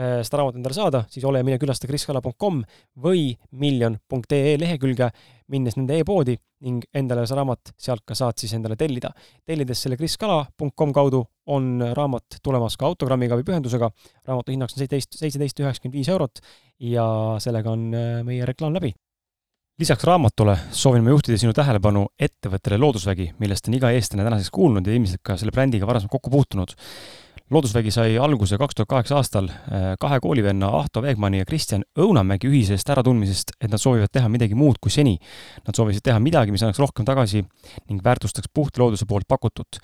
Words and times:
seda 0.00 0.40
raamatut 0.40 0.60
endale 0.60 0.76
saada, 0.76 1.02
siis 1.12 1.24
ole 1.28 1.42
ja 1.42 1.46
mine 1.46 1.58
külasta 1.60 1.88
kriskala.com 1.90 2.62
või 3.04 3.34
miljon.ee 3.52 4.54
lehekülge, 4.60 5.10
minnes 5.52 5.76
nende 5.76 5.98
e-poodi 6.00 6.36
ning 6.64 6.84
endale 6.96 7.26
see 7.26 7.36
raamat 7.36 7.72
sealt 7.80 8.04
ka 8.08 8.16
saad 8.16 8.38
siis 8.40 8.54
endale 8.56 8.76
tellida. 8.80 9.10
tellides 9.46 9.82
selle 9.82 9.98
kriskala.com 10.00 10.94
kaudu 10.96 11.22
on 11.52 11.84
raamat 11.96 12.40
tulemas 12.42 12.76
ka 12.80 12.88
autogrammiga 12.88 13.38
või 13.38 13.46
pühendusega. 13.48 13.90
raamatu 14.28 14.52
hinnaks 14.52 14.76
on 14.76 14.84
seitseteist, 14.84 15.18
seitseteist 15.18 15.60
üheksakümmend 15.60 15.98
viis 15.98 16.08
eurot 16.08 16.42
ja 16.80 17.06
sellega 17.40 17.70
on 17.70 17.94
äh, 17.94 18.20
meie 18.24 18.46
reklaam 18.48 18.76
läbi 18.76 18.92
lisaks 19.80 20.04
raamatule 20.04 20.58
soovin 20.76 21.04
ma 21.04 21.14
juhtida 21.14 21.38
sinu 21.40 21.54
tähelepanu 21.56 22.02
ettevõttele 22.20 22.76
Loodusvägi, 22.76 23.30
millest 23.40 23.68
on 23.70 23.78
iga 23.78 23.88
eestlane 23.96 24.26
tänaseks 24.26 24.52
kuulnud 24.52 24.86
ja 24.86 24.92
ilmselt 24.92 25.22
ka 25.24 25.38
selle 25.40 25.54
brändiga 25.56 25.88
varasemalt 25.88 26.12
kokku 26.12 26.32
puutunud 26.34 26.74
loodusvägi 27.50 27.90
sai 27.90 28.14
alguse 28.22 28.58
kaks 28.58 28.76
tuhat 28.78 28.88
kaheksa 28.90 29.16
aastal 29.18 29.48
äh, 29.50 29.94
kahe 30.00 30.20
koolivenna 30.22 30.68
Ahto 30.78 31.02
Veegmanni 31.02 31.40
ja 31.40 31.46
Kristjan 31.48 31.82
Õunamägi 31.98 32.46
ühisest 32.46 32.92
äratundmisest, 32.94 33.56
et 33.58 33.72
nad 33.72 33.82
soovivad 33.82 34.12
teha 34.14 34.30
midagi 34.30 34.54
muud 34.54 34.78
kui 34.82 34.92
seni. 34.94 35.16
Nad 35.66 35.74
soovisid 35.76 36.04
teha 36.06 36.20
midagi, 36.22 36.54
mis 36.54 36.62
annaks 36.62 36.78
rohkem 36.78 37.08
tagasi 37.08 37.42
ning 37.42 38.04
väärtustaks 38.06 38.52
puhta 38.54 38.84
looduse 38.84 39.08
poolt 39.10 39.26
pakutut. 39.28 39.80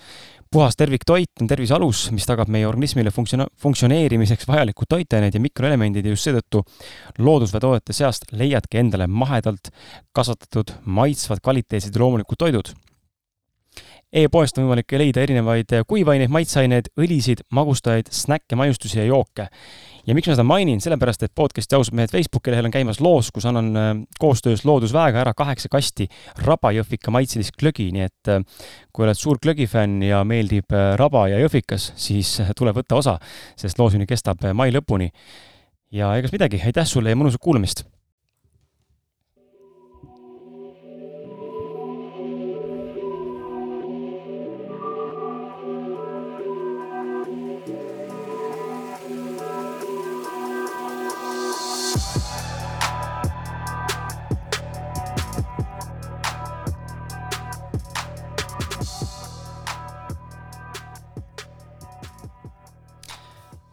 puhas 0.50 0.76
terviktoit 0.76 1.42
on 1.42 1.48
tervise 1.50 1.74
alus, 1.74 2.06
mis 2.14 2.26
tagab 2.26 2.48
meie 2.48 2.66
organismile 2.66 3.10
funktsioon-, 3.10 3.50
funktsioneerimiseks 3.62 4.46
vajalikud 4.48 4.86
toitained 4.88 5.34
ja 5.34 5.40
mikroelemendid 5.42 6.06
ja 6.06 6.14
just 6.14 6.28
seetõttu 6.28 6.62
loodusveetoodete 7.18 7.92
seast 7.92 8.30
leiadki 8.32 8.78
endale 8.78 9.10
mahedalt 9.10 9.72
kasvatatud, 10.14 10.70
maitsvad, 10.84 11.42
kvaliteetsed 11.42 11.94
ja 11.94 12.04
loomulikud 12.04 12.38
toidud 12.38 12.76
e-poest 14.12 14.58
on 14.58 14.66
võimalik 14.66 14.94
leida 15.00 15.22
erinevaid 15.24 15.72
kuivaineid, 15.88 16.30
maitseaineid, 16.32 16.90
õlisid, 17.00 17.42
magustajaid, 17.54 18.10
snäkke, 18.14 18.56
maiustusi 18.58 19.00
ja 19.00 19.06
jooke. 19.08 19.48
ja 20.06 20.14
miks 20.14 20.28
ma 20.28 20.36
seda 20.36 20.44
mainin, 20.46 20.80
sellepärast 20.80 21.26
et 21.26 21.34
podcast'i 21.34 21.76
ausad 21.76 21.96
mehed 21.98 22.12
Facebooki 22.12 22.52
lehel 22.54 22.68
on 22.68 22.74
käimas 22.74 23.00
loos, 23.02 23.32
kus 23.34 23.48
annan 23.50 23.72
äh, 23.76 23.90
koostöös 24.18 24.64
Loodusväega 24.64 25.20
ära 25.24 25.34
kaheksa 25.34 25.68
kasti 25.72 26.06
rabajõhvika 26.46 27.10
maitselist 27.10 27.56
glögi, 27.58 27.90
nii 27.96 28.06
et 28.06 28.30
äh, 28.30 28.44
kui 28.92 29.06
oled 29.06 29.18
suur 29.18 29.42
glögifänn 29.42 30.04
ja 30.06 30.22
meeldib 30.24 30.70
äh, 30.72 30.94
raba 31.00 31.26
ja 31.32 31.42
jõhvikas, 31.42 31.90
siis 31.96 32.38
tule 32.56 32.74
võtta 32.76 33.00
osa, 33.02 33.18
sest 33.58 33.82
loosuni 33.82 34.06
kestab 34.06 34.46
mai 34.54 34.70
lõpuni. 34.74 35.10
ja 35.90 36.14
egas 36.18 36.32
midagi, 36.32 36.62
aitäh 36.64 36.86
sulle 36.86 37.10
ja 37.10 37.18
mõnusat 37.18 37.42
kuulamist! 37.42 37.86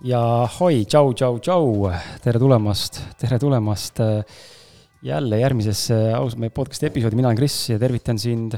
Ja 0.04 0.20
hoi, 0.58 0.84
tšau, 0.84 1.14
tšau, 1.16 1.38
tšau, 1.40 1.68
tere 2.24 2.40
tulemast, 2.42 3.00
tere 3.22 3.38
tulemast 3.40 4.02
äh, 4.04 4.42
jälle 5.04 5.40
järgmisesse 5.40 5.96
ausalt 6.18 6.42
meie 6.44 6.52
podcast'i 6.52 6.90
episoodi, 6.90 7.16
mina 7.16 7.30
olen 7.30 7.40
Kris 7.40 7.56
ja 7.72 7.78
tervitan 7.80 8.20
sind. 8.20 8.58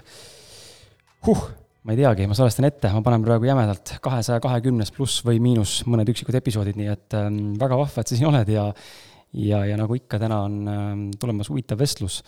huh, 1.27 1.43
ma 1.85 1.93
ei 1.93 1.99
teagi, 1.99 2.25
ma 2.25 2.37
salvestan 2.37 2.65
ette, 2.65 2.89
ma 2.93 3.03
panen 3.05 3.25
praegu 3.25 3.45
jämedalt 3.45 3.93
kahesaja 4.01 4.41
kahekümnes 4.41 4.89
pluss 4.95 5.21
või 5.25 5.37
miinus 5.43 5.83
mõned 5.85 6.09
üksikud 6.09 6.37
episoodid, 6.39 6.79
nii 6.81 6.89
et 6.89 7.17
ähm, 7.17 7.37
väga 7.61 7.77
vahva, 7.77 8.01
et 8.01 8.09
sa 8.09 8.17
siin 8.17 8.31
oled 8.31 8.49
ja 8.49 8.71
ja, 9.35 9.59
ja 9.69 9.77
nagu 9.77 9.99
ikka, 9.99 10.17
täna 10.21 10.41
on 10.47 10.55
ähm, 10.71 11.03
tulemas 11.21 11.51
huvitav 11.53 11.77
vestlus. 11.77 12.23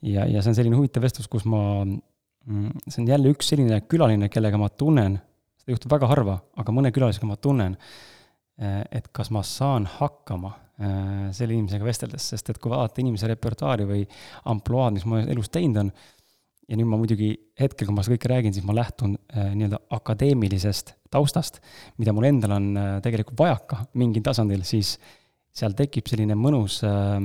ja, 0.00 0.24
ja 0.24 0.40
see 0.40 0.54
on 0.54 0.56
selline 0.56 0.80
huvitav 0.80 1.04
vestlus, 1.04 1.28
kus 1.28 1.44
ma, 1.44 1.84
mm, 1.84 2.88
see 2.88 3.04
on 3.04 3.12
jälle 3.12 3.36
üks 3.36 3.52
selline 3.52 3.82
külaline, 3.84 4.32
kellega 4.32 4.60
ma 4.60 4.72
tunnen, 4.72 5.20
seda 5.60 5.76
juhtub 5.76 5.92
väga 5.92 6.08
harva, 6.08 6.38
aga 6.56 6.72
mõne 6.72 6.94
külalisega 6.94 7.28
ma 7.28 7.36
tunnen 7.36 7.76
et 8.62 9.08
kas 9.14 9.30
ma 9.34 9.42
saan 9.46 9.86
hakkama 9.98 10.52
äh, 10.52 11.28
selle 11.34 11.56
inimesega 11.56 11.86
vesteldes, 11.86 12.26
sest 12.32 12.52
et 12.52 12.60
kui 12.62 12.72
vaadata 12.72 13.02
inimese 13.02 13.30
repertuaari 13.30 13.86
või 13.88 14.02
ampluaad, 14.52 14.96
mis 14.96 15.06
ma 15.08 15.22
elus 15.22 15.50
teinud 15.52 15.80
on, 15.82 15.92
ja 16.68 16.78
nüüd 16.78 16.88
ma 16.88 16.98
muidugi 17.00 17.32
hetkel, 17.58 17.88
kui 17.88 17.96
ma 17.96 18.04
seda 18.04 18.16
kõike 18.16 18.30
räägin, 18.32 18.54
siis 18.54 18.66
ma 18.68 18.76
lähtun 18.76 19.16
äh, 19.34 19.50
nii-öelda 19.56 19.82
akadeemilisest 19.98 20.94
taustast, 21.12 21.58
mida 22.00 22.14
mul 22.16 22.28
endal 22.30 22.56
on 22.56 22.68
tegelikult 23.04 23.40
vajaka 23.42 23.82
mingil 24.00 24.24
tasandil, 24.24 24.62
siis 24.64 24.94
seal 25.52 25.74
tekib 25.76 26.06
selline 26.08 26.36
mõnus 26.38 26.78
äh, 26.88 27.18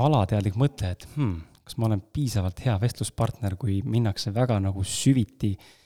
alateadlik 0.00 0.56
mõte, 0.58 0.94
et 0.96 1.06
hmm, 1.14 1.36
kas 1.66 1.76
ma 1.78 1.90
olen 1.90 2.00
piisavalt 2.14 2.64
hea 2.64 2.78
vestluspartner, 2.82 3.54
kui 3.60 3.78
minnakse 3.86 4.32
väga 4.34 4.56
nagu 4.64 4.82
süviti 4.86 5.52
äh, 5.54 5.76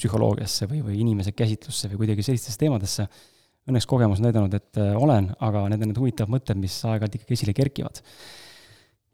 psühholoogiasse 0.00 0.68
või, 0.70 0.80
või 0.84 1.00
inimese 1.04 1.34
käsitlusse 1.36 1.90
või 1.92 2.04
kuidagi 2.04 2.24
sellistesse 2.26 2.60
teemadesse. 2.60 3.06
Õnneks 3.64 3.86
kogemus 3.88 4.20
on 4.20 4.26
näidanud, 4.28 4.54
et 4.58 4.80
äh, 4.80 4.94
olen, 4.98 5.30
aga 5.40 5.66
need 5.72 5.84
on 5.84 5.92
need 5.92 6.00
huvitavad 6.02 6.34
mõtted, 6.34 6.58
mis 6.60 6.76
aeg-ajalt 6.84 7.20
ikkagi 7.20 7.38
esile 7.38 7.54
kerkivad. 7.56 8.02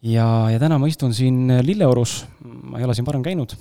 ja, 0.03 0.27
ja 0.51 0.63
täna 0.63 0.79
ma 0.81 0.89
istun 0.91 1.15
siin 1.15 1.61
Lilleorus, 1.63 2.25
ma 2.43 2.81
ei 2.81 2.87
ole 2.89 2.97
siin 2.99 3.07
varem 3.07 3.23
käinud, 3.23 3.55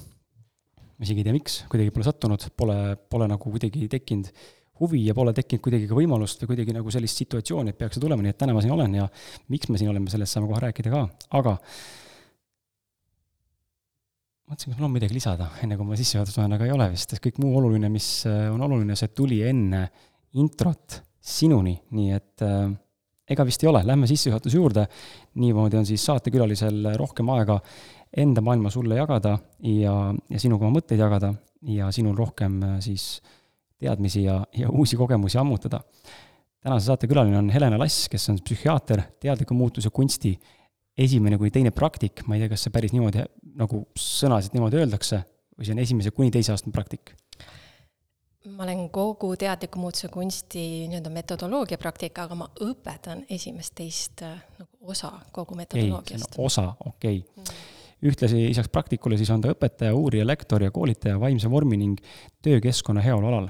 ma 0.79 1.05
isegi 1.05 1.21
ei 1.21 1.27
tea, 1.27 1.35
miks, 1.35 1.59
kuidagi 1.69 1.93
pole 1.93 2.07
sattunud, 2.07 2.47
pole, 2.57 2.79
pole 3.11 3.27
nagu 3.29 3.51
kuidagi 3.51 3.87
tekkinud 3.91 4.31
huvi 4.79 5.05
ja 5.05 5.15
pole 5.15 5.33
tekkinud 5.35 5.63
kuidagi 5.63 5.87
ka 5.89 5.97
võimalust 5.97 6.43
või 6.43 6.53
kuidagi 6.53 6.75
nagu 6.75 6.91
sellist 6.93 7.19
situatsiooni, 7.21 7.73
et 7.73 7.79
peaks 7.79 7.97
see 7.97 8.03
tulema, 8.03 8.23
nii 8.23 8.33
et 8.33 8.39
täna 8.39 8.55
ma 8.55 8.63
siin 8.63 8.75
olen 8.75 8.95
ja 9.01 9.07
miks 9.51 9.69
me 9.71 9.79
siin 9.79 9.91
oleme, 9.91 10.11
sellest 10.11 10.35
saame 10.35 10.49
kohe 10.49 10.61
rääkida 10.63 10.93
ka, 10.93 11.03
aga 11.39 11.57
mõtlesin, 14.49 14.73
kas 14.73 14.79
mul 14.79 14.87
on 14.87 14.95
midagi 14.95 15.13
lisada, 15.13 15.47
enne 15.63 15.77
kui 15.77 15.85
ma 15.85 15.97
sissejuhatust 15.99 16.39
loen, 16.39 16.55
aga 16.55 16.65
ei 16.65 16.73
ole 16.73 16.89
vist, 16.93 17.11
sest 17.13 17.21
kõik 17.21 17.37
muu 17.43 17.53
oluline, 17.59 17.89
mis 17.93 18.07
äh, 18.29 18.47
on 18.49 18.61
oluline, 18.65 18.97
see 18.97 19.11
tuli 19.13 19.43
enne 19.45 19.83
introt 20.41 20.99
sinuni, 21.21 21.75
nii 21.93 22.15
et 22.15 22.45
äh, 22.45 22.71
ega 23.29 23.45
vist 23.45 23.63
ei 23.63 23.69
ole, 23.69 23.83
lähme 23.85 24.09
sissejuhatuse 24.09 24.57
juurde. 24.57 24.87
niimoodi 25.39 25.77
on 25.77 25.85
siis 25.85 26.05
saatekülalisel 26.09 26.95
rohkem 26.97 27.29
aega 27.35 27.59
enda 28.17 28.41
maailma 28.41 28.71
sulle 28.73 28.97
jagada 28.97 29.35
ja, 29.61 29.93
ja 30.29 30.41
sinuga 30.41 30.65
oma 30.65 30.79
mõtteid 30.79 30.99
jagada 30.99 31.33
ja 31.69 31.91
sinul 31.93 32.17
rohkem 32.17 32.57
äh, 32.63 32.79
siis 32.81 33.19
teadmisi 33.79 34.25
ja, 34.25 34.41
ja 34.57 34.69
uusi 34.69 34.97
kogemusi 34.97 35.37
ammutada. 35.37 35.83
tänase 36.59 36.85
saate 36.85 37.07
külaline 37.07 37.37
on 37.37 37.49
Helena 37.53 37.77
Lass, 37.79 38.09
kes 38.09 38.29
on 38.29 38.41
psühhiaater, 38.41 39.03
teadliku 39.21 39.53
muutuse 39.53 39.89
kunsti 39.93 40.33
esimene 40.99 41.39
kuni 41.39 41.53
teine 41.55 41.71
praktik, 41.75 42.25
ma 42.27 42.35
ei 42.35 42.43
tea, 42.43 42.51
kas 42.53 42.65
see 42.65 42.75
päris 42.75 42.93
niimoodi, 42.95 43.23
nagu 43.59 43.85
sõnasid 43.99 44.55
niimoodi 44.55 44.81
öeldakse, 44.81 45.23
või 45.55 45.67
see 45.67 45.75
on 45.75 45.83
esimese 45.85 46.11
kuni 46.15 46.31
teise 46.33 46.53
astme 46.55 46.75
praktik 46.75 47.15
ma 48.55 48.63
olen 48.63 48.89
kogu 48.89 49.33
teadliku 49.39 49.79
muutuse 49.79 50.07
kunsti 50.07 50.61
nii-öelda 50.89 51.11
metodoloogia 51.13 51.77
praktika, 51.77 52.25
aga 52.27 52.37
ma 52.39 52.47
õpetan 52.63 53.25
esimest-teist 53.29 54.23
äh, 54.25 54.37
nagu 54.59 54.91
osa 54.93 55.11
kogu 55.35 55.57
metodoloogiast. 55.59 56.37
osa, 56.37 56.69
okei 56.85 57.19
okay. 57.19 57.43
mm. 57.43 57.65
ühtlasi 58.09 58.45
lisaks 58.47 58.71
praktikule 58.71 59.17
siis 59.19 59.29
on 59.35 59.43
ta 59.43 59.51
õpetaja, 59.53 59.95
uurija, 59.95 60.27
lektor 60.27 60.63
ja 60.63 60.71
koolitaja 60.71 61.19
vaimse 61.19 61.51
vormi 61.51 61.77
ning 61.77 61.99
töökeskkonna 62.45 63.03
heaolu 63.05 63.27
alal. 63.27 63.49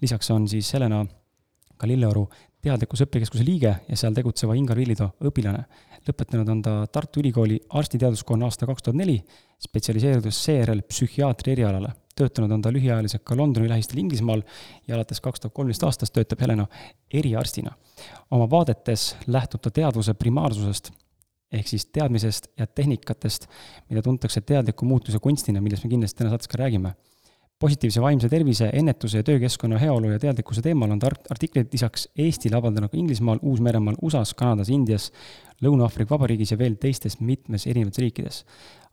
lisaks 0.00 0.30
on 0.30 0.48
siis 0.48 0.72
Helena 0.72 1.04
ka 1.76 1.88
Lilleoru 1.88 2.26
teadlikkuse 2.62 3.08
õppekeskuse 3.08 3.44
liige 3.44 3.74
ja 3.88 3.96
seal 3.98 4.14
tegutseva 4.14 4.54
Ingar 4.54 4.78
Villido 4.78 5.10
õpilane. 5.24 5.64
Lõpetanud 6.08 6.48
on 6.52 6.62
ta 6.62 6.76
Tartu 6.92 7.20
Ülikooli 7.20 7.60
arstiteaduskonna 7.70 8.48
aasta 8.48 8.66
kaks 8.66 8.82
tuhat 8.82 8.98
neli, 8.98 9.18
spetsialiseerudes 9.62 10.44
seejärel 10.44 10.82
psühhiaatri 10.88 11.56
erialale 11.56 11.92
töötanud 12.16 12.52
on 12.52 12.62
ta 12.62 12.72
lühiajaliselt 12.72 13.24
ka 13.24 13.36
Londoni 13.36 13.68
lähistel 13.70 14.00
Inglismaal 14.02 14.42
ja 14.88 14.96
alates 14.96 15.20
kaks 15.24 15.40
tuhat 15.40 15.54
kolmteist 15.56 15.84
aastast 15.86 16.12
töötab 16.12 16.40
Helena 16.44 16.66
eriarstina. 17.12 17.72
oma 18.30 18.50
vaadetes 18.50 19.16
lähtub 19.26 19.62
ta 19.62 19.70
teadvuse 19.70 20.14
primaarsusest 20.14 20.92
ehk 21.52 21.68
siis 21.68 21.86
teadmisest 21.86 22.48
ja 22.58 22.66
tehnikatest, 22.66 23.46
mida 23.90 24.02
tuntakse 24.02 24.40
teadliku 24.40 24.86
muutuse 24.88 25.18
kunstina, 25.18 25.60
millest 25.60 25.84
me 25.84 25.90
kindlasti 25.90 26.18
täna 26.18 26.30
saates 26.32 26.48
ka 26.48 26.58
räägime. 26.62 26.94
Positiivse 27.62 28.02
vaimse 28.02 28.28
tervise, 28.28 28.70
ennetuse 28.74 29.20
ja 29.20 29.26
töökeskkonna 29.26 29.78
heaolu 29.78 30.10
ja 30.10 30.18
teadlikkuse 30.18 30.62
teemal 30.62 30.90
on 30.90 30.98
ta 30.98 31.12
artikleid 31.30 31.70
lisaks 31.72 32.08
Eestile 32.18 32.58
avaldanud 32.58 32.90
ka 32.90 32.98
Inglismaal, 32.98 33.38
Uus-Meremaal, 33.42 34.00
USA-s, 34.02 34.34
Kanadas, 34.34 34.70
Indias, 34.74 35.12
Lõuna-Aafrika 35.62 36.16
Vabariigis 36.16 36.50
ja 36.52 36.58
veel 36.58 36.74
teistes 36.82 37.20
mitmes 37.22 37.68
erinevates 37.70 38.02
riikides 38.02 38.42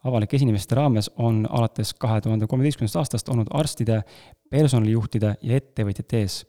avalike 0.03 0.37
esinemiste 0.37 0.77
raames 0.77 1.09
on 1.19 1.43
alates 1.49 1.93
kahe 1.99 2.21
tuhande 2.23 2.47
kolmeteistkümnendast 2.47 2.99
aastast 3.01 3.29
olnud 3.29 3.49
arstide, 3.51 4.01
personalijuhtide 4.49 5.35
ja 5.41 5.59
ettevõtjate 5.59 6.23
ees. 6.23 6.43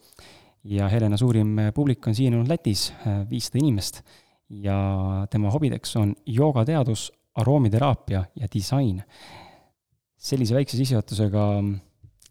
ja 0.64 0.88
Helena 0.92 1.16
suurim 1.16 1.56
publik 1.74 2.06
on 2.06 2.14
siiani 2.14 2.36
olnud 2.36 2.50
Lätis, 2.50 2.90
viissada 3.30 3.58
inimest, 3.62 4.02
ja 4.50 5.26
tema 5.30 5.50
hobideks 5.50 5.96
on 5.96 6.14
joogateadus, 6.26 7.12
aroomideraapia 7.34 8.24
ja 8.36 8.46
disain. 8.54 9.02
sellise 10.16 10.54
väikse 10.54 10.76
sissejuhatusega 10.76 11.62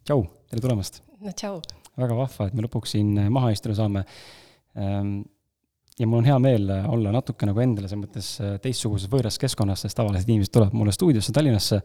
tšau, 0.09 0.23
tere 0.49 0.63
tulemast! 0.63 1.03
no 1.21 1.31
tšau! 1.37 1.59
väga 1.99 2.15
vahva, 2.17 2.47
et 2.47 2.55
me 2.57 2.63
lõpuks 2.65 2.95
siin 2.95 3.11
maha 3.29 3.51
istuda 3.53 3.75
saame 3.77 4.01
ehm, 4.73 5.19
ja 5.99 6.07
mul 6.09 6.23
on 6.23 6.29
hea 6.31 6.37
meel 6.41 6.65
äh, 6.73 6.87
olla 6.89 7.11
natuke 7.13 7.45
nagu 7.45 7.61
endale 7.61 7.91
selles 7.91 8.07
mõttes 8.07 8.29
äh, 8.41 8.55
teistsuguses 8.63 9.11
võõras 9.11 9.37
keskkonnas, 9.41 9.83
sest 9.85 9.99
tavaliselt 9.99 10.31
inimesed 10.31 10.55
tulevad 10.55 10.77
mulle 10.79 10.95
stuudiosse 10.95 11.35
Tallinnasse 11.35 11.81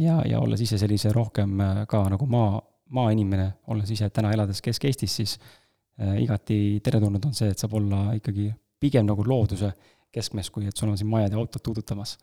ja, 0.00 0.22
ja 0.24 0.40
olles 0.40 0.64
ise 0.64 0.80
sellise 0.80 1.12
rohkem 1.12 1.60
äh, 1.60 1.82
ka 1.90 2.00
nagu 2.14 2.30
maa, 2.32 2.56
maainimene, 2.96 3.50
olles 3.74 3.92
ise 3.92 4.08
täna 4.14 4.32
elades 4.32 4.64
Kesk-Eestis, 4.64 5.20
siis 5.20 5.36
äh, 5.36 6.22
igati 6.24 6.80
teretulnud 6.80 7.28
on 7.28 7.36
see, 7.36 7.52
et 7.52 7.60
saab 7.60 7.76
olla 7.82 8.14
ikkagi 8.16 8.48
pigem 8.80 9.10
nagu 9.12 9.28
looduse 9.28 9.74
keskmes, 10.14 10.48
kui 10.54 10.72
et 10.72 10.78
sul 10.78 10.94
on 10.94 10.96
siin 10.96 11.12
majad 11.12 11.36
ja 11.36 11.42
autod 11.42 11.68
tuudutamas. 11.68 12.16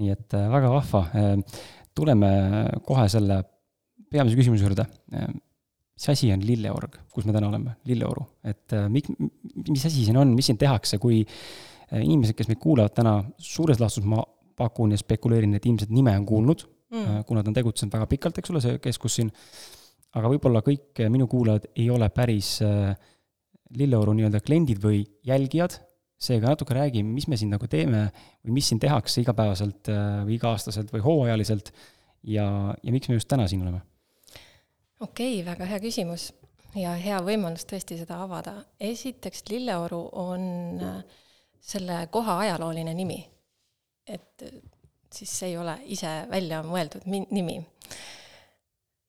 nii 0.00 0.16
et 0.16 0.38
äh, 0.38 0.48
väga 0.48 0.72
vahva 0.72 1.08
äh,. 1.12 1.64
tuleme 1.92 2.30
kohe 2.88 3.10
selle 3.12 3.42
peamise 4.12 4.38
küsimuse 4.38 4.66
juurde. 4.66 4.86
Mis 6.02 6.08
asi 6.08 6.32
on 6.32 6.40
lilleorg, 6.42 6.96
kus 7.12 7.26
me 7.28 7.34
täna 7.34 7.50
oleme, 7.50 7.76
Lilleoru, 7.86 8.24
et 8.48 8.72
äh, 8.74 8.88
mik-, 8.90 9.10
mis 9.68 9.84
asi 9.84 10.06
siin 10.06 10.16
on, 10.18 10.32
mis 10.34 10.48
siin 10.48 10.58
tehakse, 10.58 10.96
kui 11.02 11.20
äh, 11.22 12.00
inimesed, 12.00 12.34
kes 12.38 12.48
meid 12.48 12.58
kuulavad 12.62 12.94
täna, 12.96 13.18
suures 13.38 13.80
laastus 13.80 14.06
ma 14.08 14.22
pakun 14.58 14.94
ja 14.94 15.00
spekuleerin, 15.00 15.52
et 15.58 15.68
ilmselt 15.68 15.92
nime 15.92 16.14
on 16.18 16.24
kuulnud 16.28 16.64
mm., 16.64 17.04
äh, 17.04 17.20
kuna 17.28 17.44
ta 17.44 17.52
on 17.52 17.58
tegutsenud 17.60 17.92
väga 17.94 18.08
pikalt, 18.08 18.40
eks 18.40 18.54
ole, 18.54 18.64
see 18.64 18.80
keskus 18.82 19.20
siin, 19.20 19.30
aga 20.16 20.32
võib-olla 20.32 20.64
kõik 20.64 21.04
minu 21.12 21.28
kuulajad 21.30 21.70
ei 21.76 21.86
ole 21.92 22.08
päris 22.12 22.56
Lilleoru 23.78 24.16
nii-öelda 24.16 24.42
kliendid 24.44 24.82
või 24.82 25.04
jälgijad, 25.28 25.78
seega 26.20 26.50
natuke 26.50 26.74
räägi, 26.76 27.04
mis 27.04 27.28
me 27.28 27.38
siin 27.40 27.52
nagu 27.52 27.68
teeme 27.70 28.08
või 28.42 28.58
mis 28.58 28.72
siin 28.72 28.80
tehakse 28.82 29.22
igapäevaselt 29.22 29.88
või 30.26 30.36
iga-aastaselt 30.36 30.92
või 30.92 31.04
hooajaliselt. 31.06 31.72
Ja, 32.28 32.44
ja 32.76 32.92
miks 32.94 33.08
me 33.08 33.16
just 33.16 33.30
täna 33.32 33.48
siin 33.50 33.64
oleme 33.64 33.80
okei 35.02 35.40
okay,, 35.40 35.46
väga 35.50 35.66
hea 35.66 35.82
küsimus 35.82 36.30
ja 36.78 36.94
hea 36.98 37.18
võimalus 37.24 37.66
tõesti 37.68 37.98
seda 38.00 38.20
avada. 38.24 38.54
esiteks, 38.80 39.44
Lilleoru 39.50 40.02
on 40.20 40.44
äh, 40.82 41.02
selle 41.60 42.06
koha 42.12 42.38
ajalooline 42.46 42.94
nimi. 42.96 43.20
et 44.06 44.46
äh, 44.46 44.60
siis 45.12 45.32
see 45.38 45.52
ei 45.52 45.58
ole 45.60 45.76
ise 45.92 46.12
välja 46.30 46.62
mõeldud 46.64 47.06
mi-, 47.06 47.26
nimi. 47.30 47.58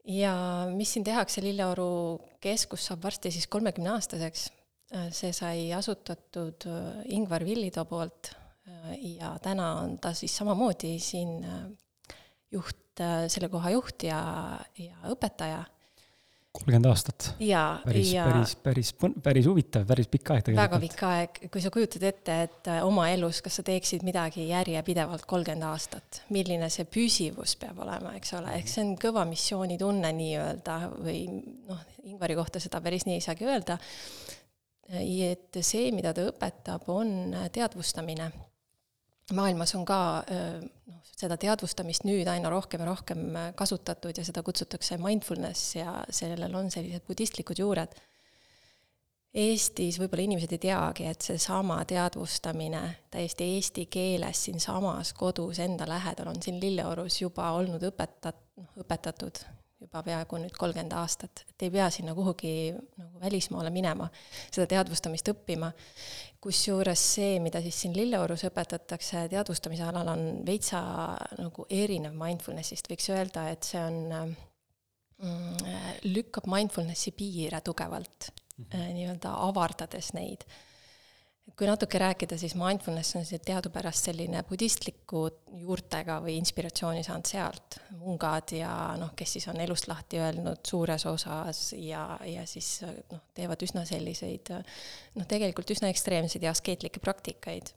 ja 0.06 0.34
mis 0.74 0.94
siin 0.94 1.06
tehakse, 1.08 1.42
Lilleoru 1.42 2.20
keskus 2.44 2.90
saab 2.90 3.04
varsti 3.04 3.32
siis 3.32 3.48
kolmekümneaastaseks. 3.48 4.50
Äh, 4.96 5.10
see 5.12 5.34
sai 5.34 5.72
asutatud 5.74 6.68
Ingvar 7.10 7.46
Villido 7.46 7.86
poolt 7.86 8.36
ja 9.04 9.34
täna 9.44 9.74
on 9.82 9.98
ta 10.00 10.14
siis 10.16 10.32
samamoodi 10.38 10.94
siin 11.00 11.42
juht, 12.52 13.02
selle 13.28 13.50
koha 13.52 13.74
juht 13.74 14.06
ja, 14.08 14.22
ja 14.80 15.12
õpetaja 15.12 15.66
kolmkümmend 16.54 16.86
aastat. 16.86 17.32
päris, 17.84 18.12
päris, 18.14 18.56
päris, 18.62 18.92
päris 19.24 19.48
huvitav, 19.50 19.88
päris 19.90 20.10
pikk 20.12 20.32
aeg 20.36 20.44
tegelikult. 20.46 20.62
väga 20.62 20.80
pikk 20.84 21.04
aeg, 21.10 21.40
kui 21.54 21.64
sa 21.64 21.72
kujutad 21.74 22.06
ette, 22.06 22.36
et 22.46 22.70
äh, 22.70 22.84
oma 22.86 23.08
elus, 23.10 23.42
kas 23.46 23.58
sa 23.60 23.66
teeksid 23.66 24.06
midagi 24.06 24.46
järjepidevalt 24.52 25.26
kolmkümmend 25.30 25.66
aastat, 25.72 26.22
milline 26.36 26.70
see 26.74 26.86
püsivus 26.86 27.58
peab 27.62 27.82
olema, 27.86 28.14
eks 28.20 28.36
ole, 28.38 28.54
ehk 28.60 28.70
see 28.70 28.86
on 28.86 28.94
kõva 29.02 29.26
missioonitunne 29.30 30.14
nii-öelda 30.20 30.78
või 31.00 31.26
noh, 31.34 31.90
Ingvari 32.04 32.36
kohta 32.36 32.60
seda 32.60 32.82
päris 32.84 33.08
nii 33.08 33.18
ei 33.18 33.24
saagi 33.24 33.48
öelda, 33.48 33.78
et 34.94 35.62
see, 35.64 35.88
mida 35.96 36.12
ta 36.14 36.26
õpetab, 36.30 36.90
on 36.92 37.34
teadvustamine 37.56 38.30
maailmas 39.32 39.76
on 39.76 39.86
ka 39.88 40.00
noh, 40.28 41.04
seda 41.16 41.38
teadvustamist 41.40 42.04
nüüd 42.08 42.28
aina 42.28 42.50
rohkem 42.52 42.84
ja 42.84 42.90
rohkem 42.90 43.22
kasutatud 43.56 44.18
ja 44.18 44.26
seda 44.26 44.44
kutsutakse 44.44 44.98
mindfulness 45.00 45.76
ja 45.78 46.02
sellel 46.10 46.56
on 46.56 46.72
sellised 46.74 47.06
budistlikud 47.08 47.62
juured. 47.64 47.96
Eestis 49.34 49.98
võib-olla 49.98 50.28
inimesed 50.28 50.52
ei 50.54 50.62
teagi, 50.62 51.08
et 51.10 51.26
seesama 51.26 51.80
teadvustamine 51.90 52.84
täiesti 53.14 53.48
eesti 53.56 53.88
keeles 53.90 54.44
siinsamas 54.46 55.16
kodus 55.18 55.64
enda 55.64 55.88
lähedal 55.90 56.30
on 56.30 56.42
siin 56.42 56.60
Lilleorus 56.62 57.22
juba 57.24 57.50
olnud 57.58 57.82
õpetat-, 57.90 58.46
õpetatud 58.84 59.42
juba 59.84 60.02
peaaegu 60.06 60.40
nüüd 60.42 60.56
kolmkümmend 60.58 60.96
aastat, 60.98 61.44
et 61.50 61.66
ei 61.68 61.72
pea 61.74 61.90
sinna 61.94 62.16
kuhugi 62.18 62.54
nagu 62.74 63.22
välismaale 63.22 63.72
minema 63.74 64.10
seda 64.50 64.68
teadvustamist 64.76 65.34
õppima. 65.34 65.72
kusjuures 66.44 67.00
see, 67.14 67.38
mida 67.40 67.62
siis 67.64 67.78
siin 67.82 67.94
Lilleorus 67.96 68.44
õpetatakse 68.50 69.28
teadvustamise 69.32 69.86
alal, 69.88 70.10
on 70.12 70.24
veitsa 70.46 70.82
nagu 71.40 71.64
erinev 71.72 72.18
mindfulnessist, 72.20 72.90
võiks 72.92 73.08
öelda, 73.16 73.46
et 73.54 73.64
see 73.64 73.80
on 73.80 74.02
mm,, 74.20 75.72
lükkab 76.10 76.50
mindfulnessi 76.52 77.16
piire 77.16 77.62
tugevalt 77.64 78.32
mm 78.34 78.66
-hmm. 78.66 78.94
nii-öelda 79.00 79.38
avardades 79.48 80.14
neid 80.14 80.44
kui 81.58 81.68
natuke 81.68 82.00
rääkida, 82.02 82.38
siis 82.38 82.56
mindfulness 82.58 83.18
on 83.20 83.26
see 83.28 83.38
teadupärast 83.44 84.08
selline 84.08 84.42
budistliku 84.48 85.26
juurtega 85.60 86.18
või 86.24 86.38
inspiratsiooni 86.40 87.04
saanud 87.06 87.30
sealt, 87.30 87.78
mungad 88.00 88.56
ja 88.58 88.72
noh, 89.00 89.12
kes 89.18 89.36
siis 89.38 89.48
on 89.52 89.62
elust 89.62 89.90
lahti 89.92 90.22
öelnud 90.24 90.64
suures 90.68 91.06
osas 91.10 91.62
ja, 91.78 92.08
ja 92.26 92.48
siis 92.50 92.80
noh, 93.12 93.22
teevad 93.38 93.62
üsna 93.68 93.86
selliseid 93.86 94.54
noh, 94.56 95.28
tegelikult 95.30 95.76
üsna 95.76 95.94
ekstreemseid 95.94 96.48
ja 96.48 96.56
askeetlikke 96.56 97.04
praktikaid. 97.04 97.74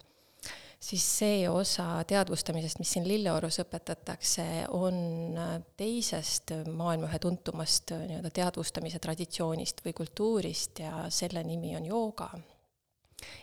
siis 0.80 1.04
see 1.18 1.44
osa 1.50 2.04
teadvustamisest, 2.08 2.78
mis 2.78 2.90
siin 2.96 3.08
Lilleorus 3.08 3.60
õpetatakse, 3.60 4.66
on 4.72 5.36
teisest 5.76 6.52
maailma 6.72 7.10
ühe 7.10 7.18
tuntumast 7.18 7.92
nii-öelda 7.92 8.30
teadvustamise 8.30 8.98
traditsioonist 8.98 9.84
või 9.84 9.92
kultuurist 9.92 10.84
ja 10.86 11.08
selle 11.10 11.44
nimi 11.44 11.76
on 11.76 11.92
jooga. 11.92 12.30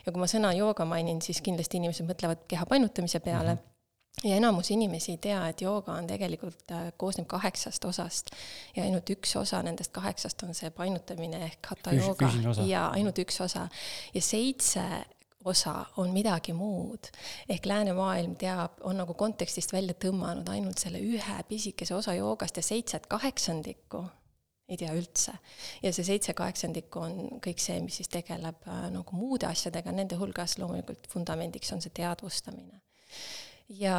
Ja 0.06 0.12
kui 0.12 0.22
ma 0.22 0.30
sõna 0.30 0.54
jooga 0.56 0.86
mainin, 0.86 1.22
siis 1.22 1.42
kindlasti 1.42 1.80
inimesed 1.82 2.08
mõtlevad 2.08 2.48
keha 2.48 2.66
painutamise 2.70 3.20
peale 3.20 3.54
mm. 3.54 3.60
-hmm 3.60 3.72
ja 4.24 4.36
enamus 4.36 4.72
inimesi 4.72 5.12
ei 5.12 5.18
tea, 5.18 5.48
et 5.50 5.62
jooga 5.62 5.94
on 5.98 6.08
tegelikult, 6.08 6.72
koosneb 6.98 7.28
kaheksast 7.28 7.86
osast 7.86 8.30
ja 8.76 8.84
ainult 8.84 9.10
üks 9.10 9.36
osa 9.40 9.64
nendest 9.66 9.92
kaheksast 9.92 10.44
on 10.44 10.54
see 10.54 10.70
painutamine 10.70 11.42
ehk 11.48 11.72
hatha 11.72 11.96
jooga 11.98 12.30
ja 12.68 12.88
ainult 12.94 13.20
üks 13.20 13.42
osa. 13.42 13.68
ja 14.14 14.22
seitse 14.22 14.84
osa 15.46 15.86
on 15.98 16.10
midagi 16.10 16.54
muud. 16.54 17.10
ehk 17.50 17.66
läänemaailm 17.66 18.36
teab, 18.36 18.80
on 18.82 18.98
nagu 18.98 19.14
kontekstist 19.14 19.74
välja 19.74 19.94
tõmmanud 20.06 20.50
ainult 20.50 20.78
selle 20.78 21.02
ühe 21.02 21.44
pisikese 21.48 21.96
osa 21.96 22.14
joogast 22.14 22.58
ja 22.58 22.64
seitset 22.64 23.08
kaheksandikku 23.08 24.06
ei 24.70 24.78
tea 24.80 24.94
üldse. 24.96 25.34
ja 25.84 25.92
see 25.94 26.06
seitse 26.08 26.34
kaheksandikku 26.38 27.02
on 27.04 27.18
kõik 27.44 27.60
see, 27.62 27.82
mis 27.84 28.00
siis 28.00 28.12
tegeleb 28.12 28.64
äh, 28.70 28.88
nagu 28.94 29.18
muude 29.20 29.50
asjadega, 29.50 29.92
nende 29.92 30.20
hulgas 30.20 30.58
loomulikult 30.62 31.10
vundamendiks 31.14 31.74
on 31.76 31.84
see 31.84 31.94
teadvustamine. 32.02 32.82
ja 33.82 33.98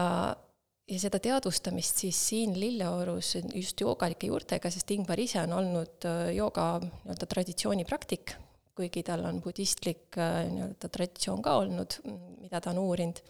ja 0.85 0.99
seda 1.01 1.17
teadvustamist 1.17 2.03
siis 2.03 2.19
siin 2.29 2.59
Lilleorus 2.61 3.39
just 3.55 3.81
joogalike 3.81 4.29
juurtega, 4.29 4.69
sest 4.71 4.91
Ingvar 4.93 5.21
ise 5.21 5.41
on 5.45 5.55
olnud 5.61 6.09
äh, 6.09 6.27
jooga 6.37 6.67
nii-öelda 6.85 7.29
traditsioonipraktik 7.31 8.37
kuigi 8.75 9.05
tal 9.07 9.25
on 9.29 9.41
budistlik 9.43 10.19
äh, 10.19 10.43
nii-öelda 10.51 10.91
traditsioon 10.91 11.43
ka 11.45 11.57
olnud, 11.63 11.99
mida 12.43 12.61
ta 12.61 12.73
on 12.75 12.83
uurinud, 12.83 13.21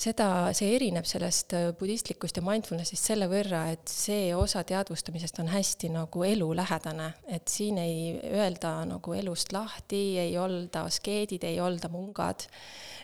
seda, 0.00 0.26
see 0.56 0.72
erineb 0.76 1.06
sellest 1.08 1.54
äh, 1.56 1.68
budistlikust 1.76 2.38
ja 2.38 2.44
mindfulness'ist 2.44 3.10
selle 3.10 3.28
võrra, 3.30 3.66
et 3.74 3.90
see 3.90 4.30
osa 4.36 4.62
teadvustamisest 4.66 5.40
on 5.42 5.50
hästi 5.52 5.90
nagu 5.94 6.24
elulähedane, 6.26 7.10
et 7.28 7.52
siin 7.52 7.78
ei 7.82 8.14
öelda 8.30 8.72
nagu 8.88 9.14
elust 9.16 9.52
lahti, 9.56 10.02
ei 10.22 10.36
olda 10.40 10.86
askeedid, 10.88 11.44
ei 11.48 11.60
olda 11.60 11.90
mungad, 11.92 12.46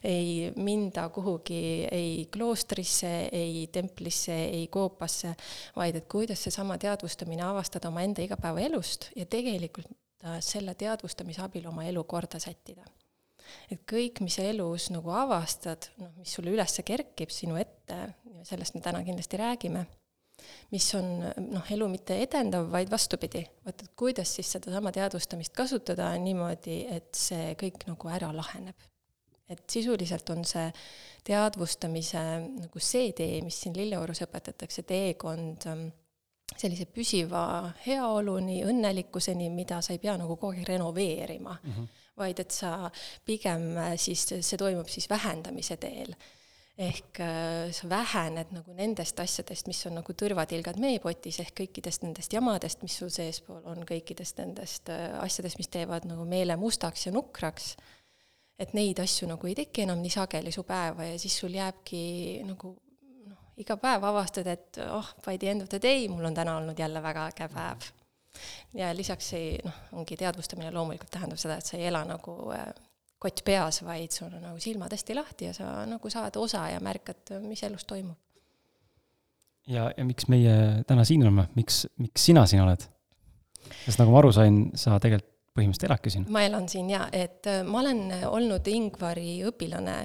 ei 0.07 0.53
minda 0.57 1.09
kuhugi 1.13 1.61
ei 1.91 2.27
kloostrisse, 2.33 3.13
ei 3.33 3.67
templisse, 3.73 4.37
ei 4.47 4.67
koopasse, 4.73 5.35
vaid 5.77 6.01
et 6.01 6.09
kuidas 6.11 6.47
seesama 6.47 6.79
teadvustamine 6.81 7.45
avastada 7.47 7.93
omaenda 7.93 8.25
igapäevaelust 8.25 9.11
ja 9.17 9.27
tegelikult 9.27 9.91
selle 10.41 10.75
teadvustamise 10.75 11.43
abil 11.45 11.69
oma 11.69 11.85
elu 11.87 12.03
korda 12.09 12.41
sättida. 12.43 12.87
Et 13.71 13.83
kõik, 13.89 14.23
mis 14.25 14.39
sa 14.39 14.47
elus 14.47 14.91
nagu 14.95 15.13
avastad, 15.15 15.91
noh, 16.01 16.13
mis 16.21 16.33
sulle 16.37 16.53
üles 16.55 16.81
kerkib 16.87 17.33
sinu 17.35 17.59
ette, 17.61 18.01
sellest 18.47 18.77
me 18.77 18.83
täna 18.85 19.03
kindlasti 19.07 19.41
räägime, 19.41 19.87
mis 20.71 20.87
on 20.99 21.07
noh, 21.51 21.71
elu 21.73 21.89
mitte 21.91 22.19
edendav, 22.23 22.69
vaid 22.73 22.91
vastupidi, 22.93 23.45
vot 23.65 23.83
et 23.83 23.93
kuidas 23.99 24.35
siis 24.39 24.51
sedasama 24.57 24.93
teadvustamist 24.95 25.55
kasutada 25.57 26.11
niimoodi, 26.21 26.83
et 26.93 27.11
see 27.17 27.55
kõik 27.61 27.89
nagu 27.91 28.13
ära 28.13 28.33
laheneb. 28.35 28.77
et 29.47 29.63
sisuliselt 29.71 30.31
on 30.35 30.41
see 30.43 30.65
teadvustamise 31.27 32.23
nagu 32.49 32.81
see 32.83 33.13
tee, 33.15 33.39
mis 33.47 33.61
siin 33.63 33.77
Lilleorus 33.79 34.25
õpetatakse, 34.25 34.83
teekond 34.83 35.69
ähm, 35.71 35.85
sellise 36.55 36.87
püsiva 36.91 37.73
heaoluni, 37.85 38.61
õnnelikkuseni, 38.67 39.49
mida 39.55 39.81
sa 39.83 39.95
ei 39.95 40.03
pea 40.03 40.17
nagu 40.19 40.35
kogu 40.37 40.55
aeg 40.55 40.69
renoveerima 40.69 41.57
mm, 41.63 41.73
-hmm. 41.73 42.06
Vaid 42.17 42.41
et 42.41 42.55
sa 42.55 42.91
pigem 43.27 43.75
äh, 43.77 43.95
siis, 44.01 44.27
see 44.27 44.59
toimub 44.61 44.89
siis 44.93 45.11
vähendamise 45.11 45.77
teel. 45.81 46.17
ehk 46.77 47.21
äh, 47.25 47.71
sa 47.73 47.89
vähened 47.89 48.51
nagu 48.53 48.75
nendest 48.77 49.21
asjadest, 49.21 49.65
mis 49.67 49.79
on 49.89 49.95
nagu 49.97 50.13
tõrvatilgad 50.13 50.77
meepotis, 50.77 51.39
ehk 51.41 51.55
kõikidest 51.63 52.05
nendest 52.05 52.35
jamadest, 52.37 52.83
mis 52.85 52.99
sul 53.01 53.09
seespool 53.09 53.63
on, 53.65 53.81
kõikidest 53.89 54.43
nendest 54.43 54.93
äh, 54.93 55.15
asjadest, 55.23 55.57
mis 55.57 55.73
teevad 55.73 56.05
nagu 56.05 56.27
meele 56.29 56.57
mustaks 56.61 57.07
ja 57.09 57.15
nukraks, 57.17 57.75
et 58.61 58.77
neid 58.77 59.01
asju 59.01 59.29
nagu 59.31 59.49
ei 59.49 59.57
teki 59.57 59.87
enam 59.87 60.05
nii 60.05 60.13
sageli 60.19 60.53
su 60.53 60.67
päeva 60.69 61.09
ja 61.09 61.17
siis 61.21 61.39
sul 61.41 61.57
jääbki 61.57 62.03
nagu 62.45 62.77
iga 63.57 63.77
päev 63.81 64.05
avastad, 64.05 64.49
et 64.53 64.81
oh, 64.93 65.15
by 65.25 65.39
the 65.41 65.49
end 65.51 65.65
of 65.65 65.73
the 65.73 65.81
day 65.81 66.09
mul 66.13 66.29
on 66.29 66.37
täna 66.37 66.59
olnud 66.61 66.79
jälle 66.79 67.03
väga 67.03 67.31
äge 67.33 67.49
päev. 67.53 67.89
Ja 68.75 68.91
lisaks 68.97 69.33
ei 69.39 69.57
noh, 69.65 69.79
ongi 70.01 70.19
teadvustamine 70.19 70.73
loomulikult 70.75 71.11
tähendab 71.13 71.41
seda, 71.41 71.59
et 71.61 71.69
sa 71.69 71.77
ei 71.79 71.87
ela 71.91 72.03
nagu 72.09 72.37
äh, 72.55 72.67
kott 73.23 73.43
peas, 73.45 73.81
vaid 73.87 74.13
sul 74.15 74.33
on 74.33 74.45
nagu 74.51 74.61
silmad 74.63 74.93
hästi 74.93 75.17
lahti 75.17 75.51
ja 75.51 75.55
sa 75.57 75.71
nagu 75.89 76.11
saad 76.13 76.37
osa 76.41 76.67
ja 76.73 76.81
märkad, 76.85 77.37
mis 77.45 77.63
elus 77.67 77.87
toimub. 77.89 78.19
ja, 79.67 79.91
ja 79.97 80.05
miks 80.05 80.29
meie 80.29 80.85
täna 80.87 81.05
siin 81.05 81.25
oleme, 81.27 81.49
miks, 81.55 81.87
miks 81.99 82.29
sina 82.31 82.47
siin 82.47 82.63
oled? 82.63 82.87
sest 83.85 83.99
nagu 83.99 84.13
ma 84.13 84.21
aru 84.23 84.35
sain, 84.35 84.61
sa 84.79 85.01
tegelikult 85.03 85.33
põhimõtteliselt 85.57 85.89
eladki 85.89 86.13
siin. 86.13 86.29
ma 86.33 86.45
elan 86.45 86.69
siin 86.69 86.91
jaa, 86.93 87.09
et 87.13 87.49
äh, 87.51 87.63
ma 87.65 87.81
olen 87.81 88.05
olnud 88.29 88.69
Ingvari 88.69 89.41
õpilane 89.49 89.97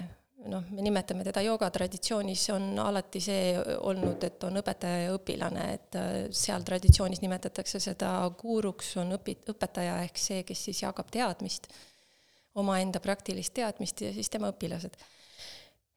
noh, 0.49 0.63
me 0.71 0.81
nimetame 0.81 1.25
teda 1.25 1.43
joogatraditsioonis, 1.45 2.47
on 2.55 2.79
alati 2.81 3.21
see 3.23 3.53
olnud, 3.59 4.23
et 4.25 4.43
on 4.47 4.59
õpetaja 4.61 5.05
ja 5.05 5.13
õpilane, 5.15 5.67
et 5.75 5.97
äh, 5.99 6.09
seal 6.35 6.65
traditsioonis 6.67 7.21
nimetatakse 7.23 7.81
seda 7.83 8.13
guuruks, 8.39 8.95
on 9.01 9.15
õpi-, 9.17 9.39
õpetaja 9.53 9.99
ehk 10.05 10.21
see, 10.21 10.43
kes 10.47 10.65
siis 10.69 10.83
jagab 10.83 11.11
teadmist, 11.13 11.69
omaenda 12.61 12.99
praktilist 13.03 13.53
teadmist 13.55 14.01
ja 14.03 14.11
siis 14.15 14.29
tema 14.29 14.51
õpilased. 14.51 14.97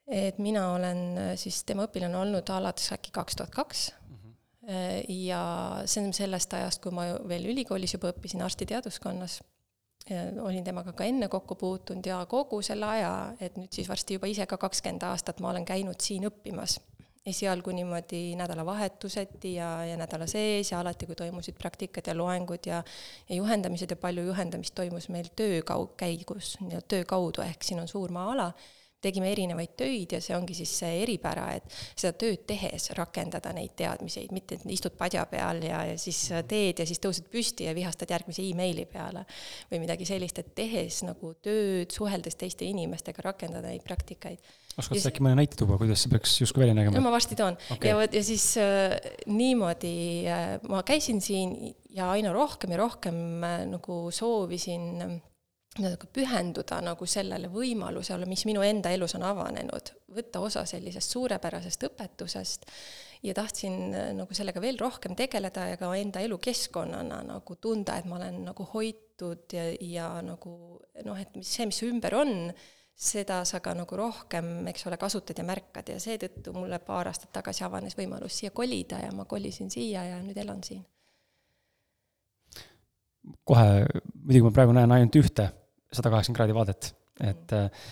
et 0.07 0.39
mina 0.39 0.67
olen 0.75 1.19
äh, 1.19 1.33
siis 1.41 1.63
tema 1.65 1.89
õpilane 1.89 2.19
olnud 2.21 2.51
alates 2.53 2.93
äkki 2.93 3.11
kaks 3.13 3.37
tuhat 3.41 3.55
kaks 3.55 3.87
mhm. 4.11 4.37
äh, 4.69 5.01
ja 5.09 5.43
see 5.87 6.05
on 6.05 6.13
sellest 6.13 6.55
ajast, 6.55 6.83
kui 6.85 6.93
ma 6.93 7.15
veel 7.29 7.49
ülikoolis 7.55 7.97
juba 7.97 8.13
õppisin 8.13 8.45
arstiteaduskonnas 8.45 9.41
olin 10.43 10.65
temaga 10.65 10.93
ka 10.93 11.05
enne 11.09 11.29
kokku 11.33 11.55
puutunud 11.55 12.07
ja 12.07 12.19
kogu 12.29 12.61
selle 12.63 12.87
aja, 12.87 13.13
et 13.41 13.57
nüüd 13.57 13.73
siis 13.73 13.89
varsti 13.89 14.19
juba 14.19 14.29
ise 14.29 14.47
ka 14.47 14.59
kakskümmend 14.61 15.07
aastat 15.09 15.41
ma 15.41 15.49
olen 15.51 15.65
käinud 15.65 16.01
siin 16.01 16.29
õppimas. 16.29 16.81
esialgu 17.25 17.73
niimoodi 17.73 18.35
nädalavahetuseti 18.37 19.55
ja, 19.55 19.69
ja 19.89 19.97
nädala 19.97 20.27
sees 20.29 20.73
ja 20.73 20.81
alati, 20.81 21.07
kui 21.07 21.17
toimusid 21.17 21.57
praktikad 21.57 22.07
ja 22.07 22.15
loengud 22.17 22.67
ja 22.67 22.83
ja 23.29 23.37
juhendamised 23.37 23.91
ja 23.91 23.97
palju 23.97 24.27
juhendamist 24.27 24.75
toimus 24.75 25.09
meil 25.09 25.31
töö 25.37 25.63
kau-, 25.65 25.89
käigus, 25.97 26.59
nii-öelda 26.61 26.87
töö 26.89 27.05
kaudu, 27.05 27.41
ehk 27.41 27.65
siin 27.65 27.81
on 27.81 27.89
suur 27.89 28.13
maa-ala 28.13 28.53
tegime 29.05 29.31
erinevaid 29.33 29.75
töid 29.79 30.17
ja 30.17 30.21
see 30.25 30.37
ongi 30.37 30.57
siis 30.57 30.73
see 30.83 31.03
eripära, 31.03 31.51
et 31.59 31.77
seda 31.93 32.15
tööd 32.25 32.45
tehes 32.49 32.91
rakendada 32.99 33.53
neid 33.57 33.77
teadmiseid, 33.79 34.33
mitte 34.35 34.59
et 34.59 34.67
istud 34.75 34.97
padja 34.99 35.27
peal 35.31 35.63
ja, 35.65 35.85
ja 35.93 36.01
siis 36.01 36.21
teed 36.49 36.83
ja 36.83 36.89
siis 36.89 37.03
tõused 37.03 37.29
püsti 37.33 37.69
ja 37.69 37.77
vihastad 37.77 38.11
järgmise 38.15 38.45
emaili 38.45 38.87
peale 38.91 39.25
või 39.71 39.85
midagi 39.85 40.09
sellist, 40.09 40.41
et 40.41 40.55
tehes 40.57 41.03
nagu 41.07 41.35
tööd, 41.45 41.93
suheldes 41.95 42.39
teiste 42.41 42.69
inimestega, 42.69 43.25
rakendada 43.25 43.71
neid 43.71 43.85
praktikaid 43.87 44.43
oskad 44.79 44.99
sa 45.01 45.11
äkki 45.11 45.23
mõne 45.25 45.39
näite 45.39 45.59
tuua, 45.59 45.79
kuidas 45.79 46.03
see 46.05 46.13
peaks 46.13 46.35
justkui 46.41 46.65
välja 46.65 46.75
nägema? 46.77 46.97
no 46.97 47.05
ma 47.05 47.13
varsti 47.15 47.39
toon 47.39 47.57
okay. 47.71 47.91
ja 47.91 47.99
vot 47.99 48.17
ja 48.17 48.23
siis 48.27 48.47
äh, 48.61 48.97
niimoodi 49.31 49.95
äh, 50.31 50.57
ma 50.71 50.83
käisin 50.87 51.23
siin 51.25 51.75
ja 51.95 52.11
aina 52.15 52.33
rohkem 52.35 52.75
ja 52.75 52.81
rohkem 52.83 53.45
äh, 53.47 53.63
nagu 53.71 54.01
soovisin 54.15 54.89
äh, 55.05 55.15
pühenduda 55.75 56.79
nagu 56.85 57.07
sellele 57.07 57.49
võimalusele, 57.51 58.29
mis 58.31 58.45
minu 58.47 58.63
enda 58.63 58.93
elus 58.95 59.17
on 59.19 59.25
avanenud, 59.27 59.91
võtta 60.15 60.41
osa 60.41 60.63
sellisest 60.69 61.11
suurepärasest 61.17 61.89
õpetusest 61.89 62.69
ja 63.25 63.35
tahtsin 63.35 63.95
äh, 63.95 64.13
nagu 64.15 64.35
sellega 64.35 64.61
veel 64.63 64.79
rohkem 64.79 65.17
tegeleda 65.17 65.67
ja 65.73 65.81
ka 65.81 65.91
enda 65.97 66.23
elukeskkonnana 66.23 67.23
nagu 67.27 67.57
tunda, 67.57 67.97
et 67.99 68.07
ma 68.07 68.21
olen 68.21 68.45
nagu 68.51 68.67
hoitud 68.75 69.57
ja, 69.57 69.67
ja 69.81 70.09
nagu 70.23 70.55
noh, 71.05 71.19
et 71.21 71.35
mis 71.35 71.51
see, 71.57 71.67
mis 71.67 71.83
ümber 71.89 72.15
on, 72.21 72.53
seda 72.95 73.41
sa 73.49 73.59
ka 73.65 73.75
nagu 73.75 73.97
rohkem, 73.99 74.69
eks 74.71 74.87
ole, 74.87 74.99
kasutad 75.01 75.39
ja 75.39 75.45
märkad. 75.47 75.89
Ja 75.91 75.99
seetõttu 75.99 76.53
mulle 76.55 76.79
paar 76.79 77.11
aastat 77.11 77.33
tagasi 77.35 77.65
avanes 77.67 77.97
võimalus 77.99 78.39
siia 78.39 78.53
kolida 78.55 79.01
ja 79.03 79.11
ma 79.13 79.27
kolisin 79.27 79.73
siia 79.75 80.05
ja 80.13 80.23
nüüd 80.23 80.39
elan 80.39 80.63
siin. 80.63 80.85
kohe, 83.45 83.87
muidugi 84.21 84.45
ma 84.45 84.51
praegu 84.53 84.73
näen 84.77 84.93
ainult 84.93 85.17
ühte 85.17 85.49
sada 85.97 86.13
kaheksakümmend 86.13 86.41
kraadi 86.41 86.57
vaadet, 86.57 86.91
et 87.25 87.55
äh, 87.57 87.87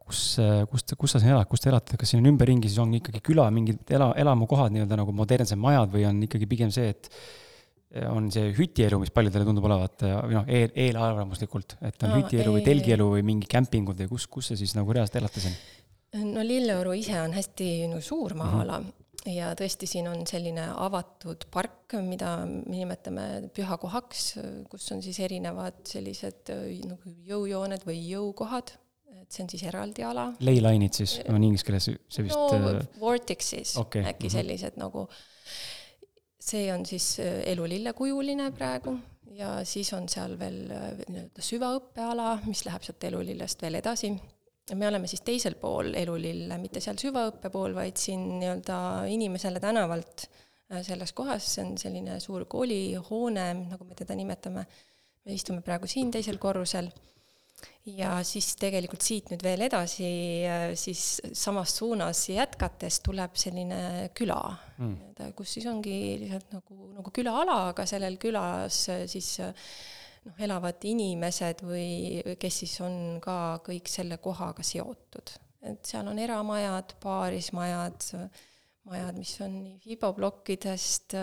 kus, 0.00 0.22
äh, 0.42 0.62
kus, 0.70 0.86
kus 0.98 1.14
sa 1.14 1.22
siin 1.22 1.34
elad, 1.34 1.48
kus 1.50 1.64
te 1.64 1.70
elate, 1.72 1.98
kas 2.00 2.12
siin 2.12 2.22
on 2.22 2.32
ümberringi, 2.32 2.70
siis 2.70 2.80
on 2.82 2.94
ikkagi 2.98 3.22
küla, 3.30 3.48
mingid 3.54 3.90
ela, 3.96 4.10
elamukohad 4.20 4.74
nii-öelda 4.74 5.00
nagu 5.02 5.14
modernsed 5.16 5.60
majad 5.60 5.92
või 5.94 6.06
on 6.08 6.22
ikkagi 6.26 6.50
pigem 6.50 6.72
see, 6.74 6.94
et 6.94 7.10
on 8.06 8.28
see 8.30 8.52
hütielu, 8.54 9.00
mis 9.02 9.10
paljudele 9.10 9.42
tundub 9.48 9.64
olevat, 9.66 10.04
või 10.06 10.36
noh, 10.36 10.44
eel, 10.46 10.70
eelarvamuslikult, 10.78 11.74
et 11.82 12.06
on 12.06 12.12
no, 12.14 12.20
hütielu 12.20 12.52
või 12.54 12.62
telgielu 12.62 13.08
või 13.16 13.24
mingi 13.26 13.50
kämpingud 13.50 13.98
või 14.04 14.12
kus, 14.12 14.28
kus 14.30 14.52
te 14.52 14.58
siis 14.60 14.76
nagu 14.78 14.94
reaalselt 14.94 15.18
elate 15.24 15.42
siin? 15.42 15.58
no 16.30 16.42
Lilleoru 16.46 16.94
ise 16.98 17.18
on 17.22 17.34
hästi 17.34 17.90
no, 17.90 18.00
suur 18.02 18.34
maa-ala 18.38 18.78
mm, 18.78 18.86
-hmm 18.86 18.99
ja 19.28 19.50
tõesti, 19.58 19.88
siin 19.88 20.08
on 20.10 20.22
selline 20.28 20.66
avatud 20.80 21.44
park, 21.52 21.96
mida 22.04 22.36
me 22.48 22.62
nimetame 22.72 23.26
pühakohaks, 23.56 24.30
kus 24.70 24.86
on 24.94 25.02
siis 25.04 25.20
erinevad 25.24 25.82
sellised 25.88 26.52
äh, 26.54 26.78
nagu 26.88 27.12
jõujooned 27.28 27.84
või 27.88 27.98
jõukohad, 28.06 28.72
et 29.20 29.28
see 29.28 29.44
on 29.44 29.52
siis 29.52 29.66
eraldi 29.68 30.06
ala. 30.06 30.30
Leyline'id 30.40 30.96
siis, 31.02 31.18
on 31.28 31.44
inglise 31.44 31.68
keeles 31.68 31.90
see 31.90 32.26
vist 32.26 32.38
no 32.38 32.72
äh, 32.72 32.82
vortex'is 33.00 33.76
okay. 33.80 34.04
äkki 34.06 34.26
mm 34.26 34.28
-hmm. 34.28 34.36
sellised 34.38 34.80
nagu, 34.80 35.06
see 36.40 36.72
on 36.72 36.86
siis 36.86 37.18
äh, 37.20 37.42
elulillekujuline 37.52 38.50
praegu 38.56 38.98
ja 39.36 39.64
siis 39.64 39.92
on 39.92 40.08
seal 40.08 40.38
veel 40.38 40.64
nii-öelda 41.08 41.44
süvaõppeala, 41.44 42.38
mis 42.46 42.64
läheb 42.64 42.82
sealt 42.82 43.04
elulillest 43.04 43.62
veel 43.62 43.78
edasi 43.78 44.14
me 44.74 44.88
oleme 44.88 45.08
siis 45.10 45.24
teisel 45.26 45.56
pool 45.60 45.94
elulille, 45.98 46.58
mitte 46.60 46.82
seal 46.82 46.98
süvaõppe 47.00 47.50
pool, 47.52 47.74
vaid 47.76 47.98
siin 48.00 48.26
nii-öelda 48.40 48.78
inimesele 49.10 49.62
tänavalt 49.62 50.28
selles 50.86 51.12
kohas, 51.16 51.46
see 51.56 51.64
on 51.66 51.76
selline 51.80 52.20
suur 52.22 52.46
koolihoone, 52.50 53.46
nagu 53.72 53.86
me 53.86 53.98
teda 53.98 54.14
nimetame. 54.18 54.66
me 55.20 55.34
istume 55.36 55.60
praegu 55.60 55.84
siin 55.90 56.08
teisel 56.10 56.38
korrusel 56.40 56.86
ja 57.84 58.14
siis 58.24 58.54
tegelikult 58.60 59.04
siit 59.04 59.30
nüüd 59.32 59.42
veel 59.44 59.66
edasi, 59.66 60.10
siis 60.78 61.04
samas 61.36 61.74
suunas 61.76 62.22
jätkates 62.30 63.00
tuleb 63.04 63.36
selline 63.40 64.10
küla 64.16 64.40
mm., 64.78 65.32
kus 65.36 65.56
siis 65.58 65.66
ongi 65.68 65.96
lihtsalt 66.22 66.54
nagu, 66.56 66.90
nagu 66.96 67.12
külaala, 67.12 67.58
aga 67.74 67.84
sellel 67.88 68.16
külas 68.22 68.86
siis 69.10 69.34
noh, 70.26 70.36
elavad 70.46 70.84
inimesed 70.88 71.64
või 71.66 72.36
kes 72.40 72.62
siis 72.64 72.76
on 72.84 72.94
ka 73.22 73.60
kõik 73.66 73.90
selle 73.90 74.20
kohaga 74.22 74.64
seotud. 74.66 75.34
et 75.62 75.84
seal 75.84 76.08
on 76.08 76.18
eramajad, 76.18 76.94
paarismajad, 77.02 78.06
majad, 78.88 79.18
mis 79.18 79.34
on 79.44 79.58
nii 79.60 79.76
fiboplokkidest, 79.84 81.16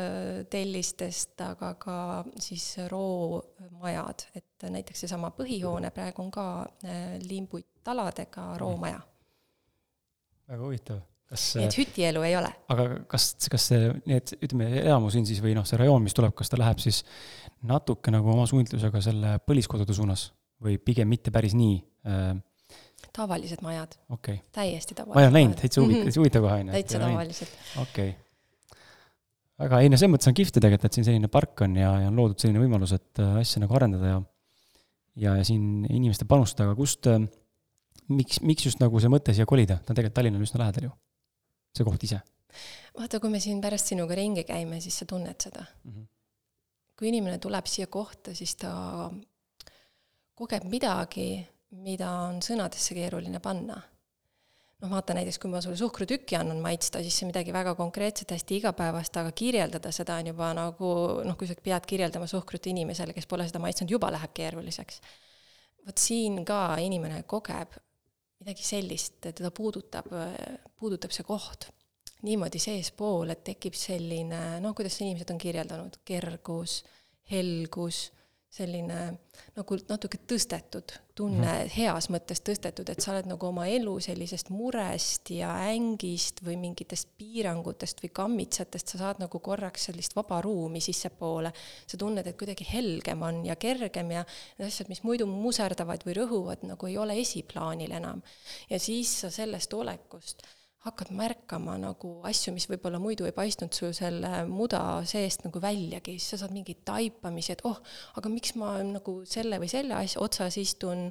tellistest, 0.50 1.36
aga 1.42 1.74
ka 1.82 1.98
siis 2.40 2.70
roomajad, 2.92 4.28
et 4.38 4.70
näiteks 4.70 5.06
seesama 5.06 5.34
põhihoone 5.38 5.92
praegu 5.92 6.22
on 6.26 6.32
ka 6.32 6.48
äh, 6.86 7.18
limbuttaladega 7.26 8.50
roomaja. 8.62 9.02
väga 10.48 10.64
huvitav 10.64 11.06
kas 11.28 11.44
nii 11.60 11.68
et 11.68 11.78
hütielu 11.78 12.24
ei 12.24 12.36
ole. 12.40 12.50
aga 12.72 12.88
kas, 13.12 13.30
kas 13.52 13.70
see, 13.72 13.90
need, 14.08 14.32
ütleme, 14.40 14.70
elamus 14.84 15.18
siin 15.18 15.28
siis 15.28 15.42
või 15.44 15.56
noh, 15.58 15.66
see 15.68 15.80
rajoon, 15.82 16.06
mis 16.06 16.16
tuleb, 16.16 16.36
kas 16.38 16.52
ta 16.52 16.60
läheb 16.60 16.80
siis 16.84 17.02
natuke 17.68 18.12
nagu 18.14 18.30
oma 18.34 18.46
suunitlusega 18.50 19.02
selle 19.02 19.38
põliskodude 19.48 19.96
suunas 19.96 20.30
või 20.64 20.78
pigem 20.82 21.10
mitte 21.10 21.34
päris 21.34 21.56
nii 21.58 21.80
äh,? 22.10 22.38
tavalised 23.14 23.62
majad 23.66 23.98
okay.. 24.14 24.40
täiesti 24.54 24.96
tavalised. 24.98 25.16
ma 25.16 25.24
ei 25.24 25.30
ole 25.30 25.36
näinud, 25.40 25.58
täitsa 25.60 25.82
huvitav, 25.82 26.08
täitsa 26.08 26.22
huvitav 26.22 26.46
kohe 26.46 26.62
on 26.62 26.70
ju. 26.70 26.78
täitsa 26.78 27.02
tavalised. 27.02 27.54
okei 27.82 28.10
okay.. 28.10 28.80
väga, 29.64 29.82
ei 29.82 29.92
no 29.92 30.00
selles 30.00 30.14
mõttes 30.16 30.32
on 30.32 30.38
kihvt 30.38 30.58
tegelikult, 30.60 30.90
et 30.90 30.98
siin 30.98 31.08
selline 31.08 31.32
park 31.34 31.66
on 31.66 31.78
ja, 31.80 31.92
ja 32.04 32.12
on 32.12 32.22
loodud 32.22 32.42
selline 32.42 32.62
võimalus, 32.62 32.94
et 32.98 33.24
äh, 33.24 33.38
asja 33.42 33.64
nagu 33.64 33.78
arendada 33.78 34.14
ja 34.14 34.22
ja, 35.18 35.36
ja 35.40 35.44
siin 35.46 35.86
inimeste 35.90 36.28
panustada, 36.30 36.70
aga 36.70 36.78
kust 36.78 37.10
äh,, 37.10 37.22
miks, 38.14 38.42
miks 38.46 38.70
just 38.70 38.82
nagu 38.84 39.02
see 39.02 39.12
mõte 39.12 39.34
siia 39.34 39.50
kolida, 39.50 39.80
ta 39.82 39.94
on 39.94 40.00
tegelikult 40.00 40.20
Tallinnale 40.20 40.50
üsna 40.50 40.66
lähedal 40.66 40.90
ju 40.90 40.94
see 41.78 41.88
koht 41.88 42.06
ise? 42.08 42.22
vaata, 42.98 43.22
kui 43.22 43.32
me 43.34 43.42
siin 43.44 43.60
pärast 43.62 43.92
sinuga 43.92 44.18
ringi 44.18 44.46
käime, 44.48 44.82
siis 44.84 44.98
sa 45.02 45.06
tunned 45.10 45.38
seda 45.42 45.66
mm. 45.66 45.92
-hmm. 45.92 46.06
Kui 46.98 47.12
inimene 47.12 47.38
tuleb 47.42 47.68
siia 47.70 47.88
kohta, 47.92 48.34
siis 48.36 48.56
ta 48.58 48.72
kogeb 50.38 50.66
midagi, 50.70 51.30
mida 51.84 52.10
on 52.28 52.42
sõnadesse 52.46 52.98
keeruline 52.98 53.42
panna. 53.44 53.78
noh, 54.78 54.92
vaata 54.92 55.16
näiteks, 55.18 55.40
kui 55.42 55.50
ma 55.50 55.58
sulle 55.58 55.78
suhkrutükki 55.78 56.36
annan 56.38 56.60
maitsta, 56.62 57.00
siis 57.02 57.16
see 57.18 57.26
on 57.26 57.32
midagi 57.32 57.54
väga 57.54 57.72
konkreetset, 57.80 58.30
hästi 58.36 58.60
igapäevast, 58.60 59.16
aga 59.18 59.32
kirjeldada 59.34 59.90
seda 59.92 60.20
on 60.22 60.30
juba 60.30 60.52
nagu 60.54 60.92
noh, 61.26 61.38
kui 61.38 61.50
sa 61.50 61.56
pead 61.58 61.88
kirjeldama 61.90 62.28
suhkrut 62.30 62.70
inimesele, 62.70 63.16
kes 63.18 63.26
pole 63.26 63.48
seda 63.50 63.62
maitsnud, 63.64 63.90
juba 63.90 64.12
läheb 64.14 64.36
keeruliseks. 64.38 65.02
vot 65.88 65.98
siin 65.98 66.44
ka 66.46 66.76
inimene 66.84 67.24
kogeb 67.24 67.74
midagi 68.38 68.66
sellist, 68.68 69.18
teda 69.24 69.50
puudutab, 69.50 70.14
puudutab 70.78 71.16
see 71.16 71.26
koht 71.26 71.72
niimoodi 72.26 72.60
seespool, 72.62 73.30
et 73.34 73.44
tekib 73.52 73.76
selline 73.78 74.60
noh, 74.64 74.76
kuidas 74.78 75.02
inimesed 75.02 75.34
on 75.34 75.42
kirjeldanud, 75.42 76.00
kergus, 76.08 76.82
helgus, 77.32 78.08
selline 78.58 79.00
nagu 79.58 79.78
natuke 79.90 80.18
tõstetud 80.26 80.94
tunne 81.18 81.46
mm, 81.46 81.60
-hmm. 81.60 81.72
heas 81.78 82.08
mõttes 82.14 82.42
tõstetud, 82.46 82.90
et 82.90 83.02
sa 83.04 83.12
oled 83.14 83.28
nagu 83.30 83.48
oma 83.48 83.66
elu 83.70 83.94
sellisest 84.02 84.50
murest 84.54 85.30
ja 85.34 85.52
ängist 85.70 86.42
või 86.46 86.56
mingitest 86.62 87.10
piirangutest 87.18 88.02
või 88.04 88.12
kammitsatest, 88.20 88.94
sa 88.94 89.02
saad 89.02 89.22
nagu 89.22 89.40
korraks 89.44 89.90
sellist 89.90 90.16
vaba 90.16 90.42
ruumi 90.42 90.82
sissepoole. 90.82 91.52
sa 91.88 91.98
tunned, 91.98 92.28
et 92.28 92.38
kuidagi 92.38 92.68
helgem 92.72 93.22
on 93.22 93.46
ja 93.46 93.56
kergem 93.56 94.12
ja 94.12 94.26
need 94.58 94.68
asjad, 94.68 94.90
mis 94.90 95.04
muidu 95.04 95.26
muserdavad 95.26 96.06
või 96.06 96.18
rõhuvad, 96.22 96.64
nagu 96.64 96.88
ei 96.88 96.98
ole 96.98 97.20
esiplaanil 97.20 97.92
enam. 97.92 98.22
ja 98.70 98.80
siis 98.80 99.22
sa 99.22 99.30
sellest 99.30 99.74
olekust 99.74 100.44
hakkad 100.86 101.10
märkama 101.16 101.76
nagu 101.82 102.12
asju, 102.28 102.54
mis 102.56 102.68
võib-olla 102.70 103.00
muidu 103.02 103.26
ei 103.28 103.34
paistnud 103.36 103.74
su 103.76 103.90
selle 103.96 104.44
muda 104.50 104.82
seest 105.10 105.44
nagu 105.48 105.62
väljagi, 105.62 106.18
siis 106.20 106.36
sa 106.36 106.44
saad 106.44 106.54
mingeid 106.56 106.84
taipamisi, 106.88 107.56
et 107.56 107.64
oh, 107.68 107.80
aga 108.20 108.32
miks 108.32 108.54
ma 108.60 108.78
nagu 108.86 109.20
selle 109.28 109.60
või 109.62 109.72
selle 109.72 109.98
asja 109.98 110.22
otsas 110.24 110.60
istun, 110.62 111.08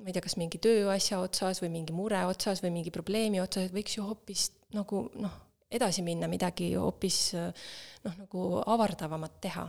ma 0.00 0.08
ei 0.08 0.16
tea, 0.16 0.24
kas 0.24 0.38
mingi 0.40 0.60
tööasja 0.62 1.20
otsas 1.20 1.60
või 1.64 1.72
mingi 1.74 1.96
mure 1.96 2.22
otsas 2.30 2.62
või 2.64 2.72
mingi 2.78 2.94
probleemi 2.94 3.42
otsas, 3.42 3.68
et 3.68 3.76
võiks 3.76 3.98
ju 3.98 4.06
hoopis 4.06 4.46
nagu 4.76 5.04
noh, 5.20 5.34
edasi 5.70 6.04
minna, 6.06 6.30
midagi 6.30 6.72
hoopis 6.78 7.20
noh, 7.34 8.14
nagu 8.14 8.46
avardavamat 8.62 9.40
teha. 9.42 9.66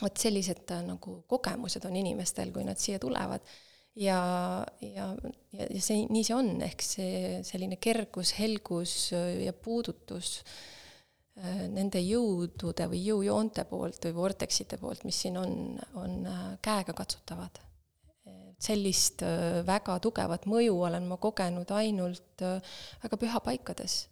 vot 0.00 0.16
sellised 0.16 0.70
nagu 0.86 1.18
kogemused 1.28 1.84
on 1.84 1.96
inimestel, 2.00 2.54
kui 2.54 2.64
nad 2.64 2.78
siia 2.80 2.98
tulevad 3.02 3.44
ja, 3.94 4.66
ja, 4.80 5.06
ja, 5.52 5.66
ja 5.66 5.80
see, 5.82 6.04
nii 6.10 6.24
see 6.26 6.36
on, 6.36 6.50
ehk 6.64 6.84
see 6.84 7.40
selline 7.46 7.78
kergus, 7.82 8.34
helgus 8.38 8.94
ja 9.12 9.54
puudutus 9.56 10.40
äh, 11.40 11.66
nende 11.72 12.02
jõudude 12.04 12.86
või 12.92 13.02
jõujoonte 13.04 13.66
poolt 13.70 14.06
või 14.08 14.16
vortexite 14.20 14.78
poolt, 14.80 15.04
mis 15.08 15.18
siin 15.24 15.40
on, 15.40 15.58
on 15.98 16.22
äh, 16.26 16.46
käegakatsutavad. 16.62 17.66
sellist 18.60 19.22
äh, 19.24 19.62
väga 19.66 19.98
tugevat 20.04 20.44
mõju 20.46 20.74
olen 20.84 21.06
ma 21.08 21.16
kogenud 21.16 21.70
ainult 21.72 22.42
väga 23.02 23.16
pühapaikades. 23.16 24.08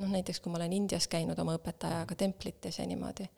noh, 0.00 0.08
näiteks 0.08 0.40
kui 0.40 0.52
ma 0.52 0.58
olen 0.58 0.72
Indias 0.72 1.06
käinud 1.08 1.38
oma 1.38 1.58
õpetajaga 1.58 2.16
templites 2.16 2.78
ja 2.78 2.86
niimoodi. 2.86 3.28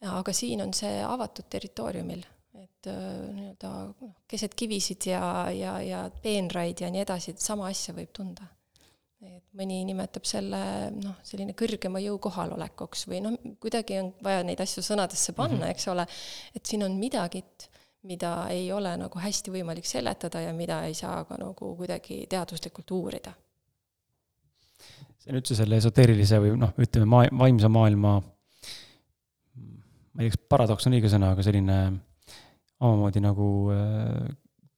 aga 0.00 0.32
siin 0.32 0.62
on 0.62 0.74
see 0.74 1.02
avatud 1.04 1.46
territooriumil 1.50 2.24
et 2.60 2.88
äh, 2.90 3.04
nii-öelda 3.32 3.70
noh, 3.88 4.16
keset 4.28 4.54
kivisid 4.58 5.06
ja, 5.08 5.22
ja, 5.54 5.76
ja 5.84 6.02
peenraid 6.22 6.82
ja 6.84 6.90
nii 6.92 7.04
edasi, 7.04 7.32
et 7.32 7.40
sama 7.40 7.68
asja 7.70 7.94
võib 7.96 8.12
tunda. 8.14 8.48
et 9.22 9.44
mõni 9.54 9.78
nimetab 9.86 10.24
selle 10.26 10.58
noh, 10.96 11.20
selline 11.22 11.54
kõrgema 11.54 12.00
jõu 12.02 12.16
kohalolekuks 12.22 13.06
või 13.06 13.20
noh, 13.22 13.36
kuidagi 13.62 14.00
on 14.00 14.10
vaja 14.24 14.42
neid 14.42 14.60
asju 14.60 14.82
sõnadesse 14.82 15.32
panna 15.36 15.60
mm, 15.60 15.62
-hmm. 15.62 15.76
eks 15.76 15.88
ole, 15.92 16.06
et 16.56 16.66
siin 16.66 16.82
on 16.82 16.96
midagit, 16.98 17.68
mida 18.02 18.48
ei 18.50 18.66
ole 18.74 18.96
nagu 18.98 19.22
hästi 19.22 19.54
võimalik 19.54 19.86
seletada 19.86 20.42
ja 20.42 20.52
mida 20.52 20.82
ei 20.88 20.94
saa 20.98 21.22
ka 21.24 21.38
nagu 21.38 21.76
kuidagi 21.78 22.26
teaduslikult 22.26 22.90
uurida. 22.90 23.32
see 25.22 25.30
on 25.30 25.38
üldse 25.38 25.54
selle 25.54 25.78
esoteerilise 25.78 26.42
või 26.42 26.56
noh, 26.58 26.74
ütleme 26.76 27.06
maa-, 27.06 27.30
vaimse 27.38 27.68
maailma 27.68 28.20
ma 30.12 30.22
ei 30.22 30.28
tea, 30.28 30.34
kas 30.34 30.48
paradoks 30.48 30.86
on 30.86 30.98
õige 30.98 31.08
sõna, 31.12 31.30
aga 31.32 31.44
selline 31.46 31.76
omamoodi 32.82 33.22
nagu 33.22 33.48
äh, 33.72 34.32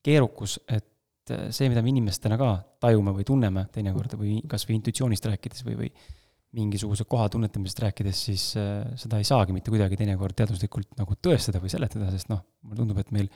keerukus, 0.04 0.58
et 0.68 1.32
äh, 1.32 1.48
see, 1.54 1.70
mida 1.72 1.82
me 1.84 1.92
inimestena 1.92 2.38
ka 2.40 2.50
tajume 2.82 3.14
või 3.16 3.26
tunneme 3.28 3.66
teinekord 3.74 4.18
või 4.20 4.38
kas 4.50 4.66
või 4.68 4.78
intuitsioonist 4.80 5.30
rääkides 5.30 5.64
või, 5.66 5.78
või 5.84 5.90
mingisuguse 6.54 7.06
koha 7.10 7.26
tunnetamisest 7.32 7.82
rääkides, 7.86 8.20
siis 8.28 8.46
äh, 8.60 8.84
seda 9.00 9.20
ei 9.20 9.28
saagi 9.28 9.56
mitte 9.56 9.72
kuidagi 9.74 9.98
teinekord 10.00 10.36
teaduslikult 10.38 10.94
nagu 11.00 11.16
tõestada 11.18 11.62
või 11.62 11.72
seletada, 11.72 12.10
sest 12.14 12.30
noh, 12.32 12.44
mulle 12.62 12.82
tundub, 12.82 13.00
et 13.02 13.12
meil 13.14 13.30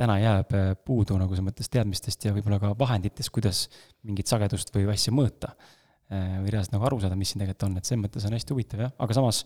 täna 0.00 0.16
jääb 0.16 0.54
puudu 0.86 1.18
nagu 1.20 1.34
selles 1.34 1.44
mõttes 1.50 1.68
teadmistest 1.72 2.24
ja 2.24 2.32
võib-olla 2.32 2.56
ka 2.62 2.70
vahenditest, 2.78 3.28
kuidas 3.34 3.66
mingit 4.08 4.30
sagedust 4.30 4.72
või 4.72 4.86
asja 4.88 5.12
mõõta. 5.12 5.50
või 6.10 6.50
reaalselt 6.50 6.72
nagu 6.72 6.86
aru 6.88 6.96
saada, 7.02 7.18
mis 7.20 7.30
siin 7.30 7.42
tegelikult 7.42 7.66
on, 7.68 7.76
et 7.76 7.86
selles 7.86 8.00
mõttes 8.02 8.24
on 8.26 8.32
hästi 8.34 8.54
huvitav 8.54 8.80
jah, 8.82 8.94
aga 8.98 9.14
samas 9.14 9.44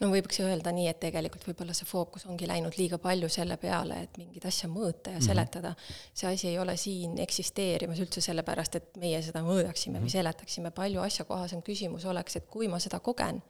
no 0.00 0.10
võiks 0.12 0.40
öelda 0.44 0.72
nii, 0.74 0.88
et 0.90 1.00
tegelikult 1.02 1.46
võib-olla 1.48 1.74
see 1.76 1.88
fookus 1.88 2.26
ongi 2.30 2.48
läinud 2.48 2.76
liiga 2.78 2.98
palju 3.02 3.30
selle 3.32 3.56
peale, 3.60 4.02
et 4.06 4.18
mingit 4.20 4.46
asja 4.48 4.70
mõõta 4.72 5.14
ja 5.14 5.20
mhm. 5.20 5.26
seletada 5.26 5.74
see 5.82 6.28
asi 6.30 6.50
ei 6.52 6.58
ole 6.62 6.76
siin 6.80 7.18
eksisteerimas 7.22 8.02
üldse 8.02 8.22
sellepärast, 8.24 8.80
et 8.80 9.00
meie 9.00 9.22
seda 9.24 9.44
mõõdaksime 9.46 9.98
või 9.98 10.08
mhm. 10.08 10.16
seletaksime, 10.16 10.74
palju 10.76 11.02
asjakohasem 11.06 11.64
küsimus 11.66 12.06
oleks, 12.10 12.40
et 12.40 12.48
kui 12.50 12.68
ma 12.68 12.80
seda 12.82 13.00
kogen, 13.04 13.42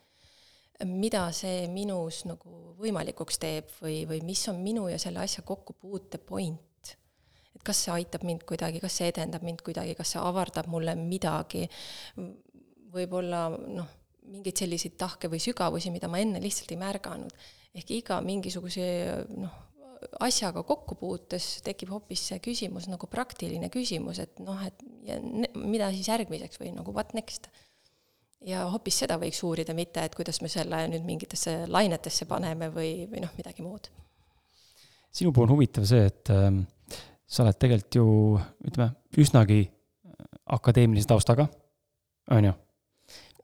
mida 0.88 1.26
see 1.36 1.66
minus 1.68 2.24
nagu 2.24 2.74
võimalikuks 2.80 3.38
teeb 3.40 3.68
või, 3.82 4.02
või 4.08 4.22
mis 4.24 4.46
on 4.48 4.62
minu 4.64 4.88
ja 4.88 4.98
selle 4.98 5.20
asja 5.20 5.44
kokkupuute 5.46 6.18
point 6.24 6.58
et 7.60 7.66
kas 7.66 7.84
see 7.84 7.92
aitab 7.92 8.24
mind 8.24 8.46
kuidagi, 8.48 8.80
kas 8.80 8.96
see 8.96 9.10
edendab 9.12 9.44
mind 9.44 9.60
kuidagi, 9.66 9.94
kas 9.98 10.14
see 10.14 10.22
avardab 10.22 10.68
mulle 10.72 10.94
midagi, 10.96 11.66
võib-olla 12.94 13.48
noh, 13.52 13.90
mingeid 14.28 14.60
selliseid 14.60 14.96
tahke 15.00 15.30
või 15.30 15.40
sügavusi, 15.42 15.90
mida 15.94 16.08
ma 16.10 16.20
enne 16.22 16.42
lihtsalt 16.42 16.70
ei 16.74 16.80
märganud. 16.80 17.34
ehk 17.74 17.90
iga 17.94 18.18
mingisuguse 18.24 18.86
noh, 19.30 19.52
asjaga 20.24 20.62
kokku 20.66 20.96
puutes 20.98 21.46
tekib 21.64 21.92
hoopis 21.94 22.22
see 22.30 22.40
küsimus 22.42 22.88
nagu 22.90 23.08
praktiline 23.10 23.70
küsimus, 23.72 24.20
et 24.22 24.40
noh, 24.42 24.60
et 24.66 24.84
ja 25.06 25.18
ne, 25.22 25.50
mida 25.54 25.90
siis 25.94 26.08
järgmiseks 26.08 26.60
või 26.60 26.72
nagu 26.76 26.94
what 26.96 27.14
next. 27.14 27.50
ja 28.46 28.64
hoopis 28.72 29.02
seda 29.02 29.18
võiks 29.20 29.42
uurida, 29.44 29.74
mitte 29.76 30.04
et 30.04 30.14
kuidas 30.16 30.40
me 30.40 30.48
selle 30.48 30.80
nüüd 30.88 31.04
mingitesse 31.04 31.66
lainetesse 31.68 32.26
paneme 32.30 32.70
või, 32.74 33.06
või 33.10 33.24
noh, 33.26 33.34
midagi 33.36 33.62
muud. 33.66 33.90
sinu 35.12 35.32
puhul 35.32 35.48
on 35.48 35.56
huvitav 35.56 35.84
see, 35.88 36.06
et 36.06 36.32
äh, 36.32 36.48
sa 37.26 37.44
oled 37.44 37.60
tegelikult 37.60 38.00
ju 38.00 38.08
ütleme, 38.66 38.90
üsnagi 39.20 39.62
akadeemilise 40.50 41.06
taustaga, 41.10 41.46
on 42.30 42.50
ju 42.50 42.56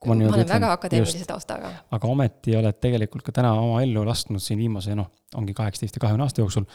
ma, 0.05 0.13
ma 0.13 0.15
olen 0.15 0.29
ütlen, 0.29 0.49
väga 0.51 0.71
akadeemilise 0.75 1.27
taustaga. 1.29 1.71
aga 1.97 2.11
ometi 2.11 2.55
oled 2.57 2.79
tegelikult 2.83 3.25
ka 3.27 3.35
täna 3.39 3.53
oma 3.59 3.81
ellu 3.85 4.05
lasknud 4.07 4.43
siin 4.43 4.59
viimase 4.61 4.95
noh, 4.97 5.09
ongi 5.39 5.55
kaheksateist 5.57 5.97
ja 5.97 6.03
kahekümne 6.03 6.27
aasta 6.27 6.43
jooksul 6.43 6.67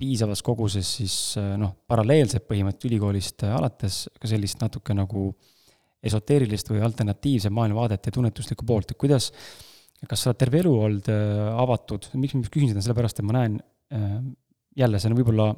piisavas 0.00 0.42
koguses 0.42 0.94
siis 0.98 1.16
noh, 1.60 1.74
paralleelselt 1.88 2.46
põhimõtteliselt 2.48 2.90
ülikoolist 2.90 3.44
alates 3.46 4.04
ka 4.20 4.30
sellist 4.30 4.62
natuke 4.62 4.96
nagu 4.96 5.28
esoteerilist 6.04 6.68
või 6.72 6.82
alternatiivse 6.84 7.52
maailmavaadet 7.54 8.10
ja 8.10 8.12
tunnetuslikku 8.12 8.66
poolt, 8.68 8.90
et 8.92 9.00
kuidas, 9.00 9.30
kas 10.08 10.24
sa 10.24 10.32
oled 10.32 10.40
terve 10.40 10.60
elu 10.60 10.72
olnud 10.86 11.12
äh, 11.12 11.44
avatud, 11.62 12.10
miks 12.20 12.36
ma 12.36 12.44
küsin 12.44 12.74
seda, 12.74 12.82
sellepärast 12.84 13.22
et 13.22 13.28
ma 13.28 13.38
näen 13.38 13.60
jälle, 14.76 14.98
see 14.98 15.10
on 15.10 15.18
võib-olla 15.18 15.52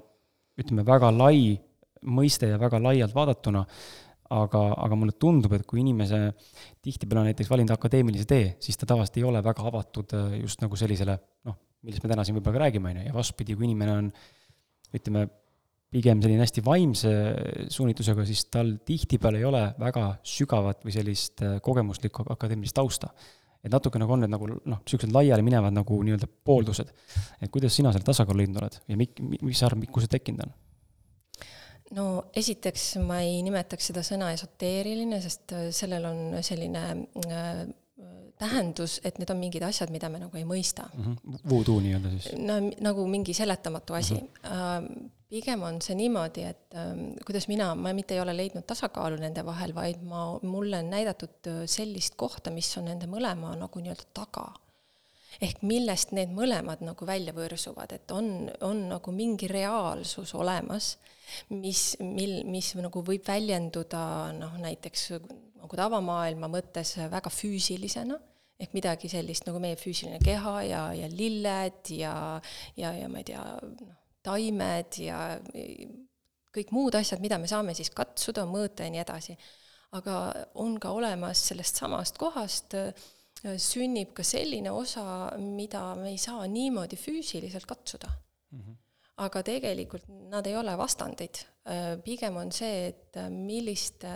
ütleme, 0.61 0.85
väga 0.87 1.11
lai 1.15 1.57
mõiste 2.07 2.51
ja 2.51 2.59
väga 2.61 2.81
laialt 2.83 3.15
vaadatuna 3.17 3.65
aga, 4.35 4.63
aga 4.87 4.99
mulle 4.99 5.15
tundub, 5.21 5.55
et 5.57 5.67
kui 5.69 5.81
inimese 5.83 6.21
tihtipeale 6.83 7.23
on 7.23 7.31
näiteks 7.31 7.51
valinud 7.51 7.75
akadeemilise 7.77 8.27
tee, 8.29 8.51
siis 8.63 8.79
ta 8.81 8.89
tavaliselt 8.89 9.21
ei 9.21 9.27
ole 9.29 9.43
väga 9.45 9.67
avatud 9.71 10.15
äh, 10.19 10.37
just 10.43 10.63
nagu 10.65 10.79
sellisele 10.79 11.17
noh, 11.47 11.59
millest 11.87 12.05
me 12.05 12.13
täna 12.13 12.25
siin 12.27 12.39
võib-olla 12.39 12.59
ka 12.59 12.65
räägime, 12.67 12.93
on 12.93 13.01
ju, 13.01 13.09
ja 13.09 13.17
vastupidi, 13.17 13.57
kui 13.57 13.69
inimene 13.69 13.97
on 14.01 14.13
ütleme, 14.97 15.27
pigem 15.93 16.21
selline 16.23 16.43
hästi 16.43 16.65
vaimse 16.67 17.11
suunitlusega, 17.73 18.27
siis 18.27 18.47
tal 18.53 18.75
tihtipeale 18.87 19.41
ei 19.41 19.47
ole 19.49 19.63
väga 19.79 20.09
sügavat 20.27 20.83
või 20.87 20.95
sellist 20.97 21.45
äh, 21.47 21.59
kogemuslikku 21.63 22.27
akadeemilist 22.35 22.77
tausta. 22.77 23.13
et 23.67 23.73
natuke 23.73 23.99
nagu 23.99 24.13
on 24.15 24.21
need 24.23 24.31
nagu 24.31 24.47
noh, 24.47 24.83
niisugused 24.85 25.11
laiali 25.15 25.43
minevad 25.43 25.75
nagu 25.75 26.03
nii-öelda 26.03 26.29
pooldused. 26.45 26.93
et 27.41 27.51
kuidas 27.51 27.75
sina 27.77 27.93
selle 27.93 28.07
tasakaalu 28.07 28.43
leidnud 28.43 28.63
oled 28.63 28.79
ja 28.89 28.99
mik-, 28.99 29.23
mis 29.23 29.59
sa 29.59 29.71
arvad, 29.71 29.87
kust 29.91 30.09
see 30.09 30.19
tekkinud 30.19 30.47
on? 30.47 30.55
No 31.95 32.07
esiteks 32.35 32.97
ma 33.07 33.21
ei 33.23 33.41
nimetaks 33.47 33.93
seda 33.93 34.03
sõna 34.07 34.33
esoteeriline, 34.35 35.21
sest 35.23 35.55
äh, 35.55 35.67
sellel 35.75 36.09
on 36.09 36.23
selline 36.47 36.85
äh, 37.27 37.67
tähendus, 38.39 38.99
et 39.05 39.21
need 39.21 39.31
on 39.33 39.39
mingid 39.41 39.65
asjad, 39.65 39.93
mida 39.95 40.11
me 40.13 40.21
nagu 40.21 40.37
ei 40.37 40.45
mõista 40.49 40.89
mm. 40.93 41.05
-hmm. 41.05 41.39
Voodoo 41.49 41.79
nii-öelda 41.81 42.11
siis? 42.17 42.33
no 42.41 42.59
nagu 42.85 43.07
mingi 43.09 43.35
seletamatu 43.35 43.95
asi 43.95 44.15
mm. 44.15 44.29
-hmm. 44.43 45.11
pigem 45.29 45.63
on 45.63 45.81
see 45.83 45.95
niimoodi, 45.95 46.43
et 46.43 46.75
ähm, 46.75 47.15
kuidas 47.27 47.49
mina, 47.49 47.75
ma 47.75 47.93
mitte 47.93 48.15
ei 48.15 48.21
ole 48.21 48.37
leidnud 48.37 48.67
tasakaalu 48.67 49.17
nende 49.17 49.45
vahel, 49.45 49.75
vaid 49.75 50.03
ma, 50.03 50.39
mulle 50.43 50.79
on 50.79 50.91
näidatud 50.91 51.51
sellist 51.67 52.15
kohta, 52.17 52.51
mis 52.51 52.77
on 52.79 52.85
nende 52.85 53.07
mõlema 53.07 53.57
nagu 53.57 53.81
nii-öelda 53.81 54.11
taga 54.15 54.53
ehk 55.41 55.63
millest 55.63 56.13
need 56.17 56.33
mõlemad 56.33 56.81
nagu 56.85 57.07
välja 57.07 57.33
võrsuvad, 57.37 57.93
et 57.93 58.11
on, 58.11 58.51
on 58.61 58.89
nagu 58.89 59.13
mingi 59.13 59.49
reaalsus 59.49 60.35
olemas, 60.35 60.97
mis, 61.55 61.97
mil, 62.01 62.39
mis 62.51 62.73
nagu 62.79 63.03
võib 63.07 63.27
väljenduda 63.27 64.03
noh, 64.37 64.57
näiteks 64.63 65.11
nagu 65.17 65.79
tavamaailma 65.81 66.51
mõttes 66.53 66.97
väga 67.11 67.33
füüsilisena, 67.33 68.19
ehk 68.61 68.73
midagi 68.77 69.11
sellist 69.13 69.49
nagu 69.49 69.61
meie 69.61 69.77
füüsiline 69.81 70.21
keha 70.25 70.57
ja, 70.65 70.83
ja 70.97 71.11
lilled 71.13 71.93
ja, 71.93 72.15
ja, 72.79 72.93
ja 72.97 73.11
ma 73.13 73.21
ei 73.21 73.29
tea, 73.33 73.45
noh, 73.63 73.97
taimed 74.27 74.99
ja 75.03 75.21
kõik 76.57 76.73
muud 76.73 76.97
asjad, 76.99 77.21
mida 77.23 77.39
me 77.39 77.51
saame 77.51 77.75
siis 77.77 77.93
katsuda, 77.95 78.47
mõõta 78.49 78.87
ja 78.87 78.95
nii 78.95 79.03
edasi. 79.03 79.37
aga 79.97 80.15
on 80.59 80.79
ka 80.83 80.91
olemas 80.93 81.41
sellest 81.49 81.79
samast 81.79 82.19
kohast 82.19 82.75
sünnib 83.63 84.15
ka 84.17 84.25
selline 84.25 84.73
osa, 84.73 85.37
mida 85.39 85.95
me 85.95 86.11
ei 86.15 86.19
saa 86.19 86.47
niimoodi 86.51 86.97
füüsiliselt 86.97 87.67
katsuda 87.67 88.09
mm. 88.09 88.61
-hmm. 88.61 88.77
Aga 89.25 89.43
tegelikult 89.47 90.09
nad 90.31 90.47
ei 90.47 90.57
ole 90.59 90.75
vastandid. 90.77 91.41
Äh, 91.67 91.97
pigem 92.05 92.37
on 92.37 92.53
see, 92.53 92.91
et 92.93 93.19
milliste 93.33 94.13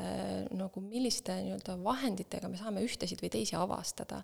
nagu, 0.57 0.85
milliste 0.85 1.41
nii-öelda 1.41 1.79
vahenditega 1.83 2.51
me 2.53 2.61
saame 2.61 2.85
ühtesid 2.87 3.23
või 3.25 3.33
teisi 3.33 3.57
avastada 3.59 4.23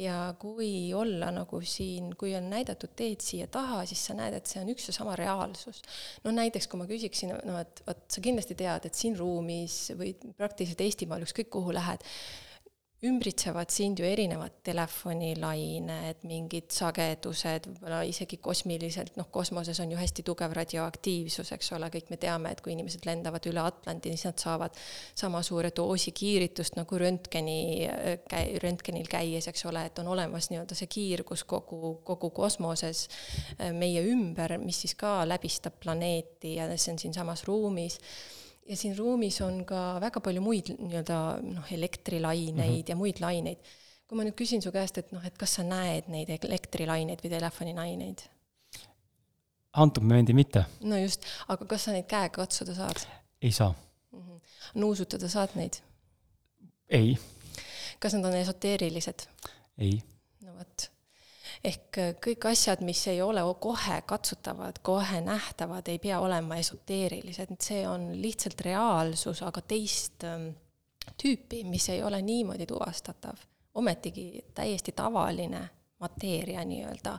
ja 0.00 0.34
kui 0.40 0.92
olla 0.96 1.30
nagu 1.34 1.60
siin, 1.64 2.12
kui 2.18 2.32
on 2.36 2.48
näidatud 2.52 2.94
teed 2.96 3.20
siia 3.24 3.48
taha, 3.52 3.82
siis 3.88 4.04
sa 4.06 4.16
näed, 4.16 4.36
et 4.38 4.48
see 4.48 4.62
on 4.62 4.70
üks 4.72 4.88
ja 4.88 4.94
sama 4.96 5.16
reaalsus. 5.18 5.82
no 6.24 6.32
näiteks, 6.32 6.68
kui 6.70 6.80
ma 6.80 6.86
küsiksin, 6.88 7.34
no 7.48 7.58
et 7.60 7.82
vot 7.86 8.06
sa 8.08 8.24
kindlasti 8.24 8.56
tead, 8.58 8.88
et 8.88 8.96
siin 8.96 9.18
ruumis 9.18 9.92
või 9.98 10.14
praktiliselt 10.38 10.80
Eestimaal 10.86 11.26
ükskõik 11.26 11.52
kuhu 11.52 11.74
lähed, 11.76 12.06
ümbritsevad 13.02 13.70
sind 13.74 13.98
ju 13.98 14.06
erinevad 14.06 14.60
telefonilained, 14.62 16.20
mingid 16.28 16.68
sagedused, 16.70 17.64
võib-olla 17.66 18.02
isegi 18.06 18.38
kosmiliselt, 18.42 19.16
noh, 19.18 19.26
kosmoses 19.34 19.80
on 19.82 19.90
ju 19.90 19.98
hästi 19.98 20.22
tugev 20.26 20.54
radioaktiivsus, 20.54 21.50
eks 21.56 21.72
ole, 21.74 21.88
kõik 21.90 22.12
me 22.12 22.18
teame, 22.22 22.52
et 22.54 22.62
kui 22.62 22.76
inimesed 22.76 23.02
lendavad 23.08 23.48
üle 23.50 23.64
Atlandi, 23.64 24.12
siis 24.14 24.28
nad 24.28 24.38
saavad 24.42 24.78
sama 25.18 25.42
suure 25.42 25.72
doosi 25.74 26.14
kiiritust 26.14 26.78
nagu 26.78 27.00
röntgeni 27.02 27.88
käi-, 28.30 28.60
röntgenil 28.62 29.10
käies, 29.10 29.50
eks 29.50 29.66
ole, 29.70 29.82
et 29.90 29.98
on 29.98 30.12
olemas 30.14 30.52
nii-öelda 30.52 30.78
see 30.78 30.90
kiirgus 30.92 31.42
kogu, 31.50 31.96
kogu 32.06 32.30
kosmoses 32.30 33.08
äh, 33.58 33.72
meie 33.74 34.04
ümber, 34.12 34.60
mis 34.62 34.84
siis 34.86 34.94
ka 34.98 35.20
läbistab 35.26 35.80
planeeti 35.82 36.54
ja 36.60 36.70
see 36.76 36.94
on 36.94 37.02
siinsamas 37.02 37.42
ruumis 37.50 37.98
ja 38.68 38.76
siin 38.76 38.96
ruumis 38.98 39.40
on 39.44 39.64
ka 39.68 40.00
väga 40.00 40.20
palju 40.24 40.42
muid 40.44 40.72
nii-öelda 40.76 41.18
noh, 41.42 41.72
elektrilaineid 41.72 42.68
mm 42.68 42.82
-hmm. 42.82 42.90
ja 42.90 42.96
muid 42.96 43.20
laineid. 43.20 43.58
kui 44.06 44.16
ma 44.16 44.24
nüüd 44.26 44.36
küsin 44.36 44.62
su 44.62 44.72
käest, 44.72 44.98
et 44.98 45.12
noh, 45.12 45.24
et 45.24 45.38
kas 45.38 45.54
sa 45.58 45.62
näed 45.64 46.08
neid 46.12 46.30
elektrilaineid 46.30 47.24
või 47.24 47.30
telefonilaineid? 47.32 48.22
antud 49.72 50.02
momendil 50.04 50.36
mitte. 50.36 50.64
no 50.80 50.98
just, 50.98 51.24
aga 51.48 51.66
kas 51.66 51.88
sa 51.88 51.96
neid 51.96 52.06
käega 52.06 52.34
katsuda 52.42 52.74
saad? 52.74 53.06
ei 53.42 53.52
saa 53.52 53.72
mm. 54.12 54.20
-hmm. 54.20 54.40
nuusutada 54.74 55.28
saad 55.28 55.54
neid? 55.54 55.80
ei. 56.88 57.18
kas 57.98 58.14
nad 58.14 58.24
on 58.24 58.36
esoteerilised? 58.36 59.26
ei. 59.78 60.02
no 60.40 60.58
vot 60.58 60.91
ehk 61.64 61.98
äh, 61.98 62.14
kõik 62.22 62.46
asjad, 62.50 62.82
mis 62.86 63.04
ei 63.10 63.22
ole 63.22 63.42
kohe 63.60 64.00
katsutavad, 64.06 64.80
kohe 64.82 65.20
nähtavad, 65.24 65.88
ei 65.88 66.00
pea 66.02 66.20
olema 66.20 66.58
esoteerilised, 66.60 67.54
see 67.62 67.84
on 67.88 68.10
lihtsalt 68.22 68.60
reaalsus, 68.66 69.42
aga 69.46 69.62
teist 69.62 70.26
ähm, 70.28 70.50
tüüpi, 71.22 71.62
mis 71.68 71.88
ei 71.92 72.02
ole 72.02 72.22
niimoodi 72.22 72.66
tuvastatav. 72.66 73.48
ometigi 73.74 74.44
täiesti 74.54 74.92
tavaline 74.92 75.62
mateeria 76.02 76.64
nii-öelda, 76.66 77.14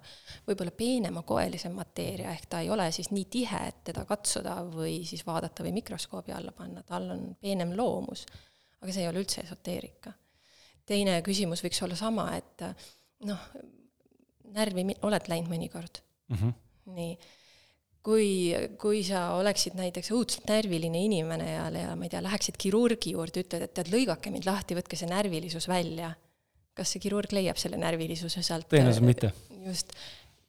võib-olla 0.48 0.72
peenemakoelisem 0.78 1.74
mateeria, 1.74 2.34
ehk 2.36 2.50
ta 2.52 2.60
ei 2.62 2.70
ole 2.70 2.90
siis 2.92 3.10
nii 3.16 3.26
tihe, 3.32 3.62
et 3.68 3.80
teda 3.90 4.04
katsuda 4.06 4.58
või 4.68 5.00
siis 5.08 5.24
vaadata 5.26 5.64
või 5.64 5.72
mikroskoobi 5.80 6.36
alla 6.36 6.52
panna, 6.52 6.84
tal 6.84 7.08
on 7.16 7.30
peenem 7.42 7.72
loomus. 7.78 8.26
aga 8.82 8.92
see 8.92 9.06
ei 9.06 9.08
ole 9.08 9.24
üldse 9.24 9.42
esoteerika. 9.42 10.12
teine 10.86 11.22
küsimus 11.22 11.64
võiks 11.64 11.80
olla 11.84 11.96
sama, 11.96 12.28
et 12.36 12.66
noh, 13.24 13.48
närvi 14.56 14.86
oled 15.02 15.30
läinud 15.32 15.52
mõnikord 15.52 16.02
mm. 16.30 16.38
-hmm. 16.38 16.54
nii, 16.98 17.14
kui, 18.04 18.28
kui 18.82 19.04
sa 19.08 19.26
oleksid 19.40 19.78
näiteks 19.80 20.12
õudselt 20.16 20.50
närviline 20.50 21.06
inimene 21.08 21.50
ja, 21.52 21.70
ja 21.70 21.96
ma 21.96 22.08
ei 22.08 22.14
tea, 22.14 22.24
läheksid 22.26 22.60
kirurgi 22.60 23.16
juurde, 23.16 23.46
ütled, 23.46 23.68
et 23.68 23.74
tead, 23.78 23.92
lõigake 23.94 24.34
mind 24.34 24.48
lahti, 24.50 24.78
võtke 24.78 25.00
see 25.00 25.10
närvilisus 25.12 25.70
välja. 25.72 26.14
kas 26.74 26.90
see 26.90 27.02
kirurg 27.04 27.32
leiab 27.32 27.58
selle 27.62 27.78
närvilisuse 27.78 28.42
sealt? 28.42 28.70
tõenäoliselt 28.70 29.06
mitte. 29.06 29.34
just, 29.66 29.94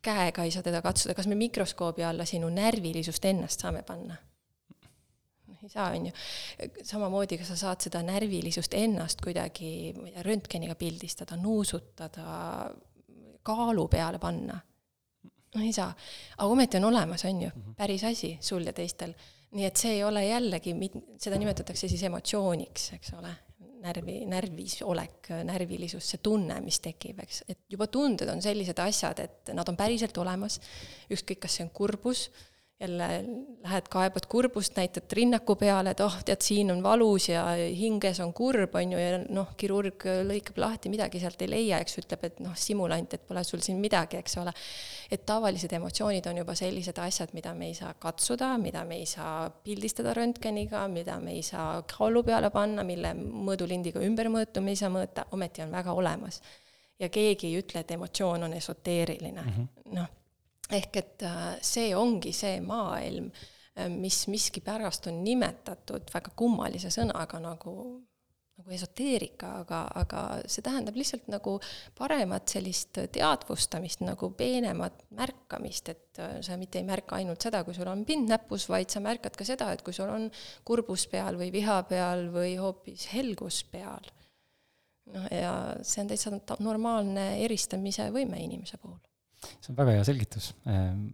käega 0.05 0.45
ei 0.45 0.53
saa 0.55 0.63
teda 0.63 0.83
katsuda, 0.85 1.15
kas 1.15 1.27
me 1.31 1.37
mikroskoobi 1.39 2.05
alla 2.05 2.25
sinu 2.25 2.49
närvilisust 2.49 3.25
ennast 3.25 3.61
saame 3.61 3.83
panna? 3.83 4.17
ei 5.65 5.71
saa, 5.73 5.91
on 5.91 6.07
ju. 6.07 6.13
samamoodi, 6.83 7.39
kas 7.41 7.53
sa 7.55 7.57
saad 7.57 7.85
seda 7.87 8.03
närvilisust 8.05 8.75
ennast 8.79 9.23
kuidagi, 9.25 9.95
ma 9.97 10.09
ei 10.09 10.17
tea, 10.17 10.27
röntgeniga 10.27 10.77
pildistada, 10.79 11.39
nuusutada, 11.41 12.27
kaalu 13.47 13.89
peale 13.93 14.19
panna. 14.23 14.59
no 15.55 15.63
ei 15.63 15.73
saa, 15.73 15.93
aga 16.37 16.51
ometi 16.51 16.81
on 16.81 16.91
olemas, 16.91 17.25
on 17.29 17.43
ju, 17.43 17.49
mhm. 17.55 17.79
päris 17.79 18.05
asi 18.05 18.37
sul 18.41 18.67
ja 18.67 18.73
teistel. 18.73 19.15
nii 19.55 19.67
et 19.69 19.79
see 19.79 19.93
ei 19.95 20.05
ole 20.05 20.25
jällegi, 20.27 20.73
seda 21.23 21.37
nimetatakse 21.39 21.89
siis 21.89 22.03
emotsiooniks, 22.09 22.89
eks 22.97 23.13
ole, 23.15 23.31
närvi, 23.85 24.17
närvis 24.27 24.81
olek, 24.83 25.29
närvilisus, 25.47 26.09
see 26.11 26.23
tunne, 26.25 26.57
mis 26.65 26.81
tekib, 26.83 27.21
eks, 27.23 27.45
et 27.49 27.61
juba 27.71 27.87
tunded 27.87 28.29
on 28.33 28.43
sellised 28.43 28.81
asjad, 28.83 29.23
et 29.23 29.55
nad 29.55 29.69
on 29.71 29.79
päriselt 29.79 30.19
olemas, 30.19 30.59
ükskõik, 31.07 31.45
kas 31.45 31.61
see 31.61 31.69
on 31.69 31.71
kurbus, 31.77 32.25
jälle 32.81 33.25
lähed, 33.63 33.87
kaebad 33.91 34.27
kurbust, 34.29 34.77
näitad 34.77 35.13
rinnaku 35.13 35.55
peale, 35.57 35.93
et 35.95 36.01
oh, 36.03 36.17
tead, 36.27 36.43
siin 36.43 36.73
on 36.73 36.83
valus 36.83 37.29
ja 37.29 37.45
hinges 37.55 38.19
on 38.21 38.33
kurb, 38.35 38.75
on 38.75 38.93
ju, 38.93 38.99
ja 38.99 39.21
noh, 39.23 39.53
kirurg 39.57 40.03
lõikab 40.27 40.59
lahti, 40.59 40.91
midagi 40.91 41.21
sealt 41.23 41.43
ei 41.45 41.51
leia, 41.53 41.79
eks, 41.83 42.01
ütleb, 42.03 42.25
et 42.27 42.41
noh, 42.43 42.57
simulant, 42.59 43.15
et 43.15 43.23
pole 43.29 43.45
sul 43.47 43.63
siin 43.65 43.79
midagi, 43.83 44.19
eks 44.19 44.37
ole. 44.43 44.53
et 45.11 45.23
tavalised 45.27 45.73
emotsioonid 45.79 46.27
on 46.27 46.43
juba 46.43 46.57
sellised 46.59 46.99
asjad, 46.99 47.31
mida 47.37 47.55
me 47.55 47.71
ei 47.71 47.79
saa 47.79 47.95
katsuda, 48.01 48.51
mida 48.59 48.85
me 48.85 48.99
ei 49.03 49.07
saa 49.07 49.47
pildistada 49.51 50.15
röntgeniga, 50.15 50.89
mida 50.89 51.21
me 51.23 51.37
ei 51.39 51.43
saa 51.47 51.83
kaalu 51.95 52.25
peale 52.27 52.51
panna, 52.51 52.83
mille 52.83 53.15
mõõdulindiga 53.15 54.03
ümber 54.03 54.33
mõõtu 54.35 54.65
me 54.65 54.75
ei 54.75 54.83
saa 54.83 54.91
mõõta, 54.91 55.29
ometi 55.33 55.63
on 55.63 55.71
väga 55.71 55.95
olemas. 55.95 56.43
ja 56.99 57.09
keegi 57.09 57.47
ei 57.47 57.59
ütle, 57.59 57.81
et 57.81 57.91
emotsioon 57.91 58.43
on 58.43 58.53
esoteeriline 58.53 59.43
mm 59.43 59.51
-hmm., 59.51 59.95
noh 59.95 60.24
ehk 60.73 60.97
et 61.01 61.27
äh, 61.27 61.45
see 61.65 61.93
ongi 61.97 62.33
see 62.37 62.59
maailm, 62.65 63.31
äh, 63.77 63.91
mis 63.93 64.25
miskipärast 64.33 65.11
on 65.11 65.23
nimetatud 65.25 66.11
väga 66.15 66.33
kummalise 66.37 66.93
sõnaga 66.95 67.41
nagu, 67.43 67.75
nagu 68.55 68.75
esoteerika, 68.77 69.51
aga, 69.65 69.83
aga 70.01 70.23
see 70.49 70.65
tähendab 70.65 70.97
lihtsalt 70.97 71.29
nagu 71.33 71.59
paremat 71.99 72.55
sellist 72.55 72.97
teadvustamist, 73.17 74.05
nagu 74.07 74.31
peenemat 74.39 75.05
märkamist, 75.19 75.93
et 75.93 76.23
äh, 76.23 76.39
sa 76.47 76.59
mitte 76.61 76.81
ei 76.81 76.89
märka 76.89 77.21
ainult 77.21 77.45
seda, 77.45 77.65
kui 77.67 77.77
sul 77.77 77.91
on 77.93 78.07
pind 78.09 78.31
näpus, 78.33 78.69
vaid 78.73 78.93
sa 78.95 79.05
märkad 79.05 79.37
ka 79.37 79.47
seda, 79.49 79.73
et 79.75 79.85
kui 79.85 79.97
sul 79.97 80.11
on 80.11 80.29
kurbus 80.65 81.09
peal 81.13 81.41
või 81.41 81.53
viha 81.55 81.83
peal 81.91 82.31
või 82.35 82.57
hoopis 82.61 83.11
helgus 83.13 83.65
peal. 83.69 84.13
noh, 85.13 85.27
ja 85.29 85.57
see 85.85 86.01
on 86.01 86.09
täitsa 86.09 86.31
normaalne 86.65 87.35
eristamise 87.45 88.09
võime 88.15 88.41
inimese 88.41 88.81
puhul 88.81 89.03
see 89.61 89.73
on 89.73 89.79
väga 89.79 89.99
hea 89.99 90.05
selgitus. 90.07 90.53
Ehm, 90.71 91.09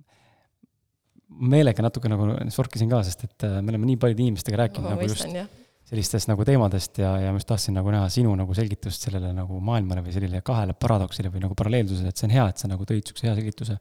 meelega 1.30 1.84
natuke 1.84 2.10
nagu 2.10 2.32
sorkisin 2.50 2.90
ka, 2.90 3.02
sest 3.06 3.26
et 3.28 3.46
äh, 3.46 3.60
me 3.62 3.74
oleme 3.74 3.92
nii 3.92 4.00
paljude 4.02 4.26
inimestega 4.26 4.64
rääkinud 4.64 4.88
ma 4.88 4.94
nagu 4.96 5.06
mõistan, 5.06 5.36
just 5.36 5.58
sellistest 5.90 6.28
nagu 6.30 6.44
teemadest 6.46 7.00
ja, 7.02 7.12
ja 7.18 7.30
ma 7.32 7.40
just 7.40 7.48
tahtsin 7.50 7.74
nagu 7.74 7.90
näha 7.90 8.06
sinu 8.12 8.32
nagu 8.38 8.54
selgitust 8.54 9.06
sellele 9.08 9.32
nagu 9.34 9.58
maailmale 9.64 10.04
või 10.06 10.14
sellele 10.14 10.42
kahele 10.46 10.76
paradoksile 10.78 11.32
või 11.34 11.42
nagu 11.42 11.56
paralleelsusele, 11.58 12.12
et 12.12 12.20
see 12.20 12.28
on 12.28 12.34
hea, 12.36 12.44
et 12.52 12.62
sa 12.62 12.70
nagu 12.70 12.86
tõid 12.86 13.02
niisuguse 13.02 13.26
hea 13.26 13.34
selgituse. 13.38 13.78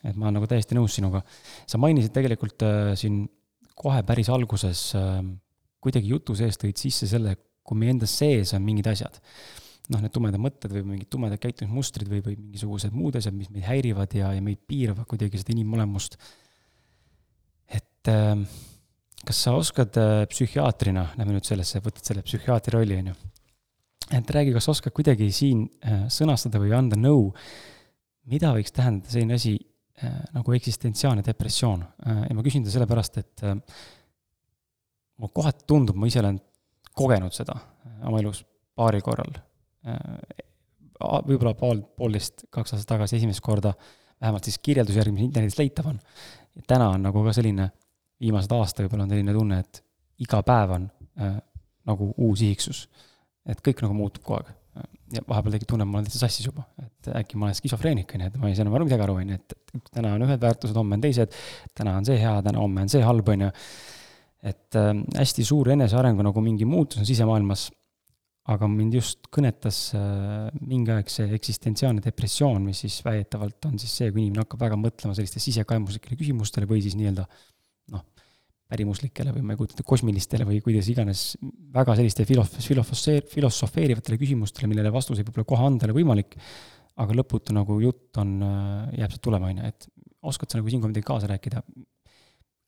et 0.00 0.16
ma 0.16 0.26
olen 0.26 0.40
nagu 0.40 0.48
täiesti 0.50 0.74
nõus 0.74 0.96
sinuga. 0.96 1.22
sa 1.66 1.78
mainisid 1.78 2.14
tegelikult 2.16 2.66
äh, 2.66 2.94
siin 2.98 3.22
kohe 3.78 4.02
päris 4.02 4.28
alguses 4.28 4.90
äh, 4.98 5.22
kuidagi 5.80 6.10
jutu 6.10 6.34
sees 6.34 6.58
tõid 6.58 6.80
sisse 6.80 7.06
selle, 7.06 7.36
kui 7.62 7.78
meie 7.78 7.94
enda 7.94 8.08
sees 8.10 8.54
on 8.56 8.64
mingid 8.66 8.90
asjad 8.90 9.20
noh, 9.88 10.00
need 10.02 10.12
tumedad 10.14 10.42
mõtted 10.42 10.74
või 10.74 10.84
mingid 10.94 11.10
tumedad 11.10 11.40
käitumismustrid 11.42 12.10
või, 12.10 12.20
või 12.24 12.36
mingisugused 12.38 12.94
muud 12.94 13.16
asjad, 13.18 13.34
mis 13.36 13.50
meid 13.50 13.66
häirivad 13.66 14.14
ja, 14.18 14.32
ja 14.36 14.44
meid 14.44 14.60
piiravad 14.68 15.08
kuidagi 15.10 15.40
seda 15.40 15.54
inimolemust. 15.56 16.18
et 17.70 18.10
äh, 18.10 18.44
kas 19.26 19.42
sa 19.44 19.54
oskad 19.56 19.96
äh, 20.00 20.22
psühhiaatrina, 20.30 21.10
lähme 21.18 21.36
nüüd 21.36 21.48
sellesse, 21.48 21.82
võtad 21.84 22.06
selle 22.06 22.24
psühhiaatri 22.26 22.74
rolli, 22.76 23.00
on 23.02 23.10
ju. 23.12 23.16
et 24.16 24.30
räägi, 24.36 24.54
kas 24.56 24.68
oskad 24.72 24.94
kuidagi 24.96 25.30
siin 25.34 25.66
äh, 25.84 26.06
sõnastada 26.12 26.60
või 26.62 26.72
anda 26.76 26.98
nõu, 26.98 27.28
mida 28.30 28.54
võiks 28.56 28.72
tähendada 28.76 29.12
selline 29.12 29.36
asi 29.36 29.56
äh, 29.58 30.16
nagu 30.36 30.56
eksistentsiaalne 30.56 31.24
depressioon 31.26 31.84
ja 32.06 32.36
ma 32.36 32.46
küsin 32.46 32.64
seda 32.64 32.78
sellepärast, 32.78 33.20
et 33.20 33.44
mulle 35.20 35.34
kohati 35.36 35.66
tundub, 35.68 35.98
ma 36.00 36.08
ise 36.08 36.22
olen 36.22 36.40
kogenud 36.96 37.34
seda 37.36 37.56
oma 38.08 38.20
elus 38.22 38.42
paaril 38.76 39.04
korral 39.04 39.36
võib-olla 41.00 41.54
pool, 41.58 41.82
poolteist, 41.96 42.46
kaks 42.52 42.74
aastat 42.74 42.88
tagasi 42.94 43.18
esimest 43.20 43.42
korda, 43.44 43.72
vähemalt 44.20 44.48
siis 44.48 44.58
kirjelduse 44.62 45.00
järgi, 45.00 45.14
mis 45.16 45.28
internetis 45.28 45.58
leitav 45.58 45.90
on. 45.92 46.00
täna 46.68 46.90
on 46.94 47.06
nagu 47.08 47.24
ka 47.24 47.32
selline, 47.36 47.70
viimased 48.20 48.52
aasta 48.52 48.84
võib-olla 48.84 49.06
on 49.06 49.14
selline 49.14 49.34
tunne, 49.36 49.60
et 49.64 49.82
iga 50.20 50.42
päev 50.44 50.74
on 50.76 50.88
äh, 51.20 51.36
nagu 51.88 52.10
uus 52.16 52.42
ihiksus. 52.44 52.88
et 53.48 53.60
kõik 53.64 53.80
nagu 53.82 53.96
muutub 53.96 54.24
kogu 54.24 54.42
aeg. 54.42 54.56
ja 55.16 55.22
vahepeal 55.28 55.56
tekib 55.56 55.72
tunne, 55.72 55.86
et 55.86 55.90
ma 55.90 55.98
olen 55.98 56.06
täitsa 56.06 56.26
sassis 56.26 56.46
juba, 56.46 56.66
et 56.84 57.08
äkki 57.22 57.38
ma 57.40 57.48
olen 57.48 57.56
skisofreenik, 57.58 58.12
on 58.14 58.26
ju, 58.26 58.26
et 58.30 58.36
ma 58.38 58.50
ei 58.50 58.54
saa 58.54 58.66
enam 58.66 58.76
aru 58.78 58.86
midagi 58.86 59.06
aru, 59.06 59.16
on 59.22 59.32
ju, 59.32 59.38
et 59.40 59.88
täna 59.90 60.12
on 60.14 60.26
ühed 60.26 60.44
väärtused, 60.44 60.76
homme 60.76 60.98
on 60.98 61.02
teised, 61.02 61.34
täna 61.74 61.96
on 61.98 62.06
see 62.06 62.20
hea, 62.20 62.36
täna, 62.46 62.60
homme 62.62 62.84
on 62.84 62.92
see 62.92 63.02
halb, 63.02 63.32
on 63.32 63.46
ju. 63.48 63.50
et 64.52 64.78
äh, 64.78 64.92
hästi 65.16 65.44
suur 65.44 65.72
enesearengu 65.72 66.24
nagu 66.24 66.44
mingi 66.44 66.68
muutus 66.68 67.00
on 67.00 67.08
sisemaailmas 67.08 67.70
aga 68.48 68.68
mind 68.70 68.96
just 68.96 69.28
kõnetas 69.32 69.90
äh, 69.96 70.48
mingi 70.64 70.92
aeg 70.94 71.10
see 71.12 71.28
eksistentsiaalne 71.36 72.02
depressioon, 72.04 72.62
mis 72.64 72.80
siis 72.86 72.96
väidetavalt 73.04 73.68
on 73.68 73.76
siis 73.80 73.92
see, 74.00 74.08
kui 74.10 74.24
inimene 74.24 74.46
hakkab 74.46 74.64
väga 74.64 74.78
mõtlema 74.80 75.14
sellistele 75.16 75.44
sisekaimuslikele 75.44 76.16
küsimustele 76.18 76.68
või 76.70 76.80
siis 76.84 76.96
nii-öelda 76.98 77.26
noh, 77.92 78.06
pärimuslikele 78.70 79.34
või 79.36 79.44
ma 79.44 79.54
ei 79.54 79.60
kujuta 79.60 79.76
ette, 79.76 79.86
kosmilistele 79.86 80.48
või 80.48 80.62
kuidas 80.64 80.88
iganes, 80.92 81.24
väga 81.74 81.98
selliste 82.00 82.26
filof-, 82.28 82.58
filosofeer-, 82.64 83.28
filosofeerivatele 83.30 84.18
küsimustele, 84.20 84.70
millele 84.72 84.92
vastuseid 84.94 85.28
võib-olla 85.28 85.50
kohe 85.52 85.68
anda 85.68 85.86
ei 85.86 85.90
ole 85.90 85.98
võimalik, 86.00 86.38
aga 87.00 87.16
lõputu 87.20 87.54
nagu 87.56 87.76
jutt 87.84 88.20
on, 88.22 88.38
äh, 88.46 89.00
jääb 89.02 89.14
sealt 89.14 89.26
tulema, 89.28 89.52
on 89.52 89.60
ju, 89.60 89.72
et 89.74 89.90
oskad 90.32 90.50
sa 90.50 90.60
nagu 90.60 90.72
siinkohal 90.72 90.94
midagi 90.94 91.08
kaasa 91.12 91.30
rääkida? 91.30 91.64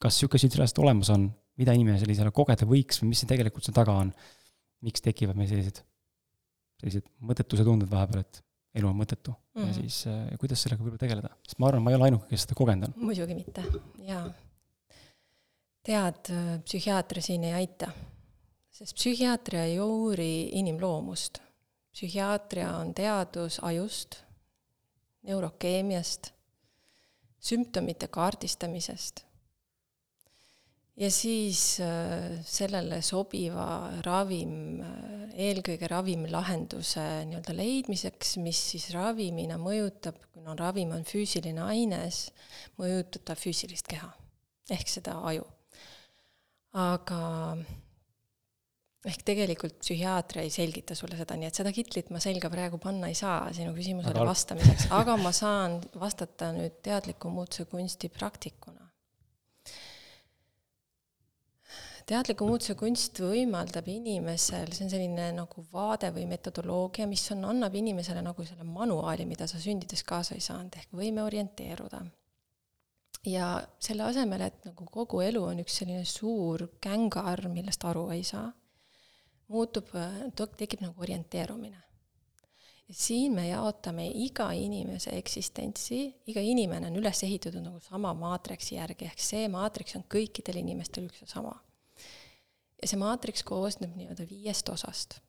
kas 0.03 0.17
niisugune 0.19 0.41
situatsioon 0.43 0.83
olemas 0.83 1.11
on, 1.15 1.29
mida 1.61 1.75
inimene 1.77 2.01
sellisele 2.01 2.33
kogeda 2.35 2.67
võiks 2.67 2.99
või 2.99 3.13
mis 3.13 3.21
see 3.23 3.29
tegelikult 3.31 3.63
seal 3.63 3.77
taga 3.77 3.95
on? 4.03 4.09
Miks 4.87 5.05
tekivad 5.05 5.39
meil 5.39 5.51
sellised, 5.51 5.83
sellised 6.81 7.09
mõttetuse 7.23 7.67
tunded 7.67 7.91
vahepeal, 7.91 8.25
et 8.25 8.43
elu 8.79 8.89
on 8.89 8.97
mõttetu 8.99 9.35
mm 9.35 9.63
ja 9.63 9.69
mhm. 9.69 9.75
siis 9.77 10.07
äh, 10.09 10.31
kuidas 10.41 10.63
sellega 10.65 10.81
võib-olla 10.81 11.03
tegeleda, 11.03 11.31
sest 11.45 11.59
ma 11.61 11.69
arvan, 11.69 11.83
ma 11.85 11.93
ei 11.93 11.99
ole 11.99 12.07
ainuke, 12.09 12.29
kes 12.31 12.47
seda 12.47 12.57
kogenud 12.57 12.89
on. 12.89 12.95
muidugi 13.05 13.37
mitte, 13.37 13.65
jaa. 14.07 14.23
tead, 15.85 16.31
äh, 16.33 16.53
psühhiaater 16.65 17.21
siin 17.25 17.45
ei 17.51 17.57
aita, 17.59 17.91
sest 18.73 18.97
psühhiaatria 18.97 19.67
ei 19.69 19.77
uuri 19.81 20.49
inimloomust. 20.61 21.43
psühhiaatria 21.93 22.71
on 22.79 22.95
teadus 22.97 23.59
ajust, 23.63 24.23
neurokeemiast, 25.29 26.33
sümptomite 27.43 28.09
kaardistamisest 28.09 29.27
ja 30.97 31.11
siis 31.11 31.81
äh, 31.81 32.41
sellele 32.45 33.01
sobiva 33.05 33.67
ravim, 34.05 34.81
äh, 34.85 35.37
eelkõige 35.49 35.89
ravimlahenduse 35.89 37.05
nii-öelda 37.31 37.55
leidmiseks, 37.57 38.37
mis 38.45 38.61
siis 38.75 38.91
ravimina 38.95 39.57
mõjutab, 39.61 40.19
kuna 40.35 40.57
ravim 40.59 40.93
on 40.97 41.07
füüsiline 41.09 41.65
aines, 41.65 42.27
mõjutab 42.81 43.25
ta 43.31 43.39
füüsilist 43.39 43.89
keha 43.89 44.11
ehk 44.73 44.89
seda 44.89 45.17
aju. 45.29 45.47
aga 46.73 47.23
ehk 49.05 49.25
tegelikult 49.27 49.75
psühhiaater 49.83 50.39
ei 50.45 50.53
selgita 50.53 50.95
sulle 50.97 51.19
seda, 51.19 51.37
nii 51.37 51.51
et 51.51 51.59
seda 51.59 51.73
kitlit 51.75 52.09
ma 52.15 52.21
selga 52.23 52.49
praegu 52.53 52.79
panna 52.81 53.11
ei 53.11 53.17
saa 53.19 53.51
sinu 53.53 53.75
küsimusele 53.77 54.25
vastamiseks, 54.29 54.87
aga 55.01 55.19
ma 55.21 55.35
saan 55.37 55.81
vastata 56.01 56.53
nüüd 56.57 56.79
teadliku 56.85 57.33
muutuse 57.35 57.67
kunsti 57.69 58.09
praktikuna 58.13 58.82
teadliku 62.09 62.47
muutuse 62.49 62.75
kunst 62.79 63.21
võimaldab 63.23 63.89
inimesel, 63.91 64.73
see 64.75 64.87
on 64.87 64.93
selline 64.93 65.29
nagu 65.37 65.65
vaade 65.73 66.11
või 66.15 66.25
metodoloogia, 66.31 67.07
mis 67.11 67.25
on, 67.35 67.45
annab 67.51 67.77
inimesele 67.79 68.23
nagu 68.25 68.47
selle 68.47 68.67
manuaali, 68.67 69.27
mida 69.29 69.49
sa 69.51 69.61
sündides 69.63 70.05
kaasa 70.09 70.37
ei 70.37 70.45
saanud, 70.45 70.75
ehk 70.79 70.97
võime 70.97 71.25
orienteeruda. 71.27 72.03
ja 73.27 73.47
selle 73.79 74.03
asemel, 74.03 74.43
et 74.49 74.65
nagu 74.67 74.85
kogu 74.91 75.21
elu 75.23 75.45
on 75.53 75.63
üks 75.63 75.79
selline 75.79 76.05
suur 76.05 76.67
kängar, 76.83 77.47
millest 77.49 77.85
aru 77.87 78.09
ei 78.11 78.25
saa, 78.27 78.49
muutub, 79.49 79.95
tekib 80.35 80.83
nagu 80.83 81.01
orienteerumine 81.03 81.79
siin 82.93 83.33
me 83.33 83.47
jaotame 83.49 84.05
iga 84.21 84.51
inimese 84.53 85.15
eksistentsi, 85.17 86.03
iga 86.29 86.43
inimene 86.45 86.91
on 86.91 86.99
üles 87.01 87.23
ehitatud 87.25 87.63
nagu 87.65 87.81
sama 87.81 88.13
maatriksi 88.13 88.75
järgi, 88.75 89.07
ehk 89.09 89.23
see 89.23 89.47
maatriks 89.49 89.97
on 89.97 90.05
kõikidel 90.13 90.59
inimestel 90.61 91.07
üks 91.09 91.23
ja 91.23 91.31
sama 91.31 91.55
ja 92.83 92.91
see 92.91 92.99
maatriks 93.01 93.45
koosneb 93.47 93.95
nii-öelda 93.97 94.27
viiest 94.31 94.69
osast. 94.69 95.21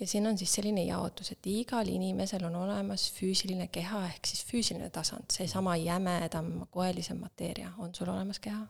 ja 0.00 0.06
siin 0.06 0.26
on 0.26 0.38
siis 0.38 0.54
selline 0.54 0.84
jaotus, 0.84 1.32
et 1.32 1.46
igal 1.46 1.88
inimesel 1.88 2.44
on 2.48 2.56
olemas 2.62 3.10
füüsiline 3.12 3.66
keha 3.68 4.04
ehk 4.06 4.30
siis 4.30 4.44
füüsiline 4.48 4.90
tasand, 4.90 5.28
seesama 5.32 5.76
jämedam, 5.76 6.52
koelisem 6.70 7.20
mateeria, 7.20 7.72
on 7.78 7.94
sul 7.94 8.08
olemas 8.08 8.38
keha 8.38 8.66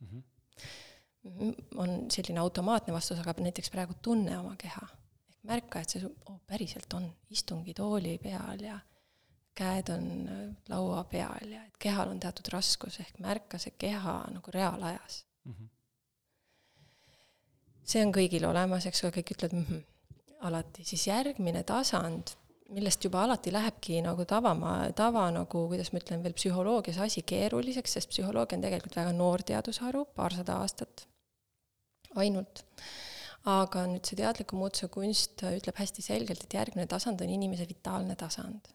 mm? 0.00 0.22
-hmm. 0.22 1.54
on 1.74 2.10
selline 2.10 2.40
automaatne 2.40 2.92
vastus, 2.92 3.18
aga 3.18 3.34
näiteks 3.38 3.70
praegu 3.70 3.94
tunne 4.02 4.38
oma 4.38 4.54
keha. 4.56 4.86
ehk 5.30 5.42
märka, 5.42 5.80
et 5.80 5.88
see 5.88 6.04
oh, 6.26 6.40
päriselt 6.46 6.92
on, 6.92 7.10
istungi 7.30 7.74
tooli 7.74 8.18
peal 8.18 8.60
ja 8.60 8.78
käed 9.54 9.88
on 9.90 10.28
äh, 10.28 10.56
laua 10.68 11.04
peal 11.04 11.50
ja 11.50 11.64
et 11.64 11.76
kehal 11.78 12.08
on 12.08 12.20
teatud 12.20 12.52
raskus, 12.52 13.00
ehk 13.00 13.18
märka 13.18 13.58
see 13.58 13.74
keha 13.78 14.24
nagu 14.30 14.50
reaalajas 14.54 15.24
mm. 15.44 15.52
-hmm 15.52 15.77
see 17.88 18.04
on 18.04 18.12
kõigil 18.14 18.44
olemas, 18.48 18.86
eks 18.88 19.04
ole, 19.04 19.14
kõik 19.16 19.32
ütlevad 19.34 19.56
mm 19.56 19.64
-hmm, 19.68 19.86
alati, 20.48 20.84
siis 20.86 21.06
järgmine 21.08 21.64
tasand, 21.66 22.34
millest 22.76 23.04
juba 23.04 23.22
alati 23.24 23.52
lähebki 23.52 24.02
nagu 24.04 24.24
tavama, 24.28 24.74
tava 24.96 25.24
nagu, 25.32 25.64
kuidas 25.72 25.92
ma 25.92 26.02
ütlen, 26.02 26.22
veel 26.24 26.36
psühholoogias 26.36 27.00
asi 27.04 27.22
keeruliseks, 27.22 27.96
sest 27.96 28.12
psühholoogia 28.12 28.58
on 28.58 28.64
tegelikult 28.66 28.98
väga 29.00 29.12
noor 29.16 29.44
teadusharu, 29.50 30.04
paarsada 30.14 30.60
aastat 30.62 31.06
ainult. 32.16 32.64
aga 33.48 33.86
nüüd 33.88 34.04
see 34.04 34.16
teadliku 34.18 34.56
muutuse 34.58 34.88
kunst 34.92 35.40
ütleb 35.40 35.76
hästi 35.78 36.02
selgelt, 36.02 36.42
et 36.44 36.54
järgmine 36.54 36.86
tasand 36.86 37.22
on 37.24 37.30
inimese 37.32 37.64
vitaalne 37.68 38.16
tasand 38.18 38.68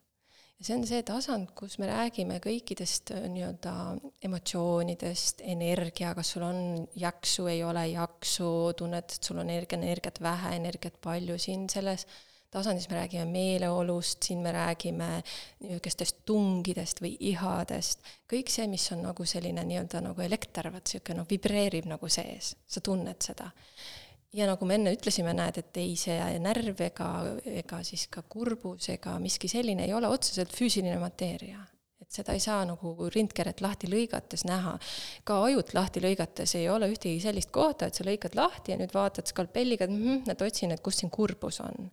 see 0.64 0.76
on 0.76 0.86
see 0.88 1.04
tasand, 1.06 1.52
kus 1.58 1.78
me 1.82 1.88
räägime 1.90 2.40
kõikidest 2.44 3.14
äh, 3.16 3.26
nii-öelda 3.32 3.74
emotsioonidest, 4.28 5.44
energia, 5.54 6.14
kas 6.18 6.36
sul 6.36 6.46
on 6.48 6.60
jaksu, 7.00 7.48
ei 7.52 7.64
ole 7.68 7.88
jaksu, 7.92 8.52
tunned, 8.80 9.16
et 9.16 9.32
sul 9.32 9.42
on 9.42 9.50
energia, 9.50 9.80
energiat 9.80 10.22
vähe, 10.24 10.56
energiat 10.60 11.00
palju, 11.04 11.40
siin 11.42 11.68
selles 11.72 12.08
tasandis 12.54 12.86
me 12.90 13.00
räägime 13.00 13.26
meeleolust, 13.34 14.22
siin 14.24 14.44
me 14.46 14.52
räägime 14.54 15.10
niisugustest 15.66 16.22
tungidest 16.26 17.02
või 17.02 17.16
ihadest, 17.32 18.06
kõik 18.30 18.52
see, 18.54 18.68
mis 18.70 18.86
on 18.94 19.02
nagu 19.08 19.26
selline 19.26 19.66
nii-öelda 19.68 20.04
nagu 20.06 20.22
elekter, 20.22 20.70
vaat 20.74 20.86
niisugune 20.86 21.24
noh, 21.24 21.30
vibreerib 21.30 21.90
nagu 21.90 22.10
sees, 22.14 22.54
sa 22.70 22.84
tunned 22.86 23.26
seda 23.26 23.50
ja 24.34 24.48
nagu 24.50 24.68
me 24.68 24.78
enne 24.80 24.94
ütlesime, 24.96 25.34
näed, 25.38 25.60
et 25.62 25.78
ei 25.82 25.94
see 26.00 26.18
närv 26.42 26.82
ega, 26.88 27.10
ega 27.62 27.82
siis 27.86 28.08
ka 28.12 28.24
kurbus 28.30 28.90
ega 28.96 29.18
miski 29.22 29.50
selline 29.52 29.86
ei 29.88 29.94
ole 29.94 30.10
otseselt 30.12 30.54
füüsiline 30.56 30.98
mateeria. 31.02 31.62
et 32.04 32.12
seda 32.12 32.34
ei 32.36 32.42
saa 32.44 32.66
nagu 32.68 33.08
rindkeret 33.14 33.62
lahti 33.64 33.88
lõigates 33.88 34.44
näha. 34.46 34.78
ka 35.24 35.38
ajut 35.50 35.74
lahti 35.74 36.02
lõigates 36.04 36.56
ei 36.60 36.70
ole 36.70 36.90
ühtegi 36.92 37.22
sellist 37.24 37.52
kohta, 37.52 37.88
et 37.88 37.96
sa 37.96 38.04
lõikad 38.04 38.36
lahti 38.36 38.74
ja 38.74 38.78
nüüd 38.78 38.94
vaatad 38.94 39.30
skalpelliga, 39.30 39.86
et 39.86 39.94
mm, 39.94 40.26
et 40.34 40.42
otsin, 40.42 40.74
et 40.74 40.82
kus 40.82 41.00
siin 41.02 41.14
kurbus 41.14 41.62
on. 41.62 41.92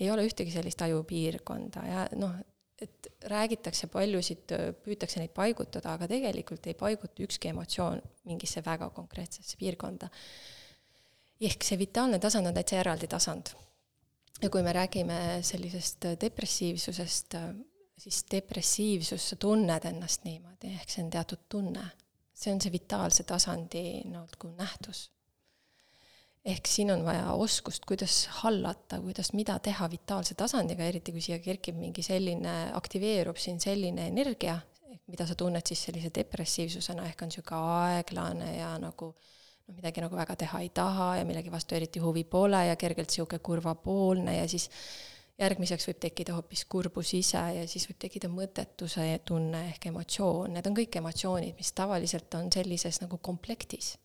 ei 0.00 0.10
ole 0.10 0.26
ühtegi 0.26 0.52
sellist 0.52 0.82
ajupiirkonda 0.82 1.86
ja 1.86 2.04
noh, 2.18 2.34
et 2.82 3.06
räägitakse 3.30 3.86
paljusid, 3.88 4.52
püütakse 4.84 5.22
neid 5.22 5.32
paigutada, 5.32 5.94
aga 5.94 6.10
tegelikult 6.10 6.66
ei 6.66 6.74
paiguta 6.76 7.22
ükski 7.24 7.48
emotsioon 7.48 8.02
mingisse 8.28 8.60
väga 8.66 8.90
konkreetsesse 8.92 9.56
piirkonda 9.56 10.10
ehk 11.40 11.64
see 11.64 11.78
vitaalne 11.78 12.18
tasand 12.22 12.48
on 12.48 12.56
täitsa 12.56 12.80
eraldi 12.80 13.08
tasand. 13.10 13.52
ja 14.42 14.50
kui 14.50 14.62
me 14.62 14.72
räägime 14.72 15.18
sellisest 15.42 16.04
depressiivsusest, 16.20 17.34
siis 17.98 18.24
depressiivsus, 18.30 19.28
sa 19.30 19.36
tunned 19.36 19.84
ennast 19.88 20.24
niimoodi, 20.24 20.74
ehk 20.76 20.90
see 20.92 21.04
on 21.04 21.10
teatud 21.10 21.46
tunne. 21.48 21.84
see 22.34 22.52
on 22.52 22.60
see 22.60 22.72
vitaalse 22.72 23.24
tasandi 23.24 24.02
nagu 24.12 24.52
nähtus. 24.56 25.10
ehk 26.44 26.66
siin 26.66 26.90
on 26.90 27.04
vaja 27.04 27.32
oskust, 27.32 27.84
kuidas 27.84 28.26
hallata, 28.42 29.00
kuidas, 29.00 29.32
mida 29.32 29.58
teha 29.58 29.90
vitaalse 29.90 30.34
tasandiga, 30.34 30.84
eriti 30.84 31.12
kui 31.12 31.20
siia 31.20 31.38
kerkib 31.38 31.76
mingi 31.76 32.02
selline, 32.02 32.72
aktiveerub 32.72 33.36
siin 33.36 33.60
selline 33.60 34.06
energia, 34.06 34.60
mida 35.06 35.26
sa 35.26 35.34
tunned 35.34 35.66
siis 35.66 35.84
sellise 35.88 36.10
depressiivsusena, 36.14 37.06
ehk 37.06 37.22
on 37.22 37.28
niisugune 37.32 37.72
aeglane 37.80 38.52
ja 38.56 38.76
nagu 38.78 39.10
äh, 39.10 39.35
noh, 39.66 39.74
midagi 39.76 40.04
nagu 40.04 40.16
väga 40.16 40.36
teha 40.44 40.62
ei 40.64 40.70
taha 40.74 41.10
ja 41.20 41.26
millegi 41.28 41.52
vastu 41.52 41.76
eriti 41.78 42.02
huvi 42.02 42.24
pole 42.24 42.62
ja 42.68 42.78
kergelt 42.80 43.10
niisugune 43.10 43.42
kurvapoolne 43.42 44.38
ja 44.38 44.48
siis 44.50 44.70
järgmiseks 45.36 45.88
võib 45.90 45.98
tekkida 46.00 46.36
hoopis 46.36 46.64
kurbus 46.70 47.12
ise 47.18 47.42
ja 47.58 47.66
siis 47.68 47.84
võib 47.90 47.98
tekkida 48.06 48.30
mõttetuse 48.32 49.04
tunne 49.28 49.66
ehk 49.72 49.90
emotsioon, 49.90 50.54
need 50.56 50.68
on 50.70 50.76
kõik 50.78 50.96
emotsioonid, 51.02 51.56
mis 51.58 51.72
tavaliselt 51.76 52.38
on 52.38 52.48
sellises 52.52 53.02
nagu 53.02 53.18
komplektis. 53.18 53.96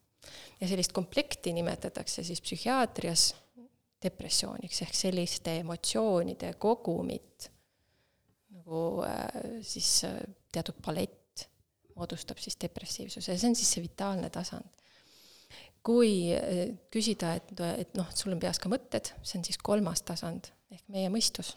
ja 0.60 0.67
sellist 0.67 0.91
komplekti 0.93 1.54
nimetatakse 1.54 2.24
siis 2.24 2.41
psühhiaatrias 2.41 3.32
depressiooniks 4.04 4.82
ehk 4.82 4.93
selliste 4.97 5.56
emotsioonide 5.62 6.54
kogumit 6.60 7.50
nagu 8.52 9.02
äh, 9.06 9.62
siis 9.62 10.04
äh, 10.06 10.19
teatud 10.52 10.78
palett 10.84 11.47
moodustab 11.95 12.38
siis 12.38 12.58
depressiivsuse. 12.62 13.32
Ja 13.32 13.39
see 13.39 13.50
on 13.50 13.56
siis 13.56 13.71
see 13.74 13.84
vitaalne 13.84 14.30
tasand 14.30 14.81
kui 15.86 16.13
eh, 16.36 16.70
küsida, 16.94 17.36
et, 17.39 17.52
et 17.82 17.98
noh, 17.98 18.10
sul 18.15 18.36
on 18.36 18.41
peas 18.41 18.62
ka 18.62 18.70
mõtted, 18.72 19.13
see 19.26 19.39
on 19.39 19.46
siis 19.48 19.60
kolmas 19.62 20.04
tasand 20.06 20.52
ehk 20.72 20.86
meie 20.94 21.10
mõistus. 21.13 21.56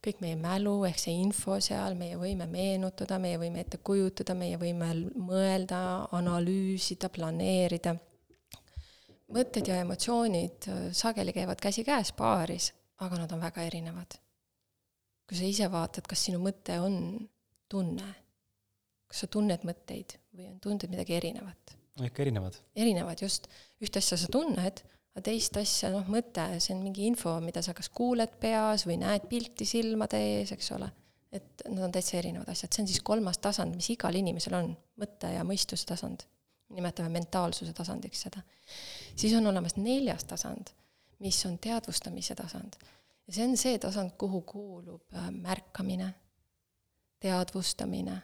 kõik 0.00 0.22
meie 0.24 0.36
mälu 0.40 0.78
ehk 0.88 0.96
see 1.00 1.12
info 1.20 1.58
seal, 1.60 1.96
meie 1.96 2.16
võime 2.16 2.46
meenutada, 2.48 3.18
meie 3.20 3.36
võime 3.40 3.60
ette 3.60 3.82
kujutada, 3.84 4.32
meie 4.34 4.56
võime 4.60 4.92
mõelda, 5.16 5.80
analüüsida, 6.16 7.10
planeerida. 7.12 7.96
mõtted 9.32 9.68
ja 9.68 9.80
emotsioonid 9.84 10.68
eh, 10.68 10.86
sageli 10.92 11.32
käivad 11.32 11.60
käsikäes 11.60 12.12
paaris, 12.12 12.72
aga 13.00 13.24
nad 13.24 13.32
on 13.32 13.40
väga 13.40 13.64
erinevad. 13.64 14.20
kui 15.26 15.36
sa 15.38 15.44
ise 15.44 15.72
vaatad, 15.72 16.06
kas 16.06 16.24
sinu 16.26 16.40
mõte 16.42 16.80
on 16.82 17.28
tunne, 17.68 18.14
kas 19.06 19.24
sa 19.24 19.26
tunned 19.26 19.64
mõtteid 19.64 20.18
või 20.34 20.50
on 20.50 20.58
tunded 20.60 20.90
midagi 20.90 21.14
erinevat 21.14 21.79
ikka 22.06 22.22
erinevad? 22.22 22.56
erinevad, 22.76 23.22
just. 23.22 23.48
ühte 23.82 24.00
asja 24.00 24.18
sa 24.20 24.28
tunned, 24.32 24.82
aga 25.14 25.22
teist 25.26 25.56
asja, 25.60 25.90
noh, 25.92 26.06
mõte, 26.12 26.44
see 26.62 26.74
on 26.76 26.82
mingi 26.84 27.06
info, 27.08 27.32
mida 27.44 27.62
sa 27.64 27.74
kas 27.76 27.90
kuuled 27.94 28.36
peas 28.42 28.86
või 28.88 29.00
näed 29.00 29.26
pilti 29.30 29.66
silmade 29.68 30.20
ees, 30.34 30.52
eks 30.56 30.72
ole. 30.76 30.90
et 31.32 31.62
nad 31.68 31.84
on 31.86 31.92
täitsa 31.94 32.16
erinevad 32.18 32.48
asjad, 32.50 32.72
see 32.74 32.82
on 32.82 32.88
siis 32.90 33.02
kolmas 33.06 33.38
tasand, 33.38 33.76
mis 33.78 33.90
igal 33.94 34.16
inimesel 34.18 34.56
on, 34.58 34.72
mõtte 35.00 35.30
ja 35.34 35.44
mõistuse 35.46 35.86
tasand. 35.86 36.26
nimetame 36.70 37.10
mentaalsuse 37.18 37.72
tasandiks 37.74 38.26
seda. 38.26 38.42
siis 39.16 39.34
on 39.34 39.46
olemas 39.46 39.76
neljas 39.76 40.24
tasand, 40.24 40.72
mis 41.18 41.44
on 41.46 41.58
teadvustamise 41.58 42.34
tasand. 42.34 42.78
ja 43.26 43.34
see 43.34 43.46
on 43.46 43.56
see 43.56 43.78
tasand, 43.78 44.16
kuhu 44.18 44.42
kuulub 44.42 45.14
äh, 45.14 45.30
märkamine, 45.30 46.14
teadvustamine 47.20 48.22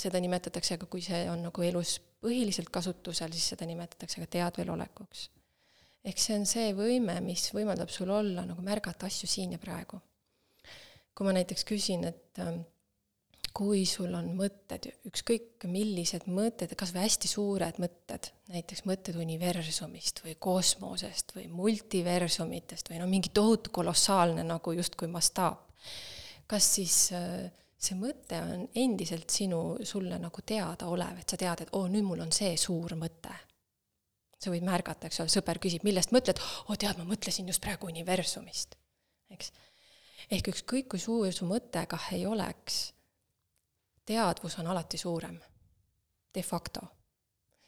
seda 0.00 0.20
nimetatakse 0.22 0.78
ka, 0.80 0.88
kui 0.90 1.02
see 1.04 1.24
on 1.30 1.44
nagu 1.48 1.64
elus 1.66 1.98
põhiliselt 2.24 2.72
kasutusel, 2.74 3.32
siis 3.34 3.52
seda 3.54 3.68
nimetatakse 3.68 4.22
ka 4.22 4.30
teadvelolekuks. 4.38 5.28
ehk 6.04 6.20
see 6.20 6.36
on 6.36 6.46
see 6.48 6.72
võime, 6.76 7.20
mis 7.24 7.46
võimaldab 7.56 7.92
sul 7.92 8.10
olla 8.12 8.44
nagu 8.48 8.62
märgata 8.64 9.06
asju 9.06 9.30
siin 9.30 9.56
ja 9.56 9.62
praegu. 9.62 10.00
kui 11.14 11.26
ma 11.26 11.32
näiteks 11.36 11.62
küsin, 11.68 12.04
et 12.08 12.40
ähm, 12.42 12.64
kui 13.54 13.84
sul 13.86 14.10
on 14.18 14.32
mõtted, 14.34 14.88
ükskõik 15.06 15.62
millised 15.70 16.26
mõtted, 16.26 16.72
kas 16.78 16.90
või 16.94 17.04
hästi 17.04 17.28
suured 17.30 17.78
mõtted, 17.78 18.32
näiteks 18.50 18.82
mõtted 18.88 19.18
universumist 19.22 20.24
või 20.24 20.34
kosmosest 20.42 21.36
või 21.36 21.46
multiversumitest 21.52 22.90
või 22.90 22.98
no 22.98 23.06
mingi 23.10 23.30
tohutu 23.34 23.70
kolossaalne 23.70 24.42
nagu 24.48 24.74
justkui 24.74 25.06
mastaap, 25.12 25.68
kas 26.50 26.72
siis 26.80 26.98
äh, 27.14 27.46
see 27.84 27.98
mõte 27.98 28.38
on 28.42 28.64
endiselt 28.80 29.30
sinu, 29.30 29.60
sulle 29.86 30.18
nagu 30.20 30.44
teadaolev, 30.46 31.20
et 31.20 31.34
sa 31.34 31.38
tead, 31.40 31.64
et 31.64 31.74
oo 31.74 31.84
oh,, 31.84 31.90
nüüd 31.90 32.06
mul 32.06 32.24
on 32.24 32.32
see 32.34 32.56
suur 32.60 32.96
mõte. 33.00 33.34
sa 34.44 34.52
võid 34.52 34.64
märgata, 34.66 35.08
eks 35.08 35.22
ole, 35.22 35.32
sõber 35.32 35.56
küsib, 35.62 35.86
millest 35.86 36.12
mõtled, 36.12 36.40
oo 36.40 36.74
oh, 36.74 36.76
tead, 36.80 36.98
ma 37.00 37.06
mõtlesin 37.08 37.48
just 37.48 37.62
praegu 37.64 37.88
universumist, 37.88 38.76
eks. 39.32 39.52
ehk 40.30 40.50
ükskõik, 40.52 40.90
kui 40.92 41.00
suur 41.00 41.32
su 41.32 41.48
mõte 41.48 41.86
kah 41.88 42.10
ei 42.12 42.26
oleks, 42.26 42.82
teadvus 44.04 44.58
on 44.60 44.68
alati 44.72 45.00
suurem, 45.00 45.38
de 46.34 46.42
facto 46.44 46.84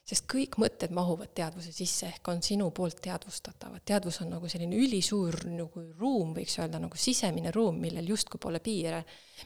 sest 0.07 0.27
kõik 0.31 0.55
mõtted 0.63 0.93
mahuvad 0.95 1.33
teadvuse 1.35 1.73
sisse, 1.75 2.07
ehk 2.13 2.29
on 2.31 2.39
sinu 2.45 2.69
poolt 2.75 3.01
teadvustatavad. 3.03 3.83
teadvus 3.85 4.21
on 4.23 4.31
nagu 4.37 4.49
selline 4.49 4.79
ülisuur 4.79 5.41
nagu 5.51 5.83
ruum, 5.99 6.31
võiks 6.37 6.55
öelda, 6.61 6.79
nagu 6.83 6.99
sisemine 7.01 7.51
ruum, 7.55 7.81
millel 7.83 8.07
justkui 8.13 8.39
pole 8.43 8.61
piire, 8.63 9.03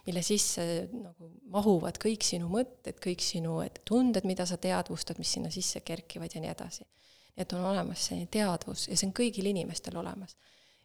mille 0.06 0.22
sisse 0.22 0.64
nagu 0.92 1.30
mahuvad 1.54 1.96
kõik 2.02 2.26
sinu 2.26 2.50
mõtted, 2.52 3.00
kõik 3.00 3.24
sinu 3.24 3.56
tunded, 3.88 4.28
mida 4.28 4.44
sa 4.46 4.60
teadvustad, 4.60 5.18
mis 5.18 5.32
sinna 5.32 5.50
sisse 5.54 5.80
kerkivad 5.80 6.36
ja 6.36 6.44
nii 6.44 6.52
edasi. 6.52 6.84
et 7.36 7.52
on 7.56 7.64
olemas 7.64 8.02
selline 8.06 8.26
teadvus 8.26 8.88
ja 8.88 8.96
see 8.96 9.06
on 9.06 9.14
kõigil 9.16 9.46
inimestel 9.48 9.96
olemas. 9.96 10.36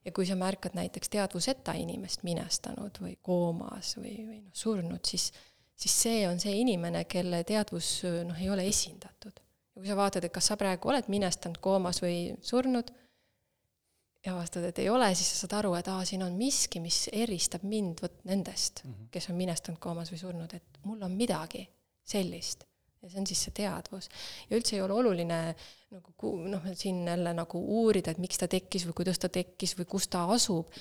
ja 0.06 0.12
kui 0.12 0.26
sa 0.26 0.36
märkad 0.36 0.72
näiteks 0.74 1.10
teadvuseta 1.10 1.74
inimest 1.74 2.24
minestanud 2.24 3.02
või 3.02 3.18
koomas 3.22 3.98
või, 3.98 4.24
või 4.24 4.40
noh, 4.40 4.54
surnud, 4.54 5.04
siis 5.04 5.34
siis 5.76 6.02
see 6.02 6.28
on 6.28 6.40
see 6.40 6.54
inimene, 6.62 7.04
kelle 7.04 7.44
teadvus 7.44 8.06
noh, 8.24 8.38
ei 8.40 8.50
ole 8.50 8.64
esindatud 8.70 9.42
ja 9.76 9.82
kui 9.82 9.90
sa 9.90 9.98
vaatad, 10.00 10.24
et 10.24 10.34
kas 10.34 10.52
sa 10.52 10.58
praegu 10.60 10.90
oled 10.90 11.10
minestanud, 11.12 11.60
koomas 11.64 12.00
või 12.04 12.20
surnud, 12.46 12.92
ja 14.26 14.34
avastad, 14.34 14.66
et 14.66 14.80
ei 14.82 14.90
ole, 14.90 15.08
siis 15.16 15.28
sa 15.34 15.44
saad 15.44 15.58
aru, 15.60 15.74
et 15.78 15.90
aa, 15.92 16.06
siin 16.08 16.24
on 16.26 16.36
miski, 16.38 16.82
mis 16.82 17.06
eristab 17.14 17.66
mind 17.68 18.02
vot 18.02 18.24
nendest 18.26 18.82
mm, 18.84 18.92
-hmm. 18.92 19.10
kes 19.12 19.30
on 19.30 19.36
minestanud, 19.38 19.80
koomas 19.80 20.12
või 20.14 20.22
surnud, 20.22 20.54
et 20.54 20.80
mul 20.84 21.02
on 21.06 21.12
midagi 21.12 21.68
sellist. 22.04 22.66
ja 23.02 23.10
see 23.10 23.20
on 23.22 23.28
siis 23.28 23.44
see 23.46 23.54
teadvus. 23.54 24.10
ja 24.50 24.58
üldse 24.58 24.76
ei 24.76 24.82
ole 24.82 24.94
oluline 24.94 25.56
nagu 25.92 26.32
noh, 26.50 26.62
siin 26.74 27.08
jälle 27.08 27.34
nagu 27.34 27.62
uurida, 27.82 28.12
et 28.12 28.18
miks 28.18 28.38
ta 28.38 28.48
tekkis 28.48 28.88
või 28.88 28.94
kuidas 29.02 29.20
ta 29.20 29.30
tekkis 29.30 29.78
või 29.78 29.86
kus 29.86 30.08
ta 30.08 30.26
asub. 30.26 30.72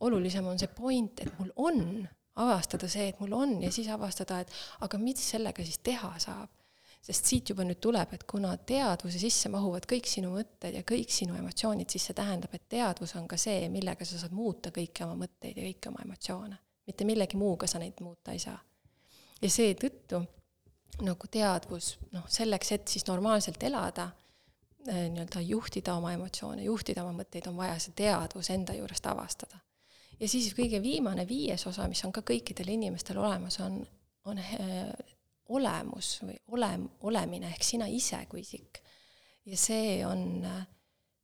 olulisem 0.00 0.46
on 0.46 0.58
see 0.58 0.68
point, 0.68 1.20
et 1.20 1.38
mul 1.38 1.52
on, 1.56 2.08
avastada 2.34 2.88
see, 2.88 3.08
et 3.08 3.20
mul 3.20 3.32
on 3.32 3.62
ja 3.62 3.70
siis 3.72 3.88
avastada, 3.88 4.40
et 4.40 4.50
aga 4.80 4.98
mis 4.98 5.30
sellega 5.30 5.64
siis 5.64 5.78
teha 5.78 6.18
saab 6.18 6.50
sest 7.00 7.30
siit 7.30 7.50
juba 7.52 7.64
nüüd 7.64 7.80
tuleb, 7.80 8.12
et 8.14 8.24
kuna 8.28 8.52
teadvuse 8.68 9.20
sisse 9.20 9.48
mahuvad 9.52 9.86
kõik 9.88 10.08
sinu 10.08 10.34
mõtted 10.34 10.76
ja 10.76 10.82
kõik 10.86 11.12
sinu 11.12 11.36
emotsioonid, 11.38 11.88
siis 11.90 12.10
see 12.10 12.16
tähendab, 12.16 12.52
et 12.54 12.66
teadvus 12.68 13.14
on 13.16 13.28
ka 13.28 13.38
see, 13.40 13.68
millega 13.72 14.04
sa 14.04 14.20
saad 14.20 14.34
muuta 14.36 14.72
kõiki 14.74 15.06
oma 15.06 15.16
mõtteid 15.22 15.56
ja 15.56 15.64
kõiki 15.64 15.92
oma 15.92 16.04
emotsioone. 16.04 16.58
mitte 16.90 17.04
millegi 17.06 17.36
muuga 17.36 17.66
sa 17.70 17.78
neid 17.78 18.00
muuta 18.00 18.32
ei 18.32 18.38
saa. 18.38 18.58
ja 19.40 19.50
seetõttu 19.50 20.20
nagu 21.00 21.28
teadvus, 21.30 21.94
noh, 22.12 22.26
selleks, 22.28 22.72
et 22.72 22.88
siis 22.88 23.06
normaalselt 23.06 23.62
elada, 23.62 24.10
eh, 24.88 25.08
nii-öelda 25.08 25.40
juhtida 25.40 25.94
oma 25.94 26.12
emotsioone, 26.12 26.62
juhtida 26.64 27.04
oma 27.04 27.22
mõtteid, 27.22 27.48
on 27.48 27.56
vaja 27.56 27.78
see 27.78 27.96
teadvus 27.96 28.50
enda 28.50 28.76
juurest 28.76 29.06
avastada. 29.06 29.60
ja 30.20 30.28
siis 30.28 30.52
kõige 30.54 30.82
viimane, 30.82 31.24
viies 31.28 31.66
osa, 31.66 31.88
mis 31.88 32.04
on 32.04 32.12
ka 32.12 32.20
kõikidel 32.20 32.68
inimestel 32.68 33.18
olemas, 33.18 33.56
on, 33.60 33.86
on 34.24 34.38
äh, 34.38 34.92
olemus 35.56 36.18
või 36.22 36.38
olem-, 36.56 36.88
olemine 37.08 37.50
ehk 37.50 37.66
sina 37.66 37.88
ise 37.90 38.24
kui 38.30 38.44
isik. 38.44 38.82
ja 39.46 39.56
see 39.56 40.00
on 40.06 40.44
äh, 40.44 40.66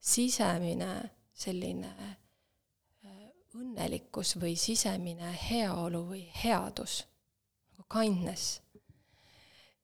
sisemine 0.00 0.92
selline 1.32 1.92
äh, 2.02 2.14
õnnelikkus 3.56 4.36
või 4.40 4.56
sisemine 4.56 5.32
heaolu 5.50 6.04
või 6.10 6.24
headus, 6.42 7.04
nagu 7.76 7.88
kindness 7.92 8.60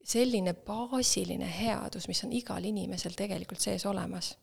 selline 0.02 0.54
baasiline 0.66 1.46
headus, 1.46 2.08
mis 2.10 2.22
on 2.26 2.32
igal 2.34 2.64
inimesel 2.64 3.14
tegelikult 3.18 3.62
sees 3.62 3.86
olemas. 3.86 4.36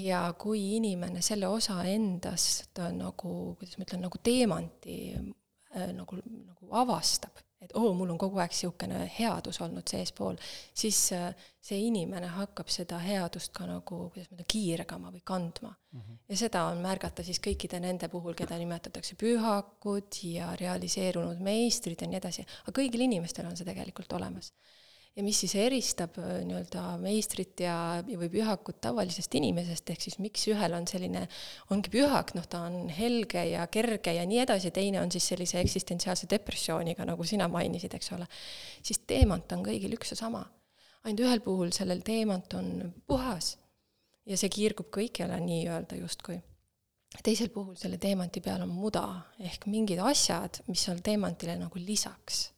ja 0.00 0.32
kui 0.40 0.76
inimene 0.78 1.20
selle 1.22 1.44
osa 1.46 1.82
endast 1.84 2.78
nagu, 2.96 3.32
kuidas 3.58 3.76
ma 3.76 3.84
ütlen, 3.84 4.00
nagu 4.06 4.20
teemanti 4.24 4.96
äh, 5.12 5.90
nagu, 5.92 6.16
nagu 6.24 6.70
avastab, 6.80 7.42
et 7.64 7.74
oo 7.74 7.88
oh,, 7.90 7.96
mul 7.96 8.12
on 8.14 8.20
kogu 8.20 8.40
aeg 8.42 8.52
niisugune 8.54 9.00
headus 9.18 9.60
olnud 9.64 9.88
seespool, 9.90 10.36
siis 10.74 11.00
äh, 11.16 11.46
see 11.64 11.80
inimene 11.88 12.28
hakkab 12.36 12.70
seda 12.72 12.98
headust 13.02 13.52
ka 13.56 13.66
nagu, 13.68 14.00
kuidas 14.12 14.30
ma 14.30 14.38
ütlen, 14.38 14.50
kiirgama 14.54 15.12
või 15.14 15.24
kandma 15.24 15.72
mm. 15.72 16.00
-hmm. 16.00 16.20
ja 16.28 16.40
seda 16.44 16.66
on 16.70 16.82
märgata 16.84 17.24
siis 17.26 17.40
kõikide 17.44 17.80
nende 17.80 18.08
puhul, 18.12 18.36
keda 18.38 18.58
nimetatakse 18.60 19.16
pühakud 19.20 20.20
ja 20.28 20.52
realiseerunud 20.60 21.40
meistrid 21.44 22.00
ja 22.00 22.10
nii 22.10 22.20
edasi, 22.20 22.46
aga 22.64 22.80
kõigil 22.80 23.08
inimestel 23.08 23.48
on 23.48 23.56
see 23.56 23.68
tegelikult 23.68 24.12
olemas 24.12 24.52
ja 25.14 25.22
mis 25.22 25.38
siis 25.44 25.54
eristab 25.58 26.16
äh, 26.18 26.40
nii-öelda 26.46 26.82
meistrit 27.02 27.60
ja, 27.62 27.76
või 28.04 28.28
pühakut 28.32 28.80
tavalisest 28.82 29.34
inimesest, 29.38 29.90
ehk 29.94 30.06
siis 30.06 30.18
miks 30.22 30.46
ühel 30.50 30.74
on 30.74 30.88
selline, 30.90 31.26
ongi 31.74 31.92
pühak, 31.92 32.34
noh, 32.38 32.46
ta 32.50 32.64
on 32.68 32.88
helge 32.92 33.44
ja 33.52 33.66
kerge 33.72 34.16
ja 34.16 34.24
nii 34.28 34.42
edasi, 34.44 34.72
teine 34.74 35.02
on 35.02 35.12
siis 35.14 35.28
sellise 35.32 35.60
eksistentsiaalse 35.62 36.28
depressiooniga, 36.30 37.06
nagu 37.06 37.26
sina 37.28 37.48
mainisid, 37.50 37.94
eks 37.94 38.10
ole, 38.16 38.26
siis 38.82 39.04
teemant 39.06 39.54
on 39.54 39.62
kõigil 39.66 39.94
üks 39.98 40.14
ja 40.14 40.20
sama. 40.24 40.44
ainult 41.04 41.20
ühel 41.20 41.44
puhul 41.44 41.70
sellel 41.76 42.00
teemant 42.00 42.54
on 42.56 42.90
puhas 43.06 43.54
ja 44.26 44.38
see 44.40 44.48
kiirgub 44.48 44.88
kõikjale 44.90 45.38
nii-öelda 45.40 46.00
justkui. 46.00 46.40
Teisel 47.22 47.52
puhul 47.54 47.76
selle 47.78 47.98
teemanti 48.02 48.40
peal 48.42 48.64
on 48.64 48.72
muda. 48.74 49.04
Ehk 49.38 49.68
mingid 49.70 50.00
asjad, 50.02 50.64
mis 50.66 50.82
seal 50.82 50.98
teemantile 51.04 51.54
nagu 51.60 51.78
lisaks 51.78 52.48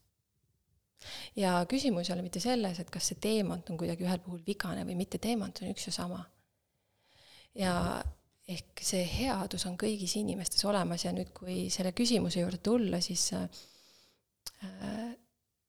ja 1.37 1.59
küsimus 1.69 2.11
ei 2.11 2.15
ole 2.15 2.25
mitte 2.27 2.41
selles, 2.43 2.81
et 2.81 2.91
kas 2.93 3.11
see 3.11 3.21
teemant 3.21 3.71
on 3.71 3.79
kuidagi 3.81 4.07
ühel 4.07 4.21
puhul 4.25 4.43
vigane 4.47 4.85
või 4.89 4.97
mitte, 4.99 5.21
teemant 5.23 5.63
on 5.63 5.73
üks 5.73 5.89
ja 5.89 5.93
sama. 5.99 6.25
ja 7.55 7.75
ehk 8.49 8.83
see 8.85 9.03
headus 9.11 9.67
on 9.67 9.77
kõigis 9.81 10.15
inimestes 10.21 10.65
olemas 10.69 11.05
ja 11.05 11.13
nüüd, 11.13 11.33
kui 11.35 11.67
selle 11.73 11.93
küsimuse 11.97 12.41
juurde 12.41 12.61
tulla, 12.63 13.01
siis 13.03 13.25
äh, 13.35 13.49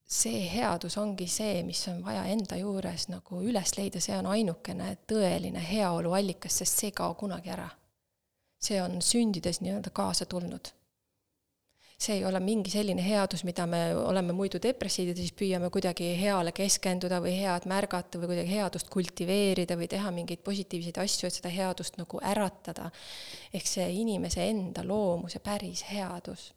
see 0.08 0.44
headus 0.52 0.98
ongi 1.02 1.28
see, 1.32 1.64
mis 1.68 1.82
on 1.92 2.04
vaja 2.06 2.28
enda 2.32 2.60
juures 2.60 3.08
nagu 3.10 3.42
üles 3.44 3.74
leida, 3.80 4.02
see 4.04 4.16
on 4.18 4.30
ainukene 4.32 4.94
tõeline 5.10 5.64
heaolu 5.64 6.14
allikas, 6.20 6.62
sest 6.62 6.84
see 6.84 6.92
ei 6.92 6.98
kao 7.02 7.18
kunagi 7.20 7.54
ära. 7.56 7.70
see 8.58 8.80
on 8.82 9.02
sündides 9.06 9.60
nii-öelda 9.62 9.92
kaasa 9.94 10.26
tulnud 10.26 10.72
see 11.98 12.20
ei 12.20 12.26
ole 12.30 12.40
mingi 12.44 12.70
selline 12.70 13.02
headus, 13.02 13.42
mida 13.48 13.66
me 13.70 13.80
oleme 13.98 14.34
muidu 14.38 14.60
depressiivide, 14.62 15.18
siis 15.18 15.34
püüame 15.38 15.72
kuidagi 15.74 16.12
heale 16.20 16.54
keskenduda 16.56 17.18
või 17.24 17.34
head 17.40 17.66
märgata 17.70 18.22
või 18.22 18.30
kuidagi 18.34 18.54
headust 18.54 18.92
kultiveerida 18.94 19.78
või 19.80 19.90
teha 19.90 20.12
mingeid 20.14 20.44
positiivseid 20.46 21.02
asju, 21.02 21.28
et 21.28 21.40
seda 21.40 21.50
headust 21.54 21.98
nagu 21.98 22.22
äratada. 22.22 22.92
ehk 23.54 23.66
see 23.66 23.90
inimese 24.04 24.46
enda 24.46 24.86
loomus 24.86 25.34
ja 25.34 25.42
päris 25.42 25.84
headus. 25.90 26.54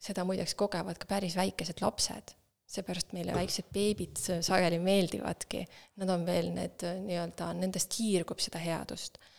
seda 0.00 0.24
muideks 0.24 0.54
kogevad 0.54 0.98
ka 0.98 1.06
päris 1.06 1.36
väikesed 1.36 1.80
lapsed 1.80 2.34
seepärast 2.70 3.12
meile 3.12 3.34
väiksed 3.34 3.66
beebid 3.74 4.16
sageli 4.16 4.78
meeldivadki, 4.78 5.64
nad 5.96 6.08
on 6.08 6.26
veel 6.26 6.52
need 6.54 6.82
nii-öelda, 7.06 7.52
nendest 7.58 7.90
kiirgub 7.94 8.38
seda 8.38 8.58
headust 8.62 9.18
Äh, 9.18 9.29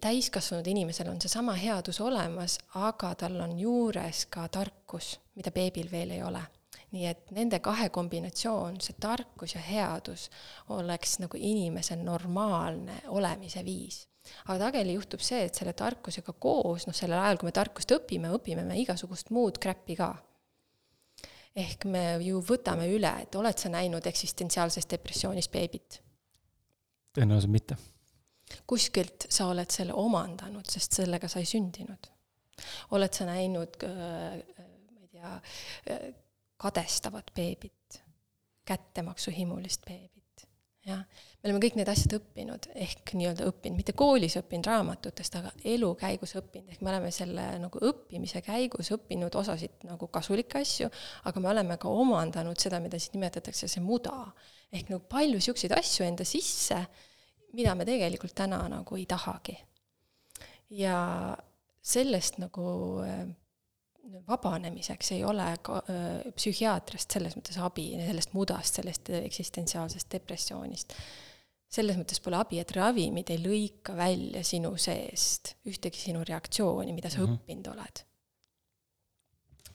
täiskasvanud 0.00 0.66
inimesel 0.66 1.08
on 1.12 1.20
seesama 1.20 1.52
headus 1.60 2.00
olemas, 2.00 2.56
aga 2.80 3.12
tal 3.14 3.40
on 3.44 3.58
juures 3.60 4.24
ka 4.32 4.46
tarkus, 4.48 5.16
mida 5.36 5.52
beebil 5.52 5.90
veel 5.90 6.16
ei 6.16 6.22
ole. 6.24 6.42
nii 6.86 7.06
et 7.10 7.32
nende 7.34 7.58
kahe 7.60 7.88
kombinatsioon, 7.92 8.76
see 8.80 8.94
tarkus 9.02 9.56
ja 9.56 9.60
headus, 9.60 10.28
oleks 10.72 11.16
nagu 11.18 11.36
inimese 11.36 11.96
normaalne 11.98 13.00
olemise 13.06 13.64
viis. 13.64 14.06
aga 14.46 14.58
sageli 14.58 14.94
juhtub 14.94 15.20
see, 15.20 15.44
et 15.44 15.54
selle 15.54 15.72
tarkusega 15.72 16.32
koos, 16.32 16.86
noh, 16.86 16.94
sellel 16.94 17.20
ajal, 17.20 17.36
kui 17.36 17.50
me 17.50 17.52
tarkust 17.52 17.92
õpime, 17.92 18.30
õpime 18.38 18.64
me 18.64 18.78
igasugust 18.80 19.30
muud 19.30 19.58
crap'i 19.58 19.96
ka 19.96 20.14
ehk 21.56 21.84
me 21.88 22.04
ju 22.20 22.40
võtame 22.44 22.88
üle, 22.92 23.12
et 23.22 23.34
oled 23.34 23.58
sa 23.58 23.68
näinud 23.72 24.06
eksistentsiaalses 24.06 24.88
depressioonis 24.88 25.48
beebit? 25.52 26.00
tõenäoliselt 27.16 27.52
mitte 27.52 27.76
kuskilt 28.66 29.26
sa 29.28 29.48
oled 29.50 29.70
selle 29.72 29.94
omandanud, 29.96 30.66
sest 30.70 31.00
sellega 31.00 31.28
sa 31.30 31.42
ei 31.42 31.48
sündinud. 31.48 32.12
oled 32.96 33.12
sa 33.12 33.26
näinud, 33.28 33.82
äh, 33.84 34.36
ma 34.92 35.00
ei 35.02 35.08
tea, 35.12 35.32
äh, 35.92 36.04
kadestavat 36.56 37.34
beebit, 37.34 38.02
kättemaksuhimulist 38.64 39.84
beebit, 39.84 40.46
jah. 40.86 41.02
me 41.42 41.50
oleme 41.50 41.60
kõik 41.60 41.76
need 41.76 41.90
asjad 41.92 42.14
õppinud, 42.16 42.68
ehk 42.74 43.12
nii-öelda 43.18 43.44
õppinud, 43.50 43.76
mitte 43.76 43.92
koolis 43.92 44.38
õppinud 44.40 44.70
raamatutest, 44.70 45.36
aga 45.36 45.52
elu 45.74 45.90
käigus 46.00 46.32
õppinud, 46.40 46.70
ehk 46.72 46.80
me 46.80 46.94
oleme 46.94 47.10
selle 47.14 47.44
nagu 47.60 47.82
õppimise 47.90 48.40
käigus 48.46 48.90
õppinud 48.96 49.36
osasid 49.36 49.84
nagu 49.84 50.08
kasulikke 50.08 50.62
asju, 50.62 50.88
aga 51.28 51.42
me 51.44 51.52
oleme 51.52 51.76
ka 51.82 51.92
omandanud 51.92 52.56
seda, 52.62 52.80
mida 52.80 52.98
siis 52.98 53.12
nimetatakse 53.18 53.68
see 53.68 53.84
muda. 53.84 54.32
ehk 54.72 54.88
nagu 54.90 55.04
palju 55.10 55.36
niisuguseid 55.36 55.76
asju 55.76 56.08
enda 56.08 56.24
sisse 56.24 56.80
mida 57.52 57.74
me 57.74 57.84
tegelikult 57.84 58.34
täna 58.34 58.60
nagu 58.68 58.96
ei 58.96 59.06
tahagi. 59.06 59.58
ja 60.70 61.36
sellest 61.86 62.40
nagu 62.42 62.66
äh, 63.06 63.26
vabanemiseks 64.26 65.12
ei 65.16 65.22
ole 65.24 65.46
ka 65.62 65.78
äh, 65.90 66.26
psühhiaatriast 66.34 67.16
selles 67.16 67.36
mõttes 67.38 67.58
abi, 67.62 67.92
sellest 68.00 68.34
mudast, 68.36 68.80
sellest 68.80 69.10
eksistentsiaalsest 69.20 70.10
depressioonist. 70.18 70.96
selles 71.76 71.96
mõttes 71.98 72.20
pole 72.22 72.38
abi, 72.38 72.60
et 72.62 72.70
ravimid 72.76 73.30
ei 73.34 73.40
lõika 73.42 73.96
välja 73.98 74.42
sinu 74.46 74.76
seest 74.78 75.56
ühtegi 75.66 75.98
sinu 75.98 76.22
reaktsiooni, 76.24 76.92
mida 76.94 77.10
sa 77.10 77.18
mm 77.20 77.26
-hmm. 77.26 77.40
õppinud 77.40 77.72
oled. 77.72 78.04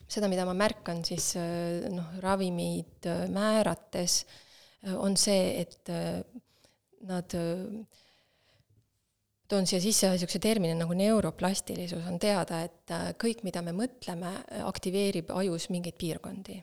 seda, 0.08 0.28
mida 0.28 0.46
ma 0.46 0.54
märkan 0.54 1.06
siis 1.06 1.36
äh, 1.36 1.90
noh, 1.92 2.16
ravimid 2.20 3.08
määrates, 3.32 4.26
on 4.98 5.14
see, 5.18 5.62
et 5.62 5.90
nad 7.08 7.34
toon 9.52 9.68
siia 9.68 9.82
sisse 9.84 10.10
niisuguse 10.12 10.40
termini 10.44 10.76
nagu 10.80 10.96
neuroplastilisus, 10.98 12.06
on 12.08 12.20
teada, 12.22 12.62
et 12.68 12.94
äh, 12.96 13.10
kõik, 13.20 13.44
mida 13.48 13.64
me 13.66 13.74
mõtleme, 13.76 14.36
aktiveerib 14.68 15.34
ajus 15.36 15.70
mingeid 15.74 15.98
piirkondi. 16.00 16.62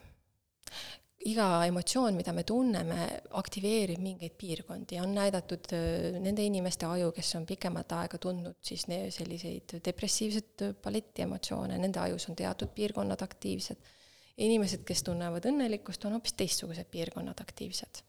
iga 1.28 1.66
emotsioon, 1.66 2.14
mida 2.14 2.32
me 2.32 2.44
tunneme, 2.46 3.06
aktiveerib 3.36 3.98
mingeid 4.00 4.36
piirkondi, 4.38 5.00
on 5.02 5.12
näidatud 5.18 5.72
äh, 5.76 6.16
nende 6.22 6.46
inimeste 6.46 6.86
aju, 6.88 7.10
kes 7.12 7.34
on 7.36 7.46
pikemat 7.46 7.92
aega 7.98 8.20
tundnud 8.22 8.56
siis 8.62 8.86
selliseid 8.88 9.78
depressiivset 9.84 10.68
baletiemotsioone, 10.84 11.78
nende 11.78 12.00
ajus 12.06 12.30
on 12.30 12.38
teatud 12.38 12.72
piirkonnad 12.74 13.22
aktiivsed. 13.22 13.96
inimesed, 14.38 14.84
kes 14.86 15.02
tunnevad 15.02 15.44
õnnelikkust, 15.50 16.04
on 16.06 16.14
hoopis 16.14 16.38
teistsugused 16.38 16.86
piirkonnad 16.92 17.40
aktiivsed 17.42 18.04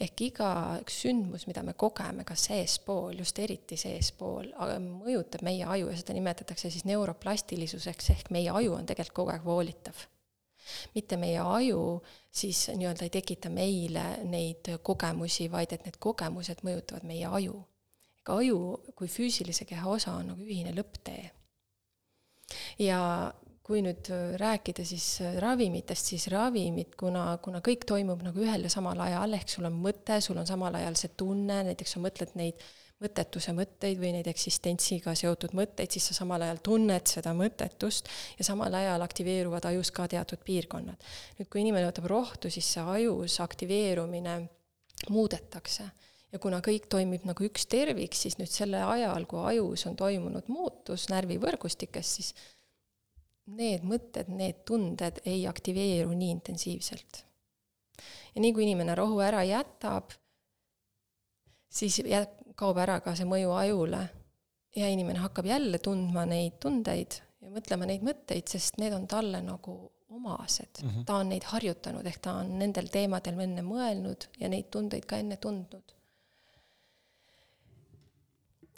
ehk 0.00 0.20
iga 0.26 0.52
sündmus, 0.90 1.46
mida 1.46 1.62
me 1.62 1.74
kogeme 1.78 2.24
ka 2.28 2.36
seespool, 2.38 3.18
just 3.18 3.38
eriti 3.38 3.76
seespool, 3.80 4.52
mõjutab 4.82 5.44
meie 5.46 5.64
aju 5.64 5.90
ja 5.90 5.98
seda 6.00 6.16
nimetatakse 6.16 6.70
siis 6.70 6.86
neuroplastilisuseks, 6.88 8.10
ehk 8.16 8.32
meie 8.34 8.50
aju 8.50 8.78
on 8.78 8.88
tegelikult 8.88 9.16
kogu 9.22 9.34
aeg 9.34 9.44
voolitav. 9.44 10.08
mitte 10.94 11.16
meie 11.18 11.40
aju 11.42 12.00
siis 12.30 12.68
nii-öelda 12.68 13.04
ei 13.04 13.10
tekita 13.10 13.50
meile 13.50 14.04
neid 14.24 14.70
kogemusi, 14.82 15.50
vaid 15.50 15.72
et 15.74 15.84
need 15.84 15.98
kogemused 15.98 16.62
mõjutavad 16.62 17.04
meie 17.04 17.26
aju. 17.26 17.64
ega 18.22 18.36
aju 18.38 18.58
kui 18.96 19.08
füüsilise 19.08 19.64
keha 19.66 19.90
osa 19.90 20.12
on 20.12 20.32
nagu 20.32 20.42
ühine 20.42 20.74
lõpptee. 20.76 21.30
ja 22.78 23.32
kui 23.72 23.80
nüüd 23.80 24.10
äh, 24.12 24.34
rääkida 24.40 24.84
siis 24.84 25.06
äh, 25.24 25.38
ravimitest, 25.40 26.12
siis 26.12 26.28
ravimid, 26.32 26.92
kuna, 27.00 27.38
kuna 27.44 27.62
kõik 27.64 27.86
toimub 27.88 28.20
nagu 28.26 28.44
ühel 28.44 28.66
ja 28.66 28.72
samal 28.72 29.00
ajal, 29.00 29.32
ehk 29.38 29.48
sul 29.48 29.64
on 29.68 29.78
mõte, 29.80 30.18
sul 30.20 30.36
on 30.42 30.48
samal 30.48 30.76
ajal 30.76 30.98
see 31.00 31.14
tunne, 31.16 31.62
näiteks 31.70 31.96
sa 31.96 32.02
mõtled 32.04 32.36
neid 32.36 32.60
mõttetuse 33.02 33.54
mõtteid 33.56 33.98
või 33.98 34.12
neid 34.14 34.28
eksistentsiga 34.30 35.14
seotud 35.18 35.56
mõtteid, 35.58 35.90
siis 35.90 36.10
sa 36.10 36.18
samal 36.20 36.44
ajal 36.44 36.60
tunned 36.62 37.08
seda 37.10 37.32
mõttetust 37.34 38.10
ja 38.38 38.46
samal 38.46 38.76
ajal 38.78 39.02
aktiveeruvad 39.02 39.66
ajus 39.72 39.90
ka 39.94 40.06
teatud 40.12 40.44
piirkonnad. 40.44 41.08
nüüd, 41.40 41.48
kui 41.48 41.64
inimene 41.64 41.88
võtab 41.88 42.06
rohtu, 42.12 42.52
siis 42.52 42.68
see 42.76 42.84
ajus 42.98 43.40
aktiveerumine 43.42 44.36
muudetakse 45.10 45.88
ja 46.32 46.40
kuna 46.42 46.60
kõik 46.64 46.86
toimib 46.92 47.24
nagu 47.28 47.48
üks 47.48 47.66
tervik, 47.72 48.14
siis 48.14 48.38
nüüd 48.38 48.52
selle 48.52 48.84
ajal, 48.84 49.26
kui 49.26 49.40
ajus 49.50 49.88
on 49.90 49.98
toimunud 49.98 50.52
muutus 50.52 51.08
närvivõrgustikes, 51.10 52.14
siis 52.20 52.34
need 53.46 53.84
mõtted, 53.86 54.30
need 54.30 54.62
tunded 54.68 55.20
ei 55.26 55.46
aktiveeru 55.50 56.14
nii 56.14 56.30
intensiivselt. 56.30 57.24
ja 58.34 58.40
nii 58.40 58.52
kui 58.52 58.64
inimene 58.64 58.94
rohu 58.94 59.20
ära 59.20 59.42
jätab, 59.44 60.12
siis 61.68 61.98
jät-, 61.98 62.38
kaob 62.56 62.78
ära 62.78 63.00
ka 63.00 63.14
see 63.18 63.28
mõju 63.28 63.52
ajule 63.56 64.02
ja 64.76 64.88
inimene 64.88 65.20
hakkab 65.20 65.46
jälle 65.46 65.78
tundma 65.78 66.24
neid 66.28 66.58
tundeid 66.62 67.18
ja 67.42 67.50
mõtlema 67.52 67.88
neid 67.88 68.04
mõtteid, 68.06 68.46
sest 68.48 68.78
need 68.80 68.94
on 68.96 69.08
talle 69.10 69.42
nagu 69.44 69.76
omased 70.12 70.82
mm. 70.82 70.88
-hmm. 70.88 71.04
ta 71.04 71.16
on 71.16 71.28
neid 71.28 71.44
harjutanud, 71.48 72.06
ehk 72.06 72.20
ta 72.20 72.36
on 72.42 72.58
nendel 72.58 72.88
teemadel 72.92 73.40
enne 73.40 73.64
mõelnud 73.66 74.28
ja 74.40 74.48
neid 74.48 74.70
tundeid 74.70 75.06
ka 75.08 75.18
enne 75.18 75.36
tundnud. 75.36 75.94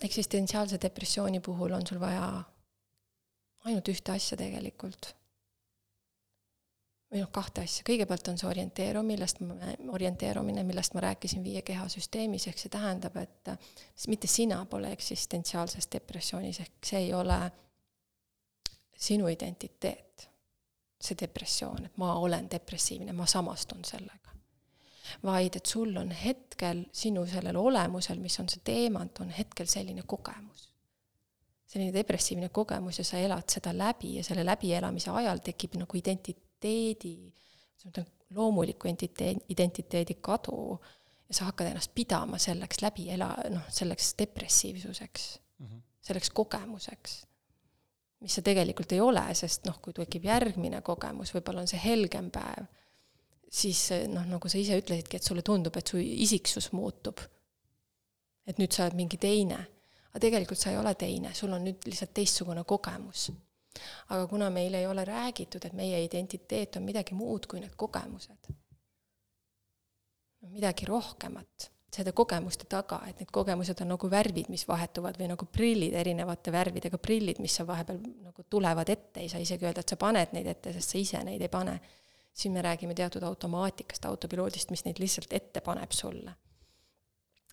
eksistentsiaalse 0.04 0.78
depressiooni 0.82 1.40
puhul 1.40 1.72
on 1.72 1.86
sul 1.86 2.00
vaja 2.00 2.44
ainult 3.64 3.88
ühte 3.88 4.14
asja 4.14 4.38
tegelikult. 4.38 5.14
või 7.14 7.20
noh, 7.22 7.28
kahte 7.30 7.62
asja, 7.62 7.84
kõigepealt 7.86 8.26
on 8.32 8.38
see 8.40 8.48
orienteeru, 8.48 9.02
millest 9.06 9.38
ma, 9.44 9.54
orienteerumine, 9.94 10.64
millest 10.66 10.96
ma 10.96 11.04
rääkisin 11.04 11.44
viie 11.44 11.60
keha 11.62 11.84
süsteemis, 11.92 12.48
ehk 12.50 12.58
see 12.58 12.72
tähendab, 12.72 13.14
et 13.20 13.52
mitte 14.10 14.26
sina 14.26 14.58
pole 14.66 14.90
eksistentsiaalses 14.96 15.86
depressioonis, 15.92 16.58
ehk 16.64 16.90
see 16.90 17.04
ei 17.04 17.12
ole 17.14 17.38
sinu 18.98 19.30
identiteet, 19.30 20.26
see 20.98 21.20
depressioon, 21.20 21.86
et 21.86 22.02
ma 22.02 22.16
olen 22.18 22.50
depressiivne, 22.50 23.14
ma 23.14 23.30
samastun 23.30 23.86
sellega. 23.86 24.34
Vaid 25.22 25.60
et 25.60 25.66
sul 25.70 25.94
on 26.00 26.10
hetkel 26.10 26.86
sinu 26.90 27.26
sellel 27.30 27.56
olemusel, 27.60 28.18
mis 28.18 28.40
on 28.42 28.50
see 28.50 28.64
teemant, 28.64 29.20
on 29.22 29.30
hetkel 29.30 29.70
selline 29.70 30.02
kogemus 30.02 30.73
selline 31.74 31.94
depressiivne 31.94 32.48
kogemus 32.54 33.00
ja 33.00 33.04
sa 33.06 33.18
elad 33.18 33.50
seda 33.50 33.72
läbi 33.74 34.16
ja 34.18 34.24
selle 34.24 34.44
läbielamise 34.46 35.10
ajal 35.10 35.40
tekib 35.42 35.74
nagu 35.80 35.98
identiteedi, 35.98 37.14
loomuliku 38.34 38.88
identiteedi, 38.88 39.42
identiteedi 39.54 40.18
kadu 40.22 40.78
ja 41.28 41.34
sa 41.34 41.48
hakkad 41.50 41.72
ennast 41.72 41.90
pidama 41.94 42.38
selleks 42.38 42.82
läbi 42.84 43.08
ela-, 43.16 43.34
noh, 43.50 43.66
selleks 43.74 44.14
depressiivsuseks 44.18 45.26
mm, 45.58 45.66
-hmm. 45.66 45.82
selleks 46.02 46.30
kogemuseks. 46.30 47.24
mis 48.20 48.34
see 48.34 48.42
tegelikult 48.42 48.92
ei 48.92 49.00
ole, 49.00 49.24
sest 49.34 49.66
noh, 49.68 49.80
kui 49.82 49.92
tekib 49.92 50.24
järgmine 50.24 50.80
kogemus, 50.80 51.34
võib-olla 51.34 51.60
on 51.60 51.68
see 51.68 51.80
helgem 51.82 52.30
päev, 52.32 52.70
siis 53.50 53.90
noh, 54.08 54.24
nagu 54.24 54.48
sa 54.48 54.58
ise 54.58 54.78
ütlesidki, 54.80 55.18
et 55.18 55.26
sulle 55.26 55.42
tundub, 55.42 55.76
et 55.76 55.86
su 55.86 55.98
isiksus 55.98 56.70
muutub. 56.72 57.20
et 58.46 58.58
nüüd 58.58 58.72
sa 58.72 58.84
oled 58.84 58.96
mingi 58.96 59.16
teine 59.16 59.58
aga 60.14 60.22
tegelikult 60.22 60.60
sa 60.60 60.70
ei 60.70 60.78
ole 60.78 60.94
teine, 60.94 61.32
sul 61.34 61.52
on 61.52 61.64
nüüd 61.66 61.88
lihtsalt 61.90 62.12
teistsugune 62.14 62.62
kogemus. 62.64 63.32
aga 64.14 64.26
kuna 64.30 64.50
meil 64.54 64.74
ei 64.78 64.86
ole 64.86 65.04
räägitud, 65.04 65.64
et 65.66 65.72
meie 65.74 65.98
identiteet 66.04 66.76
on 66.78 66.84
midagi 66.86 67.14
muud 67.18 67.48
kui 67.50 67.58
need 67.58 67.74
kogemused, 67.76 68.46
midagi 70.54 70.86
rohkemat, 70.86 71.70
selle 71.90 72.12
kogemuste 72.14 72.68
taga, 72.70 73.00
et 73.08 73.18
need 73.18 73.32
kogemused 73.34 73.82
on 73.82 73.90
nagu 73.96 74.10
värvid, 74.10 74.52
mis 74.54 74.62
vahetuvad 74.68 75.18
või 75.18 75.32
nagu 75.32 75.50
prillid, 75.50 75.98
erinevate 75.98 76.54
värvidega 76.54 76.98
prillid, 77.02 77.42
mis 77.42 77.58
sa 77.58 77.66
vahepeal 77.66 77.98
nagu 78.28 78.46
tulevad 78.50 78.94
ette, 78.94 79.20
ei 79.20 79.28
saa 79.28 79.42
isegi 79.42 79.66
öelda, 79.66 79.82
et 79.82 79.90
sa 79.90 79.98
paned 79.98 80.38
neid 80.38 80.46
ette, 80.54 80.76
sest 80.78 80.94
sa 80.94 81.02
ise 81.02 81.26
neid 81.26 81.42
ei 81.42 81.50
pane. 81.50 81.80
siin 82.34 82.52
me 82.52 82.62
räägime 82.62 82.94
teatud 82.94 83.22
automaatikast, 83.22 84.04
autopiloodist, 84.04 84.70
mis 84.70 84.84
neid 84.84 84.98
lihtsalt 84.98 85.32
ette 85.32 85.60
paneb 85.60 85.90
sulle. 85.90 86.34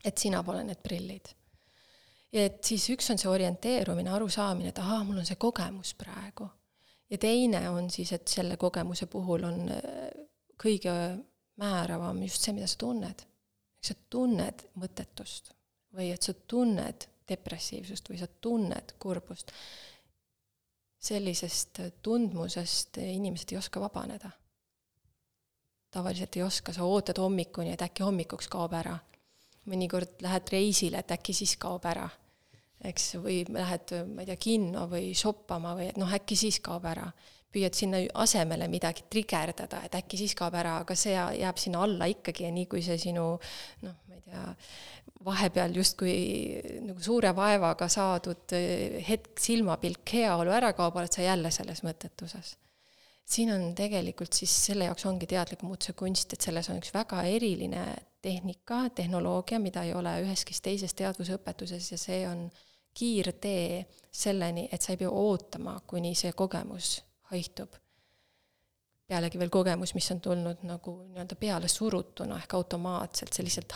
et 0.05 0.17
sina 0.17 0.43
pole 0.43 0.63
need 0.63 0.81
prillid 0.83 1.40
et 2.33 2.63
siis 2.63 2.87
üks 2.93 3.11
on 3.11 3.19
see 3.19 3.29
orienteerumine, 3.29 4.11
arusaamine, 4.15 4.71
et 4.71 4.79
ahaa, 4.79 5.03
mul 5.03 5.19
on 5.21 5.27
see 5.27 5.39
kogemus 5.39 5.93
praegu. 5.99 6.47
ja 7.11 7.17
teine 7.17 7.69
on 7.69 7.89
siis, 7.89 8.11
et 8.15 8.27
selle 8.27 8.57
kogemuse 8.57 9.05
puhul 9.11 9.43
on 9.43 9.69
äh, 9.69 10.09
kõige 10.63 10.93
määravam 11.59 12.21
just 12.23 12.41
see, 12.41 12.55
mida 12.55 12.67
sa 12.67 12.77
tunned. 12.79 13.25
sa 13.81 13.95
tunned 14.09 14.67
mõttetust 14.77 15.51
või 15.95 16.11
et 16.13 16.21
sa 16.21 16.33
tunned 16.33 17.07
depressiivsust 17.27 18.09
või 18.09 18.19
sa 18.19 18.27
tunned 18.27 18.95
kurbust. 18.99 19.51
sellisest 21.01 21.81
tundmusest 22.01 22.97
inimesed 22.97 23.51
ei 23.51 23.57
oska 23.57 23.79
vabaneda. 23.79 24.31
tavaliselt 25.91 26.35
ei 26.37 26.43
oska, 26.43 26.73
sa 26.73 26.83
ootad 26.83 27.17
hommikuni, 27.17 27.73
et 27.73 27.81
äkki 27.81 28.03
hommikuks 28.03 28.47
kaob 28.47 28.73
ära 28.73 28.99
mõnikord 29.69 30.21
lähed 30.21 30.49
reisile, 30.51 31.01
et 31.01 31.11
äkki 31.11 31.33
siis 31.33 31.57
kaob 31.57 31.85
ära 31.85 32.09
eks, 32.89 33.15
või 33.21 33.41
lähed, 33.51 33.93
ma 34.09 34.23
ei 34.23 34.29
tea, 34.31 34.39
kinno 34.41 34.87
või 34.91 35.11
shoppama 35.17 35.75
või 35.77 35.91
et 35.91 35.99
noh, 36.01 36.11
äkki 36.11 36.37
siis 36.39 36.59
kaob 36.63 36.87
ära. 36.89 37.11
püüad 37.51 37.75
sinna 37.75 37.99
asemele 38.15 38.67
midagi 38.71 39.03
trigerdada, 39.11 39.81
et 39.83 39.95
äkki 39.95 40.17
siis 40.17 40.35
kaob 40.39 40.53
ära, 40.55 40.77
aga 40.85 40.95
see 40.95 41.11
jääb 41.11 41.57
sinna 41.59 41.81
alla 41.83 42.07
ikkagi 42.07 42.45
ja 42.45 42.51
nii 42.51 42.65
kui 42.71 42.81
see 42.81 42.97
sinu 42.97 43.25
noh, 43.81 43.97
ma 44.07 44.15
ei 44.15 44.21
tea, 44.23 44.45
vahepeal 45.25 45.75
justkui 45.75 46.15
nagu 46.87 47.03
suure 47.03 47.35
vaevaga 47.35 47.89
saadud 47.91 48.55
eh, 48.55 49.03
hetk, 49.07 49.35
silmapilk, 49.39 50.15
heaolu 50.15 50.55
ära 50.55 50.71
kaob, 50.73 50.95
oled 50.95 51.11
sa 51.11 51.27
jälle 51.27 51.51
selles 51.51 51.83
mõttetuses 51.83 52.55
siin 53.31 53.51
on 53.53 53.69
tegelikult 53.75 54.33
siis 54.35 54.53
selle 54.65 54.87
jaoks 54.89 55.05
ongi 55.07 55.27
teadliku 55.29 55.67
muutuse 55.67 55.93
kunst, 55.97 56.33
et 56.33 56.43
selles 56.43 56.67
on 56.71 56.79
üks 56.81 56.91
väga 56.93 57.21
eriline 57.29 57.85
tehnika, 58.21 58.83
tehnoloogia, 58.95 59.59
mida 59.59 59.85
ei 59.87 59.93
ole 59.97 60.13
üheski 60.25 60.55
teises 60.63 60.93
teadvusõpetuses 60.97 61.91
ja 61.93 61.99
see 61.99 62.21
on 62.29 62.45
kiirtee 62.93 63.85
selleni, 64.11 64.67
et 64.71 64.81
sa 64.81 64.93
ei 64.93 64.99
pea 64.99 65.09
ootama, 65.09 65.77
kuni 65.87 66.15
see 66.15 66.33
kogemus 66.37 66.97
haihtub. 67.31 67.77
pealegi 69.11 69.39
veel 69.39 69.49
kogemus, 69.51 69.91
mis 69.91 70.05
on 70.13 70.21
tulnud 70.23 70.61
nagu 70.63 70.93
nii-öelda 71.03 71.35
peale 71.35 71.67
surutuna 71.67 72.37
ehk 72.39 72.53
automaatselt, 72.55 73.33
see 73.35 73.43
lihtsalt 73.43 73.73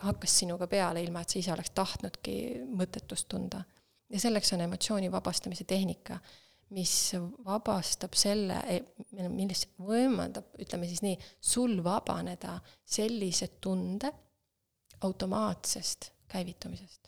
hakkas 0.00 0.38
sinuga 0.38 0.66
peale, 0.72 1.02
ilma 1.04 1.20
et 1.20 1.34
sa 1.34 1.38
ise 1.38 1.52
oleks 1.52 1.74
tahtnudki 1.76 2.36
mõttetust 2.80 3.28
tunda. 3.28 3.64
ja 4.10 4.20
selleks 4.20 4.52
on 4.56 4.64
emotsiooni 4.64 5.12
vabastamise 5.12 5.64
tehnika, 5.64 6.16
mis 6.76 6.94
vabastab 7.44 8.16
selle, 8.16 8.56
e-, 8.72 9.28
milles 9.28 9.66
võimaldab, 9.78 10.54
ütleme 10.64 10.88
siis 10.88 11.02
nii, 11.04 11.18
sul 11.40 11.76
vabaneda 11.84 12.56
sellise 12.84 13.52
tunde 13.60 14.12
automaatsest 15.00 16.12
käivitumisest 16.28 16.99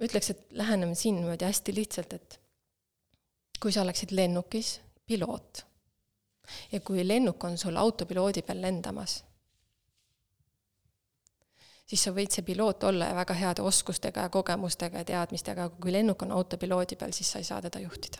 ütleks, 0.00 0.30
et 0.30 0.46
läheneme 0.50 0.94
siin 0.94 1.16
niimoodi 1.20 1.44
hästi 1.44 1.74
lihtsalt, 1.74 2.12
et 2.12 2.40
kui 3.60 3.72
sa 3.72 3.82
oleksid 3.82 4.12
lennukis, 4.12 4.80
piloot, 5.06 5.64
ja 6.72 6.80
kui 6.80 7.06
lennuk 7.06 7.44
on 7.44 7.58
sul 7.58 7.76
autopiloodi 7.76 8.42
peal 8.42 8.60
lendamas, 8.62 9.22
siis 11.86 12.04
sa 12.04 12.12
võid 12.16 12.34
see 12.34 12.44
piloot 12.46 12.84
olla 12.88 13.10
ja 13.10 13.16
väga 13.16 13.36
heade 13.38 13.62
oskustega 13.62 14.26
ja 14.26 14.32
kogemustega 14.32 15.02
ja 15.02 15.08
teadmistega, 15.12 15.68
aga 15.68 15.82
kui 15.82 15.92
lennuk 15.92 16.22
on 16.26 16.32
autopiloodi 16.32 16.98
peal, 17.00 17.12
siis 17.12 17.30
sa 17.32 17.42
ei 17.42 17.48
saa 17.48 17.62
teda 17.62 17.80
juhtida. 17.80 18.18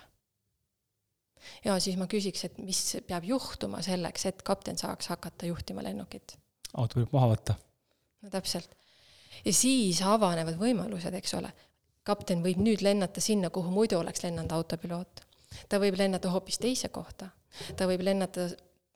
ja 1.64 1.80
siis 1.80 1.96
ma 2.00 2.06
küsiks, 2.06 2.44
et 2.44 2.58
mis 2.58 2.96
peab 3.06 3.24
juhtuma 3.24 3.82
selleks, 3.82 4.26
et 4.26 4.42
kapten 4.42 4.78
saaks 4.78 5.08
hakata 5.12 5.46
juhtima 5.46 5.82
lennukit? 5.82 6.38
auto 6.74 7.00
võib 7.00 7.12
maha 7.12 7.34
võtta. 7.34 7.58
no 8.22 8.30
täpselt 8.30 8.83
ja 9.44 9.52
siis 9.52 10.02
avanevad 10.02 10.58
võimalused, 10.60 11.14
eks 11.14 11.34
ole. 11.34 11.52
kapten 12.04 12.42
võib 12.44 12.58
nüüd 12.60 12.82
lennata 12.84 13.20
sinna, 13.20 13.48
kuhu 13.50 13.70
muidu 13.72 13.98
oleks 13.98 14.22
lennanud 14.22 14.52
autopiloot. 14.52 15.20
ta 15.68 15.78
võib 15.78 15.96
lennata 15.98 16.30
hoopis 16.30 16.58
teise 16.58 16.88
kohta, 16.88 17.28
ta 17.76 17.86
võib 17.86 18.02
lennata 18.04 18.48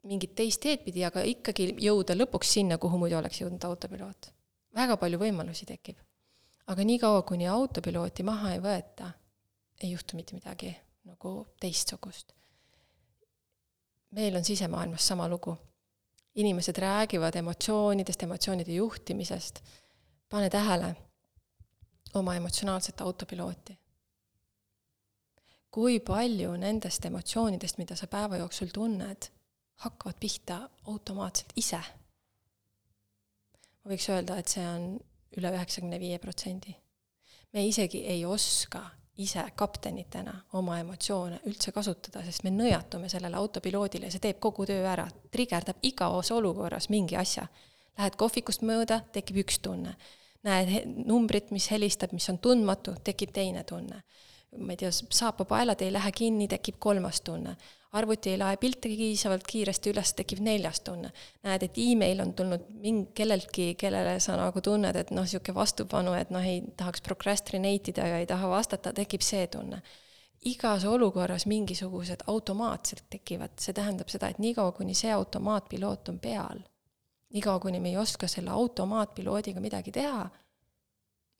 mingit 0.07 0.35
teist 0.35 0.61
teed 0.63 0.83
pidi, 0.85 1.03
aga 1.05 1.23
ikkagi 1.27 1.73
jõuda 1.83 2.15
lõpuks 2.15 2.53
sinna, 2.57 2.77
kuhu 2.77 2.99
muidu 3.01 3.17
oleks 3.19 3.41
jõudnud 3.41 3.65
autopiloot. 3.65 4.31
väga 4.75 4.97
palju 4.97 5.19
võimalusi 5.19 5.65
tekib. 5.65 5.97
aga 6.67 6.83
niikaua, 6.83 7.21
kuni 7.21 7.47
autopilooti 7.47 8.23
maha 8.23 8.53
ei 8.53 8.59
võeta, 8.59 9.11
ei 9.81 9.91
juhtu 9.91 10.15
mitte 10.15 10.35
midagi 10.35 10.75
nagu 11.03 11.47
teistsugust. 11.59 12.33
meil 14.11 14.35
on 14.35 14.43
sisemaailmas 14.43 15.07
sama 15.07 15.27
lugu. 15.27 15.57
inimesed 16.35 16.77
räägivad 16.77 17.35
emotsioonidest, 17.35 18.23
emotsioonide 18.23 18.71
juhtimisest 18.71 19.61
pane 20.29 20.49
tähele 20.49 20.95
oma 22.13 22.35
emotsionaalset 22.35 23.01
autopilooti. 23.01 23.79
kui 25.71 25.99
palju 25.99 26.55
nendest 26.57 27.05
emotsioonidest, 27.05 27.77
mida 27.77 27.95
sa 27.95 28.07
päeva 28.07 28.37
jooksul 28.37 28.67
tunned, 28.73 29.29
hakkavad 29.75 30.15
pihta 30.19 30.69
automaatselt 30.87 31.53
ise. 31.55 31.81
ma 33.83 33.91
võiks 33.91 34.09
öelda, 34.09 34.37
et 34.37 34.47
see 34.47 34.67
on 34.67 34.99
üle 35.37 35.51
üheksakümne 35.55 35.99
viie 35.99 36.19
protsendi. 36.19 36.75
me 37.53 37.65
isegi 37.65 38.05
ei 38.05 38.25
oska 38.25 38.89
ise 39.17 39.43
kaptenitena 39.55 40.33
oma 40.53 40.79
emotsioone 40.79 41.39
üldse 41.45 41.71
kasutada, 41.71 42.23
sest 42.23 42.43
me 42.43 42.53
nõjatume 42.55 43.09
sellele 43.09 43.35
autopiloodile 43.35 44.07
ja 44.07 44.11
see 44.11 44.23
teeb 44.23 44.39
kogu 44.39 44.65
töö 44.65 44.85
ära, 44.87 45.07
trigerdab 45.31 45.81
igas 45.83 46.31
olukorras 46.31 46.89
mingi 46.89 47.17
asja. 47.19 47.47
Lähed 47.97 48.15
kohvikust 48.15 48.61
mööda, 48.63 49.01
tekib 49.11 49.41
üks 49.43 49.59
tunne. 49.59 49.97
Näed 50.43 50.85
numbrit, 51.05 51.51
mis 51.51 51.71
helistab, 51.71 52.13
mis 52.15 52.29
on 52.31 52.39
tundmatu, 52.39 52.95
tekib 53.03 53.33
teine 53.35 53.63
tunne. 53.63 54.03
ma 54.57 54.73
ei 54.73 54.77
tea, 54.81 54.89
saapapaelad 54.91 55.81
ei 55.85 55.91
lähe 55.93 56.11
kinni, 56.11 56.47
tekib 56.47 56.79
kolmas 56.79 57.21
tunne 57.21 57.55
arvuti 57.91 58.29
ei 58.29 58.37
lae 58.37 58.57
pilte 58.57 58.89
piisavalt 58.89 59.45
kiiresti 59.49 59.93
üles, 59.93 60.11
tekib 60.17 60.41
neljas 60.45 60.81
tunne. 60.85 61.11
näed, 61.43 61.63
et 61.65 61.77
email 61.81 62.21
on 62.21 62.33
tulnud 62.37 62.67
mingi, 62.83 63.09
kelleltki, 63.17 63.73
kellele 63.79 64.19
sa 64.21 64.37
nagu 64.37 64.61
tunned, 64.61 64.95
et 64.95 65.11
noh, 65.15 65.25
niisugune 65.25 65.55
vastupanu, 65.57 66.13
et 66.17 66.29
noh, 66.33 66.45
ei 66.45 66.61
tahaks 66.77 67.01
procrastinate 67.05 67.93
ida 67.93 68.07
ja 68.07 68.19
ei 68.21 68.29
taha 68.29 68.49
vastata, 68.51 68.93
tekib 68.93 69.25
see 69.25 69.47
tunne. 69.47 69.81
igas 70.45 70.85
olukorras 70.87 71.43
mingisugused 71.51 72.21
automaatselt 72.31 73.09
tekivad, 73.09 73.57
see 73.59 73.73
tähendab 73.75 74.07
seda, 74.07 74.29
et 74.29 74.37
niikaua, 74.39 74.71
kuni 74.71 74.93
see 74.95 75.11
automaatpiloot 75.11 76.09
on 76.13 76.19
peal, 76.19 76.61
niikaua, 77.33 77.59
kuni 77.59 77.79
me 77.79 77.89
ei 77.89 77.97
oska 77.97 78.27
selle 78.27 78.49
automaatpiloodiga 78.49 79.61
midagi 79.61 79.91
teha, 79.91 80.29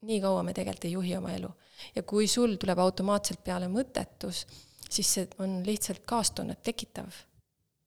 nii 0.09 0.19
kaua 0.23 0.43
me 0.43 0.53
tegelikult 0.53 0.85
ei 0.85 0.91
juhi 0.91 1.15
oma 1.17 1.33
elu. 1.35 1.49
ja 1.95 2.03
kui 2.03 2.27
sul 2.27 2.55
tuleb 2.59 2.79
automaatselt 2.79 3.43
peale 3.43 3.67
mõttetus, 3.67 4.45
siis 4.89 5.13
see 5.13 5.27
on 5.39 5.59
lihtsalt 5.65 6.05
kaastunnet 6.05 6.63
tekitav. 6.63 7.11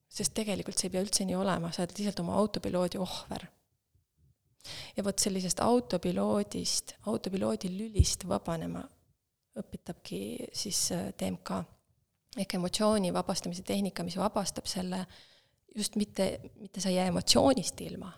sest 0.09 0.35
tegelikult 0.35 0.79
see 0.79 0.89
ei 0.91 0.93
pea 0.97 1.05
üldse 1.05 1.25
nii 1.25 1.37
olema, 1.39 1.73
sa 1.73 1.83
oled 1.83 1.99
lihtsalt 1.99 2.21
oma 2.25 2.35
autopiloodi 2.41 2.99
ohver. 2.99 3.47
ja 4.97 5.05
vot 5.05 5.19
sellisest 5.19 5.61
autopiloodist, 5.61 6.97
autopiloodi 7.07 7.71
lülist 7.77 8.29
vabanema 8.29 8.83
õpetabki 9.59 10.49
siis 10.57 10.91
äh, 10.93 11.13
ehk 12.37 12.55
emotsiooni 12.57 13.13
vabastamise 13.13 13.63
tehnika, 13.63 14.05
mis 14.05 14.17
vabastab 14.17 14.67
selle 14.67 15.05
just 15.77 15.97
mitte, 15.97 16.41
mitte 16.55 16.81
sa 16.81 16.89
ei 16.89 16.95
jää 16.95 17.07
emotsioonist 17.07 17.81
ilma, 17.81 18.13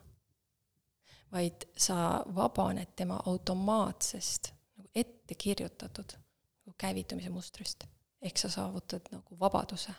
vaid 1.32 1.66
sa 1.76 2.24
vabaned 2.34 2.94
tema 2.96 3.20
automaatsest, 3.26 4.52
nagu 4.76 4.90
ette 4.94 5.34
kirjutatud 5.34 6.16
nagu 6.64 6.74
käivitumise 6.78 7.30
mustrist 7.30 7.84
ehk 8.24 8.38
sa 8.38 8.48
saavutad 8.48 9.00
nagu 9.12 9.38
vabaduse. 9.40 9.92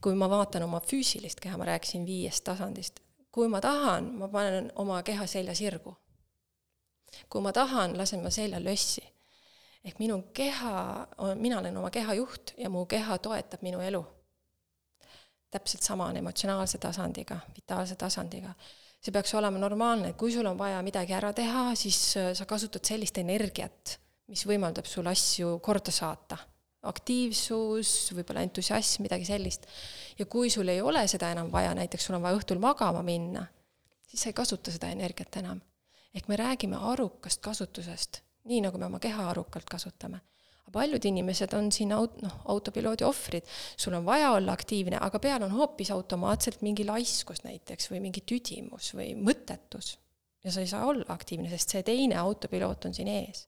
kui 0.00 0.14
ma 0.14 0.30
vaatan 0.30 0.62
oma 0.62 0.80
füüsilist 0.80 1.40
keha, 1.40 1.58
ma 1.60 1.66
rääkisin 1.68 2.06
viiest 2.06 2.44
tasandist, 2.44 3.00
kui 3.32 3.48
ma 3.48 3.60
tahan, 3.60 4.14
ma 4.16 4.28
panen 4.28 4.70
oma 4.74 5.02
keha 5.02 5.26
selja 5.26 5.54
sirgu. 5.54 5.96
kui 7.28 7.42
ma 7.42 7.52
tahan, 7.52 7.98
lasen 7.98 8.22
ma 8.22 8.30
selja 8.30 8.64
lössi. 8.64 9.02
ehk 9.84 9.98
minu 9.98 10.22
keha, 10.32 11.06
mina 11.34 11.58
olen 11.58 11.76
oma 11.76 11.90
keha 11.90 12.14
juht 12.14 12.54
ja 12.58 12.70
mu 12.70 12.86
keha 12.86 13.18
toetab 13.18 13.62
minu 13.62 13.80
elu. 13.80 14.04
Täpselt 15.50 15.82
sama 15.82 16.06
on 16.06 16.16
emotsionaalse 16.16 16.78
tasandiga, 16.78 17.40
vitaalse 17.56 17.96
tasandiga 17.96 18.54
see 19.00 19.12
peaks 19.12 19.32
olema 19.34 19.58
normaalne, 19.58 20.12
et 20.12 20.16
kui 20.20 20.32
sul 20.32 20.46
on 20.46 20.58
vaja 20.58 20.82
midagi 20.84 21.14
ära 21.16 21.32
teha, 21.32 21.70
siis 21.78 21.98
sa 22.36 22.46
kasutad 22.46 22.84
sellist 22.84 23.16
energiat, 23.18 23.96
mis 24.28 24.44
võimaldab 24.46 24.86
sul 24.86 25.08
asju 25.08 25.56
korda 25.64 25.92
saata 25.94 26.36
aktiivsus, 26.88 27.90
võib-olla 28.16 28.44
entusiasm, 28.46 29.04
midagi 29.04 29.26
sellist. 29.28 29.66
ja 30.18 30.26
kui 30.26 30.50
sul 30.50 30.68
ei 30.68 30.80
ole 30.80 31.06
seda 31.08 31.30
enam 31.32 31.50
vaja, 31.52 31.74
näiteks 31.76 32.06
sul 32.06 32.16
on 32.16 32.22
vaja 32.22 32.38
õhtul 32.38 32.60
magama 32.60 33.02
minna, 33.04 33.44
siis 34.06 34.22
sa 34.22 34.30
ei 34.30 34.36
kasuta 34.36 34.72
seda 34.72 34.88
energiat 34.88 35.36
enam. 35.36 35.60
ehk 36.14 36.28
me 36.28 36.36
räägime 36.36 36.76
arukast 36.76 37.40
kasutusest, 37.40 38.22
nii 38.44 38.60
nagu 38.64 38.78
me 38.78 38.86
oma 38.86 38.98
keha 38.98 39.28
arukalt 39.30 39.68
kasutame. 39.70 40.20
Paljud 40.72 41.04
inimesed 41.10 41.54
on 41.56 41.72
siin 41.72 41.94
aut-, 41.96 42.20
noh, 42.22 42.40
autopiloodi 42.54 43.04
ohvrid, 43.04 43.46
sul 43.76 43.96
on 43.98 44.06
vaja 44.06 44.32
olla 44.36 44.56
aktiivne, 44.56 44.98
aga 45.00 45.18
peal 45.22 45.42
on 45.46 45.54
hoopis 45.56 45.90
automaatselt 45.94 46.62
mingi 46.66 46.86
laiskus 46.88 47.44
näiteks 47.44 47.90
või 47.92 48.04
mingi 48.08 48.24
tüdimus 48.26 48.94
või 48.94 49.14
mõttetus. 49.18 49.98
ja 50.44 50.52
sa 50.52 50.60
ei 50.60 50.66
saa 50.66 50.86
olla 50.86 51.04
aktiivne, 51.08 51.50
sest 51.50 51.76
see 51.76 51.82
teine 51.82 52.16
autopiloot 52.16 52.88
on 52.88 52.94
siin 52.96 53.08
ees 53.08 53.46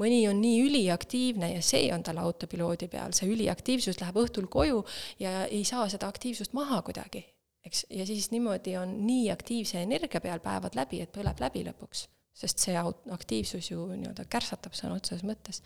mõni 0.00 0.24
on 0.28 0.40
nii 0.42 0.62
üliaktiivne 0.66 1.50
ja 1.54 1.62
see 1.64 1.88
on 1.94 2.02
tal 2.06 2.20
autopiloodi 2.22 2.88
peal, 2.92 3.14
see 3.16 3.30
üliaktiivsus 3.32 4.00
läheb 4.00 4.18
õhtul 4.24 4.48
koju 4.52 4.82
ja 5.22 5.44
ei 5.46 5.64
saa 5.68 5.86
seda 5.92 6.08
aktiivsust 6.12 6.54
maha 6.56 6.82
kuidagi, 6.86 7.24
eks, 7.66 7.86
ja 7.90 8.06
siis 8.08 8.30
niimoodi 8.34 8.76
on 8.80 8.98
nii 9.06 9.30
aktiivse 9.34 9.82
energia 9.82 10.20
peal 10.24 10.42
päevad 10.44 10.76
läbi, 10.78 11.00
et 11.04 11.14
põleb 11.14 11.40
läbi 11.40 11.64
lõpuks. 11.70 12.08
sest 12.34 12.58
see 12.58 12.74
aktiivsus 13.14 13.70
ju 13.70 13.84
nii-öelda 13.92 14.24
kärsatab 14.26 14.74
sõna 14.74 14.96
otseses 14.98 15.22
mõttes. 15.22 15.62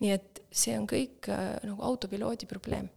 Nii 0.00 0.12
et 0.16 0.42
see 0.50 0.76
on 0.78 0.86
kõik 0.90 1.30
äh, 1.32 1.56
nagu 1.66 1.82
autopiloodi 1.90 2.48
probleem. 2.50 2.88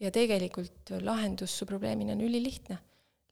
ja 0.00 0.10
tegelikult 0.14 0.92
lahendus 1.02 1.58
su 1.58 1.66
probleemini 1.66 2.12
on 2.14 2.20
ülilihtne 2.22 2.78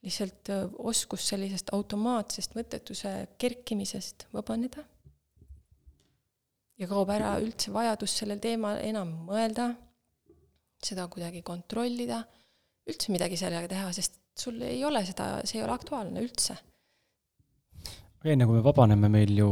lihtsalt 0.06 0.50
äh, 0.50 0.66
oskus 0.78 1.28
sellisest 1.28 1.72
automaatsest 1.72 2.54
mõttetuse 2.58 3.14
kerkimisest 3.38 4.28
vabaneda 4.34 4.84
ja 6.80 6.88
kaob 6.90 7.10
ära 7.14 7.36
üldse 7.42 7.72
vajadus 7.74 8.14
sellel 8.20 8.40
teemal 8.42 8.80
enam 8.84 9.12
mõelda, 9.28 9.70
seda 10.82 11.06
kuidagi 11.12 11.42
kontrollida, 11.46 12.20
üldse 12.86 13.12
midagi 13.14 13.38
sellega 13.40 13.70
teha, 13.70 13.90
sest 13.96 14.20
sul 14.36 14.60
ei 14.62 14.82
ole 14.84 15.00
seda, 15.08 15.40
see 15.48 15.60
ei 15.60 15.64
ole 15.64 15.74
aktuaalne 15.74 16.22
üldse. 16.22 16.58
aga 18.20 18.32
enne 18.32 18.46
kui 18.48 18.58
me 18.58 18.64
vabaneme, 18.64 19.08
meil 19.12 19.32
ju 19.38 19.50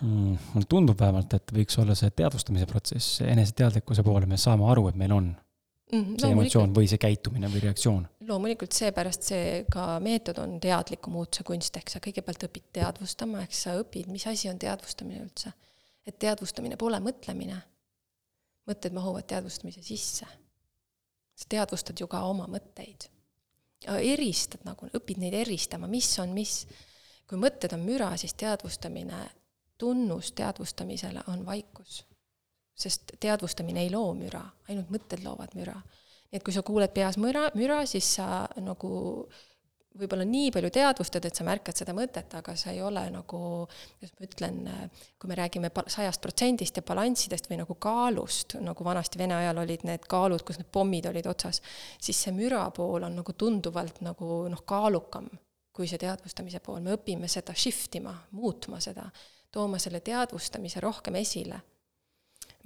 mulle 0.00 0.66
tundub 0.68 1.00
vähemalt, 1.00 1.34
et 1.38 1.52
võiks 1.54 1.78
olla 1.80 1.94
see 1.96 2.10
teadvustamise 2.16 2.66
protsess, 2.68 3.20
eneseteadlikkuse 3.24 4.04
poole, 4.06 4.28
me 4.28 4.38
saame 4.40 4.66
aru, 4.70 4.88
et 4.90 4.98
meil 5.00 5.14
on 5.16 5.28
mm, 5.92 6.16
see 6.20 6.32
emotsioon 6.34 6.74
või 6.76 6.88
see 6.90 7.00
käitumine 7.02 7.50
või 7.52 7.62
reaktsioon? 7.64 8.02
loomulikult 8.28 8.76
seepärast 8.76 9.30
see 9.30 9.62
ka 9.72 9.86
meetod 10.02 10.40
on 10.42 10.58
teadliku 10.62 11.12
muutuse 11.14 11.46
kunst, 11.46 11.78
ehk 11.78 11.92
sa 11.92 12.02
kõigepealt 12.04 12.48
õpid 12.48 12.68
teadvustama, 12.80 13.44
ehk 13.46 13.56
sa 13.56 13.76
õpid, 13.80 14.10
mis 14.12 14.26
asi 14.28 14.50
on 14.52 14.58
teadvustamine 14.62 15.22
üldse. 15.24 15.52
et 16.06 16.18
teadvustamine 16.18 16.76
pole 16.76 17.00
mõtlemine. 17.00 17.60
mõtted 18.66 18.92
mahuvad 18.92 19.26
teadvustamise 19.26 19.82
sisse. 19.82 20.26
sa 21.36 21.46
teadvustad 21.48 22.00
ju 22.00 22.06
ka 22.06 22.24
oma 22.24 22.46
mõtteid. 22.46 23.08
eristad 23.86 24.60
nagu, 24.64 24.86
õpid 24.86 25.18
neid 25.18 25.34
eristama, 25.34 25.86
mis 25.86 26.18
on 26.18 26.34
mis. 26.34 26.66
kui 27.26 27.38
mõtted 27.38 27.72
on 27.72 27.80
müra, 27.80 28.16
siis 28.16 28.34
teadvustamine, 28.34 29.24
tunnus 29.78 30.32
teadvustamisele 30.32 31.24
on 31.32 31.46
vaikus. 31.46 32.04
Sest 32.76 33.16
teadvustamine 33.20 33.86
ei 33.86 33.90
loo 33.90 34.12
müra, 34.14 34.42
ainult 34.68 34.90
mõtted 34.92 35.24
loovad 35.24 35.54
müra. 35.56 35.76
nii 36.26 36.40
et 36.40 36.44
kui 36.44 36.52
sa 36.52 36.62
kuuled 36.66 36.90
peas 36.92 37.16
müra, 37.22 37.46
müra, 37.54 37.84
siis 37.86 38.08
sa 38.18 38.48
nagu 38.60 38.90
võib-olla 39.96 40.26
nii 40.28 40.50
palju 40.52 40.70
teadvustad, 40.74 41.24
et 41.24 41.38
sa 41.38 41.44
märkad 41.46 41.78
seda 41.78 41.94
mõtet, 41.96 42.34
aga 42.36 42.54
sa 42.58 42.72
ei 42.74 42.82
ole 42.84 43.04
nagu, 43.14 43.40
kuidas 43.96 44.12
ma 44.18 44.26
ütlen, 44.26 44.58
kui 45.16 45.30
me 45.30 45.38
räägime 45.38 45.70
sajast 45.92 46.20
protsendist 46.20 46.76
ja 46.76 46.84
balanssidest 46.86 47.48
või 47.50 47.60
nagu 47.62 47.78
kaalust, 47.80 48.58
nagu 48.60 48.84
vanasti 48.84 49.20
Vene 49.22 49.38
ajal 49.38 49.62
olid 49.62 49.86
need 49.88 50.04
kaalud, 50.10 50.44
kus 50.44 50.60
need 50.60 50.68
pommid 50.72 51.08
olid 51.08 51.30
otsas, 51.30 51.62
siis 52.02 52.20
see 52.26 52.34
müra 52.36 52.66
pool 52.76 53.08
on 53.08 53.16
nagu 53.22 53.36
tunduvalt 53.38 54.02
nagu 54.04 54.44
noh, 54.52 54.64
kaalukam 54.68 55.30
kui 55.76 55.88
see 55.90 56.00
teadvustamise 56.00 56.62
pool, 56.64 56.80
me 56.84 56.94
õpime 56.96 57.28
seda 57.28 57.54
shift 57.56 57.98
ima, 57.98 58.14
muutma 58.36 58.80
seda, 58.80 59.04
tooma 59.56 59.80
selle 59.82 60.02
teadvustamise 60.04 60.84
rohkem 60.84 61.16
esile 61.22 61.62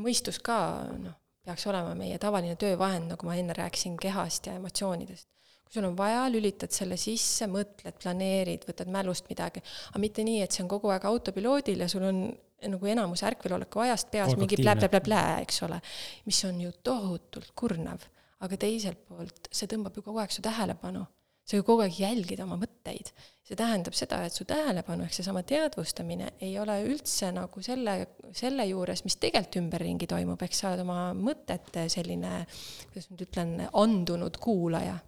mõistus 0.01 0.41
ka 0.43 0.59
noh, 0.99 1.17
peaks 1.47 1.67
olema 1.71 1.95
meie 1.99 2.19
tavaline 2.21 2.57
töövahend, 2.61 3.11
nagu 3.13 3.29
ma 3.29 3.37
enne 3.39 3.57
rääkisin 3.57 3.97
kehast 4.01 4.49
ja 4.49 4.57
emotsioonidest. 4.59 5.29
kui 5.65 5.77
sul 5.77 5.87
on 5.87 5.97
vaja, 5.97 6.25
lülitad 6.33 6.73
selle 6.75 6.97
sisse, 6.99 7.47
mõtled, 7.47 7.95
planeerid, 8.03 8.65
võtad 8.67 8.91
mälust 8.91 9.29
midagi, 9.31 9.63
aga 9.91 10.01
mitte 10.03 10.25
nii, 10.27 10.41
et 10.43 10.55
see 10.55 10.65
on 10.65 10.71
kogu 10.73 10.91
aeg 10.91 11.05
autopiloodil 11.07 11.85
ja 11.85 11.89
sul 11.89 12.07
on 12.09 12.25
nagu 12.61 12.91
enamus 12.91 13.23
ärkveloleku 13.25 13.85
ajast 13.87 14.11
peas 14.13 14.35
mingi 14.37 14.59
plä-plä-plä-plä, 14.61 15.21
eks 15.45 15.63
ole, 15.69 15.79
mis 16.27 16.43
on 16.49 16.59
ju 16.61 16.73
tohutult 16.85 17.53
kurnav. 17.57 18.09
aga 18.41 18.57
teiselt 18.57 19.03
poolt 19.05 19.51
see 19.53 19.69
tõmbab 19.69 19.97
ju 19.99 20.03
kogu 20.03 20.17
aeg 20.23 20.33
su 20.33 20.41
tähelepanu 20.41 21.03
sa 21.51 21.59
ju 21.59 21.65
kogu 21.67 21.85
aeg 21.85 21.99
jälgid 21.99 22.41
oma 22.45 22.57
mõtteid. 22.61 23.11
See 23.51 23.59
tähendab 23.59 23.97
seda, 23.99 24.21
et 24.27 24.37
su 24.37 24.45
tähelepanu 24.47 25.03
ehk 25.07 25.17
seesama 25.17 25.43
teadvustamine 25.47 26.35
ei 26.47 26.53
ole 26.63 26.77
üldse 26.87 27.33
nagu 27.35 27.63
selle, 27.67 27.97
selle 28.37 28.67
juures, 28.69 29.03
mis 29.03 29.19
tegelikult 29.19 29.59
ümberringi 29.65 30.07
toimub, 30.11 30.39
ehk 30.47 30.55
sa 30.55 30.71
oled 30.71 30.85
oma 30.85 31.11
mõtete 31.19 31.89
selline, 31.91 32.45
kuidas 32.93 33.11
ma 33.11 33.17
nüüd 33.17 33.27
ütlen, 33.27 33.55
andunud 33.83 34.39
kuulaja, 34.43 35.01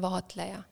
vaatleja. 0.00 0.64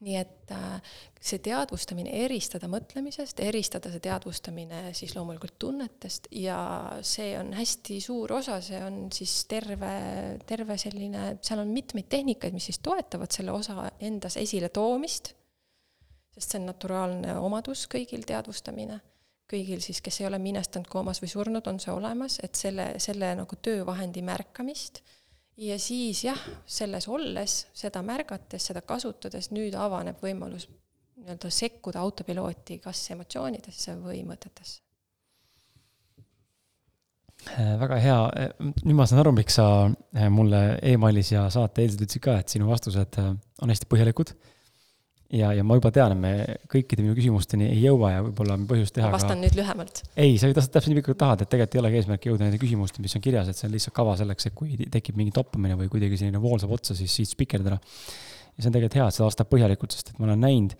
nii 0.00 0.14
et 0.16 0.52
äh, 0.56 0.92
see 1.20 1.42
teadvustamine, 1.44 2.14
eristada 2.24 2.70
mõtlemisest, 2.72 3.42
eristada 3.44 3.90
see 3.92 4.00
teadvustamine 4.06 4.94
siis 4.96 5.12
loomulikult 5.12 5.58
tunnetest 5.60 6.30
ja 6.32 6.60
see 7.04 7.34
on 7.36 7.50
hästi 7.58 7.98
suur 8.00 8.32
osa, 8.38 8.62
see 8.64 8.80
on 8.80 9.10
siis 9.12 9.34
terve, 9.50 9.90
terve 10.48 10.78
selline, 10.80 11.34
seal 11.44 11.60
on 11.66 11.74
mitmeid 11.74 12.08
tehnikaid, 12.08 12.56
mis 12.56 12.70
siis 12.70 12.80
toetavad 12.80 13.34
selle 13.34 13.52
osa 13.52 13.90
endas 14.00 14.38
esiletoomist, 14.40 15.34
sest 16.40 16.56
see 16.56 16.60
on 16.62 16.70
naturaalne 16.70 17.36
omadus 17.38 17.84
kõigil, 17.92 18.24
teadvustamine. 18.26 18.98
Kõigil 19.50 19.82
siis, 19.82 20.00
kes 20.00 20.20
ei 20.20 20.28
ole 20.28 20.38
minestanud, 20.40 20.88
koomas 20.88 21.20
või 21.22 21.30
surnud, 21.32 21.66
on 21.66 21.80
see 21.82 21.92
olemas, 21.92 22.38
et 22.42 22.54
selle, 22.56 22.92
selle 23.02 23.32
nagu 23.36 23.56
töövahendi 23.62 24.22
märkamist. 24.24 25.02
Ja 25.60 25.76
siis 25.82 26.22
jah, 26.24 26.38
selles 26.64 27.08
olles, 27.10 27.66
seda 27.76 28.00
märgates, 28.06 28.70
seda 28.70 28.80
kasutades, 28.86 29.50
nüüd 29.52 29.74
avaneb 29.76 30.22
võimalus 30.22 30.68
nii-öelda 31.20 31.50
sekkuda 31.52 32.00
autopilooti 32.00 32.78
kas 32.80 33.02
emotsioonidesse 33.12 33.98
või 34.00 34.22
mõtetesse. 34.24 34.80
Äh, 37.50 37.74
väga 37.80 37.98
hea, 38.00 38.16
äh, 38.36 38.72
nüüd 38.84 38.96
ma 38.96 39.06
saan 39.08 39.22
aru, 39.22 39.32
miks 39.36 39.56
sa 39.56 39.66
äh, 39.88 40.26
mulle 40.32 40.78
emailis 40.84 41.32
ja 41.32 41.46
saate 41.52 41.84
eelsalt 41.84 42.06
ütlesid 42.06 42.24
ka, 42.24 42.38
et 42.40 42.52
sinu 42.52 42.68
vastused 42.68 43.20
on 43.20 43.72
hästi 43.72 43.88
põhjalikud 43.88 44.34
ja, 45.34 45.50
ja 45.54 45.64
ma 45.66 45.76
juba 45.78 45.92
tean, 45.94 46.14
et 46.14 46.20
me 46.20 46.32
kõikide 46.70 47.04
minu 47.04 47.14
küsimusteni 47.18 47.68
ei 47.70 47.84
jõua 47.84 48.12
ja 48.14 48.22
võib-olla 48.24 48.56
on 48.58 48.66
põhjust 48.70 48.94
teha 48.96 49.10
vastan 49.12 49.36
ka... 49.36 49.42
nüüd 49.44 49.58
lühemalt. 49.58 50.02
ei, 50.18 50.34
sa 50.40 50.50
täpselt 50.50 50.90
nii 50.90 50.98
pikalt, 50.98 51.20
tahad, 51.20 51.44
et 51.44 51.52
tegelikult 51.52 51.76
ei 51.76 51.82
olegi 51.84 52.00
eesmärk 52.00 52.26
jõuda 52.30 52.46
nende 52.46 52.60
küsimusteni, 52.62 53.06
mis 53.06 53.16
on 53.18 53.24
kirjas, 53.24 53.50
et 53.50 53.58
see 53.58 53.68
on 53.68 53.74
lihtsalt 53.76 53.96
kava 53.96 54.16
selleks, 54.18 54.50
et 54.50 54.56
kui 54.56 54.88
tekib 54.90 55.20
mingi 55.20 55.34
toppamine 55.36 55.78
või 55.78 55.90
kuidagi 55.92 56.18
selline 56.20 56.42
vool 56.42 56.58
saab 56.62 56.74
otsa, 56.78 56.98
siis 56.98 57.14
siit 57.20 57.30
spikerdada. 57.30 57.78
ja 57.78 58.58
see 58.58 58.70
on 58.72 58.76
tegelikult 58.76 58.98
hea, 58.98 59.06
et 59.06 59.18
seda 59.18 59.28
vastab 59.30 59.52
põhjalikult, 59.52 59.94
sest 59.94 60.12
et 60.12 60.18
ma 60.18 60.28
olen 60.28 60.44
näinud 60.46 60.76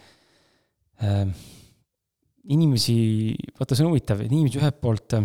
äh, 1.06 1.24
inimesi, 2.50 2.98
vaata, 3.60 3.76
see 3.76 3.86
on 3.86 3.94
huvitav, 3.94 4.24
et 4.24 4.32
inimesi 4.32 4.58
ühelt 4.58 4.82
poolt, 4.82 5.20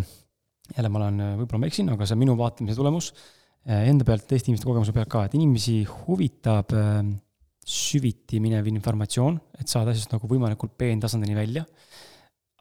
jälle 0.76 0.92
ma 0.92 1.02
olen, 1.02 1.26
võib-olla 1.42 1.64
ma 1.64 1.70
eksin, 1.72 1.90
aga 1.90 2.06
see 2.06 2.14
on 2.14 2.22
minu 2.22 2.38
vaatamise 2.38 2.78
tulemus, 2.78 3.10
äh, 3.66 3.88
enda 3.90 4.06
pealt, 4.06 4.28
teiste 4.30 4.52
inimeste 4.52 4.70
kogemuse 4.70 4.94
pealt 4.94 5.10
ka, 5.10 5.26
et 5.26 5.34
inimesi 5.38 5.80
huvitab 6.06 6.78
äh, 6.78 7.00
süviti 7.66 8.38
minev 8.42 8.68
informatsioon, 8.70 9.40
et 9.58 9.70
saada 9.70 9.90
asjast 9.90 10.12
nagu 10.14 10.28
võimalikult 10.30 10.76
peentasandini 10.78 11.34
välja, 11.34 11.64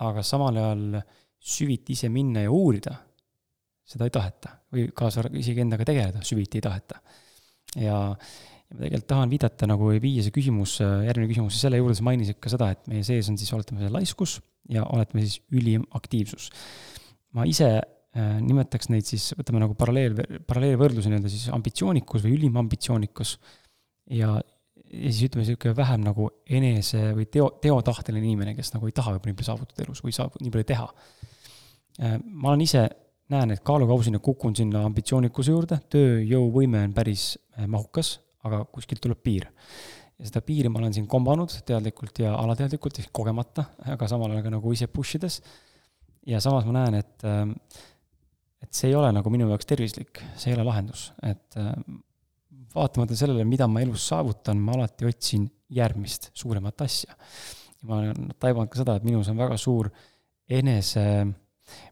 aga 0.01 0.24
samal 0.26 0.58
ajal 0.58 0.99
süviti 1.45 1.93
ise 1.93 2.10
minna 2.10 2.41
ja 2.41 2.53
uurida, 2.53 2.95
seda 3.86 4.08
ei 4.08 4.14
taheta 4.14 4.56
või 4.74 4.88
kaasa 4.97 5.28
isegi 5.38 5.62
endaga 5.62 5.86
tegeleda 5.88 6.24
süviti 6.26 6.58
ei 6.58 6.66
taheta. 6.66 6.97
ja, 7.78 7.86
ja 7.86 8.74
ma 8.74 8.82
tegelikult 8.82 9.10
tahan 9.12 9.30
viidata 9.30 9.70
nagu 9.70 9.91
viia 10.01 10.24
see 10.26 10.34
küsimus, 10.34 10.80
järgmine 10.82 11.30
küsimus 11.30 11.60
selle 11.62 11.78
juurde, 11.78 11.97
sa 11.99 12.08
mainisid 12.08 12.39
ka 12.41 12.49
seda, 12.49 12.72
et 12.74 12.88
meie 12.89 13.06
sees 13.06 13.30
on 13.30 13.38
siis, 13.38 13.51
oletame, 13.53 13.91
laiskus 13.93 14.39
ja 14.74 14.88
oletame 14.89 15.26
siis 15.28 15.43
ülim 15.53 15.86
aktiivsus. 15.93 16.49
ma 17.38 17.45
ise 17.45 17.70
äh, 17.78 18.36
nimetaks 18.41 18.89
neid 18.89 19.06
siis, 19.06 19.36
võtame 19.38 19.62
nagu 19.62 19.78
paralleel, 19.78 20.18
paralleelvõrdluse 20.49 21.12
nii-öelda 21.12 21.30
siis 21.30 21.45
ambitsioonikus 21.53 22.26
või 22.26 22.39
ülim 22.39 22.58
ambitsioonikus 22.58 23.38
ja, 24.10 24.39
ja 24.96 25.12
siis 25.12 25.30
ütleme, 25.30 25.46
niisugune 25.46 25.76
vähem 25.78 26.04
nagu 26.06 26.28
enese 26.58 27.10
või 27.18 27.28
teo, 27.32 27.50
teotahteline 27.62 28.26
inimene, 28.26 28.54
kes 28.58 28.74
nagu 28.76 28.88
ei 28.89 28.96
taha 28.96 29.16
võib-olla 29.16 29.32
nii 29.32 29.39
palju 29.39 29.50
saavutada 29.50 29.86
elus 29.86 30.04
või 30.06 30.16
saab 30.16 30.38
nii 30.41 30.54
palju 30.54 30.68
teha. 30.72 30.86
Äh, 32.02 32.16
ma 32.24 32.52
olen 32.52 32.64
ise, 32.66 32.86
näen, 33.34 33.56
et 33.56 33.64
kaalukausina 33.66 34.22
kukun 34.24 34.56
sinna 34.58 34.86
ambitsioonikuse 34.89 35.54
juurde, 35.54 35.80
tööjõuvõime 35.93 36.86
on 36.88 36.96
päris 36.96 37.34
äh, 37.36 37.68
mahukas, 37.72 38.16
aga 38.46 38.64
kuskilt 38.72 39.04
tuleb 39.04 39.22
piir. 39.26 39.50
ja 40.20 40.30
seda 40.30 40.39
piiri 40.46 40.70
ma 40.72 40.80
olen 40.80 40.93
siin 40.96 41.08
kombanud 41.12 41.52
teadlikult 41.68 42.20
ja 42.24 42.36
alateadlikult, 42.39 43.02
ehk 43.02 43.12
kogemata, 43.12 43.66
aga 43.96 44.08
samal 44.08 44.32
ajal 44.32 44.46
ka 44.46 44.54
nagu 44.54 44.74
ise 44.74 44.88
push 44.88 45.20
ides. 45.20 45.41
ja 46.26 46.39
samas 46.41 46.66
ma 46.66 46.80
näen, 46.80 47.02
et, 47.02 47.24
äh, 47.24 47.48
et 48.64 48.74
see 48.74 48.89
ei 48.91 48.96
ole 48.96 49.12
nagu 49.12 49.30
minu 49.30 49.50
jaoks 49.50 49.66
tervislik, 49.66 50.24
see 50.36 50.52
ei 50.52 50.60
ole 50.60 50.68
lahendus, 50.68 51.12
et 51.24 51.58
vaatamata 52.76 53.17
sellele, 53.17 53.45
mida 53.47 53.67
ma 53.71 53.84
elus 53.84 54.07
saavutan, 54.11 54.59
ma 54.61 54.76
alati 54.78 55.07
otsin 55.09 55.47
järgmist 55.73 56.30
suuremat 56.36 56.86
asja. 56.86 57.15
ma 57.86 57.99
olen 58.01 58.32
taibanud 58.41 58.71
ka 58.71 58.80
seda, 58.82 58.95
et 58.97 59.03
minus 59.05 59.28
on 59.30 59.38
väga 59.38 59.57
suur 59.61 59.91
enese, 60.49 61.03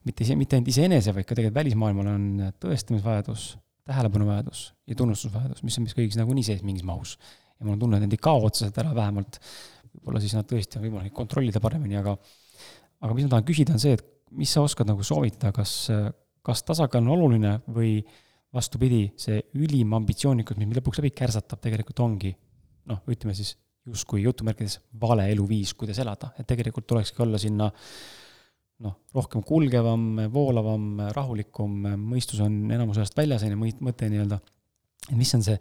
mitte 0.07 0.25
ise, 0.25 0.37
mitte 0.37 0.57
ainult 0.57 0.71
iseenese, 0.73 1.13
vaid 1.13 1.27
ka 1.29 1.35
tegelikult 1.35 1.59
välismaailmal 1.59 2.09
on 2.09 2.25
tõestamisvajadus, 2.61 3.43
tähelepanuvajadus 3.85 4.63
ja 4.89 4.97
tunnustusvajadus, 4.97 5.61
mis 5.67 5.77
on 5.77 5.85
meis 5.85 5.95
kõigis 5.97 6.17
nagunii 6.17 6.45
sees 6.47 6.63
mingis 6.65 6.85
mahus. 6.87 7.17
ja 7.59 7.65
mul 7.65 7.75
on 7.75 7.83
tunne, 7.83 7.99
et 7.99 8.07
need 8.07 8.17
ei 8.17 8.25
kao 8.25 8.41
otseselt 8.47 8.77
ära, 8.81 8.95
vähemalt 8.95 9.37
võib-olla 9.93 10.21
siis 10.23 10.33
nad 10.33 10.47
tõesti 10.49 10.79
on 10.79 10.87
võimalik 10.87 11.13
kontrollida 11.13 11.61
paremini, 11.61 11.99
aga 11.99 12.15
aga 13.03 13.15
mis 13.15 13.27
ma 13.27 13.35
tahan 13.35 13.47
küsida, 13.47 13.75
on 13.75 13.83
see, 13.83 13.97
et 13.97 14.05
mis 14.33 14.51
sa 14.53 14.63
oskad 14.65 14.89
nagu 14.89 15.05
soovitada, 15.05 15.51
kas, 15.55 15.73
kas 16.45 16.63
tasakaal 16.65 17.03
on 17.03 17.13
oluline 17.17 17.57
või 17.75 17.97
vastupidi, 18.53 19.07
see 19.17 19.39
ülim 19.57 19.93
ambitsioonikus, 19.97 20.57
mis 20.59 20.77
lõpuks 20.77 21.01
läbi 21.01 21.13
kärsatab, 21.17 21.61
tegelikult 21.63 22.01
ongi 22.05 22.33
noh, 22.89 22.99
ütleme 23.09 23.35
siis 23.37 23.55
justkui 23.87 24.23
jutumärkides 24.23 24.77
vale 25.01 25.25
eluviis, 25.31 25.73
kuidas 25.77 25.99
elada, 26.03 26.31
et 26.39 26.47
tegelikult 26.47 26.87
tulekski 26.87 27.23
olla 27.25 27.39
sinna 27.41 27.69
noh, 28.83 28.97
rohkem 29.15 29.43
kulgevam, 29.47 30.05
voolavam, 30.33 31.07
rahulikum, 31.15 31.87
mõistus 31.99 32.41
on 32.43 32.61
enamuse 32.71 33.03
ajast 33.03 33.17
väljas, 33.17 33.45
on 33.47 33.55
ju, 33.55 33.71
mõte 33.83 34.09
nii-öelda, 34.11 34.39
et 35.09 35.17
mis 35.19 35.33
on 35.35 35.43
see 35.45 35.57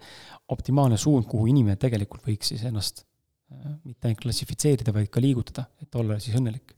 optimaalne 0.55 0.99
suund, 0.99 1.27
kuhu 1.31 1.49
inimene 1.51 1.79
tegelikult 1.79 2.27
võiks 2.27 2.53
siis 2.53 2.63
ennast 2.67 3.03
äh, 3.03 3.73
mitte 3.83 4.09
ainult 4.09 4.23
klassifitseerida, 4.23 4.95
vaid 4.95 5.11
ka 5.11 5.23
liigutada, 5.23 5.67
et 5.83 5.99
olla 5.99 6.19
siis 6.23 6.37
õnnelik. 6.39 6.75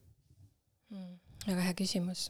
Mm,? 0.93 1.13
väga 1.45 1.69
hea 1.69 1.77
küsimus 1.77 2.29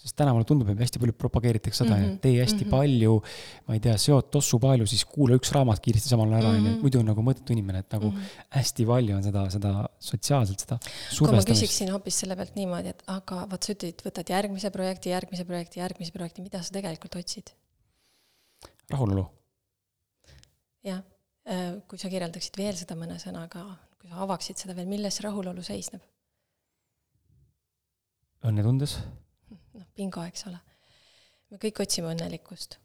sest 0.00 0.16
täna 0.16 0.32
mulle 0.32 0.46
tundub, 0.48 0.68
et 0.72 0.80
hästi 0.80 1.00
palju 1.02 1.14
propageeritakse 1.18 1.82
seda 1.82 1.92
mm, 1.92 2.04
-hmm. 2.04 2.14
et 2.14 2.22
tee 2.24 2.36
hästi 2.40 2.64
mm 2.64 2.66
-hmm. 2.66 2.70
palju, 2.70 3.16
ma 3.66 3.74
ei 3.76 3.82
tea, 3.84 3.96
seod 4.00 4.30
tossu 4.32 4.58
palju, 4.62 4.86
siis 4.88 5.04
kuula 5.04 5.36
üks 5.36 5.52
raamat 5.56 5.82
kiiresti 5.84 6.08
samal 6.08 6.32
ajal 6.32 6.46
ära, 6.46 6.52
on 6.56 6.68
ju, 6.68 6.72
muidu 6.84 7.02
on 7.02 7.10
nagu 7.12 7.24
mõttetu 7.26 7.52
inimene, 7.52 7.82
et 7.84 7.92
nagu 7.96 8.10
mm 8.10 8.16
-hmm. 8.16 8.46
hästi 8.56 8.86
palju 8.92 9.16
on 9.16 9.22
seda, 9.28 9.44
seda 9.56 9.74
sotsiaalselt, 10.10 10.64
seda 10.64 10.80
aga 10.80 11.36
ma 11.36 11.44
küsiksin 11.52 11.92
hoopis 11.92 12.22
selle 12.24 12.36
pealt 12.40 12.56
niimoodi, 12.56 12.94
et 12.94 13.04
aga 13.06 13.44
vot 13.52 13.62
sa 13.62 13.76
ütled, 13.76 14.02
võtad 14.08 14.34
järgmise 14.36 14.70
projekti, 14.70 15.12
järgmise 15.16 15.44
projekti, 15.44 15.80
järgmise 15.84 16.12
projekti, 16.16 16.42
mida 16.48 16.62
sa 16.62 16.72
tegelikult 16.72 17.20
otsid? 17.20 17.52
rahulolu. 18.90 19.28
jah, 20.84 21.02
äh, 21.44 21.72
kui 21.88 21.98
sa 21.98 22.08
kirjeldaksid 22.08 22.56
veel 22.56 22.76
seda 22.76 22.96
mõne 22.96 23.20
sõnaga, 23.20 23.76
kui 24.00 24.08
sa 24.08 24.24
avaksid 24.24 24.56
seda 24.56 24.74
veel, 24.74 24.88
milles 24.88 25.20
rahulolu 25.20 25.62
seisneb? 25.62 26.00
õnnetundes 28.40 29.02
noh, 29.80 29.88
bingo, 29.96 30.22
eks 30.28 30.46
ole. 30.50 30.60
me 31.50 31.58
kõik 31.58 31.82
otsime 31.82 32.12
õnnelikkust 32.12 32.76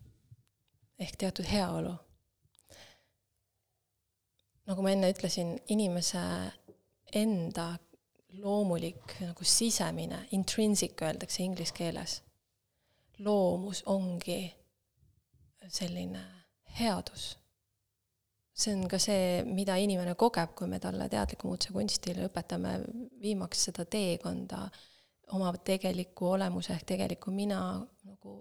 ehk 0.99 1.17
teatud 1.19 1.47
heaolu. 1.49 1.93
nagu 4.65 4.81
ma 4.81 4.93
enne 4.95 5.11
ütlesin, 5.13 5.51
inimese 5.69 6.21
enda 7.13 7.75
loomulik 8.41 9.17
nagu 9.21 9.45
sisemine, 9.45 10.23
intrinsic 10.35 11.01
öeldakse 11.05 11.43
inglise 11.43 11.75
keeles, 11.75 12.19
loomus 13.19 13.83
ongi 13.85 14.39
selline 15.67 16.23
headus. 16.79 17.35
see 18.55 18.73
on 18.73 18.87
ka 18.87 18.97
see, 18.99 19.43
mida 19.43 19.75
inimene 19.75 20.15
kogeb, 20.15 20.55
kui 20.55 20.67
me 20.71 20.79
talle 20.79 21.09
teadliku 21.11 21.49
muutuse 21.51 21.73
kunstile 21.75 22.29
õpetame 22.29 22.77
viimaks 23.21 23.65
seda 23.67 23.83
teekonda 23.85 24.63
äh, 24.63 24.83
oma 25.33 25.53
tegeliku 25.57 26.31
olemuse 26.35 26.73
ehk 26.73 26.85
tegeliku 26.93 27.31
mina 27.31 27.59
nagu, 28.05 28.35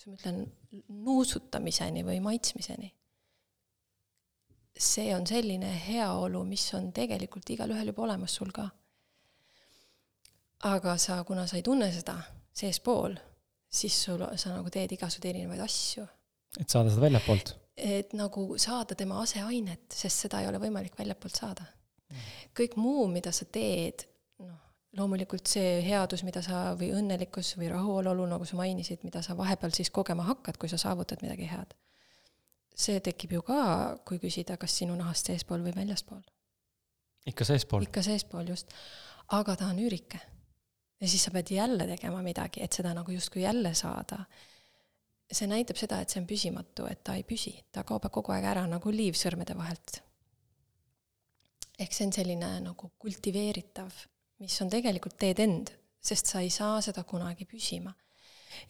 kuidas 0.00 0.06
ma 0.06 0.16
ütlen, 0.16 0.40
nuusutamiseni 0.88 2.04
või 2.04 2.20
maitsmiseni. 2.24 2.94
see 4.80 5.14
on 5.14 5.26
selline 5.26 5.70
heaolu, 5.86 6.44
mis 6.44 6.62
on 6.74 6.92
tegelikult 6.92 7.50
igalühel 7.50 7.90
juba 7.92 8.02
olemas 8.02 8.34
sul 8.34 8.52
ka. 8.52 8.68
aga 10.64 10.96
sa, 10.98 11.24
kuna 11.24 11.46
sa 11.46 11.56
ei 11.56 11.62
tunne 11.62 11.92
seda 11.92 12.16
seespool, 12.52 13.16
siis 13.68 14.02
sul, 14.04 14.24
sa 14.36 14.54
nagu 14.54 14.70
teed 14.70 14.92
igasuguseid 14.92 15.34
erinevaid 15.34 15.60
asju. 15.64 16.06
et 16.60 16.68
saada 16.68 16.90
seda 16.90 17.06
väljapoolt? 17.08 17.56
et 17.76 18.12
nagu 18.12 18.58
saada 18.58 18.94
tema 18.94 19.20
aseainet, 19.22 19.88
sest 19.92 20.26
seda 20.26 20.40
ei 20.40 20.48
ole 20.48 20.60
võimalik 20.62 20.98
väljapoolt 20.98 21.42
saada. 21.42 21.66
kõik 22.56 22.76
muu, 22.76 23.06
mida 23.08 23.32
sa 23.32 23.44
teed, 23.44 24.09
loomulikult 24.98 25.46
see 25.46 25.78
headus, 25.84 26.24
mida 26.26 26.42
sa, 26.42 26.72
või 26.78 26.90
õnnelikkus 26.96 27.54
või 27.58 27.70
rahulolu, 27.70 28.26
nagu 28.30 28.46
sa 28.48 28.58
mainisid, 28.58 29.04
mida 29.06 29.22
sa 29.22 29.36
vahepeal 29.38 29.74
siis 29.76 29.92
kogema 29.94 30.26
hakkad, 30.26 30.58
kui 30.58 30.70
sa 30.70 30.80
saavutad 30.80 31.22
midagi 31.22 31.48
head. 31.50 31.76
see 32.80 33.00
tekib 33.04 33.32
ju 33.34 33.42
ka, 33.44 33.62
kui 34.08 34.18
küsida, 34.18 34.56
kas 34.56 34.72
sinu 34.78 34.94
nahast 34.96 35.26
seespool 35.26 35.62
või 35.62 35.74
väljaspool. 35.76 36.22
ikka 37.26 37.44
seespool? 37.44 37.86
ikka 37.86 38.02
seespool, 38.02 38.46
just. 38.48 38.74
aga 39.28 39.56
ta 39.56 39.70
on 39.70 39.78
üürike. 39.78 40.20
ja 41.00 41.08
siis 41.08 41.24
sa 41.24 41.30
pead 41.30 41.50
jälle 41.54 41.86
tegema 41.86 42.22
midagi, 42.22 42.62
et 42.62 42.72
seda 42.72 42.94
nagu 42.94 43.10
justkui 43.12 43.42
jälle 43.42 43.74
saada. 43.74 44.24
see 45.32 45.46
näitab 45.46 45.76
seda, 45.76 46.00
et 46.00 46.10
see 46.10 46.20
on 46.20 46.26
püsimatu, 46.26 46.86
et 46.90 47.04
ta 47.04 47.14
ei 47.14 47.22
püsi, 47.22 47.54
ta 47.72 47.84
kaob 47.84 48.10
kogu 48.10 48.32
aeg 48.32 48.44
ära 48.44 48.66
nagu 48.66 48.90
liiv 48.90 49.14
sõrmede 49.14 49.54
vahelt 49.54 50.02
ehk 51.80 51.94
see 51.96 52.06
on 52.08 52.12
selline 52.12 52.48
nagu 52.60 52.90
kultiveeritav, 53.00 53.92
mis 54.40 54.60
on 54.64 54.70
tegelikult 54.72 55.18
teed 55.20 55.40
end, 55.44 55.72
sest 56.00 56.32
sa 56.32 56.40
ei 56.40 56.50
saa 56.50 56.80
seda 56.84 57.04
kunagi 57.04 57.46
püsima. 57.48 57.92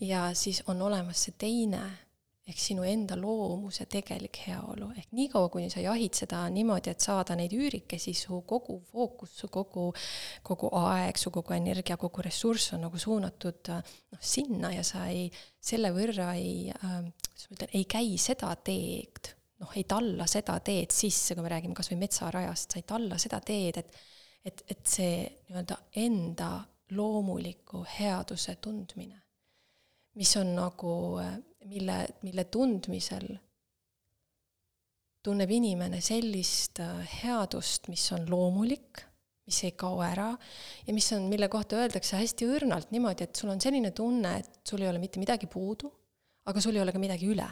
ja 0.01 0.31
siis 0.35 0.63
on 0.69 0.83
olemas 0.83 1.25
see 1.25 1.35
teine 1.39 1.83
ehk 2.51 2.59
sinu 2.59 2.85
enda 2.87 3.17
loomuse 3.19 3.87
tegelik 3.91 4.41
heaolu, 4.47 4.91
ehk 4.99 5.13
niikaua, 5.15 5.49
kuni 5.53 5.71
sa 5.71 5.83
jahid 5.85 6.17
seda 6.19 6.43
niimoodi, 6.51 6.91
et 6.93 7.05
saada 7.05 7.37
neid 7.39 7.53
üürikesi, 7.55 8.15
su 8.17 8.41
kogu 8.49 8.81
fookus, 8.91 9.37
su 9.43 9.51
kogu, 9.53 9.91
kogu 10.47 10.71
aeg, 10.81 11.19
su 11.21 11.31
kogu 11.35 11.55
energia, 11.55 11.99
kogu 12.01 12.25
ressurss 12.27 12.75
on 12.75 12.87
nagu 12.89 12.99
suunatud 12.99 13.71
noh, 13.71 14.23
sinna 14.33 14.73
ja 14.75 14.85
sa 14.87 15.07
ei, 15.13 15.29
selle 15.63 15.93
võrra 15.95 16.33
ei 16.39 16.71
äh,, 16.75 16.97
kuidas 17.29 17.51
ma 17.51 17.59
ütlen, 17.59 17.75
ei 17.79 17.87
käi 17.97 18.17
seda 18.21 18.55
teed, 18.67 19.35
noh, 19.63 19.75
ei 19.79 19.87
talla 19.89 20.27
seda 20.31 20.59
teed 20.65 20.95
sisse, 20.95 21.37
kui 21.37 21.47
me 21.47 21.53
räägime 21.55 21.77
kas 21.79 21.93
või 21.93 22.03
metsarajast, 22.03 22.75
sa 22.75 22.83
ei 22.83 22.89
talla 22.89 23.21
seda 23.21 23.43
teed, 23.45 23.85
et 23.85 24.01
et, 24.45 24.65
et 24.69 24.87
see 24.87 25.25
nii-öelda 25.49 25.77
enda 26.01 26.51
loomuliku 26.97 27.85
headuse 27.99 28.57
tundmine, 28.63 29.21
mis 30.19 30.33
on 30.41 30.55
nagu 30.57 30.95
äh, 31.23 31.37
mille, 31.71 32.01
mille 32.23 32.45
tundmisel 32.51 33.29
tunneb 35.25 35.53
inimene 35.53 36.01
sellist 36.05 36.81
äh, 36.83 37.05
headust, 37.23 37.89
mis 37.93 38.07
on 38.17 38.27
loomulik, 38.31 39.05
mis 39.51 39.63
ei 39.67 39.75
kao 39.79 40.01
ära 40.05 40.31
ja 40.87 40.95
mis 40.95 41.11
on, 41.17 41.29
mille 41.31 41.49
kohta 41.53 41.81
öeldakse 41.83 42.19
hästi 42.21 42.49
õrnalt 42.49 42.93
niimoodi, 42.95 43.27
et 43.27 43.37
sul 43.37 43.53
on 43.53 43.61
selline 43.63 43.93
tunne, 43.97 44.39
et 44.41 44.61
sul 44.67 44.83
ei 44.83 44.91
ole 44.91 45.03
mitte 45.03 45.21
midagi 45.23 45.51
puudu, 45.51 45.91
aga 46.51 46.63
sul 46.63 46.79
ei 46.79 46.85
ole 46.85 46.95
ka 46.95 47.03
midagi 47.03 47.29
üle. 47.31 47.49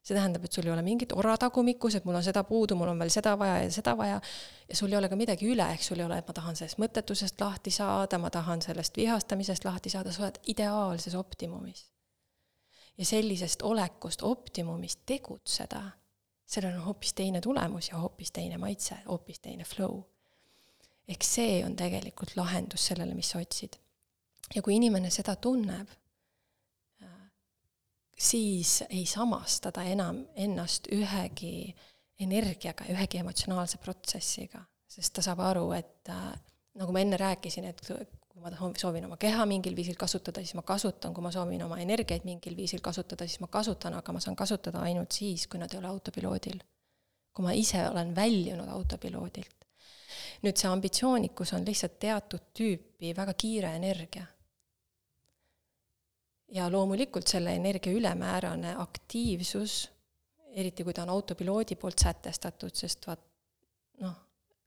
See 0.00 0.16
tähendab, 0.16 0.44
et 0.44 0.52
sul 0.52 0.64
ei 0.64 0.72
ole 0.72 0.82
mingit 0.82 1.12
ora 1.12 1.36
tagumikus, 1.38 1.94
et 1.98 2.06
mul 2.08 2.16
on 2.16 2.24
seda 2.24 2.42
puudu, 2.48 2.74
mul 2.74 2.88
on 2.88 2.98
veel 2.98 3.12
seda 3.12 3.34
vaja 3.38 3.58
ja 3.62 3.70
seda 3.74 3.92
vaja, 3.98 4.20
ja 4.68 4.76
sul 4.76 4.92
ei 4.92 4.96
ole 4.96 5.10
ka 5.12 5.18
midagi 5.20 5.48
üle, 5.52 5.66
ehk 5.74 5.84
sul 5.84 6.00
ei 6.00 6.06
ole, 6.08 6.18
et 6.22 6.28
ma 6.28 6.36
tahan 6.36 6.56
sellest 6.56 6.80
mõttetusest 6.80 7.40
lahti 7.44 7.72
saada, 7.74 8.18
ma 8.18 8.32
tahan 8.32 8.64
sellest 8.64 8.96
vihastamisest 8.96 9.68
lahti 9.68 9.92
saada, 9.92 10.12
sa 10.12 10.24
oled 10.24 10.40
ideaalses 10.48 11.14
optimumis 11.20 11.90
ja 13.00 13.04
sellisest 13.04 13.62
olekust, 13.62 14.22
optimumist 14.22 15.00
tegutseda, 15.06 15.82
sellel 16.46 16.74
on 16.76 16.84
hoopis 16.84 17.14
teine 17.14 17.40
tulemus 17.40 17.88
ja 17.88 17.98
hoopis 17.98 18.32
teine 18.32 18.58
maitse, 18.58 18.94
hoopis 19.08 19.40
teine 19.40 19.64
flow. 19.64 20.02
ehk 21.08 21.24
see 21.26 21.64
on 21.64 21.72
tegelikult 21.76 22.36
lahendus 22.36 22.84
sellele, 22.86 23.14
mis 23.14 23.30
sa 23.30 23.38
otsid. 23.38 23.76
ja 24.54 24.62
kui 24.62 24.76
inimene 24.76 25.10
seda 25.10 25.36
tunneb, 25.36 25.88
siis 28.20 28.82
ei 28.90 29.06
samasta 29.06 29.72
ta 29.72 29.82
enam 29.82 30.24
ennast 30.36 30.90
ühegi 30.92 31.74
energiaga, 32.20 32.84
ühegi 32.92 33.20
emotsionaalse 33.22 33.78
protsessiga, 33.80 34.60
sest 34.88 35.14
ta 35.16 35.24
saab 35.24 35.40
aru, 35.40 35.70
et 35.72 36.10
äh, 36.12 36.32
nagu 36.80 36.92
ma 36.92 37.00
enne 37.00 37.16
rääkisin, 37.20 37.68
et 37.70 37.80
kui 37.84 38.42
ma 38.42 38.72
soovin 38.78 39.06
oma 39.08 39.16
keha 39.20 39.46
mingil 39.48 39.76
viisil 39.76 39.96
kasutada, 40.00 40.42
siis 40.44 40.56
ma 40.58 40.64
kasutan, 40.66 41.14
kui 41.14 41.24
ma 41.24 41.32
soovin 41.34 41.62
oma 41.64 41.80
energiaid 41.82 42.26
mingil 42.28 42.56
viisil 42.56 42.82
kasutada, 42.84 43.26
siis 43.28 43.40
ma 43.42 43.48
kasutan, 43.52 43.96
aga 43.98 44.12
ma 44.12 44.20
saan 44.20 44.36
kasutada 44.36 44.84
ainult 44.86 45.16
siis, 45.16 45.46
kui 45.50 45.60
nad 45.60 45.72
ei 45.72 45.80
ole 45.80 45.90
autopiloodil. 45.90 46.60
kui 47.30 47.44
ma 47.46 47.52
ise 47.54 47.84
olen 47.88 48.14
väljunud 48.14 48.68
autopiloodilt. 48.68 49.66
nüüd 50.42 50.56
see 50.56 50.68
ambitsioonikus 50.68 51.52
on 51.52 51.64
lihtsalt 51.64 51.98
teatud 51.98 52.50
tüüpi 52.58 53.16
väga 53.16 53.34
kiire 53.34 53.74
energia. 53.76 54.26
Ja 56.50 56.70
loomulikult 56.72 57.26
selle 57.26 57.54
energia 57.54 57.92
ülemäärane 57.92 58.74
aktiivsus, 58.78 59.90
eriti 60.54 60.84
kui 60.84 60.94
ta 60.94 61.02
on 61.02 61.14
autopiloodi 61.14 61.76
poolt 61.76 61.98
sätestatud, 62.02 62.74
sest 62.74 63.06
vaat 63.06 63.22
noh, 64.00 64.16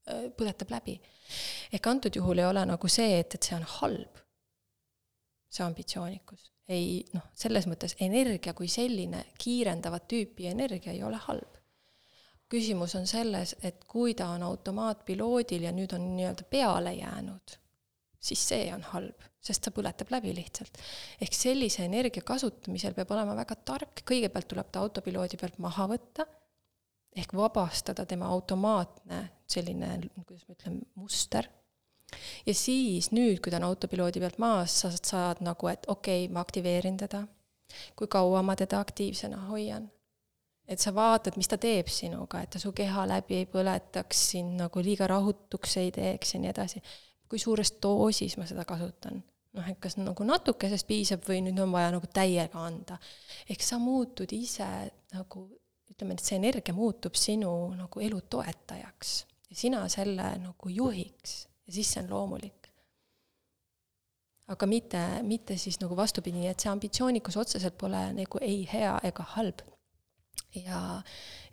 Äh, 0.03 0.27
põletab 0.36 0.71
läbi. 0.73 0.97
ehk 1.71 1.88
antud 1.88 2.15
juhul 2.15 2.41
ei 2.41 2.45
ole 2.45 2.65
nagu 2.67 2.89
see, 2.91 3.21
et, 3.21 3.38
et 3.38 3.45
see 3.47 3.55
on 3.55 3.63
halb, 3.77 4.17
see 5.47 5.63
ambitsioonikus. 5.63 6.49
ei 6.67 7.05
noh, 7.15 7.29
selles 7.39 7.67
mõttes 7.71 7.95
energia 8.03 8.53
kui 8.53 8.67
selline, 8.67 9.21
kiirendavat 9.39 10.07
tüüpi 10.11 10.49
energia 10.51 10.91
ei 10.91 11.03
ole 11.07 11.21
halb. 11.27 11.55
küsimus 12.51 12.97
on 12.99 13.07
selles, 13.07 13.55
et 13.63 13.86
kui 13.88 14.11
ta 14.13 14.27
on 14.36 14.43
automaatpiloodil 14.43 15.69
ja 15.69 15.71
nüüd 15.71 15.95
on 15.95 16.11
nii-öelda 16.17 16.49
peale 16.51 16.93
jäänud, 16.99 17.55
siis 18.24 18.43
see 18.53 18.69
on 18.71 18.86
halb, 18.93 19.26
sest 19.43 19.65
ta 19.65 19.74
põletab 19.76 20.13
läbi 20.13 20.32
lihtsalt. 20.36 20.78
ehk 21.21 21.36
sellise 21.36 21.84
energia 21.84 22.24
kasutamisel 22.24 22.95
peab 22.95 23.11
olema 23.11 23.36
väga 23.36 23.59
tark, 23.67 24.05
kõigepealt 24.07 24.47
tuleb 24.47 24.71
ta 24.71 24.86
autopiloodi 24.86 25.39
pealt 25.41 25.59
maha 25.63 25.89
võtta 25.91 26.28
ehk 27.15 27.34
vabastada 27.34 28.05
tema 28.05 28.30
automaatne 28.34 29.28
selline, 29.49 29.97
kuidas 30.26 30.47
ma 30.47 30.55
ütlen, 30.57 30.80
muster. 30.95 31.47
ja 32.45 32.53
siis 32.53 33.11
nüüd, 33.11 33.41
kui 33.41 33.51
ta 33.51 33.59
on 33.61 33.69
autopiloodi 33.69 34.21
pealt 34.21 34.39
maas, 34.41 34.80
sa 34.84 34.91
saad 34.93 35.43
nagu, 35.45 35.69
et 35.69 35.88
okei 35.88 36.26
okay,, 36.26 36.34
ma 36.34 36.43
aktiveerin 36.45 36.97
teda. 36.97 37.26
kui 37.95 38.07
kaua 38.07 38.43
ma 38.45 38.55
teda 38.55 38.80
aktiivsena 38.80 39.47
hoian. 39.49 39.89
et 40.67 40.80
sa 40.80 40.93
vaatad, 40.95 41.38
mis 41.38 41.47
ta 41.47 41.57
teeb 41.57 41.88
sinuga, 41.88 42.41
et 42.41 42.49
ta 42.49 42.59
su 42.59 42.71
keha 42.71 43.07
läbi 43.07 43.41
ei 43.41 43.45
põletaks, 43.45 44.28
sind 44.32 44.57
nagu 44.61 44.80
liiga 44.80 45.07
rahutuks 45.07 45.78
ei 45.78 45.91
teeks 45.91 46.34
ja 46.34 46.39
nii 46.39 46.49
edasi. 46.49 46.84
Kui 47.34 47.41
suures 47.41 47.73
doosis 47.81 48.38
ma 48.38 48.45
seda 48.45 48.65
kasutan 48.69 49.23
noh, 49.57 49.67
et 49.69 49.79
kas 49.81 49.97
nagu 49.99 50.25
natukesest 50.27 50.88
piisab 50.89 51.25
või 51.27 51.41
nüüd 51.45 51.59
on 51.63 51.73
vaja 51.73 51.91
nagu 51.93 52.09
täiega 52.13 52.65
anda. 52.67 52.99
ehk 53.49 53.65
sa 53.65 53.79
muutud 53.81 54.31
ise 54.34 54.69
nagu 55.13 55.45
ütleme, 55.91 56.15
et 56.15 56.25
see 56.25 56.39
energia 56.39 56.73
muutub 56.75 57.17
sinu 57.19 57.51
nagu 57.77 58.01
elu 58.01 58.21
toetajaks 58.34 59.13
ja 59.49 59.57
sina 59.57 59.84
selle 59.91 60.34
nagu 60.41 60.69
juhiks 60.69 61.43
ja 61.67 61.75
siis 61.75 61.93
see 61.93 62.03
on 62.03 62.09
loomulik. 62.09 62.69
aga 64.53 64.67
mitte, 64.67 65.01
mitte 65.23 65.57
siis 65.57 65.79
nagu 65.81 65.95
vastupidi, 65.97 66.41
nii 66.41 66.51
et 66.51 66.63
see 66.63 66.71
ambitsioonikus 66.71 67.38
otseselt 67.38 67.77
pole 67.79 68.01
nagu 68.17 68.41
ei 68.41 68.63
hea 68.73 68.97
ega 69.09 69.25
halb. 69.36 69.61
ja, 70.55 71.01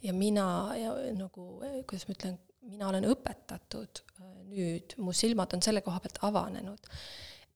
ja 0.03 0.13
mina 0.13 0.47
ja 0.77 0.95
nagu, 1.17 1.61
kuidas 1.87 2.09
ma 2.09 2.17
ütlen, 2.17 2.39
mina 2.69 2.89
olen 2.89 3.07
õpetatud 3.09 4.05
nüüd, 4.51 4.97
mu 4.99 5.15
silmad 5.17 5.55
on 5.55 5.63
selle 5.63 5.83
koha 5.87 6.01
pealt 6.03 6.19
avanenud 6.27 6.89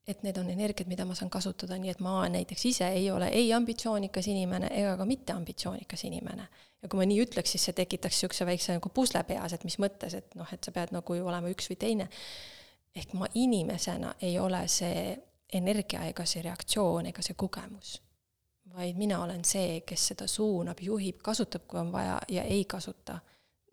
et 0.06 0.22
need 0.22 0.36
on 0.36 0.50
energiad, 0.52 0.88
mida 0.88 1.04
ma 1.08 1.16
saan 1.16 1.30
kasutada, 1.32 1.78
nii 1.80 1.92
et 1.94 2.00
ma 2.04 2.18
näiteks 2.28 2.64
ise 2.68 2.88
ei 2.92 3.06
ole 3.10 3.30
ei 3.32 3.52
ambitsioonikas 3.56 4.28
inimene 4.28 4.68
ega 4.76 4.96
ka 5.00 5.06
mitteambitsioonikas 5.08 6.04
inimene. 6.04 6.48
ja 6.82 6.88
kui 6.88 7.00
ma 7.00 7.06
nii 7.08 7.22
ütleks, 7.24 7.54
siis 7.54 7.64
see 7.70 7.76
tekitaks 7.76 8.18
niisuguse 8.18 8.46
väikse 8.46 8.76
nagu 8.76 8.92
pusle 8.92 9.22
peas, 9.24 9.56
et 9.56 9.64
mis 9.64 9.78
mõttes, 9.80 10.16
et 10.18 10.34
noh, 10.36 10.48
et 10.52 10.64
sa 10.64 10.72
pead 10.72 10.92
nagu 10.92 11.16
ju 11.16 11.26
olema 11.26 11.52
üks 11.52 11.70
või 11.72 11.78
teine. 11.80 12.08
ehk 12.94 13.14
ma 13.18 13.26
inimesena 13.34 14.14
ei 14.22 14.38
ole 14.38 14.66
see 14.68 15.16
energia 15.52 16.04
ega 16.10 16.26
see 16.26 16.42
reaktsioon 16.42 17.06
ega 17.06 17.22
see 17.22 17.34
kogemus, 17.34 17.96
vaid 18.76 18.98
mina 19.00 19.22
olen 19.22 19.44
see, 19.44 19.80
kes 19.86 20.10
seda 20.12 20.26
suunab, 20.28 20.80
juhib, 20.80 21.22
kasutab, 21.22 21.64
kui 21.66 21.80
on 21.80 21.92
vaja, 21.92 22.18
ja 22.28 22.42
ei 22.42 22.64
kasuta. 22.64 23.20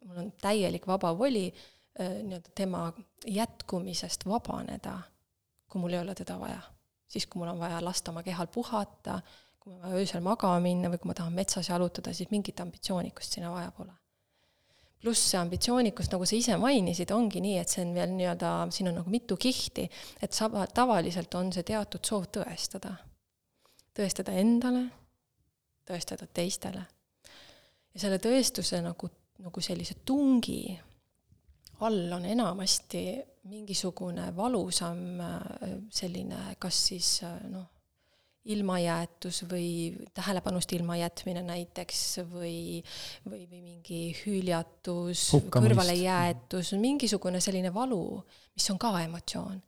Mul 0.05 0.17
on 0.17 0.33
täielik 0.41 0.87
vaba 0.87 1.17
voli 1.17 1.47
äh, 1.51 2.21
nii-öelda 2.23 2.53
tema 2.55 2.93
jätkumisest 3.27 4.25
vabaneda 4.25 4.99
kui 5.71 5.81
mul 5.81 5.95
ei 5.95 5.99
ole 6.03 6.15
teda 6.15 6.39
vaja. 6.39 6.61
siis, 7.07 7.25
kui 7.27 7.39
mul 7.39 7.51
on 7.51 7.59
vaja 7.59 7.79
lasta 7.83 8.11
oma 8.11 8.23
kehal 8.23 8.47
puhata, 8.47 9.19
kui 9.59 9.71
mul 9.71 9.79
on 9.79 9.87
vaja 9.87 10.03
öösel 10.03 10.23
magama 10.23 10.59
minna 10.63 10.91
või 10.91 10.99
kui 11.01 11.11
ma 11.11 11.15
tahan 11.17 11.35
metsas 11.35 11.69
jalutada, 11.69 12.13
siis 12.15 12.31
mingit 12.31 12.59
ambitsioonikust 12.59 13.37
sinna 13.37 13.51
vaja 13.51 13.71
pole. 13.77 13.93
pluss 15.01 15.31
see 15.31 15.39
ambitsioonikus, 15.39 16.11
nagu 16.11 16.25
sa 16.29 16.35
ise 16.37 16.57
mainisid, 16.61 17.09
ongi 17.11 17.41
nii, 17.41 17.55
et 17.57 17.71
see 17.71 17.81
on 17.81 17.93
veel 17.95 18.11
nii-öelda, 18.13 18.51
siin 18.69 18.91
on 18.91 18.99
nagu 18.99 19.09
mitu 19.09 19.37
kihti, 19.37 19.87
et 20.21 20.33
sa, 20.37 20.49
tavaliselt 20.73 21.33
on 21.39 21.49
see 21.53 21.63
teatud 21.65 22.05
soov 22.05 22.27
tõestada. 22.37 22.93
tõestada 23.97 24.35
endale, 24.43 24.85
tõestada 25.87 26.27
teistele. 26.27 26.85
ja 27.93 27.99
selle 27.99 28.19
tõestuse 28.19 28.81
nagu, 28.83 29.09
nagu 29.41 29.61
sellise 29.61 30.01
tungi 30.05 30.63
all 31.81 32.11
on 32.13 32.25
enamasti 32.25 33.03
mingisugune 33.49 34.29
valusam 34.37 35.19
äh, 35.19 35.77
selline, 35.89 36.55
kas 36.61 36.81
siis 36.91 37.09
äh, 37.25 37.39
noh, 37.49 37.65
ilmajäetus 38.51 39.43
või 39.49 39.65
tähelepanust 40.17 40.71
ilmajätmine 40.73 41.43
näiteks 41.45 42.21
või, 42.31 42.81
või, 43.25 43.43
või 43.49 43.61
mingi 43.61 44.01
hüljatus, 44.23 45.27
kõrvalejäetus, 45.53 46.73
mingisugune 46.81 47.41
selline 47.41 47.73
valu, 47.73 48.03
mis 48.57 48.69
on 48.73 48.81
ka 48.81 48.95
emotsioon 49.03 49.61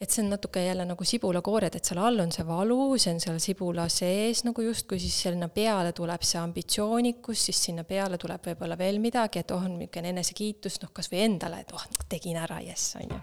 et 0.00 0.10
see 0.10 0.22
on 0.22 0.30
natuke 0.30 0.62
jälle 0.62 0.84
nagu 0.86 1.04
sibulakoored, 1.04 1.74
et 1.74 1.88
seal 1.88 1.98
all 1.98 2.22
on 2.22 2.30
see 2.32 2.46
valu, 2.46 2.78
see 3.02 3.12
on 3.16 3.20
seal 3.22 3.40
sibula 3.42 3.88
sees 3.90 4.44
nagu 4.46 4.62
justkui, 4.62 5.00
siis 5.02 5.16
sinna 5.24 5.48
peale 5.50 5.92
tuleb 5.92 6.22
see 6.26 6.38
ambitsioonikus, 6.38 7.48
siis 7.48 7.62
sinna 7.68 7.84
peale 7.88 8.18
tuleb 8.18 8.46
võib-olla 8.46 8.78
veel 8.78 9.00
midagi, 9.02 9.42
et 9.42 9.50
oh, 9.54 9.66
on 9.66 9.74
niisugune 9.80 10.14
enesekiitus, 10.14 10.78
noh, 10.84 10.92
kas 10.94 11.10
või 11.10 11.24
endale, 11.26 11.64
et 11.64 11.74
oh, 11.74 11.86
tegin 12.08 12.38
ära, 12.38 12.60
jess, 12.62 12.94
on 13.00 13.16
ju. 13.16 13.20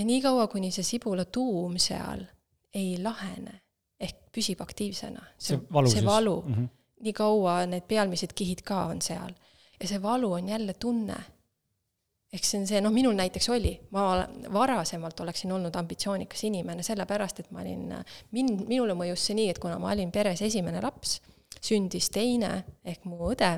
ja 0.00 0.08
niikaua, 0.08 0.48
kuni 0.48 0.72
see 0.72 0.86
sibula 0.88 1.28
tuum 1.28 1.76
seal 1.82 2.24
ei 2.74 2.96
lahene, 3.02 3.60
ehk 4.00 4.28
püsib 4.32 4.64
aktiivsena, 4.64 5.24
see, 5.36 5.60
see, 5.60 5.92
see 5.98 6.06
valu 6.06 6.38
mm, 6.46 6.54
-hmm. 6.54 6.76
nii 7.04 7.12
kaua 7.12 7.60
need 7.66 7.84
pealmised 7.88 8.32
kihid 8.32 8.64
ka 8.64 8.86
on 8.88 9.02
seal. 9.02 9.34
ja 9.80 9.88
see 9.88 10.02
valu 10.02 10.32
on 10.32 10.48
jälle 10.48 10.74
tunne 10.74 11.18
ehk 12.32 12.44
see 12.44 12.60
on 12.60 12.66
see, 12.68 12.80
noh, 12.84 12.92
minul 12.92 13.16
näiteks 13.16 13.48
oli, 13.54 13.72
ma 13.94 14.04
varasemalt 14.52 15.20
oleksin 15.24 15.52
olnud 15.56 15.76
ambitsioonikas 15.80 16.44
inimene, 16.48 16.84
sellepärast 16.84 17.40
et 17.40 17.50
ma 17.54 17.62
olin, 17.64 17.94
mind, 18.36 18.66
minule 18.68 18.96
mõjus 18.98 19.24
see 19.28 19.38
nii, 19.38 19.48
et 19.54 19.62
kuna 19.62 19.78
ma 19.80 19.94
olin 19.94 20.12
peres 20.12 20.42
esimene 20.44 20.82
laps, 20.84 21.18
sündis 21.58 22.10
teine 22.14 22.52
ehk 22.86 23.08
mu 23.08 23.30
õde 23.30 23.56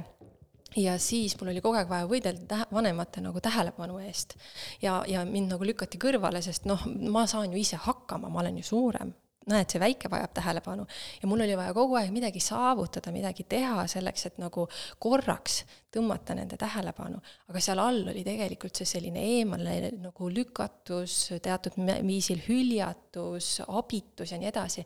ja 0.76 0.98
siis 0.98 1.34
mul 1.40 1.50
oli 1.50 1.62
kogu 1.64 1.78
aeg 1.80 1.90
vaja 1.90 2.06
võidelda 2.08 2.46
tähe, 2.48 2.66
vanemate 2.72 3.22
nagu 3.24 3.40
tähelepanu 3.42 3.98
eest. 4.06 4.36
ja, 4.82 5.00
ja 5.08 5.24
mind 5.26 5.50
nagu 5.54 5.66
lükati 5.66 5.98
kõrvale, 5.98 6.42
sest 6.42 6.68
noh, 6.70 6.86
ma 7.10 7.26
saan 7.26 7.52
ju 7.52 7.58
ise 7.58 7.80
hakkama, 7.80 8.30
ma 8.30 8.44
olen 8.44 8.60
ju 8.62 8.68
suurem, 8.70 9.12
näed, 9.48 9.70
see 9.72 9.80
väike 9.80 10.10
vajab 10.12 10.34
tähelepanu. 10.36 10.86
ja 11.22 11.28
mul 11.28 11.40
oli 11.40 11.56
vaja 11.56 11.72
kogu 11.74 11.96
aeg 11.96 12.10
midagi 12.12 12.40
saavutada, 12.44 13.12
midagi 13.12 13.46
teha 13.48 13.86
selleks, 13.88 14.26
et 14.26 14.38
nagu 14.42 14.66
korraks 15.00 15.62
tõmmata 15.94 16.36
nende 16.36 16.58
tähelepanu. 16.60 17.20
aga 17.48 17.60
seal 17.60 17.80
all 17.80 18.02
oli 18.12 18.24
tegelikult 18.24 18.76
see 18.76 18.88
selline 18.92 19.22
eemale 19.38 19.92
nagu 19.96 20.28
lükatus, 20.28 21.32
teatud 21.42 21.78
viisil 22.06 22.42
hüljatus, 22.48 23.60
abitus 23.68 24.32
ja 24.32 24.38
nii 24.38 24.50
edasi. 24.52 24.84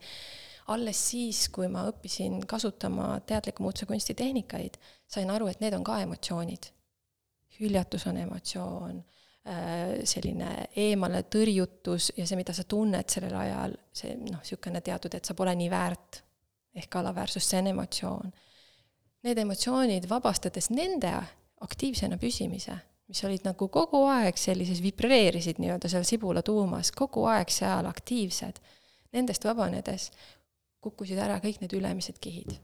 alles 0.68 1.02
siis, 1.10 1.48
kui 1.48 1.68
ma 1.68 1.84
õppisin 1.90 2.46
kasutama 2.46 3.20
teadliku 3.26 3.62
muutuse 3.62 3.86
kunstitehnikaid, 3.86 4.78
sain 5.06 5.30
aru, 5.30 5.50
et 5.50 5.60
need 5.60 5.74
on 5.74 5.84
ka 5.84 5.98
emotsioonid. 6.06 6.70
hüljatus 7.58 8.06
on 8.06 8.16
emotsioon 8.16 9.02
selline 9.44 10.50
eemale 10.80 11.20
tõrjutus 11.28 12.12
ja 12.16 12.24
see, 12.24 12.38
mida 12.40 12.54
sa 12.56 12.64
tunned 12.64 13.10
sellel 13.12 13.34
ajal, 13.36 13.74
see 13.92 14.14
noh, 14.16 14.40
niisugune 14.40 14.80
teatud, 14.84 15.12
et 15.14 15.24
sa 15.24 15.36
pole 15.36 15.52
nii 15.58 15.68
väärt, 15.72 16.20
ehk 16.80 16.96
alaväärsus, 16.96 17.44
see 17.44 17.60
on 17.60 17.68
emotsioon. 17.74 18.32
Need 19.24 19.40
emotsioonid 19.40 20.08
vabastades 20.08 20.70
nende 20.72 21.12
aktiivsena 21.64 22.16
püsimise, 22.20 22.76
mis 23.08 23.20
olid 23.28 23.44
nagu 23.44 23.68
kogu 23.72 24.00
aeg 24.08 24.40
sellises, 24.40 24.80
vibreerisid 24.84 25.60
nii-öelda 25.60 25.90
seal 25.92 26.06
sibula 26.08 26.42
tuumas, 26.44 26.92
kogu 26.96 27.26
aeg 27.28 27.52
seal 27.52 27.88
aktiivsed, 27.88 28.62
nendest 29.12 29.44
vabanedes 29.44 30.08
kukkusid 30.84 31.20
ära 31.20 31.36
kõik 31.44 31.60
need 31.60 31.76
ülemised 31.76 32.16
kihid 32.20 32.56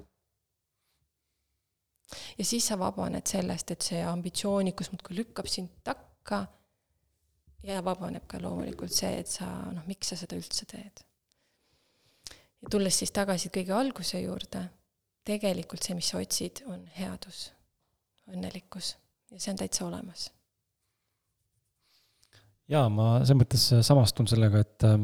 ja 2.38 2.44
siis 2.44 2.66
sa 2.66 2.78
vabaned 2.78 3.26
sellest, 3.28 3.70
et 3.70 3.84
see 3.86 4.00
ambitsioonikus 4.04 4.90
muudkui 4.90 5.20
lükkab 5.20 5.46
sind 5.46 5.70
takka 5.86 6.42
ja 7.66 7.84
vabaneb 7.84 8.26
ka 8.28 8.40
loomulikult 8.42 8.92
see, 8.94 9.20
et 9.20 9.30
sa 9.30 9.46
noh, 9.72 9.84
miks 9.88 10.12
sa 10.12 10.18
seda 10.20 10.38
üldse 10.38 10.66
teed. 10.70 11.04
ja 12.60 12.72
tulles 12.72 12.98
siis 13.02 13.12
tagasi 13.16 13.50
kõige 13.52 13.74
alguse 13.76 14.20
juurde, 14.20 14.64
tegelikult 15.26 15.84
see, 15.84 15.96
mis 15.98 16.10
sa 16.12 16.20
otsid, 16.20 16.62
on 16.68 16.84
headus, 16.96 17.50
õnnelikkus 18.30 18.94
ja 19.30 19.40
see 19.40 19.52
on 19.54 19.60
täitsa 19.60 19.86
olemas. 19.86 20.30
jaa, 22.70 22.86
ma 22.88 23.18
selles 23.24 23.42
mõttes 23.42 23.66
samastun 23.86 24.30
sellega, 24.30 24.64
et 24.64 24.88
äh, 24.88 24.96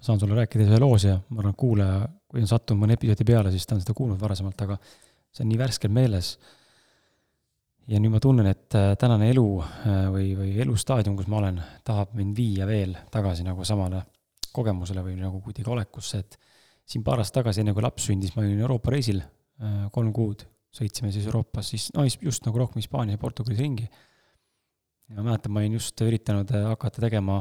saan 0.00 0.20
sulle 0.20 0.38
rääkida 0.38 0.68
ühe 0.68 0.80
loos 0.82 1.08
ja 1.08 1.18
ma 1.28 1.42
arvan, 1.42 1.54
et 1.54 1.60
kuulaja, 1.64 2.00
kui 2.28 2.44
on 2.44 2.50
sattunud 2.50 2.82
mõne 2.82 2.98
episoodi 2.98 3.26
peale, 3.26 3.50
siis 3.54 3.66
ta 3.66 3.74
on 3.74 3.82
seda 3.82 3.96
kuulnud 3.96 4.20
varasemalt, 4.20 4.66
aga 4.66 4.78
see 5.32 5.44
on 5.44 5.50
nii 5.52 5.60
värskelt 5.60 5.94
meeles 5.94 6.36
ja 7.88 8.00
nüüd 8.00 8.12
ma 8.12 8.20
tunnen, 8.22 8.48
et 8.50 8.76
äh, 8.76 8.92
tänane 9.00 9.30
elu 9.32 9.46
äh, 9.62 10.02
või, 10.12 10.28
või 10.36 10.52
elustaadium, 10.64 11.16
kus 11.18 11.28
ma 11.30 11.40
olen, 11.40 11.60
tahab 11.86 12.12
mind 12.18 12.36
viia 12.36 12.68
veel 12.68 12.94
tagasi 13.12 13.46
nagu 13.46 13.64
samale 13.66 14.02
kogemusele 14.52 15.04
või 15.04 15.16
nagu 15.20 15.40
kuidagi 15.44 15.70
olekusse, 15.72 16.20
et 16.24 16.36
siin 16.88 17.04
paar 17.04 17.22
aastat 17.22 17.42
tagasi, 17.42 17.62
enne 17.62 17.74
kui 17.76 17.84
laps 17.84 18.08
sündis, 18.10 18.34
ma 18.34 18.44
olin 18.44 18.60
Euroopa 18.60 18.92
reisil 18.92 19.22
äh, 19.22 19.86
kolm 19.94 20.12
kuud, 20.16 20.44
sõitsime 20.74 21.12
siis 21.14 21.28
Euroopas 21.30 21.72
siis, 21.72 21.88
no 21.96 22.04
just 22.04 22.44
nagu 22.48 22.60
rohkem 22.60 22.82
Hispaanias 22.82 23.16
ja 23.16 23.22
Portugalis 23.22 23.62
ringi. 23.62 23.88
ja 25.08 25.16
ma 25.16 25.30
mäletan, 25.30 25.54
ma 25.54 25.64
olin 25.64 25.78
just 25.78 26.04
üritanud 26.04 26.52
hakata 26.68 27.00
tegema 27.06 27.40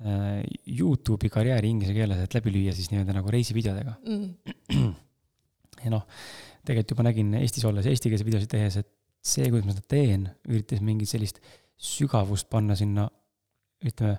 Youtube'i 0.00 1.28
karjääri 1.28 1.68
inglise 1.68 1.92
keeles, 1.92 2.22
et 2.24 2.32
läbi 2.32 2.52
lüüa 2.54 2.72
siis 2.72 2.88
nii-öelda 2.88 3.12
nagu 3.12 3.32
reisivideodega. 3.32 3.98
Mm.. 4.08 4.94
ja 5.84 5.92
noh, 5.92 6.06
tegelikult 6.64 6.94
juba 6.94 7.04
nägin 7.04 7.34
Eestis 7.36 7.66
olles 7.68 7.88
eestikeelse 7.88 8.24
videosid 8.24 8.48
tehes, 8.48 8.78
et 8.80 8.88
see, 9.20 9.48
kuidas 9.50 9.68
ma 9.68 9.76
seda 9.76 9.86
teen, 9.90 10.26
üritas 10.48 10.82
mingit 10.84 11.10
sellist 11.10 11.40
sügavust 11.80 12.48
panna 12.52 12.76
sinna, 12.76 13.06
ütleme, 13.84 14.18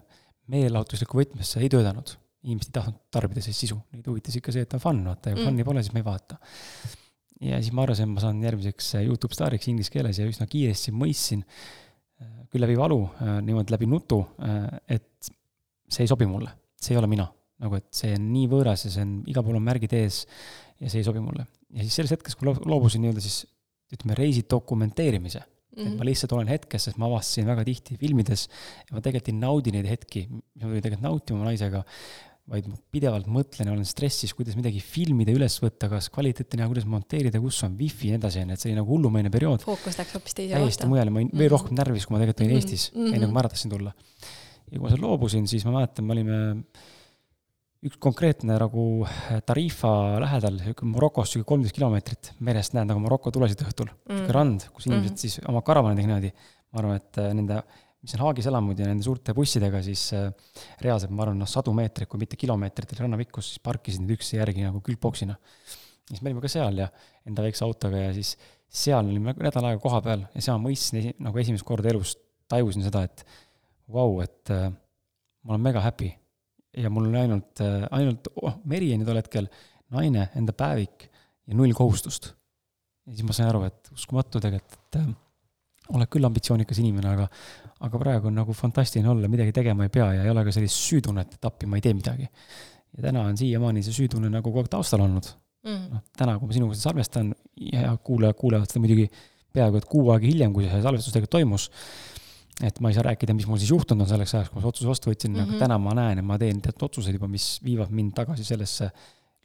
meelelahutuslikku 0.51 1.19
võtmesse, 1.19 1.61
ei 1.61 1.69
töötanud. 1.71 2.17
inimesed 2.41 2.71
ei 2.71 2.73
tahtnud 2.73 2.97
tarbida 3.13 3.41
sellist 3.43 3.61
sisu, 3.61 3.75
neid 3.93 4.07
huvitas 4.09 4.35
ikka 4.37 4.53
see, 4.53 4.65
et 4.65 4.73
on 4.73 4.81
fun, 4.81 5.03
vaata, 5.05 5.29
ja 5.29 5.37
mm. 5.37 5.45
fun'i 5.45 5.65
pole, 5.65 5.83
siis 5.85 5.93
me 5.93 6.01
ei 6.01 6.07
vaata. 6.07 6.39
ja 7.41 7.59
siis 7.61 7.75
ma 7.77 7.85
arvasin, 7.85 8.09
ma 8.09 8.23
saan 8.23 8.41
järgmiseks 8.45 8.95
äh, 8.97 9.05
Youtube 9.05 9.37
staariks 9.37 9.69
inglise 9.69 9.93
keeles 9.93 10.17
ja 10.17 10.25
üsna 10.29 10.47
kiiresti 10.49 10.93
mõistsin, 10.93 11.43
äh, 11.45 12.33
küll 12.49 12.65
läbi 12.65 12.79
valu, 12.79 13.03
äh, 13.21 13.37
niimoodi 13.45 13.75
läbi 13.75 13.89
nutu, 13.89 14.23
et 14.89 15.31
see 15.91 16.05
ei 16.05 16.09
sobi 16.09 16.25
mulle, 16.29 16.51
see 16.81 16.95
ei 16.95 17.01
ole 17.01 17.11
mina. 17.11 17.29
nagu, 17.61 17.77
et 17.77 17.91
see 17.93 18.15
on 18.17 18.23
nii 18.33 18.47
võõras 18.49 18.87
ja 18.87 18.89
see 18.89 19.03
on, 19.05 19.09
igal 19.29 19.43
pool 19.45 19.59
on 19.59 19.61
märgid 19.61 19.91
ees 19.93 20.23
ja 20.81 20.89
see 20.89 21.03
ei 21.03 21.05
sobi 21.05 21.21
mulle. 21.21 21.45
ja 21.69 21.85
siis 21.85 21.99
selles 21.99 22.15
hetkes, 22.15 22.33
kui 22.35 22.49
loobusin 22.49 23.03
nii-öelda 23.05 23.21
siis 23.21 23.43
ütleme, 23.91 24.17
reisi 24.17 24.43
dokumenteerimise 24.49 25.41
mm. 25.41 25.51
-hmm. 25.75 25.85
et 25.85 25.93
ma 25.93 26.01
mhm. 26.03 26.09
lihtsalt 26.09 26.33
olen 26.37 26.51
hetkes, 26.51 26.89
sest 26.89 26.99
ma 27.01 27.07
avastasin 27.09 27.47
väga 27.47 27.63
tihti 27.67 27.97
filmides 28.01 28.47
ja 28.47 28.97
ma 28.97 29.01
tegelikult 29.03 29.31
ei 29.33 29.39
naudi 29.39 29.75
neid 29.77 29.87
hetki, 29.89 30.27
mis 30.31 30.65
ma 30.65 30.69
pidin 30.69 30.85
tegelikult 30.85 31.07
nautima 31.07 31.39
oma 31.39 31.49
naisega, 31.51 31.83
vaid 32.51 32.67
ma 32.67 32.77
pidevalt 32.91 33.27
mõtlen 33.31 33.69
ja 33.69 33.73
olen 33.75 33.87
stressis, 33.87 34.33
kuidas 34.35 34.57
midagi 34.57 34.81
filmida, 34.83 35.33
üles 35.35 35.55
võtta, 35.61 35.87
kas 35.91 36.09
kvaliteeti 36.13 36.59
näha, 36.59 36.71
kuidas 36.71 36.87
monteerida, 36.89 37.39
kus 37.43 37.61
on 37.67 37.77
wifi 37.79 38.09
ja 38.09 38.17
nii 38.17 38.21
edasi, 38.21 38.41
onju, 38.43 38.57
et 38.57 38.63
see 38.63 38.71
oli 38.71 38.79
nagu 38.79 38.91
hullumeelne 38.91 39.31
periood. 39.33 39.63
fookus 39.63 39.99
läks 39.99 40.17
hoopis 40.17 40.35
teise 40.35 40.55
kohta. 40.55 40.65
täiesti 40.65 40.89
mujale, 40.89 41.13
ma 41.13 41.21
olin 41.21 41.29
mm 41.29 41.35
-hmm. 41.35 41.43
veel 41.43 41.53
rohkem 41.53 41.77
närvis, 41.77 42.07
kui 42.07 42.15
ma 42.15 42.23
tegelikult 42.23 42.41
olin 42.41 42.51
mm 42.51 42.57
-hmm. 42.57 42.71
Eestis 42.71 42.91
mm, 42.91 43.05
-hmm. 43.05 43.15
enne 43.15 43.25
kui 43.25 43.33
ma 43.33 43.43
ära 43.43 43.53
tahtsin 43.53 43.71
tulla. 43.71 43.93
ja 44.71 44.79
kui 44.79 44.83
ma 44.83 44.89
seal 44.89 45.01
loobusin, 45.05 45.47
siis 45.47 45.65
ma 45.65 45.71
mäletan, 45.77 46.05
me 46.05 46.13
olime 46.17 46.37
üks 47.81 47.97
konkreetne 48.01 48.57
nagu 48.61 48.83
äh, 49.07 49.39
Tarifa 49.45 49.91
lähedal, 50.21 50.59
Marokost 50.85 51.33
sihuke 51.33 51.47
kolmteist 51.49 51.75
kilomeetrit 51.77 52.31
merest 52.45 52.75
näed 52.77 52.91
nagu 52.91 53.01
Maroko 53.01 53.33
tulesid 53.33 53.63
õhtul 53.65 53.89
mm.. 53.89 54.19
sihuke 54.19 54.35
rand, 54.37 54.67
kus 54.75 54.85
inimesed 54.87 55.15
mm. 55.15 55.21
siis 55.23 55.39
oma 55.49 55.63
karavanidega 55.65 56.11
niimoodi, 56.11 56.29
ma 56.69 56.83
arvan, 56.83 57.01
et 57.01 57.21
äh, 57.23 57.31
nende, 57.37 57.57
mis 58.05 58.13
on 58.17 58.23
haagiselamud 58.27 58.83
ja 58.83 58.89
nende 58.89 59.05
suurte 59.05 59.33
bussidega 59.37 59.81
siis 59.85 60.05
äh, 60.17 60.29
reaalselt, 60.85 61.13
ma 61.17 61.25
arvan, 61.25 61.41
noh, 61.41 61.49
sadu 61.49 61.73
meetreid, 61.77 62.09
kui 62.11 62.21
mitte 62.21 62.37
kilomeetrit 62.37 62.93
oli 62.93 63.05
rannapikkus, 63.07 63.49
siis 63.55 63.65
parkisid 63.65 64.05
need 64.05 64.13
üksteise 64.19 64.43
järgi 64.43 64.67
nagu 64.67 64.83
külgboksina. 64.85 65.39
siis 66.11 66.21
me 66.21 66.29
olime 66.29 66.45
ka 66.45 66.53
seal 66.53 66.83
ja 66.83 66.91
enda 67.25 67.49
väikse 67.49 67.65
autoga 67.65 68.05
ja 68.05 68.13
siis 68.13 68.35
seal 68.69 69.01
olime 69.01 69.33
nädal 69.41 69.71
aega 69.71 69.81
koha 69.81 70.05
peal 70.05 70.29
ja 70.35 70.49
seal 70.51 70.61
mõistsin 70.61 71.15
nagu 71.17 71.41
esimest 71.41 71.65
korda 71.65 71.89
elus 71.89 72.13
tajusin 72.51 72.85
seda, 72.85 73.07
et 73.09 73.25
vau 73.89 74.19
wow,, 74.19 74.25
et 74.27 74.53
ma 74.53 75.55
olen 75.55 75.71
mega 75.71 75.81
happy 75.81 76.13
ja 76.77 76.91
mul 76.93 77.09
oli 77.09 77.19
ainult, 77.19 77.63
äh, 77.63 77.87
ainult 77.91 78.29
oh, 78.41 78.59
meri 78.69 78.91
oli 78.95 79.07
tol 79.07 79.19
hetkel, 79.19 79.49
naine, 79.91 80.29
enda 80.39 80.55
päevik 80.55 81.09
ja 81.47 81.57
null 81.57 81.73
kohustust. 81.75 82.31
ja 83.07 83.17
siis 83.17 83.27
ma 83.27 83.35
sain 83.35 83.49
aru, 83.49 83.65
et 83.67 83.91
uskumatu 83.95 84.39
tegelikult, 84.43 84.79
et 84.87 84.99
äh, 85.01 85.11
oled 85.91 86.11
küll 86.13 86.27
ambitsioonikas 86.27 86.79
inimene, 86.79 87.11
aga, 87.11 87.27
aga 87.87 88.01
praegu 88.01 88.29
on 88.29 88.37
nagu 88.39 88.55
fantastiline 88.55 89.09
olla, 89.11 89.29
midagi 89.31 89.53
tegema 89.55 89.87
ei 89.87 89.93
pea 89.93 90.11
ja 90.15 90.25
ei 90.25 90.31
ole 90.31 90.45
ka 90.47 90.53
sellist 90.55 90.79
süütunnet, 90.79 91.35
et 91.35 91.49
appi, 91.49 91.67
ma 91.67 91.79
ei 91.79 91.83
tee 91.83 91.95
midagi. 91.97 92.29
ja 92.91 93.07
täna 93.07 93.25
on 93.27 93.37
siiamaani 93.39 93.83
see 93.85 93.95
süütunne 93.95 94.29
nagu 94.31 94.49
kogu 94.49 94.63
aeg 94.63 94.71
taustal 94.71 95.03
olnud 95.05 95.27
mm.. 95.65 95.83
noh, 95.93 96.01
täna, 96.17 96.37
kui 96.39 96.49
ma 96.49 96.55
sinuga 96.57 96.75
seda 96.75 96.89
salvestan 96.89 97.29
ja 97.71 97.93
kuulajad 98.03 98.35
kuulevad 98.39 98.71
seda 98.71 98.81
muidugi 98.83 99.05
peaaegu 99.55 99.79
et 99.79 99.87
kuu 99.91 100.09
aega 100.11 100.27
hiljem, 100.27 100.53
kui 100.55 100.67
see 100.67 100.81
salvestus 100.83 101.15
tegelikult 101.15 101.37
toimus 101.37 101.69
et 102.59 102.79
ma 102.83 102.91
ei 102.91 102.95
saa 102.95 103.05
rääkida, 103.07 103.33
mis 103.35 103.47
mul 103.49 103.59
siis 103.61 103.71
juhtunud 103.71 104.05
on 104.05 104.09
selleks 104.09 104.33
ajaks, 104.35 104.51
kui 104.51 104.57
ma 104.57 104.61
selle 104.61 104.73
otsuse 104.73 104.89
vastu 104.89 105.11
võtsin 105.11 105.31
mm, 105.31 105.37
-hmm. 105.37 105.47
aga 105.47 105.51
mhm. 105.51 105.61
täna 105.63 105.77
ma 105.81 105.93
näen, 105.97 106.21
et 106.21 106.25
ma 106.25 106.37
teen 106.41 106.61
teatud 106.61 106.87
otsuseid 106.89 107.17
juba, 107.17 107.29
mis 107.31 107.45
viivad 107.63 107.93
mind 107.95 108.13
tagasi 108.17 108.45
sellesse, 108.45 108.89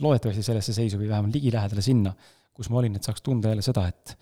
loodetavasti 0.04 0.42
sellesse 0.42 0.74
seisu 0.76 0.98
või 1.00 1.09
vähemalt 1.09 1.34
ligilähedale 1.34 1.82
sinna, 1.82 2.12
kus 2.57 2.70
ma 2.70 2.80
olin, 2.82 2.96
et 2.96 3.07
saaks 3.07 3.22
tunda 3.24 3.52
jälle 3.52 3.64
seda, 3.64 3.86
et 3.88 4.16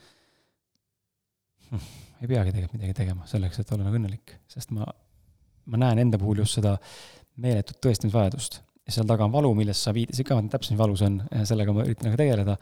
hm, 1.71 1.89
ei 2.23 2.29
peagi 2.29 2.53
tegelikult 2.53 2.79
midagi 2.79 2.99
tegema 3.01 3.27
selleks, 3.31 3.59
et 3.59 3.73
olla 3.75 3.89
nagu 3.89 3.99
õnnelik, 3.99 4.37
sest 4.49 4.75
ma, 4.77 4.87
ma 5.67 5.81
näen 5.87 6.05
enda 6.05 6.21
puhul 6.21 6.45
just 6.45 6.61
seda 6.61 6.77
meeletut 7.43 7.81
tõestamisvajadust. 7.83 8.61
ja 8.85 8.93
seal 8.93 9.09
taga 9.09 9.25
on 9.25 9.33
valu, 9.33 9.55
millest 9.55 9.83
sa 9.83 9.95
viitasid 9.97 10.29
ka, 10.29 10.37
täpselt 10.53 10.77
mis 10.77 10.79
valu 10.79 10.97
see 10.97 11.09
on, 11.09 11.23
sellega 11.49 11.73
ma 11.73 11.87
üritan 11.87 12.11
nagu 12.11 12.21
tegeleda 12.21 12.59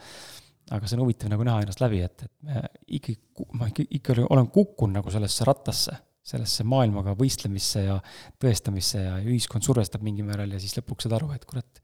aga 0.71 0.87
see 0.87 0.97
on 0.97 1.03
huvitav 1.03 1.29
nagu 1.29 1.45
näha 1.45 1.65
ennast 1.65 1.83
läbi, 1.83 2.01
et, 2.07 2.23
et 2.23 2.33
me 2.47 2.63
ikkagi, 2.87 3.19
ma 3.59 3.67
ikka, 3.69 3.85
ikka 3.99 4.15
olen 4.31 4.49
kukkunud 4.55 5.01
nagu 5.01 5.13
sellesse 5.13 5.45
rattasse 5.45 5.99
sellesse 6.23 6.65
maailmaga 6.69 7.17
võistlemisse 7.19 7.83
ja 7.87 7.99
tõestamisse 8.43 9.01
ja 9.03 9.17
ühiskond 9.25 9.67
survestab 9.67 10.05
mingil 10.07 10.27
määral 10.29 10.55
ja 10.55 10.61
siis 10.63 10.77
lõpuks 10.79 11.09
saad 11.09 11.17
aru, 11.19 11.33
et 11.35 11.47
kurat, 11.49 11.83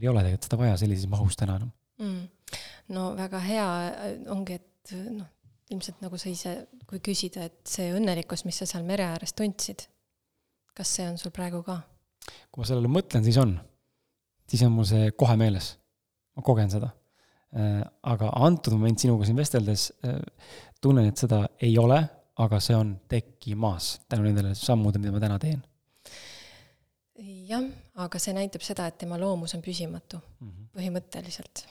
ei 0.00 0.08
ole 0.08 0.22
tegelikult 0.24 0.48
seda 0.48 0.60
vaja 0.62 0.78
sellises 0.80 1.10
mahus 1.12 1.36
täna 1.36 1.58
enam 1.60 1.72
mm.. 2.00 2.56
no 2.96 3.10
väga 3.18 3.40
hea 3.44 3.66
ongi, 4.32 4.56
et 4.56 4.94
noh, 5.12 5.28
ilmselt 5.72 6.00
nagu 6.04 6.20
sa 6.20 6.30
ise, 6.32 6.54
kui 6.88 7.00
küsida, 7.04 7.46
et 7.48 7.60
see 7.68 7.92
õnnelikkus, 7.96 8.46
mis 8.48 8.58
sa 8.62 8.68
seal 8.68 8.86
mere 8.88 9.06
ääres 9.12 9.36
tundsid, 9.36 9.86
kas 10.76 10.96
see 10.96 11.06
on 11.08 11.20
sul 11.20 11.34
praegu 11.34 11.62
ka? 11.66 11.80
kui 12.52 12.62
ma 12.62 12.68
sellele 12.68 12.90
mõtlen, 12.92 13.24
siis 13.26 13.38
on. 13.42 13.56
siis 14.48 14.64
on 14.66 14.74
mul 14.74 14.88
see 14.88 15.12
kohe 15.18 15.36
meeles. 15.40 15.74
ma 16.36 16.44
kogen 16.46 16.70
seda. 16.72 16.92
Äh, 17.52 17.82
aga 18.08 18.30
antud 18.46 18.72
moment 18.78 19.00
sinuga 19.00 19.26
siin 19.28 19.36
vesteldes 19.36 19.90
äh, 20.06 20.20
tunnen, 20.80 21.10
et 21.10 21.20
seda 21.20 21.44
ei 21.60 21.74
ole 21.78 22.00
aga 22.44 22.60
see 22.62 22.76
on 22.76 22.94
tekkimas 23.10 23.92
tänu 24.08 24.26
nendele 24.26 24.54
sammudele, 24.58 25.04
mida 25.04 25.14
ma 25.14 25.22
täna 25.22 25.38
teen. 25.42 25.62
jah, 27.48 27.66
aga 28.04 28.20
see 28.22 28.34
näitab 28.36 28.64
seda, 28.66 28.88
et 28.88 28.98
tema 29.02 29.18
loomus 29.20 29.54
on 29.54 29.62
püsimatu 29.62 30.18
mm, 30.18 30.48
-hmm. 30.48 30.70
põhimõtteliselt. 30.78 31.66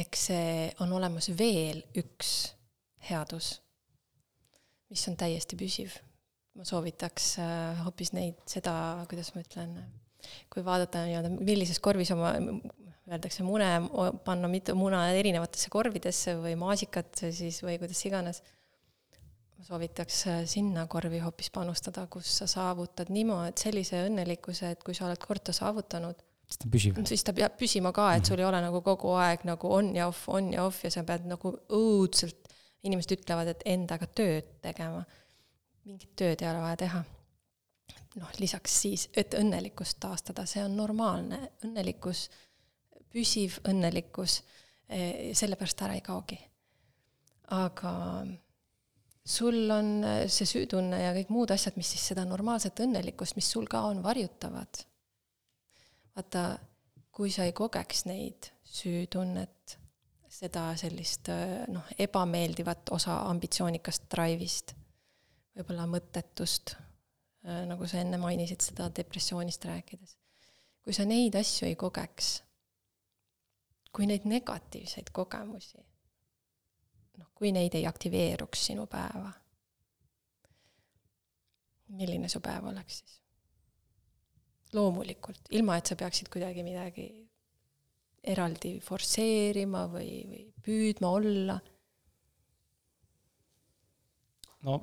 ehk 0.00 0.16
see 0.16 0.70
on 0.80 0.92
olemas 0.92 1.30
veel 1.38 1.82
üks 1.96 2.52
headus, 3.10 3.56
mis 4.90 5.08
on 5.08 5.16
täiesti 5.16 5.56
püsiv. 5.56 5.96
ma 6.54 6.64
soovitaks 6.64 7.38
äh, 7.38 7.84
hoopis 7.84 8.12
neid, 8.12 8.38
seda, 8.46 9.06
kuidas 9.08 9.34
ma 9.34 9.40
ütlen, 9.40 9.76
kui 10.52 10.64
vaadata 10.64 11.04
nii-öelda, 11.06 11.30
millises 11.40 11.78
korvis 11.80 12.10
oma 12.10 12.34
öeldakse 13.10 13.44
mune, 13.46 13.68
panna 14.24 14.48
mitu 14.50 14.74
muna 14.78 15.04
erinevatesse 15.14 15.70
korvidesse 15.72 16.36
või 16.38 16.56
maasikat 16.58 17.24
siis 17.34 17.60
või 17.64 17.78
kuidas 17.82 18.02
iganes. 18.06 18.42
Ma 19.60 19.66
soovitaks 19.66 20.22
äh, 20.30 20.40
sinna 20.48 20.86
korvi 20.88 21.20
hoopis 21.20 21.50
panustada, 21.52 22.06
kus 22.12 22.30
sa 22.40 22.48
saavutad 22.48 23.12
niimoodi 23.12 23.60
sellise 23.60 24.00
õnnelikkuse, 24.08 24.72
et 24.74 24.84
kui 24.86 24.96
sa 24.96 25.04
oled 25.08 25.20
kord 25.20 25.44
ta 25.44 25.52
saavutanud, 25.56 26.22
siis 26.48 26.62
ta 26.62 26.72
püsib. 26.72 27.00
siis 27.10 27.24
ta 27.26 27.36
peab 27.36 27.58
püsima 27.60 27.92
ka, 27.96 28.08
et 28.16 28.30
sul 28.30 28.40
ei 28.40 28.48
ole 28.48 28.62
nagu 28.64 28.80
kogu 28.86 29.12
aeg 29.20 29.44
nagu 29.48 29.72
on 29.76 29.92
ja 29.96 30.08
off, 30.08 30.26
on 30.32 30.52
ja 30.54 30.64
off 30.64 30.84
ja 30.86 30.92
sa 30.94 31.04
pead 31.04 31.28
nagu 31.28 31.52
õudselt, 31.76 32.48
inimesed 32.88 33.18
ütlevad, 33.18 33.52
et 33.52 33.64
endaga 33.68 34.08
tööd 34.08 34.56
tegema. 34.64 35.04
mingit 35.84 36.16
tööd 36.16 36.40
ei 36.40 36.48
ole 36.48 36.60
vaja 36.64 36.84
teha 36.86 37.04
noh, 38.18 38.30
lisaks 38.40 38.74
siis, 38.82 39.08
et 39.14 39.34
õnnelikkust 39.38 40.00
taastada, 40.02 40.46
see 40.48 40.62
on 40.64 40.76
normaalne, 40.78 41.50
õnnelikkus 41.66 42.28
püsiv 43.10 43.58
õnnelikkus, 43.68 44.40
eh, 44.88 45.34
sellepärast 45.34 45.82
ära 45.82 45.98
ei 45.98 46.06
kaogi. 46.06 46.38
aga 47.50 47.90
sul 49.26 49.70
on 49.70 50.04
eh, 50.04 50.24
see 50.28 50.48
süütunne 50.48 51.00
ja 51.02 51.12
kõik 51.16 51.30
muud 51.32 51.52
asjad, 51.54 51.76
mis 51.80 51.92
siis 51.94 52.10
seda 52.12 52.24
normaalset 52.28 52.82
õnnelikkust, 52.84 53.36
mis 53.38 53.50
sul 53.52 53.68
ka 53.70 53.84
on, 53.90 54.02
varjutavad. 54.04 54.82
vaata, 56.16 56.44
kui 57.12 57.30
sa 57.30 57.46
ei 57.48 57.54
kogeks 57.56 58.04
neid 58.08 58.50
süütunnet, 58.64 59.76
seda 60.30 60.70
sellist 60.80 61.28
eh, 61.32 61.64
noh, 61.68 61.88
ebameeldivat 61.98 62.92
osa 62.96 63.22
ambitsioonikast 63.30 64.08
drive'ist, 64.12 64.76
võib-olla 65.56 65.88
mõttetust, 65.90 66.76
nagu 67.40 67.86
sa 67.88 68.02
enne 68.02 68.18
mainisid 68.20 68.60
seda 68.60 68.90
depressioonist 68.92 69.64
rääkides. 69.64 70.16
kui 70.84 70.92
sa 70.92 71.06
neid 71.08 71.34
asju 71.40 71.66
ei 71.68 71.76
kogeks 71.76 72.40
kui 73.92 74.06
neid 74.06 74.26
negatiivseid 74.28 75.10
kogemusi, 75.14 75.78
noh, 77.20 77.30
kui 77.36 77.52
neid 77.54 77.76
ei 77.78 77.86
aktiveeruks 77.88 78.66
sinu 78.70 78.86
päeva, 78.90 79.30
milline 82.00 82.28
su 82.30 82.42
päev 82.44 82.70
oleks 82.72 83.00
siis? 83.00 83.16
loomulikult, 84.70 85.48
ilma 85.58 85.80
et 85.80 85.90
sa 85.90 85.96
peaksid 85.98 86.28
kuidagi 86.30 86.62
midagi 86.62 87.08
eraldi 88.30 88.76
forsseerima 88.84 89.86
või, 89.90 90.10
või 90.28 90.44
püüdma 90.62 91.10
olla. 91.10 91.56
no 94.68 94.76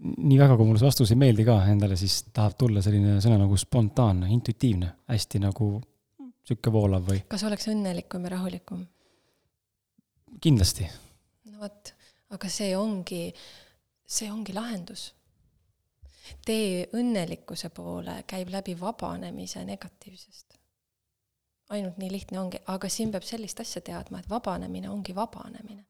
nii 0.00 0.38
väga, 0.40 0.56
kui 0.56 0.64
mulle 0.68 0.80
see 0.80 0.88
vastus 0.88 1.12
ei 1.12 1.20
meeldi 1.20 1.44
ka 1.44 1.58
endale, 1.68 1.98
siis 2.00 2.22
tahab 2.32 2.56
tulla 2.58 2.80
selline 2.84 3.18
sõna 3.20 3.36
nagu 3.42 3.58
spontaanne, 3.60 4.30
intuitiivne, 4.32 4.88
hästi 5.10 5.42
nagu 5.42 5.74
sihuke 6.46 6.72
voolav 6.72 7.04
või? 7.10 7.20
kas 7.28 7.44
oleks 7.48 7.68
õnnelikum 7.72 8.24
ja 8.24 8.34
rahulikum? 8.36 8.86
kindlasti. 10.40 10.88
No 11.60 11.66
vot, 11.66 11.94
aga 12.32 12.48
see 12.48 12.76
ongi, 12.76 13.24
see 14.06 14.30
ongi 14.32 14.54
lahendus. 14.56 15.10
tee 16.46 16.84
õnnelikkuse 16.94 17.72
poole 17.74 18.20
käib 18.28 18.52
läbi 18.52 18.76
vabanemise 18.80 19.64
negatiivsest. 19.64 20.58
ainult 21.70 21.98
nii 21.98 22.10
lihtne 22.10 22.40
ongi, 22.40 22.58
aga 22.66 22.88
siin 22.88 23.12
peab 23.12 23.22
sellist 23.22 23.60
asja 23.60 23.80
teadma, 23.80 24.20
et 24.20 24.30
vabanemine 24.30 24.90
ongi 24.90 25.14
vabanemine. 25.14 25.84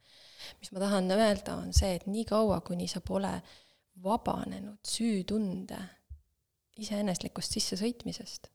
mis 0.61 0.73
ma 0.73 0.79
tahan 0.81 1.11
öelda, 1.11 1.57
on 1.57 1.73
see, 1.73 1.95
et 1.95 2.07
niikaua, 2.07 2.61
kuni 2.61 2.89
sa 2.89 3.01
pole 3.01 3.43
vabanenud 4.03 4.79
süütunde 4.87 5.79
iseeneslikust 6.77 7.53
sissesõitmisest 7.53 8.49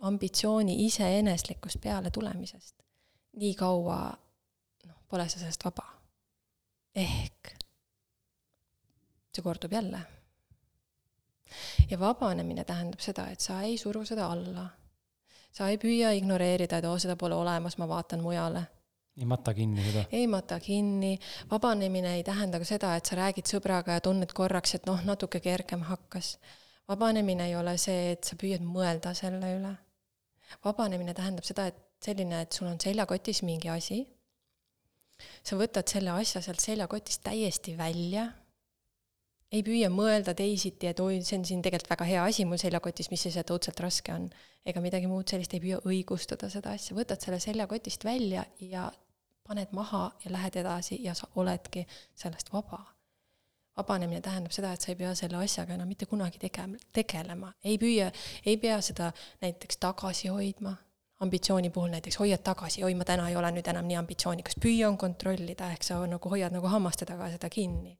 ambitsiooni 0.00 0.84
iseeneslikust 0.86 1.80
pealetulemisest. 1.80 2.74
nii 3.34 3.54
kaua 3.54 3.98
noh, 4.86 4.96
pole 5.08 5.28
sa 5.28 5.38
sellest 5.38 5.64
vaba. 5.64 6.03
Ehk 6.94 7.54
see 9.34 9.42
kordub 9.42 9.72
jälle. 9.72 10.00
ja 11.90 11.98
vabanemine 12.00 12.64
tähendab 12.64 13.00
seda, 13.00 13.28
et 13.30 13.40
sa 13.40 13.60
ei 13.62 13.78
suru 13.78 14.04
seda 14.04 14.26
alla. 14.30 14.68
sa 15.52 15.68
ei 15.68 15.78
püüa 15.78 16.14
ignoreerida, 16.14 16.78
et 16.78 16.84
oo, 16.84 16.98
seda 16.98 17.16
pole 17.16 17.34
olemas, 17.34 17.78
ma 17.78 17.88
vaatan 17.88 18.22
mujale 18.22 18.66
ei 19.16 19.26
mata 19.30 19.54
kinni 19.54 19.84
seda? 19.84 20.04
ei 20.12 20.26
mata 20.26 20.60
kinni, 20.60 21.18
vabanemine 21.50 22.14
ei 22.14 22.24
tähenda 22.24 22.58
ka 22.58 22.64
seda, 22.64 22.96
et 22.96 23.06
sa 23.06 23.16
räägid 23.16 23.46
sõbraga 23.46 23.98
ja 23.98 24.00
tunned 24.00 24.32
korraks, 24.34 24.74
et 24.74 24.86
noh, 24.86 25.02
natuke 25.06 25.40
kergem 25.40 25.86
hakkas 25.86 26.38
vabanemine 26.88 27.48
ei 27.48 27.56
ole 27.56 27.76
see, 27.80 28.12
et 28.14 28.24
sa 28.24 28.36
püüad 28.40 28.64
mõelda 28.64 29.14
selle 29.16 29.54
üle. 29.58 29.72
vabanemine 30.64 31.14
tähendab 31.14 31.46
seda, 31.46 31.66
et 31.70 31.78
selline, 32.04 32.42
et 32.44 32.52
sul 32.52 32.68
on 32.68 32.80
seljakotis 32.80 33.42
mingi 33.42 33.70
asi, 33.72 34.04
sa 35.44 35.58
võtad 35.58 35.88
selle 35.90 36.14
asja 36.14 36.42
sealt 36.44 36.62
seljakotist 36.62 37.22
täiesti 37.26 37.76
välja, 37.78 38.28
ei 39.54 39.62
püüa 39.62 39.90
mõelda 39.92 40.34
teisiti, 40.36 40.88
et 40.90 41.00
oi, 41.00 41.20
see 41.22 41.38
on 41.38 41.46
siin 41.46 41.62
tegelikult 41.62 41.92
väga 41.92 42.08
hea 42.08 42.24
asi 42.26 42.46
mul 42.48 42.58
seljakotis, 42.60 43.10
mis 43.12 43.22
siis, 43.26 43.36
et 43.38 43.50
õudselt 43.54 43.80
raske 43.84 44.14
on, 44.14 44.26
ega 44.66 44.82
midagi 44.82 45.10
muud 45.10 45.30
sellist, 45.30 45.54
ei 45.54 45.62
püüa 45.62 45.78
õigustada 45.86 46.50
seda 46.50 46.74
asja, 46.74 46.96
võtad 46.96 47.22
selle 47.22 47.38
seljakotist 47.42 48.06
välja 48.06 48.46
ja 48.64 48.88
paned 49.46 49.74
maha 49.76 50.08
ja 50.24 50.32
lähed 50.32 50.56
edasi 50.56 50.98
ja 51.04 51.14
sa 51.14 51.28
oledki 51.36 51.84
sellest 52.16 52.50
vaba. 52.52 52.80
Vabanemine 53.76 54.20
tähendab 54.22 54.54
seda, 54.54 54.70
et 54.72 54.84
sa 54.84 54.92
ei 54.92 54.98
pea 54.98 55.10
selle 55.18 55.40
asjaga 55.42 55.74
enam 55.74 55.88
mitte 55.90 56.06
kunagi 56.06 56.38
tege-, 56.42 56.78
tegelema, 56.94 57.52
ei 57.66 57.78
püüa, 57.82 58.10
ei 58.46 58.56
pea 58.62 58.78
seda 58.82 59.10
näiteks 59.42 59.80
tagasi 59.82 60.30
hoidma, 60.30 60.76
ambitsiooni 61.20 61.70
puhul 61.70 61.92
näiteks 61.94 62.18
hoiad 62.18 62.42
tagasi, 62.42 62.84
oi, 62.84 62.94
ma 62.98 63.04
täna 63.06 63.28
ei 63.30 63.36
ole 63.36 63.52
nüüd 63.54 63.68
enam 63.70 63.86
nii 63.86 64.00
ambitsioonikas, 64.00 64.58
püüan 64.60 64.96
kontrollida, 64.98 65.70
ehk 65.72 65.86
sa 65.86 66.00
nagu 66.10 66.32
hoiad 66.32 66.52
nagu 66.54 66.70
hammaste 66.72 67.06
taga 67.06 67.30
seda 67.36 67.50
kinni 67.52 67.94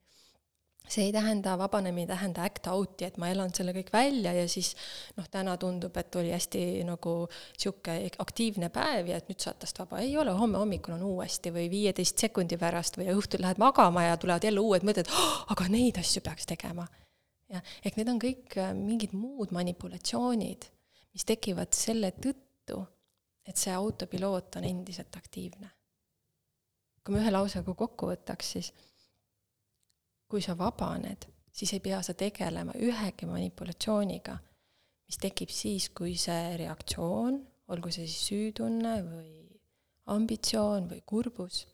see 0.88 1.04
ei 1.04 1.12
tähenda, 1.12 1.58
vabanemine 1.58 2.02
ei 2.04 2.06
tähenda 2.06 2.44
act 2.44 2.66
out'i, 2.68 3.06
et 3.06 3.16
ma 3.20 3.30
elan 3.32 3.52
selle 3.56 3.72
kõik 3.76 3.88
välja 3.92 4.34
ja 4.36 4.44
siis 4.50 4.74
noh, 5.16 5.26
täna 5.32 5.56
tundub, 5.60 5.96
et 5.96 6.16
oli 6.20 6.32
hästi 6.34 6.84
nagu 6.84 7.14
sihuke 7.56 7.96
aktiivne 8.20 8.68
päev 8.74 9.08
ja 9.08 9.20
et 9.20 9.30
nüüd 9.30 9.40
saad 9.40 9.62
tast 9.62 9.80
vaba. 9.80 10.02
ei 10.04 10.12
ole, 10.20 10.34
homme 10.36 10.60
hommikul 10.60 10.98
on 10.98 11.06
uuesti 11.08 11.52
või 11.54 11.70
viieteist 11.72 12.20
sekundi 12.20 12.58
pärast 12.60 13.00
või 13.00 13.08
õhtul 13.14 13.44
lähed 13.46 13.60
magama 13.62 14.04
ja 14.10 14.18
tulevad 14.20 14.44
jälle 14.44 14.60
uued 14.60 14.84
mõtted 14.84 15.08
oh,, 15.08 15.40
aga 15.56 15.68
neid 15.72 16.00
asju 16.00 16.20
peaks 16.24 16.46
tegema. 16.52 16.86
jah, 17.48 17.64
ehk 17.84 17.96
need 17.96 18.12
on 18.12 18.20
kõik 18.20 18.58
äh, 18.60 18.74
mingid 18.76 19.16
muud 19.16 19.56
manipulatsioonid, 19.56 20.68
mis 21.16 21.24
tekivad 21.24 21.72
selle 21.72 22.12
tõttu, 22.12 22.84
et 23.46 23.60
see 23.60 23.72
autopiloot 23.74 24.56
on 24.56 24.64
endiselt 24.64 25.16
aktiivne. 25.16 25.70
kui 27.04 27.12
me 27.12 27.20
ühe 27.20 27.30
lausega 27.30 27.74
kokku 27.76 28.08
võtaks, 28.08 28.50
siis 28.56 28.70
kui 30.28 30.40
sa 30.40 30.54
vabaned, 30.56 31.26
siis 31.52 31.74
ei 31.76 31.82
pea 31.84 32.00
sa 32.02 32.14
tegelema 32.16 32.72
ühegi 32.80 33.28
manipulatsiooniga, 33.28 34.38
mis 35.04 35.20
tekib 35.20 35.52
siis, 35.52 35.90
kui 35.92 36.16
see 36.16 36.56
reaktsioon, 36.62 37.36
olgu 37.68 37.92
see 37.92 38.08
siis 38.08 38.30
süütunne 38.30 38.94
või 39.04 39.34
ambitsioon 40.16 40.88
või 40.88 41.02
kurbus, 41.06 41.66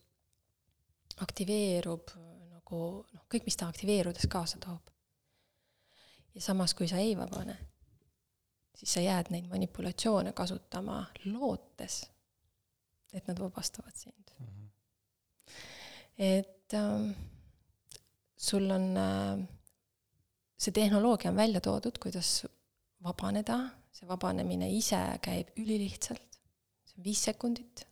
aktiveerub 1.23 2.11
nagu 2.51 2.83
noh, 3.03 3.25
kõik, 3.31 3.47
mis 3.47 3.59
ta 3.59 3.71
aktiveerudes 3.71 4.27
kaasa 4.31 4.59
toob. 4.63 4.91
ja 6.35 6.43
samas, 6.43 6.75
kui 6.75 6.89
sa 6.89 7.01
ei 7.03 7.17
vabane, 7.19 7.57
siis 8.81 8.97
sa 8.97 9.03
jääd 9.05 9.29
neid 9.35 9.49
manipulatsioone 9.51 10.33
kasutama 10.37 11.03
lootes, 11.29 12.03
et 13.13 13.27
nad 13.29 13.41
vabastavad 13.41 13.97
sind. 13.97 14.33
Mm. 14.39 14.47
-hmm. 14.47 14.69
et 16.19 16.75
ähm, 16.75 17.11
sul 18.37 18.71
on, 18.71 18.97
äh, 18.97 19.45
see 20.59 20.73
tehnoloogia 20.73 21.31
on 21.31 21.37
välja 21.37 21.61
toodud, 21.61 21.99
kuidas 22.03 22.47
vabaneda, 23.05 23.59
see 23.93 24.09
vabanemine 24.09 24.71
ise 24.73 25.01
käib 25.23 25.53
ülilihtsalt, 25.57 26.41
see 26.85 26.99
on 26.99 27.05
viis 27.05 27.25
sekundit, 27.25 27.87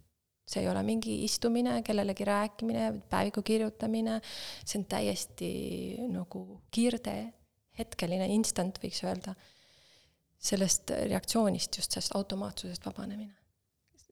see 0.49 0.63
ei 0.63 0.71
ole 0.71 0.83
mingi 0.83 1.25
istumine, 1.25 1.83
kellelegi 1.83 2.25
rääkimine, 2.25 2.93
päeviku 3.11 3.43
kirjutamine, 3.43 4.21
see 4.65 4.81
on 4.81 4.87
täiesti 4.89 5.51
nagu 6.09 6.63
kiirtee, 6.71 7.33
hetkeline, 7.79 8.27
instant, 8.35 8.81
võiks 8.83 9.05
öelda, 9.05 9.35
sellest 10.39 10.91
reaktsioonist, 10.91 11.77
just 11.77 11.93
sellest 11.93 12.15
automaatsusest 12.15 12.87
vabanemine. 12.87 13.35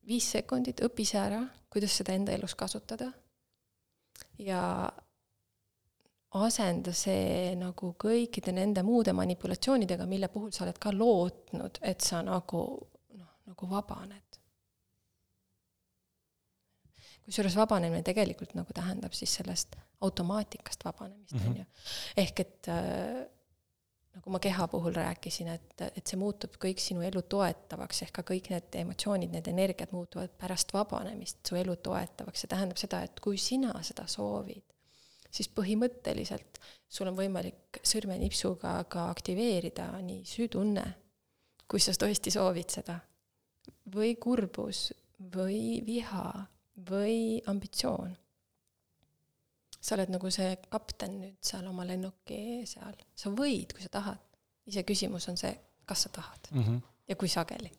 viis 0.07 0.27
sekundit, 0.31 0.81
õpi 0.87 1.05
see 1.07 1.19
ära, 1.19 1.41
kuidas 1.71 1.97
seda 1.99 2.15
enda 2.15 2.35
elus 2.35 2.55
kasutada 2.55 3.09
ja 4.39 4.61
asenda 6.37 6.93
see 6.97 7.55
nagu 7.59 7.93
kõikide 7.99 8.53
nende 8.55 8.85
muude 8.87 9.15
manipulatsioonidega, 9.17 10.07
mille 10.07 10.29
puhul 10.33 10.53
sa 10.55 10.65
oled 10.67 10.79
ka 10.81 10.93
lootnud, 10.95 11.81
et 11.83 12.05
sa 12.05 12.23
nagu 12.27 12.63
noh, 13.17 13.33
nagu 13.51 13.71
vabaned. 13.71 14.23
kusjuures 17.27 17.57
vabanemine 17.59 18.07
tegelikult 18.07 18.53
nagu 18.55 18.71
tähendab 18.71 19.15
siis 19.17 19.33
sellest 19.41 19.75
automaatikast 20.07 20.85
vabanemist, 20.87 21.35
mhm. 21.35 21.49
on 21.49 21.57
ju. 21.57 21.65
ehk 22.23 22.41
et 22.45 22.69
äh, 22.71 23.25
nagu 24.17 24.33
ma 24.33 24.41
keha 24.41 24.65
puhul 24.73 24.95
rääkisin, 24.97 25.49
et, 25.53 25.83
et 25.87 26.07
see 26.09 26.17
muutub 26.17 26.57
kõik 26.63 26.81
sinu 26.81 27.05
elu 27.05 27.21
toetavaks, 27.29 28.03
ehk 28.07 28.15
ka 28.17 28.25
kõik 28.31 28.49
need 28.53 28.79
emotsioonid, 28.81 29.33
need 29.35 29.51
energiad 29.53 29.93
muutuvad 29.93 30.33
pärast 30.41 30.73
vabanemist 30.73 31.43
su 31.45 31.59
elu 31.61 31.77
toetavaks, 31.85 32.45
see 32.45 32.53
tähendab 32.53 32.81
seda, 32.81 33.03
et 33.05 33.21
kui 33.21 33.37
sina 33.41 33.75
seda 33.85 34.07
soovid, 34.09 34.65
siis 35.29 35.51
põhimõtteliselt 35.53 36.61
sul 36.89 37.11
on 37.11 37.19
võimalik 37.19 37.83
sõrmenipsuga 37.85 38.79
ka 38.89 39.11
aktiveerida 39.13 39.91
nii 40.01 40.25
süütunne, 40.29 40.87
kui 41.69 41.83
sa 41.83 41.93
tõesti 41.93 42.33
soovid 42.33 42.73
seda, 42.73 43.01
või 43.93 44.15
kurbus, 44.17 44.89
või 45.35 45.83
viha, 45.85 46.31
või 46.89 47.43
ambitsioon 47.53 48.17
sa 49.87 49.95
oled 49.95 50.11
nagu 50.11 50.31
see 50.35 50.51
kapten 50.73 51.19
nüüd 51.21 51.39
seal 51.47 51.67
oma 51.71 51.87
lennuki 51.87 52.65
seal, 52.67 52.95
sa 53.15 53.31
võid, 53.31 53.75
kui 53.75 53.85
sa 53.85 53.93
tahad. 54.01 54.23
iseküsimus 54.67 55.29
on 55.31 55.37
see, 55.39 55.53
kas 55.87 56.07
sa 56.07 56.09
tahad 56.11 56.49
mm 56.51 56.63
-hmm. 56.63 56.79
ja 57.09 57.17
kui 57.17 57.29
sageli. 57.31 57.71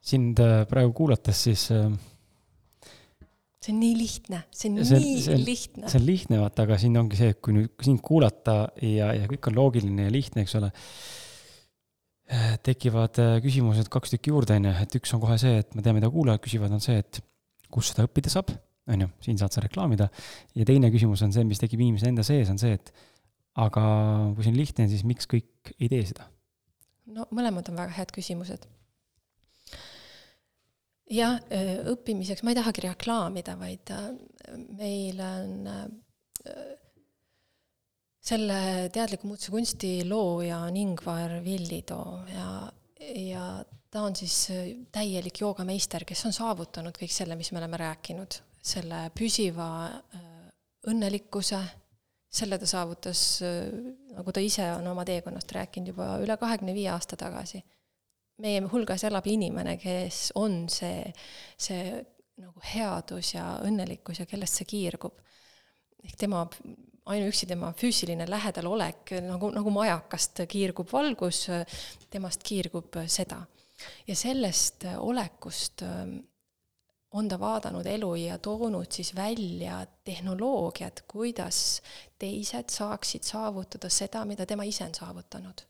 sind 0.00 0.38
äh, 0.38 0.66
praegu 0.68 0.92
kuulates, 0.92 1.42
siis 1.42 1.70
äh, 1.70 1.92
see 3.62 3.72
on 3.72 3.80
nii 3.80 3.96
lihtne, 3.96 4.42
see 4.50 4.70
on 4.70 4.84
see, 4.84 4.98
nii 4.98 5.22
see 5.22 5.44
lihtne. 5.44 5.88
see 5.88 6.00
on 6.00 6.06
lihtne, 6.06 6.40
vaata, 6.40 6.62
aga 6.62 6.78
siin 6.78 6.96
ongi 6.96 7.16
see, 7.16 7.28
et 7.28 7.40
kui 7.40 7.54
nüüd 7.54 7.70
sind 7.82 8.02
kuulata 8.02 8.56
ja, 8.82 9.12
ja 9.14 9.28
kõik 9.30 9.48
on 9.48 9.54
loogiline 9.54 10.08
ja 10.08 10.12
lihtne, 10.12 10.42
eks 10.42 10.54
ole, 10.58 10.72
äh, 12.28 12.58
tekivad 12.62 13.22
küsimused 13.46 13.88
kaks 13.88 14.10
tükki 14.10 14.34
juurde, 14.34 14.58
on 14.58 14.68
ju, 14.68 14.74
et 14.82 14.98
üks 15.00 15.14
on 15.14 15.20
kohe 15.22 15.38
see, 15.38 15.62
et 15.62 15.74
ma 15.74 15.82
tean, 15.86 15.94
mida 15.94 16.10
kuulajad 16.10 16.44
küsivad, 16.44 16.74
on 16.74 16.82
see, 16.82 16.98
et 16.98 17.22
kus 17.70 17.94
seda 17.94 18.04
õppida 18.10 18.28
saab 18.28 18.52
on 18.90 19.04
ju, 19.04 19.08
siin 19.22 19.38
saad 19.38 19.54
sa 19.54 19.62
reklaamida. 19.62 20.08
ja 20.58 20.66
teine 20.66 20.90
küsimus 20.94 21.22
on 21.22 21.32
see, 21.34 21.46
mis 21.46 21.60
tekib 21.62 21.82
inimese 21.82 22.10
enda 22.10 22.24
sees, 22.26 22.50
on 22.50 22.58
see, 22.58 22.74
et 22.78 22.92
aga 23.62 23.82
kui 24.34 24.44
see 24.44 24.52
on 24.52 24.58
lihtne, 24.58 24.88
siis 24.90 25.04
miks 25.06 25.28
kõik 25.30 25.74
ei 25.78 25.90
tee 25.92 26.04
seda? 26.12 26.28
no 27.12 27.26
mõlemad 27.34 27.68
on 27.70 27.78
väga 27.78 27.96
head 27.98 28.14
küsimused. 28.14 28.66
jah, 31.12 31.38
õppimiseks 31.92 32.42
ma 32.42 32.54
ei 32.54 32.58
tahagi 32.58 32.86
reklaamida, 32.88 33.56
vaid 33.60 33.94
äh, 33.94 34.08
meil 34.78 35.20
on 35.22 35.68
äh, 35.70 35.84
selle 38.22 38.88
teadliku 38.94 39.28
muutuse 39.30 39.52
kunsti 39.54 39.96
looja 40.06 40.62
on 40.68 40.76
Ingvar 40.78 41.40
Villitoo 41.44 42.22
ja, 42.30 42.48
ja 43.18 43.46
ta 43.92 44.06
on 44.06 44.14
siis 44.16 44.46
täielik 44.94 45.42
joogameister, 45.42 46.06
kes 46.08 46.22
on 46.26 46.34
saavutanud 46.34 46.96
kõik 46.96 47.12
selle, 47.12 47.36
mis 47.36 47.50
me 47.52 47.60
oleme 47.60 47.82
rääkinud 47.82 48.38
selle 48.62 49.08
püsiva 49.16 49.68
äh, 49.90 50.26
õnnelikkuse, 50.90 51.58
selle 52.32 52.58
ta 52.62 52.68
saavutas, 52.68 53.24
äh, 53.44 53.66
nagu 54.14 54.34
ta 54.34 54.42
ise 54.42 54.68
on 54.76 54.86
oma 54.92 55.04
teekonnast 55.08 55.52
rääkinud 55.56 55.92
juba 55.92 56.14
üle 56.22 56.36
kahekümne 56.38 56.74
viie 56.76 56.90
aasta 56.94 57.18
tagasi. 57.18 57.62
meie 58.42 58.62
hulgas 58.66 59.04
elab 59.04 59.26
inimene, 59.28 59.76
kes 59.78 60.32
on 60.40 60.64
see, 60.72 61.04
see 61.60 61.82
nagu 62.40 62.62
headus 62.72 63.34
ja 63.34 63.44
õnnelikkus 63.62 64.22
ja 64.22 64.26
kellest 64.26 64.58
see 64.58 64.70
kiirgub. 64.70 65.18
ehk 66.02 66.16
tema, 66.18 66.46
ainuüksi 67.06 67.46
tema 67.46 67.72
füüsiline 67.78 68.26
lähedalolek, 68.30 69.12
nagu, 69.26 69.50
nagu 69.54 69.70
majakast 69.70 70.42
kiirgub 70.48 70.90
valgus, 70.92 71.44
temast 72.10 72.42
kiirgub 72.42 73.02
seda. 73.06 73.42
ja 74.06 74.16
sellest 74.16 74.86
olekust 74.98 75.84
on 77.12 77.28
ta 77.28 77.38
vaadanud 77.40 77.86
elu 77.86 78.14
ja 78.14 78.38
toonud 78.38 78.90
siis 78.90 79.14
välja 79.16 79.86
tehnoloogiad, 80.04 81.04
kuidas 81.08 81.82
teised 82.18 82.72
saaksid 82.72 83.22
saavutada 83.22 83.88
seda, 83.88 84.24
mida 84.24 84.46
tema 84.46 84.64
ise 84.64 84.84
on 84.84 84.94
saavutanud. 84.94 85.66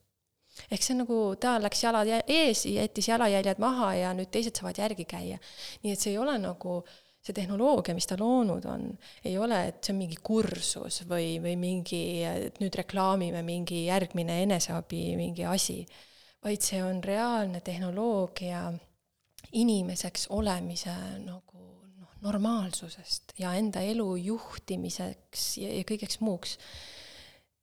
ehk 0.70 0.82
see 0.84 0.92
on 0.94 1.00
nagu, 1.02 1.18
ta 1.40 1.56
läks 1.62 1.82
jalad 1.82 2.08
ees, 2.26 2.66
jättis 2.66 3.08
jalajäljed 3.08 3.58
maha 3.58 3.94
ja 3.94 4.12
nüüd 4.14 4.28
teised 4.30 4.58
saavad 4.58 4.78
järgi 4.78 5.04
käia. 5.04 5.38
nii 5.82 5.92
et 5.92 6.00
see 6.00 6.12
ei 6.12 6.18
ole 6.18 6.38
nagu 6.38 6.82
see 7.22 7.34
tehnoloogia, 7.34 7.94
mis 7.94 8.06
ta 8.06 8.16
loonud 8.18 8.64
on, 8.66 8.86
ei 9.24 9.36
ole, 9.38 9.58
et 9.70 9.82
see 9.82 9.94
on 9.94 10.00
mingi 10.02 10.18
kursus 10.22 11.02
või, 11.08 11.36
või 11.42 11.54
mingi, 11.58 12.02
et 12.26 12.58
nüüd 12.62 12.78
reklaamime 12.82 13.44
mingi 13.46 13.84
järgmine 13.86 14.40
eneseabi 14.42 15.04
mingi 15.18 15.46
asi, 15.46 15.84
vaid 16.42 16.66
see 16.66 16.82
on 16.82 16.98
reaalne 17.04 17.60
tehnoloogia 17.62 18.64
inimeseks 19.52 20.26
olemise 20.32 20.94
nagu 21.24 21.60
noh, 21.98 22.16
normaalsusest 22.24 23.34
ja 23.38 23.52
enda 23.58 23.82
elu 23.84 24.08
juhtimiseks 24.16 25.46
ja, 25.62 25.70
ja 25.78 25.86
kõigeks 25.88 26.20
muuks. 26.24 26.58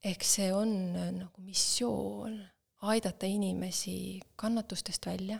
ehk 0.03 0.24
see 0.24 0.53
on 0.53 0.72
nagu 0.94 1.44
missioon 1.44 2.40
aidata 2.88 3.28
inimesi 3.28 4.20
kannatustest 4.40 5.06
välja, 5.06 5.40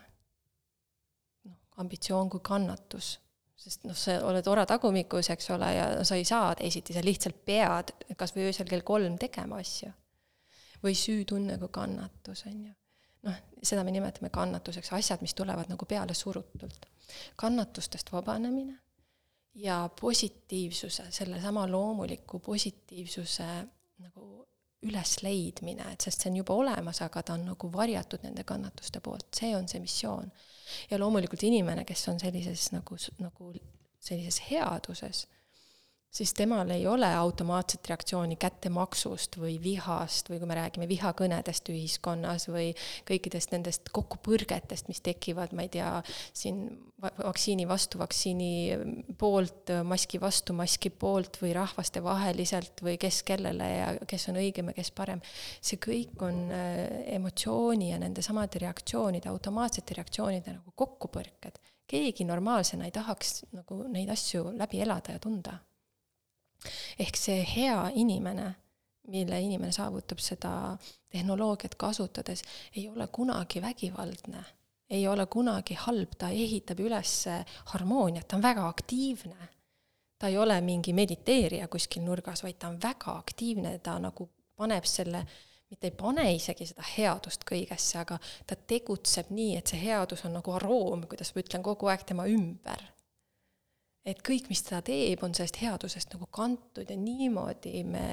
noh, 1.48 1.60
ambitsioon 1.78 2.30
kui 2.30 2.44
kannatus, 2.44 3.14
sest 3.56 3.86
noh, 3.88 3.96
sa 3.96 4.18
oled 4.28 4.48
ora 4.52 4.66
tagumikus, 4.68 5.30
eks 5.32 5.50
ole, 5.56 5.72
ja 5.76 5.88
sa 6.04 6.20
ei 6.20 6.28
saa 6.28 6.52
teisiti, 6.60 6.96
sa 6.96 7.06
lihtsalt 7.06 7.40
pead 7.46 7.94
kas 8.20 8.36
või 8.36 8.50
öösel 8.50 8.68
kell 8.68 8.84
kolm 8.84 9.18
tegema 9.22 9.62
asju. 9.64 9.94
või 10.84 10.94
süütunne 10.96 11.58
kui 11.60 11.68
kannatus, 11.76 12.46
on 12.48 12.60
ju 12.66 12.79
noh, 13.28 13.40
seda 13.64 13.84
me 13.84 13.92
nimetame 13.92 14.30
kannatuseks, 14.34 14.94
asjad, 14.96 15.22
mis 15.22 15.36
tulevad 15.36 15.72
nagu 15.72 15.86
peale 15.86 16.14
surutult. 16.14 16.86
kannatustest 17.36 18.12
vabanemine 18.12 18.78
ja 19.56 19.90
positiivsuse, 20.02 21.04
sellesama 21.10 21.68
loomuliku 21.72 22.40
positiivsuse 22.40 23.48
nagu 23.98 24.48
ülesleidmine, 24.82 25.92
et 25.92 26.02
sest 26.02 26.22
see 26.24 26.30
on 26.32 26.38
juba 26.40 26.56
olemas, 26.56 27.02
aga 27.04 27.24
ta 27.24 27.34
on 27.36 27.44
nagu 27.50 27.72
varjatud 27.74 28.24
nende 28.24 28.46
kannatuste 28.48 29.02
poolt, 29.04 29.28
see 29.36 29.52
on 29.56 29.68
see 29.68 29.82
missioon. 29.84 30.32
ja 30.92 31.00
loomulikult 31.00 31.44
inimene, 31.44 31.84
kes 31.86 32.08
on 32.08 32.20
sellises 32.20 32.72
nagu, 32.72 32.96
nagu 33.20 33.52
sellises 34.00 34.40
headuses 34.52 35.26
siis 36.12 36.34
temal 36.34 36.70
ei 36.74 36.88
ole 36.88 37.10
automaatset 37.16 37.88
reaktsiooni 37.90 38.36
kättemaksust 38.42 39.38
või 39.38 39.60
vihast 39.62 40.30
või 40.32 40.40
kui 40.42 40.50
me 40.50 40.58
räägime 40.58 40.88
vihakõnedest 40.90 41.70
ühiskonnas 41.70 42.48
või 42.50 42.72
kõikidest 43.10 43.54
nendest 43.54 43.92
kokkupõrgetest, 43.94 44.90
mis 44.90 45.04
tekivad, 45.06 45.54
ma 45.54 45.68
ei 45.68 45.74
tea, 45.74 45.92
siin 46.34 46.66
vaktsiini 47.00 47.68
vastu 47.70 48.02
vaktsiini 48.02 49.14
poolt, 49.18 49.72
maski 49.88 50.20
vastu 50.22 50.54
maski 50.58 50.90
poolt 50.90 51.40
või 51.44 51.54
rahvastevaheliselt 51.56 52.84
või 52.84 52.98
kes 53.02 53.22
kellele 53.28 53.70
ja 53.70 53.94
kes 54.10 54.30
on 54.34 54.42
õigem 54.42 54.74
ja 54.74 54.80
kes 54.82 54.92
parem. 54.92 55.22
see 55.62 55.78
kõik 55.78 56.26
on 56.26 56.50
äh, 56.52 56.82
emotsiooni 57.16 57.92
ja 57.92 58.02
nendesamade 58.02 58.60
reaktsioonide, 58.66 59.30
automaatsete 59.30 60.02
reaktsioonide 60.02 60.58
nagu 60.58 60.74
kokkupõrked. 60.76 61.62
keegi 61.88 62.26
normaalsena 62.26 62.86
ei 62.86 62.92
tahaks 62.92 63.46
nagu 63.54 63.84
neid 63.88 64.10
asju 64.10 64.52
läbi 64.58 64.82
elada 64.82 65.16
ja 65.16 65.20
tunda 65.20 65.60
ehk 67.00 67.18
see 67.18 67.44
hea 67.56 67.90
inimene, 67.94 68.54
mille 69.08 69.42
inimene 69.42 69.72
saavutab 69.72 70.22
seda 70.22 70.54
tehnoloogiat 71.10 71.76
kasutades, 71.76 72.44
ei 72.76 72.90
ole 72.90 73.08
kunagi 73.08 73.62
vägivaldne, 73.62 74.44
ei 74.90 75.08
ole 75.08 75.26
kunagi 75.26 75.78
halb, 75.86 76.18
ta 76.18 76.30
ehitab 76.30 76.80
üles 76.80 77.14
harmooniat, 77.74 78.28
ta 78.28 78.38
on 78.38 78.44
väga 78.44 78.68
aktiivne. 78.68 79.50
ta 80.20 80.28
ei 80.28 80.38
ole 80.38 80.62
mingi 80.62 80.92
mediteerija 80.94 81.68
kuskil 81.72 82.04
nurgas, 82.04 82.44
vaid 82.44 82.58
ta 82.60 82.68
on 82.68 82.82
väga 82.82 83.14
aktiivne, 83.18 83.78
ta 83.80 83.94
nagu 84.00 84.30
paneb 84.56 84.84
selle, 84.84 85.24
mitte 85.70 85.88
ei 85.88 85.92
pane 85.96 86.26
isegi 86.36 86.66
seda 86.68 86.84
headust 86.98 87.46
kõigesse, 87.48 88.02
aga 88.02 88.18
ta 88.48 88.58
tegutseb 88.68 89.30
nii, 89.32 89.56
et 89.58 89.72
see 89.72 89.80
headus 89.80 90.26
on 90.28 90.36
nagu 90.36 90.52
aroom, 90.52 91.06
kuidas 91.08 91.32
ma 91.36 91.46
ütlen, 91.46 91.64
kogu 91.64 91.88
aeg 91.88 92.04
tema 92.04 92.28
ümber 92.28 92.84
et 94.06 94.22
kõik, 94.26 94.50
mis 94.50 94.62
ta 94.66 94.82
teeb, 94.86 95.24
on 95.24 95.34
sellest 95.36 95.60
headusest 95.62 96.14
nagu 96.16 96.30
kantud 96.32 96.90
ja 96.90 96.98
niimoodi 96.98 97.84
me 97.88 98.06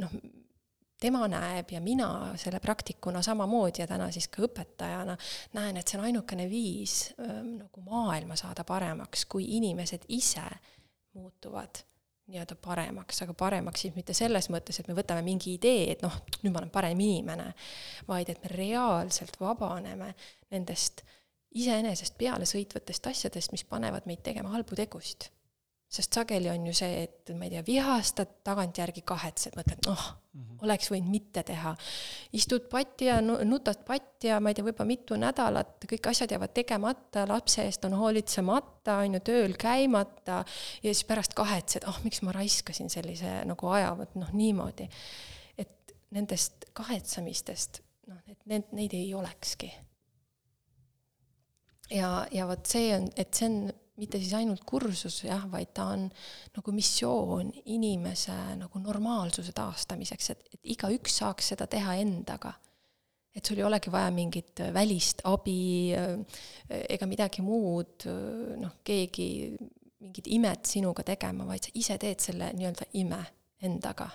noh, 0.00 0.14
tema 1.00 1.24
näeb 1.30 1.72
ja 1.72 1.80
mina 1.80 2.08
selle 2.40 2.60
praktikuna 2.60 3.22
samamoodi 3.24 3.82
ja 3.82 3.88
täna 3.88 4.10
siis 4.12 4.28
ka 4.32 4.44
õpetajana 4.46 5.16
näen, 5.56 5.76
et 5.80 5.88
see 5.88 6.00
on 6.00 6.08
ainukene 6.08 6.48
viis 6.50 6.96
ähm, 7.20 7.54
nagu 7.60 7.84
maailma 7.86 8.36
saada 8.36 8.64
paremaks, 8.68 9.24
kui 9.30 9.46
inimesed 9.56 10.08
ise 10.08 10.44
muutuvad 11.16 11.82
nii-öelda 12.30 12.54
paremaks, 12.62 13.24
aga 13.24 13.34
paremaks 13.34 13.86
siis 13.86 13.94
mitte 13.96 14.14
selles 14.14 14.46
mõttes, 14.52 14.78
et 14.78 14.88
me 14.88 14.94
võtame 14.94 15.24
mingi 15.26 15.56
idee, 15.56 15.88
et 15.96 16.04
noh, 16.04 16.20
nüüd 16.44 16.52
ma 16.52 16.60
olen 16.60 16.70
parem 16.70 17.00
inimene, 17.02 17.48
vaid 18.06 18.30
et 18.30 18.44
me 18.44 18.52
reaalselt 18.52 19.40
vabaneme 19.40 20.12
nendest 20.52 21.02
äh, 21.02 21.16
iseenesest 21.58 22.16
pealesõitvatest 22.20 23.10
asjadest, 23.10 23.52
mis 23.54 23.66
panevad 23.66 24.06
meid 24.06 24.22
tegema 24.26 24.52
halbu 24.54 24.78
tegusid. 24.78 25.30
sest 25.90 26.14
sageli 26.14 26.46
on 26.46 26.66
ju 26.68 26.72
see, 26.76 27.00
et 27.02 27.30
ma 27.34 27.48
ei 27.48 27.50
tea, 27.50 27.64
vihastad, 27.66 28.36
tagantjärgi 28.46 29.02
kahetsed, 29.02 29.56
mõtled, 29.58 29.88
oh 29.90 30.04
mm, 30.32 30.42
-hmm. 30.42 30.58
oleks 30.62 30.90
võinud 30.92 31.10
mitte 31.10 31.42
teha. 31.42 31.74
istud 32.32 32.68
patti 32.70 33.08
ja 33.08 33.16
nutad 33.20 33.82
patti 33.86 34.30
ja 34.30 34.38
ma 34.40 34.52
ei 34.52 34.54
tea, 34.54 34.64
võib-olla 34.68 34.86
mitu 34.86 35.18
nädalat, 35.18 35.84
kõik 35.90 36.06
asjad 36.12 36.30
jäävad 36.30 36.54
tegemata, 36.54 37.26
lapse 37.28 37.64
eest 37.64 37.84
on 37.84 37.98
hoolitsemata, 37.98 39.00
on 39.02 39.18
ju, 39.18 39.20
tööl 39.32 39.58
käimata 39.58 40.44
ja 40.82 40.94
siis 40.94 41.04
pärast 41.04 41.34
kahetsed, 41.34 41.88
oh, 41.90 41.98
miks 42.04 42.22
ma 42.22 42.38
raiskasin 42.38 42.90
sellise 42.90 43.40
nagu 43.50 43.74
aja, 43.74 43.90
vot 43.98 44.14
noh, 44.14 44.30
niimoodi. 44.32 44.88
et 45.58 45.94
nendest 46.10 46.70
kahetsemistest, 46.72 47.82
noh, 48.06 48.22
et 48.28 48.38
need, 48.46 48.70
neid 48.72 48.94
ei 48.94 49.14
olekski. 49.14 49.74
Ja, 51.90 52.10
ja 52.32 52.46
vot 52.48 52.66
see 52.66 52.90
on, 52.96 53.08
et 53.18 53.34
see 53.34 53.48
on 53.50 53.60
mitte 54.00 54.20
siis 54.20 54.32
ainult 54.38 54.64
kursus 54.68 55.22
jah, 55.26 55.44
vaid 55.52 55.72
ta 55.76 55.90
on 55.94 56.06
nagu 56.56 56.74
missioon 56.74 57.50
inimese 57.74 58.36
nagu 58.60 58.82
normaalsuse 58.82 59.52
taastamiseks, 59.56 60.30
et, 60.34 60.46
et 60.54 60.74
igaüks 60.76 61.20
saaks 61.20 61.52
seda 61.52 61.68
teha 61.70 61.98
endaga. 62.00 62.54
et 63.34 63.46
sul 63.46 63.60
ei 63.60 63.64
olegi 63.64 63.92
vaja 63.92 64.10
mingit 64.10 64.60
välist 64.74 65.20
abi 65.30 65.92
äh, 65.94 66.40
ega 66.90 67.06
midagi 67.06 67.44
muud, 67.46 68.06
noh, 68.58 68.80
keegi 68.84 69.28
mingit 70.00 70.30
imet 70.32 70.66
sinuga 70.66 71.04
tegema, 71.06 71.44
vaid 71.46 71.68
sa 71.68 71.76
ise 71.78 71.98
teed 72.00 72.24
selle 72.24 72.50
nii-öelda 72.56 72.88
ime 72.98 73.20
endaga. 73.62 74.08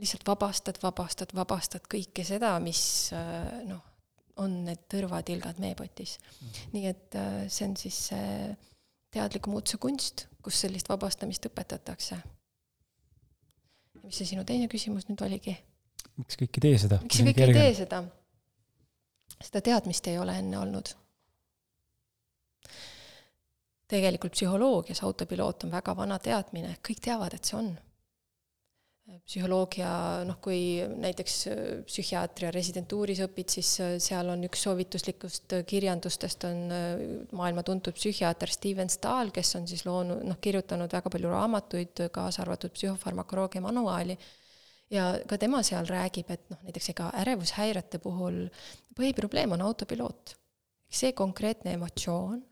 lihtsalt 0.00 0.26
vabastad, 0.26 0.78
vabastad, 0.82 1.34
vabastad 1.34 1.84
kõike 1.90 2.24
seda, 2.26 2.56
mis 2.62 3.10
äh, 3.14 3.60
noh 3.68 3.93
on 4.42 4.54
need 4.66 4.86
tõrvatilgad 4.90 5.60
meepotis 5.62 6.16
mm.. 6.18 6.62
nii 6.74 6.86
et 6.90 7.18
äh, 7.18 7.44
see 7.48 7.68
on 7.68 7.76
siis 7.78 7.98
see 8.10 8.30
teadliku 9.14 9.52
muutuse 9.52 9.78
kunst, 9.78 10.26
kus 10.42 10.64
sellist 10.64 10.88
vabastamist 10.90 11.46
õpetatakse. 11.50 12.18
mis 14.02 14.18
see 14.18 14.34
sinu 14.34 14.44
teine 14.44 14.66
küsimus 14.68 15.06
nüüd 15.08 15.22
oligi? 15.26 15.54
miks 16.18 16.38
kõik 16.40 16.58
ei 16.58 16.66
tee 16.66 16.82
seda? 16.86 17.00
miks 17.04 17.22
kõik 17.22 17.40
ei 17.46 17.56
tee 17.56 17.72
seda? 17.84 18.02
seda 19.38 19.62
teadmist 19.70 20.10
ei 20.10 20.18
ole 20.18 20.36
enne 20.42 20.58
olnud. 20.58 20.92
tegelikult 23.94 24.34
psühholoogias 24.34 25.04
autopiloot 25.06 25.66
on 25.66 25.74
väga 25.74 25.94
vana 25.96 26.18
teadmine, 26.18 26.76
kõik 26.82 27.02
teavad, 27.04 27.36
et 27.36 27.46
see 27.46 27.58
on 27.60 27.74
psühholoogia, 29.04 29.88
noh, 30.24 30.38
kui 30.42 30.80
näiteks 30.80 31.34
äh, 31.50 31.58
psühhiaatria 31.84 32.50
residentuuris 32.54 33.20
õpid, 33.26 33.52
siis 33.52 33.72
äh, 33.84 33.96
seal 34.02 34.30
on 34.32 34.46
üks 34.48 34.64
soovituslikust 34.64 35.56
äh, 35.58 35.64
kirjandustest 35.68 36.46
on 36.48 36.72
maailma 37.36 37.64
tuntud 37.66 37.96
psühhiaater 37.98 38.52
Steven 38.52 38.88
Stahl, 38.92 39.32
kes 39.34 39.54
on 39.60 39.68
siis 39.68 39.84
loonud, 39.84 40.24
noh, 40.24 40.40
kirjutanud 40.40 40.96
väga 40.96 41.12
palju 41.12 41.34
raamatuid, 41.34 42.06
kaasa 42.14 42.44
arvatud 42.46 42.72
psühhofarmakoloogia 42.76 43.64
manuaali. 43.64 44.18
ja 44.92 45.04
ka 45.28 45.36
tema 45.40 45.62
seal 45.64 45.86
räägib, 45.88 46.30
et 46.30 46.48
noh, 46.52 46.60
näiteks 46.64 46.92
ega 46.94 47.10
ärevushäirete 47.20 47.98
puhul 48.00 48.46
põhiprobleem 48.96 49.52
on 49.52 49.68
autopiloot. 49.68 50.36
see 50.88 51.12
konkreetne 51.12 51.72
emotsioon 51.74 52.44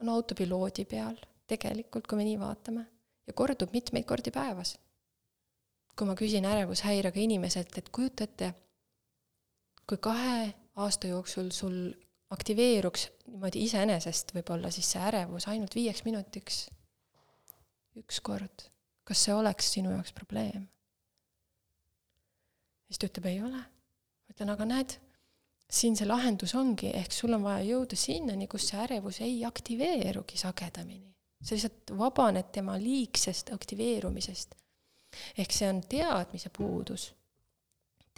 on 0.00 0.08
autopiloodi 0.08 0.84
peal 0.84 1.16
tegelikult, 1.46 2.06
kui 2.06 2.18
me 2.18 2.26
nii 2.28 2.38
vaatame, 2.38 2.84
ja 3.26 3.32
kordub 3.32 3.72
mitmeid 3.72 4.04
kordi 4.04 4.30
päevas 4.30 4.76
kui 5.98 6.06
ma 6.06 6.14
küsin 6.14 6.46
ärevushäirega 6.46 7.18
inimeselt, 7.20 7.74
et 7.78 7.88
kujuta 7.94 8.28
ette, 8.28 8.52
kui 9.88 9.98
kahe 10.02 10.52
aasta 10.78 11.10
jooksul 11.10 11.50
sul 11.54 11.78
aktiveeruks 12.34 13.08
niimoodi 13.26 13.64
iseenesest 13.66 14.34
võib-olla 14.36 14.70
siis 14.72 14.92
see 14.92 15.02
ärevus 15.02 15.48
ainult 15.50 15.74
viieks 15.74 16.04
minutiks, 16.06 16.66
üks 17.98 18.20
kord, 18.24 18.68
kas 19.08 19.24
see 19.26 19.34
oleks 19.34 19.72
sinu 19.74 19.94
jaoks 19.96 20.14
probleem? 20.14 20.68
siis 22.88 23.00
ta 23.00 23.08
ütleb, 23.10 23.26
ei 23.28 23.42
ole. 23.44 23.58
ma 23.58 24.32
ütlen, 24.36 24.54
aga 24.54 24.68
näed, 24.68 24.94
siin 25.80 25.98
see 25.98 26.06
lahendus 26.08 26.54
ongi, 26.56 26.92
ehk 26.96 27.12
sul 27.12 27.34
on 27.36 27.42
vaja 27.44 27.66
jõuda 27.66 27.98
sinnani, 27.98 28.46
kus 28.48 28.70
see 28.70 28.78
ärevus 28.84 29.18
ei 29.24 29.42
aktiveerugi 29.48 30.38
sagedamini. 30.40 31.10
sa 31.42 31.56
lihtsalt 31.56 31.92
vabaned 31.98 32.54
tema 32.54 32.78
liigsest 32.80 33.52
aktiveerumisest 33.56 34.54
ehk 35.38 35.54
see 35.54 35.68
on 35.70 35.82
teadmise 35.82 36.50
puudus. 36.54 37.12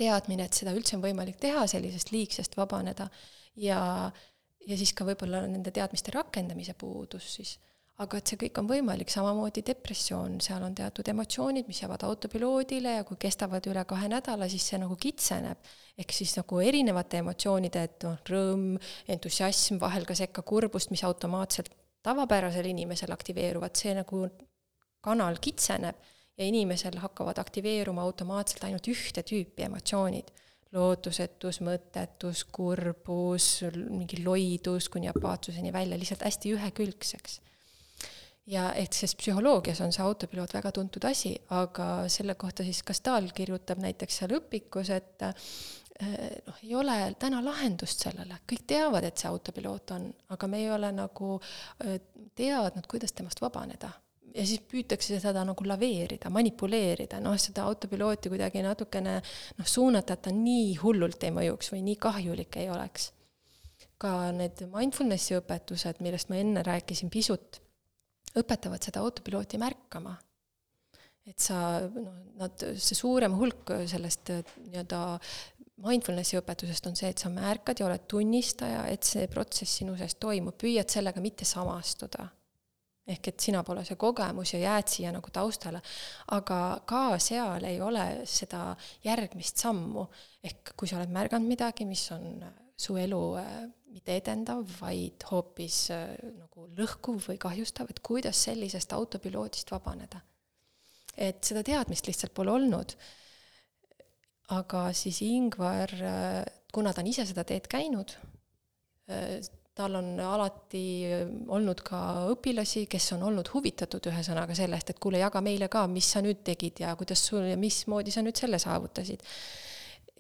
teadmine, 0.00 0.46
et 0.48 0.56
seda 0.56 0.72
üldse 0.72 0.96
on 0.96 1.02
võimalik 1.04 1.36
teha, 1.36 1.66
sellisest 1.68 2.08
liigsest 2.10 2.54
vabaneda 2.56 3.10
ja, 3.60 3.80
ja 4.64 4.76
siis 4.80 4.94
ka 4.96 5.04
võib-olla 5.04 5.42
nende 5.44 5.70
teadmiste 5.76 6.14
rakendamise 6.14 6.72
puudus 6.80 7.34
siis 7.36 7.58
aga 8.00 8.20
et 8.20 8.30
see 8.30 8.38
kõik 8.40 8.58
on 8.62 8.68
võimalik, 8.68 9.10
samamoodi 9.12 9.62
depressioon, 9.66 10.38
seal 10.40 10.62
on 10.64 10.74
teatud 10.76 11.08
emotsioonid, 11.12 11.66
mis 11.68 11.82
jäävad 11.82 12.06
autopiloodile 12.08 12.94
ja 12.96 13.04
kui 13.04 13.18
kestavad 13.20 13.66
üle 13.68 13.82
kahe 13.88 14.08
nädala, 14.08 14.48
siis 14.48 14.70
see 14.70 14.80
nagu 14.80 14.96
kitseneb. 15.00 15.60
ehk 16.00 16.14
siis 16.16 16.32
nagu 16.38 16.62
erinevate 16.64 17.18
emotsioonide, 17.20 17.82
et 17.84 18.06
noh, 18.06 18.16
rõõm, 18.30 18.62
entusiasm, 19.12 19.76
vahel 19.82 20.06
ka 20.08 20.16
sekka 20.16 20.42
kurbust, 20.48 20.88
mis 20.94 21.04
automaatselt 21.04 21.68
tavapärasel 22.02 22.70
inimesel 22.70 23.12
aktiveeruvad, 23.12 23.76
see 23.76 23.92
nagu 23.98 24.22
kanal 25.04 25.36
kitseneb 25.36 26.00
ja 26.40 26.46
inimesel 26.48 26.96
hakkavad 27.02 27.38
aktiveeruma 27.38 28.02
automaatselt 28.08 28.64
ainult 28.64 28.88
ühte 28.88 29.24
tüüpi 29.26 29.68
emotsioonid. 29.68 30.36
lootusetus, 30.70 31.56
mõttetus, 31.66 32.44
kurbus, 32.54 33.46
mingi 33.74 34.20
loidus 34.22 34.86
kuni 34.88 35.08
apaatsuseni 35.10 35.72
välja, 35.74 35.96
lihtsalt 35.98 36.22
hästi 36.22 36.52
ühekülgseks. 36.54 37.40
ja 38.46 38.68
et 38.74 38.92
sest 38.94 39.18
psühholoogias 39.18 39.80
on 39.84 39.92
see 39.92 40.04
autopiloot 40.04 40.54
väga 40.54 40.72
tuntud 40.72 41.04
asi, 41.04 41.34
aga 41.50 42.08
selle 42.08 42.34
kohta 42.34 42.64
siis 42.64 42.82
Kastal 42.82 43.28
kirjutab 43.34 43.82
näiteks 43.82 44.22
seal 44.22 44.36
õpikus, 44.38 44.90
et 44.94 45.22
eh, 45.26 46.38
noh, 46.46 46.62
ei 46.62 46.74
ole 46.74 46.98
täna 47.18 47.42
lahendust 47.44 48.06
sellele, 48.06 48.38
kõik 48.46 48.62
teavad, 48.66 49.04
et 49.04 49.18
see 49.18 49.28
autopiloot 49.28 49.90
on, 49.98 50.06
aga 50.30 50.46
me 50.46 50.62
ei 50.62 50.70
ole 50.70 50.92
nagu 50.92 51.40
eh, 51.84 51.98
teadnud, 52.34 52.86
kuidas 52.86 53.12
temast 53.12 53.42
vabaneda 53.42 53.90
ja 54.34 54.44
siis 54.46 54.62
püütakse 54.68 55.18
seda 55.22 55.42
nagu 55.46 55.66
laveerida, 55.66 56.30
manipuleerida, 56.32 57.20
noh, 57.22 57.36
seda 57.40 57.64
autopilooti 57.68 58.32
kuidagi 58.32 58.62
natukene 58.64 59.18
noh, 59.20 59.68
suunata, 59.68 60.16
et 60.16 60.24
ta 60.26 60.34
nii 60.34 60.74
hullult 60.82 61.26
ei 61.26 61.34
mõjuks 61.34 61.72
või 61.74 61.82
nii 61.88 61.98
kahjulik 62.00 62.60
ei 62.60 62.70
oleks. 62.72 63.12
ka 64.00 64.30
need 64.32 64.62
mindfulnessi 64.72 65.34
õpetused, 65.36 65.98
millest 66.00 66.30
ma 66.32 66.38
enne 66.40 66.62
rääkisin 66.64 67.10
pisut, 67.12 67.58
õpetavad 68.40 68.80
seda 68.80 69.02
autopilooti 69.04 69.58
märkama. 69.60 70.16
et 71.26 71.38
sa, 71.38 71.80
noh, 71.84 72.14
nad, 72.40 72.64
see 72.80 72.96
suurem 72.96 73.36
hulk 73.36 73.74
sellest 73.86 74.32
nii-öelda 74.32 75.20
mindfulnessi 75.84 76.38
õpetusest 76.40 76.88
on 76.88 76.96
see, 76.96 77.10
et 77.12 77.20
sa 77.20 77.28
märkad 77.32 77.80
ja 77.80 77.86
oled 77.86 78.08
tunnistaja, 78.08 78.86
et 78.88 79.04
see 79.04 79.28
protsess 79.28 79.80
sinu 79.80 79.96
sees 79.96 80.16
toimub, 80.20 80.56
püüad 80.60 80.88
sellega 80.92 81.20
mitte 81.24 81.44
samastuda 81.48 82.28
ehk 83.10 83.30
et 83.32 83.42
sina 83.42 83.62
pole 83.66 83.82
see 83.86 83.98
kogemus 84.00 84.54
ja 84.54 84.60
jääd 84.62 84.90
siia 84.92 85.12
nagu 85.14 85.32
taustale, 85.34 85.80
aga 86.36 86.60
ka 86.88 87.04
seal 87.22 87.66
ei 87.68 87.80
ole 87.82 88.06
seda 88.28 88.70
järgmist 89.06 89.62
sammu, 89.64 90.06
ehk 90.46 90.74
kui 90.76 90.90
sa 90.90 91.00
oled 91.00 91.12
märganud 91.14 91.50
midagi, 91.50 91.86
mis 91.88 92.06
on 92.14 92.44
su 92.80 92.96
elu 92.96 93.20
äh, 93.40 93.54
mitte 93.90 94.16
edendav, 94.16 94.64
vaid 94.80 95.26
hoopis 95.30 95.78
äh, 95.94 96.14
nagu 96.38 96.68
lõhkuv 96.78 97.30
või 97.32 97.40
kahjustav, 97.42 97.90
et 97.90 98.02
kuidas 98.04 98.44
sellisest 98.46 98.94
autopiloodist 98.96 99.72
vabaneda. 99.74 100.22
et 101.20 101.44
seda 101.44 101.60
teadmist 101.66 102.06
lihtsalt 102.06 102.32
pole 102.32 102.52
olnud. 102.52 102.94
aga 104.56 104.90
siis 104.96 105.20
Ingvar, 105.22 105.92
äh, 105.94 106.44
kuna 106.72 106.92
ta 106.94 107.02
on 107.02 107.10
ise 107.10 107.26
seda 107.26 107.44
teed 107.44 107.68
käinud, 107.70 108.16
tal 109.74 109.94
on 110.00 110.12
alati 110.20 110.82
olnud 111.48 111.80
ka 111.86 112.00
õpilasi, 112.34 112.84
kes 112.90 113.12
on 113.16 113.24
olnud 113.28 113.48
huvitatud 113.54 114.10
ühesõnaga 114.10 114.56
sellest, 114.58 114.92
et 114.92 115.00
kuule, 115.02 115.20
jaga 115.22 115.42
meile 115.44 115.70
ka, 115.72 115.86
mis 115.90 116.10
sa 116.14 116.22
nüüd 116.24 116.42
tegid 116.46 116.82
ja 116.82 116.94
kuidas 116.98 117.22
sul 117.30 117.46
ja 117.48 117.56
mismoodi 117.60 118.12
sa 118.14 118.24
nüüd 118.26 118.38
selle 118.38 118.58
saavutasid. 118.62 119.24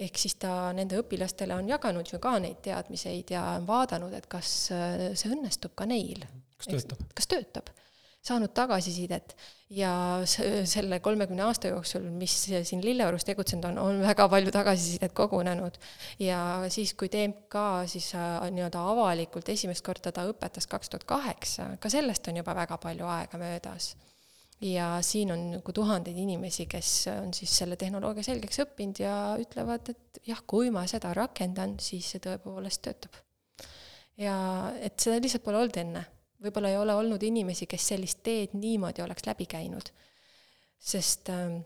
ehk 0.00 0.16
siis 0.16 0.38
ta 0.40 0.72
nende 0.72 0.96
õpilastele 0.96 1.52
on 1.58 1.68
jaganud 1.68 2.08
ju 2.08 2.18
ka 2.18 2.38
neid 2.40 2.62
teadmiseid 2.64 3.34
ja 3.34 3.42
on 3.58 3.66
vaadanud, 3.68 4.14
et 4.16 4.26
kas 4.32 4.54
see 4.70 5.34
õnnestub 5.34 5.74
ka 5.76 5.86
neil. 5.86 6.24
kas 6.56 6.70
töötab? 6.72 7.04
kas 7.14 7.28
töötab 7.28 7.74
saanud 8.20 8.52
tagasisidet 8.52 9.32
ja 9.72 9.92
selle 10.68 10.98
kolmekümne 11.00 11.44
aasta 11.46 11.70
jooksul, 11.70 12.04
mis 12.12 12.34
siin 12.44 12.82
Lilleorus 12.84 13.24
tegutsenud 13.24 13.70
on, 13.70 13.78
on 13.80 14.02
väga 14.04 14.26
palju 14.28 14.52
tagasisidet 14.52 15.14
kogunenud. 15.16 15.78
ja 16.20 16.40
siis, 16.68 16.92
kui 16.94 17.08
TMK 17.08 17.64
siis 17.86 18.10
äh, 18.18 18.44
nii-öelda 18.50 18.82
avalikult 18.92 19.48
esimest 19.48 19.84
korda 19.86 20.12
ta 20.12 20.26
õpetas 20.28 20.68
kaks 20.68 20.92
tuhat 20.92 21.08
kaheksa, 21.08 21.70
ka 21.80 21.92
sellest 21.92 22.28
on 22.28 22.42
juba 22.42 22.54
väga 22.56 22.78
palju 22.82 23.08
aega 23.08 23.40
möödas. 23.40 23.94
ja 24.60 24.98
siin 25.06 25.32
on 25.32 25.50
nagu 25.54 25.72
tuhandeid 25.72 26.18
inimesi, 26.18 26.66
kes 26.68 27.08
on 27.14 27.32
siis 27.34 27.56
selle 27.62 27.80
tehnoloogia 27.80 28.26
selgeks 28.26 28.60
õppinud 28.66 29.00
ja 29.00 29.16
ütlevad, 29.40 29.94
et 29.94 30.24
jah, 30.28 30.44
kui 30.46 30.68
ma 30.70 30.84
seda 30.90 31.14
rakendan, 31.16 31.78
siis 31.80 32.12
see 32.12 32.20
tõepoolest 32.26 32.84
töötab. 32.84 33.22
ja 34.20 34.36
et 34.82 34.98
seda 35.00 35.22
lihtsalt 35.22 35.46
pole 35.46 35.62
olnud 35.62 35.84
enne 35.88 36.08
võib-olla 36.42 36.72
ei 36.72 36.78
ole 36.80 36.94
olnud 36.94 37.22
inimesi, 37.22 37.66
kes 37.70 37.90
sellist 37.92 38.22
teed 38.26 38.56
niimoodi 38.58 39.02
oleks 39.04 39.26
läbi 39.26 39.46
käinud. 39.46 39.92
sest 40.80 41.28
äh, 41.28 41.60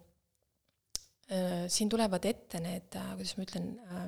äh, 1.31 1.65
siin 1.69 1.89
tulevad 1.89 2.25
ette 2.25 2.61
need 2.61 2.97
äh,, 2.99 3.17
kuidas 3.17 3.37
ma 3.37 3.47
ütlen 3.47 3.69
äh,, 3.79 4.07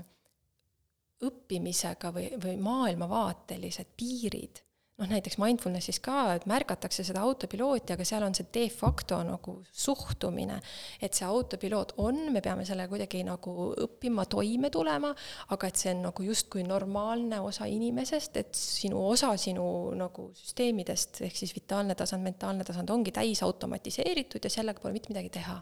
õppimisega 1.27 2.13
või, 2.13 2.31
või 2.43 2.57
maailmavaatelised 2.61 3.95
piirid 3.97 4.66
noh, 4.97 5.09
näiteks 5.10 5.36
mindfulnessis 5.40 5.98
ka, 6.05 6.16
et 6.36 6.47
märgatakse 6.48 7.05
seda 7.05 7.20
autopilooti, 7.27 7.93
aga 7.93 8.05
seal 8.09 8.24
on 8.24 8.35
see 8.36 8.48
de 8.55 8.64
facto 8.73 9.18
nagu 9.27 9.59
suhtumine, 9.68 10.56
et 11.02 11.16
see 11.16 11.27
autopiloot 11.28 11.97
on, 12.02 12.23
me 12.32 12.43
peame 12.44 12.64
selle 12.68 12.86
kuidagi 12.89 13.20
nagu 13.27 13.70
õppima, 13.85 14.27
toime 14.32 14.70
tulema, 14.73 15.12
aga 15.52 15.70
et 15.70 15.82
see 15.82 15.93
on 15.93 16.06
nagu 16.09 16.27
justkui 16.27 16.64
normaalne 16.66 17.43
osa 17.44 17.68
inimesest, 17.68 18.40
et 18.40 18.56
sinu 18.56 19.05
osa 19.10 19.35
sinu 19.40 19.68
nagu 19.98 20.31
süsteemidest, 20.40 21.23
ehk 21.28 21.44
siis 21.44 21.55
vitaalne 21.56 21.97
tasand, 21.98 22.24
mentaalne 22.24 22.64
tasand 22.64 22.90
ongi 22.93 23.12
täis 23.14 23.44
automatiseeritud 23.44 24.44
ja 24.44 24.52
sellega 24.52 24.81
pole 24.81 24.97
mitte 24.97 25.12
midagi 25.12 25.35
teha. 25.39 25.60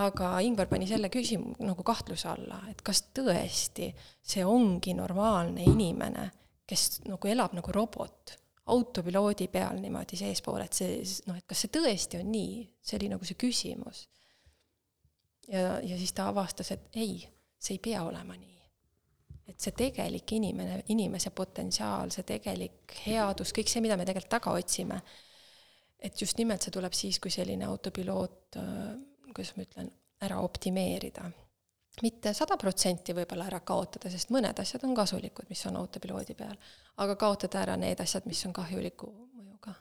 Aga 0.00 0.36
Ingvar 0.46 0.68
pani 0.70 0.86
selle 0.86 1.08
küsim-, 1.10 1.50
nagu 1.58 1.82
kahtluse 1.82 2.28
alla, 2.30 2.60
et 2.70 2.78
kas 2.86 3.08
tõesti 3.10 3.90
see 4.22 4.44
ongi 4.46 4.94
normaalne 4.94 5.66
inimene 5.66 6.30
kes 6.70 7.00
nagu 7.08 7.30
elab 7.30 7.56
nagu 7.58 7.74
robot, 7.74 8.36
autopiloodi 8.70 9.48
peal 9.50 9.80
niimoodi 9.82 10.18
seespool, 10.20 10.62
et 10.62 10.76
see 10.76 11.00
noh, 11.26 11.38
et 11.38 11.46
kas 11.48 11.64
see 11.64 11.72
tõesti 11.74 12.20
on 12.20 12.30
nii, 12.30 12.62
see 12.84 12.98
oli 13.00 13.10
nagu 13.10 13.26
see 13.26 13.38
küsimus. 13.40 14.04
ja, 15.48 15.80
ja 15.82 15.98
siis 15.98 16.14
ta 16.14 16.28
avastas, 16.30 16.70
et 16.76 17.00
ei, 17.02 17.18
see 17.58 17.76
ei 17.78 17.82
pea 17.90 18.04
olema 18.06 18.36
nii. 18.36 18.58
et 19.50 19.58
see 19.58 19.74
tegelik 19.74 20.36
inimene, 20.36 20.84
inimese 20.94 21.32
potentsiaal, 21.34 22.12
see 22.14 22.22
tegelik 22.28 22.94
headus, 23.08 23.50
kõik 23.56 23.72
see, 23.72 23.82
mida 23.82 23.96
me 23.98 24.06
tegelikult 24.06 24.36
taga 24.38 24.54
otsime, 24.54 25.00
et 25.98 26.22
just 26.22 26.38
nimelt 26.38 26.62
see 26.62 26.74
tuleb 26.74 26.94
siis, 26.94 27.18
kui 27.18 27.34
selline 27.34 27.66
autopiloot, 27.66 28.60
kuidas 29.34 29.56
ma 29.56 29.66
ütlen, 29.66 29.90
ära 30.22 30.38
optimeerida 30.44 31.26
mitte 32.02 32.32
sada 32.36 32.56
protsenti 32.60 33.14
võib-olla 33.16 33.48
ära 33.50 33.60
kaotada, 33.66 34.10
sest 34.12 34.32
mõned 34.34 34.58
asjad 34.62 34.84
on 34.88 34.94
kasulikud, 34.96 35.48
mis 35.50 35.62
on 35.68 35.78
autopiloodi 35.80 36.36
peal, 36.38 36.56
aga 37.02 37.16
kaotada 37.20 37.64
ära 37.64 37.76
need 37.80 38.00
asjad, 38.02 38.26
mis 38.30 38.40
on 38.48 38.54
kahjuliku 38.56 39.10
mõjuga. 39.10 39.74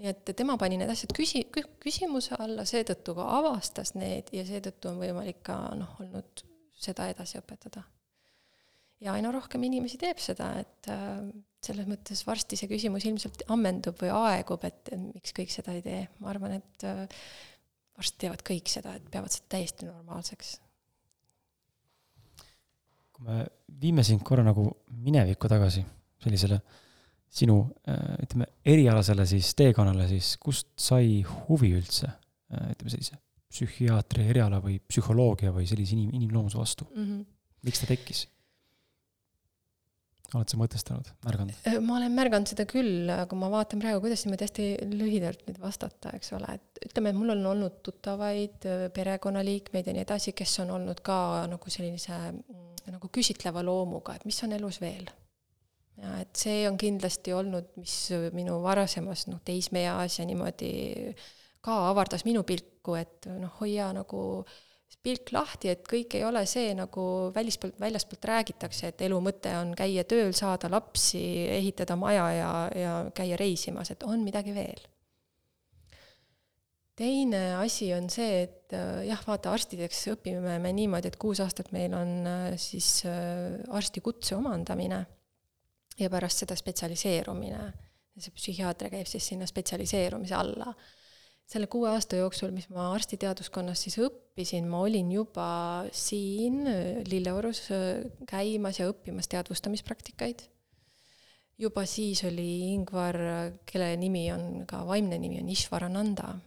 nii 0.00 0.10
et 0.12 0.32
tema 0.36 0.56
pani 0.60 0.80
need 0.80 0.90
asjad 0.92 1.14
küsi-, 1.16 1.46
küsimuse 1.82 2.36
alla, 2.38 2.66
seetõttu 2.68 3.14
ka 3.16 3.28
avastas 3.38 3.94
need 3.96 4.32
ja 4.36 4.44
seetõttu 4.48 4.92
on 4.92 5.00
võimalik 5.00 5.42
ka 5.46 5.62
noh, 5.78 5.96
olnud 6.02 6.44
seda 6.80 7.08
edasi 7.12 7.40
õpetada. 7.40 7.84
ja 9.00 9.14
aina 9.16 9.32
rohkem 9.32 9.62
inimesi 9.64 9.98
teeb 10.00 10.18
seda, 10.20 10.52
et 10.60 10.90
äh, 10.92 11.22
selles 11.64 11.86
mõttes 11.88 12.24
varsti 12.26 12.56
see 12.56 12.68
küsimus 12.68 13.06
ilmselt 13.08 13.46
ammendub 13.48 13.96
või 14.00 14.10
aegub, 14.12 14.64
et 14.64 14.92
miks 14.96 15.32
kõik 15.36 15.52
seda 15.52 15.72
ei 15.76 15.84
tee, 15.84 16.02
ma 16.20 16.34
arvan, 16.34 16.58
et 16.60 16.84
äh, 16.88 17.06
varsti 17.96 18.26
teevad 18.26 18.44
kõik 18.44 18.68
seda, 18.68 18.96
et 18.96 19.08
peavad 19.12 19.32
seda 19.32 19.56
täiesti 19.56 19.88
normaalseks 19.88 20.58
kui 23.20 23.28
me 23.28 23.44
viime 23.80 24.04
sind 24.06 24.22
korra 24.24 24.44
nagu 24.46 24.64
minevikku 25.04 25.48
tagasi, 25.50 25.82
sellisele 26.20 26.60
sinu 27.30 27.60
äh, 27.86 28.16
ütleme, 28.24 28.48
erialasele 28.66 29.26
siis 29.28 29.52
teekonnale, 29.58 30.08
siis 30.10 30.34
kust 30.42 30.72
sai 30.80 31.20
huvi 31.22 31.74
üldse, 31.78 32.10
äh, 32.50 32.72
ütleme 32.74 32.96
sellise 32.96 33.20
psühhiaatri 33.50 34.28
eriala 34.30 34.60
või 34.62 34.78
psühholoogia 34.86 35.52
või 35.54 35.66
sellise 35.66 35.96
inim, 35.96 36.12
inimloomuse 36.14 36.58
vastu 36.58 36.86
mm? 36.90 37.06
-hmm. 37.06 37.24
miks 37.66 37.82
ta 37.82 37.90
tekkis? 37.90 38.26
oled 40.30 40.46
sa 40.46 40.58
mõtestanud, 40.58 41.08
märganud? 41.26 41.62
Äh, 41.66 41.78
ma 41.82 41.96
olen 41.98 42.12
märganud 42.14 42.50
seda 42.50 42.66
küll, 42.70 43.10
aga 43.10 43.38
ma 43.38 43.48
vaatan 43.50 43.82
praegu, 43.82 44.02
kuidas 44.04 44.22
niimoodi 44.24 44.46
hästi 44.46 44.66
lühidalt 44.94 45.42
nüüd 45.48 45.58
vastata, 45.62 46.12
eks 46.14 46.30
ole, 46.38 46.54
et 46.54 46.84
ütleme, 46.86 47.10
et 47.10 47.18
mul 47.18 47.34
on 47.34 47.46
olnud 47.52 47.80
tuttavaid, 47.86 48.66
perekonnaliikmeid 48.94 49.90
ja 49.90 49.96
nii 49.96 50.06
edasi, 50.06 50.34
kes 50.38 50.60
on 50.62 50.70
olnud 50.78 51.02
ka 51.06 51.18
nagu 51.50 51.74
sellise 51.74 52.20
nagu 52.88 53.10
küsitleva 53.12 53.64
loomuga, 53.66 54.16
et 54.16 54.24
mis 54.28 54.38
on 54.46 54.56
elus 54.56 54.80
veel. 54.82 55.10
ja 56.00 56.14
et 56.22 56.32
see 56.36 56.64
on 56.68 56.78
kindlasti 56.80 57.34
olnud, 57.36 57.74
mis 57.76 57.94
minu 58.32 58.60
varasemas 58.64 59.26
noh, 59.28 59.42
teismeeas 59.44 60.18
ja 60.18 60.24
niimoodi 60.24 60.72
ka 61.60 61.76
avardas 61.90 62.24
minu 62.24 62.42
pilku, 62.48 62.96
et 62.96 63.28
noh, 63.28 63.52
hoia 63.60 63.90
nagu 63.92 64.44
pilk 65.04 65.32
lahti, 65.32 65.70
et 65.70 65.84
kõik 65.86 66.16
ei 66.18 66.24
ole 66.26 66.42
see, 66.48 66.72
nagu 66.76 67.02
välispoolt, 67.34 67.76
väljaspoolt 67.80 68.24
räägitakse, 68.32 68.90
et 68.90 69.04
elu 69.06 69.20
mõte 69.22 69.52
on 69.56 69.74
käia 69.76 70.04
tööl, 70.08 70.32
saada 70.36 70.68
lapsi, 70.72 71.20
ehitada 71.52 71.96
maja 72.00 72.26
ja, 72.36 72.50
ja 72.76 72.96
käia 73.14 73.38
reisimas, 73.40 73.92
et 73.92 74.02
on 74.08 74.24
midagi 74.24 74.56
veel 74.56 74.88
teine 77.00 77.56
asi 77.56 77.92
on 77.96 78.10
see, 78.12 78.44
et 78.44 78.59
äh, 78.76 79.02
jah, 79.08 79.20
vaata, 79.26 79.52
arstideks 79.54 80.02
õpime 80.14 80.58
me 80.62 80.72
niimoodi, 80.76 81.10
et 81.10 81.18
kuus 81.20 81.40
aastat 81.42 81.72
meil 81.74 81.94
on 81.96 82.12
äh, 82.28 82.46
siis 82.60 83.02
äh, 83.08 83.58
arstikutse 83.68 84.36
omandamine 84.36 85.04
ja 86.00 86.10
pärast 86.12 86.44
seda 86.44 86.56
spetsialiseerumine. 86.58 87.70
see 88.20 88.34
psühhiaater 88.36 88.90
käib 88.92 89.08
siis 89.08 89.30
sinna 89.30 89.46
spetsialiseerumise 89.48 90.34
alla. 90.36 90.74
selle 91.50 91.66
kuue 91.66 91.88
aasta 91.90 92.16
jooksul, 92.16 92.52
mis 92.54 92.68
ma 92.70 92.92
arstiteaduskonnas 92.94 93.80
siis 93.86 93.96
õppisin, 93.98 94.68
ma 94.68 94.82
olin 94.84 95.10
juba 95.12 95.84
siin 95.92 96.62
Lilleorus 97.08 97.64
käimas 98.28 98.78
ja 98.78 98.86
õppimas 98.92 99.26
teadvustamispraktikaid 99.32 100.44
juba 101.60 101.84
siis 101.86 102.22
oli 102.24 102.72
Ingvar, 102.74 103.18
kelle 103.66 103.96
nimi 104.00 104.28
on 104.32 104.64
ka 104.68 104.84
vaimne 104.86 105.18
nimi 105.18 105.40
on 105.42 105.48
Ishvarananda 105.52 106.38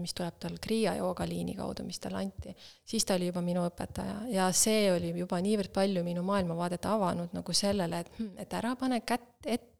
mis 0.00 0.14
tuleb 0.16 0.38
tal 0.42 0.56
Kriia 0.62 0.96
joogaliini 0.98 1.54
kaudu, 1.58 1.84
mis 1.86 2.00
talle 2.02 2.18
anti, 2.24 2.54
siis 2.84 3.06
ta 3.06 3.14
oli 3.14 3.30
juba 3.30 3.42
minu 3.44 3.62
õpetaja 3.68 4.18
ja 4.32 4.48
see 4.56 4.90
oli 4.92 5.12
juba 5.14 5.38
niivõrd 5.44 5.72
palju 5.74 6.02
minu 6.06 6.24
maailmavaadet 6.26 6.88
avanud 6.90 7.36
nagu 7.36 7.54
sellele, 7.54 8.02
et, 8.02 8.10
hm, 8.18 8.32
et 8.42 8.58
ära 8.58 8.74
pane 8.76 9.00
kätt 9.06 9.46
ette. 9.46 9.72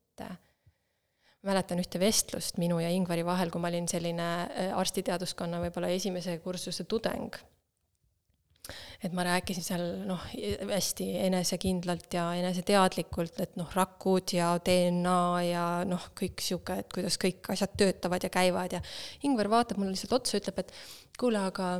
mäletan 1.46 1.78
ühte 1.78 1.98
vestlust 2.02 2.56
minu 2.58 2.80
ja 2.82 2.88
Ingvari 2.90 3.22
vahel, 3.22 3.50
kui 3.50 3.60
ma 3.62 3.68
olin 3.68 3.86
selline 3.86 4.24
äh, 4.46 4.72
arstiteaduskonna 4.74 5.60
võib-olla 5.62 5.92
esimese 5.94 6.38
kursuse 6.42 6.84
tudeng 6.84 7.36
et 9.04 9.14
ma 9.16 9.24
rääkisin 9.26 9.64
seal 9.66 9.84
noh, 10.08 10.22
hästi 10.70 11.08
enesekindlalt 11.26 12.16
ja 12.18 12.26
eneseteadlikult, 12.40 13.40
et 13.44 13.56
noh, 13.60 13.70
rakud 13.76 14.34
ja 14.36 14.54
DNA 14.66 15.20
ja 15.46 15.66
noh, 15.88 16.10
kõik 16.18 16.44
sihuke, 16.44 16.80
et 16.82 16.92
kuidas 16.94 17.18
kõik 17.22 17.52
asjad 17.54 17.76
töötavad 17.78 18.26
ja 18.26 18.32
käivad 18.32 18.78
ja 18.78 18.82
Ingvar 19.28 19.50
vaatab 19.52 19.80
mulle 19.80 19.94
lihtsalt 19.94 20.18
otsa, 20.20 20.40
ütleb, 20.40 20.64
et 20.64 20.74
kuule, 21.20 21.42
aga 21.52 21.76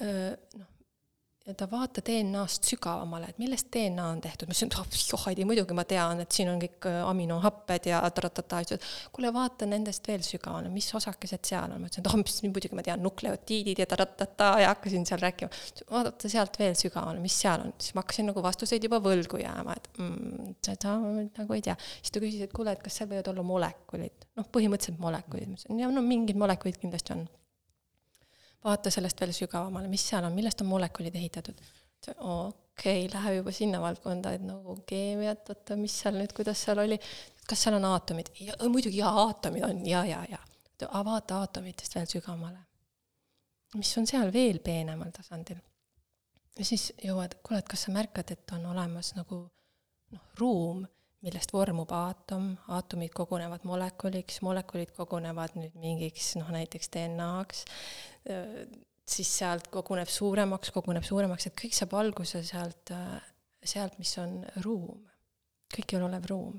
noh, 0.00 0.69
ta 1.56 1.66
vaata 1.70 2.02
DNA-st 2.04 2.68
sügavamale, 2.68 3.30
et 3.32 3.38
millest 3.40 3.70
DNA 3.72 4.04
on 4.12 4.20
tehtud, 4.20 4.48
ma 4.48 4.54
ütlesin, 4.54 4.68
et 4.70 4.76
oh, 4.80 4.98
johhaidi, 5.12 5.46
muidugi 5.48 5.76
ma 5.76 5.84
tean, 5.88 6.20
et 6.22 6.36
siin 6.36 6.50
on 6.52 6.60
kõik 6.60 6.88
äh, 6.90 6.98
aminohapped 7.08 7.88
ja 7.88 8.00
taratata, 8.14 8.60
ütles, 8.66 8.80
et 8.80 9.14
kuule, 9.16 9.32
vaata 9.34 9.68
nendest 9.70 10.06
veel 10.10 10.22
sügavamale, 10.26 10.70
mis 10.74 10.90
osakesed 10.96 11.48
seal 11.48 11.72
on, 11.72 11.80
ma 11.80 11.88
ütlesin, 11.88 12.04
et 12.04 12.12
oh, 12.12 12.52
muidugi 12.52 12.76
ma 12.76 12.84
tean, 12.86 13.02
nukleotiidid 13.06 13.80
ja 13.80 13.88
taratata 13.90 14.52
ja 14.60 14.70
hakkasin 14.74 15.08
seal 15.08 15.24
rääkima. 15.24 15.50
vaadata 15.90 16.32
sealt 16.32 16.60
veel 16.60 16.76
sügavamale, 16.78 17.24
mis 17.24 17.40
seal 17.40 17.64
on, 17.64 17.74
siis 17.80 17.96
ma 17.96 18.04
hakkasin 18.04 18.30
nagu 18.30 18.44
vastuseid 18.44 18.84
juba 18.84 19.00
võlgu 19.04 19.40
jääma, 19.40 19.80
et 19.80 19.90
mm, 19.96 20.54
seda 20.68 20.96
ma 21.00 21.16
nagu 21.24 21.56
ei 21.56 21.64
tea. 21.64 21.76
siis 21.96 22.12
ta 22.14 22.22
küsis, 22.22 22.44
et 22.44 22.54
kuule, 22.54 22.76
et 22.76 22.84
kas 22.84 23.00
seal 23.00 23.10
võivad 23.10 23.32
olla 23.32 23.46
molekulid, 23.48 24.30
noh, 24.36 24.52
põhimõtteliselt 24.52 25.00
molekulid, 25.02 25.48
ma 25.48 25.56
ütlesin, 25.56 25.84
ja 25.86 25.90
no 25.90 26.04
mingid 26.04 26.38
molekulid 26.40 26.76
kindlasti 26.84 27.16
on 27.16 27.28
vaata 28.64 28.92
sellest 28.92 29.20
veel 29.20 29.32
sügavamale, 29.36 29.88
mis 29.88 30.04
seal 30.10 30.26
on, 30.26 30.34
millest 30.36 30.60
on 30.64 30.70
molekulid 30.70 31.16
ehitatud. 31.16 31.60
okei 32.08 33.04
okay,, 33.06 33.08
läheb 33.12 33.40
juba 33.40 33.52
sinna 33.52 33.80
valdkonda, 33.80 34.32
et 34.36 34.44
nagu 34.44 34.76
keemiat, 34.88 35.48
oota, 35.52 35.76
mis 35.76 35.96
seal 36.02 36.16
nüüd, 36.16 36.32
kuidas 36.36 36.62
seal 36.66 36.80
oli, 36.84 36.98
kas 37.48 37.66
seal 37.66 37.76
on 37.76 37.88
aatomid? 37.90 38.32
muidugi 38.68 39.02
jaa, 39.02 39.12
aatomid 39.26 39.66
on 39.68 39.82
ja, 39.86 40.04
ja, 40.08 40.24
ja. 40.30 40.40
aga 40.88 41.04
vaata 41.04 41.40
aatomitest 41.44 41.96
veel 41.96 42.08
sügavamale. 42.10 42.60
mis 43.76 43.96
on 43.98 44.08
seal 44.10 44.32
veel 44.32 44.62
peenemal 44.64 45.12
tasandil? 45.16 45.60
ja 46.58 46.64
siis 46.64 46.90
jõuad, 47.04 47.38
kuule, 47.46 47.60
et 47.62 47.68
kas 47.68 47.86
sa 47.86 47.92
märkad, 47.96 48.32
et 48.32 48.56
on 48.56 48.66
olemas 48.72 49.14
nagu 49.16 49.44
noh, 50.10 50.24
ruum 50.40 50.84
millest 51.24 51.52
vormub 51.52 51.90
aatom, 51.92 52.52
aatomid 52.72 53.12
kogunevad 53.16 53.66
molekuliks, 53.68 54.40
molekulid 54.44 54.92
kogunevad 54.96 55.56
nüüd 55.58 55.74
mingiks 55.80 56.32
noh, 56.40 56.48
näiteks 56.54 56.88
DNA-ks, 56.94 57.64
siis 59.10 59.34
sealt 59.42 59.68
koguneb 59.74 60.08
suuremaks, 60.10 60.72
koguneb 60.72 61.04
suuremaks, 61.06 61.50
et 61.50 61.58
kõik 61.60 61.76
saab 61.76 61.96
alguse 62.00 62.40
sealt, 62.46 62.94
sealt, 63.60 63.98
mis 64.00 64.14
on 64.22 64.40
ruum, 64.64 65.04
kõikjal 65.74 66.08
olev 66.08 66.26
ruum. 66.30 66.56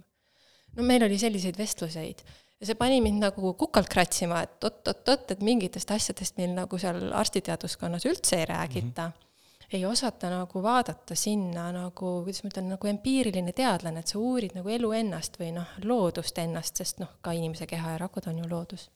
no 0.77 0.85
meil 0.87 1.03
oli 1.03 1.17
selliseid 1.19 1.57
vestluseid 1.59 2.21
ja 2.61 2.69
see 2.69 2.77
pani 2.79 3.01
mind 3.01 3.25
nagu 3.25 3.55
kukalt 3.59 3.89
kratsima, 3.89 4.43
et 4.45 4.63
oot-oot-oot, 4.63 5.33
et 5.33 5.41
mingitest 5.43 5.91
asjadest 5.91 6.37
meil 6.37 6.53
nagu 6.53 6.77
seal 6.79 7.09
arstiteaduskonnas 7.17 8.05
üldse 8.05 8.39
ei 8.39 8.47
räägita 8.53 9.09
mm. 9.09 9.17
-hmm 9.17 9.30
ei 9.73 9.85
osata 9.85 10.29
nagu 10.29 10.63
vaadata 10.63 11.15
sinna 11.15 11.69
nagu, 11.71 12.09
kuidas 12.25 12.43
ma 12.43 12.49
ütlen, 12.51 12.67
nagu 12.73 12.89
empiiriline 12.91 13.53
teadlane, 13.55 14.03
et 14.03 14.11
sa 14.11 14.19
uurid 14.19 14.55
nagu 14.57 14.69
elu 14.69 14.91
ennast 14.99 15.37
või 15.39 15.53
noh, 15.55 15.69
loodust 15.87 16.37
ennast, 16.43 16.81
sest 16.81 16.99
noh, 16.99 17.13
ka 17.23 17.33
inimese 17.35 17.67
keha 17.69 17.95
ja 17.95 18.01
rakud 18.01 18.27
on 18.27 18.41
ju 18.41 18.49
loodus. 18.51 18.89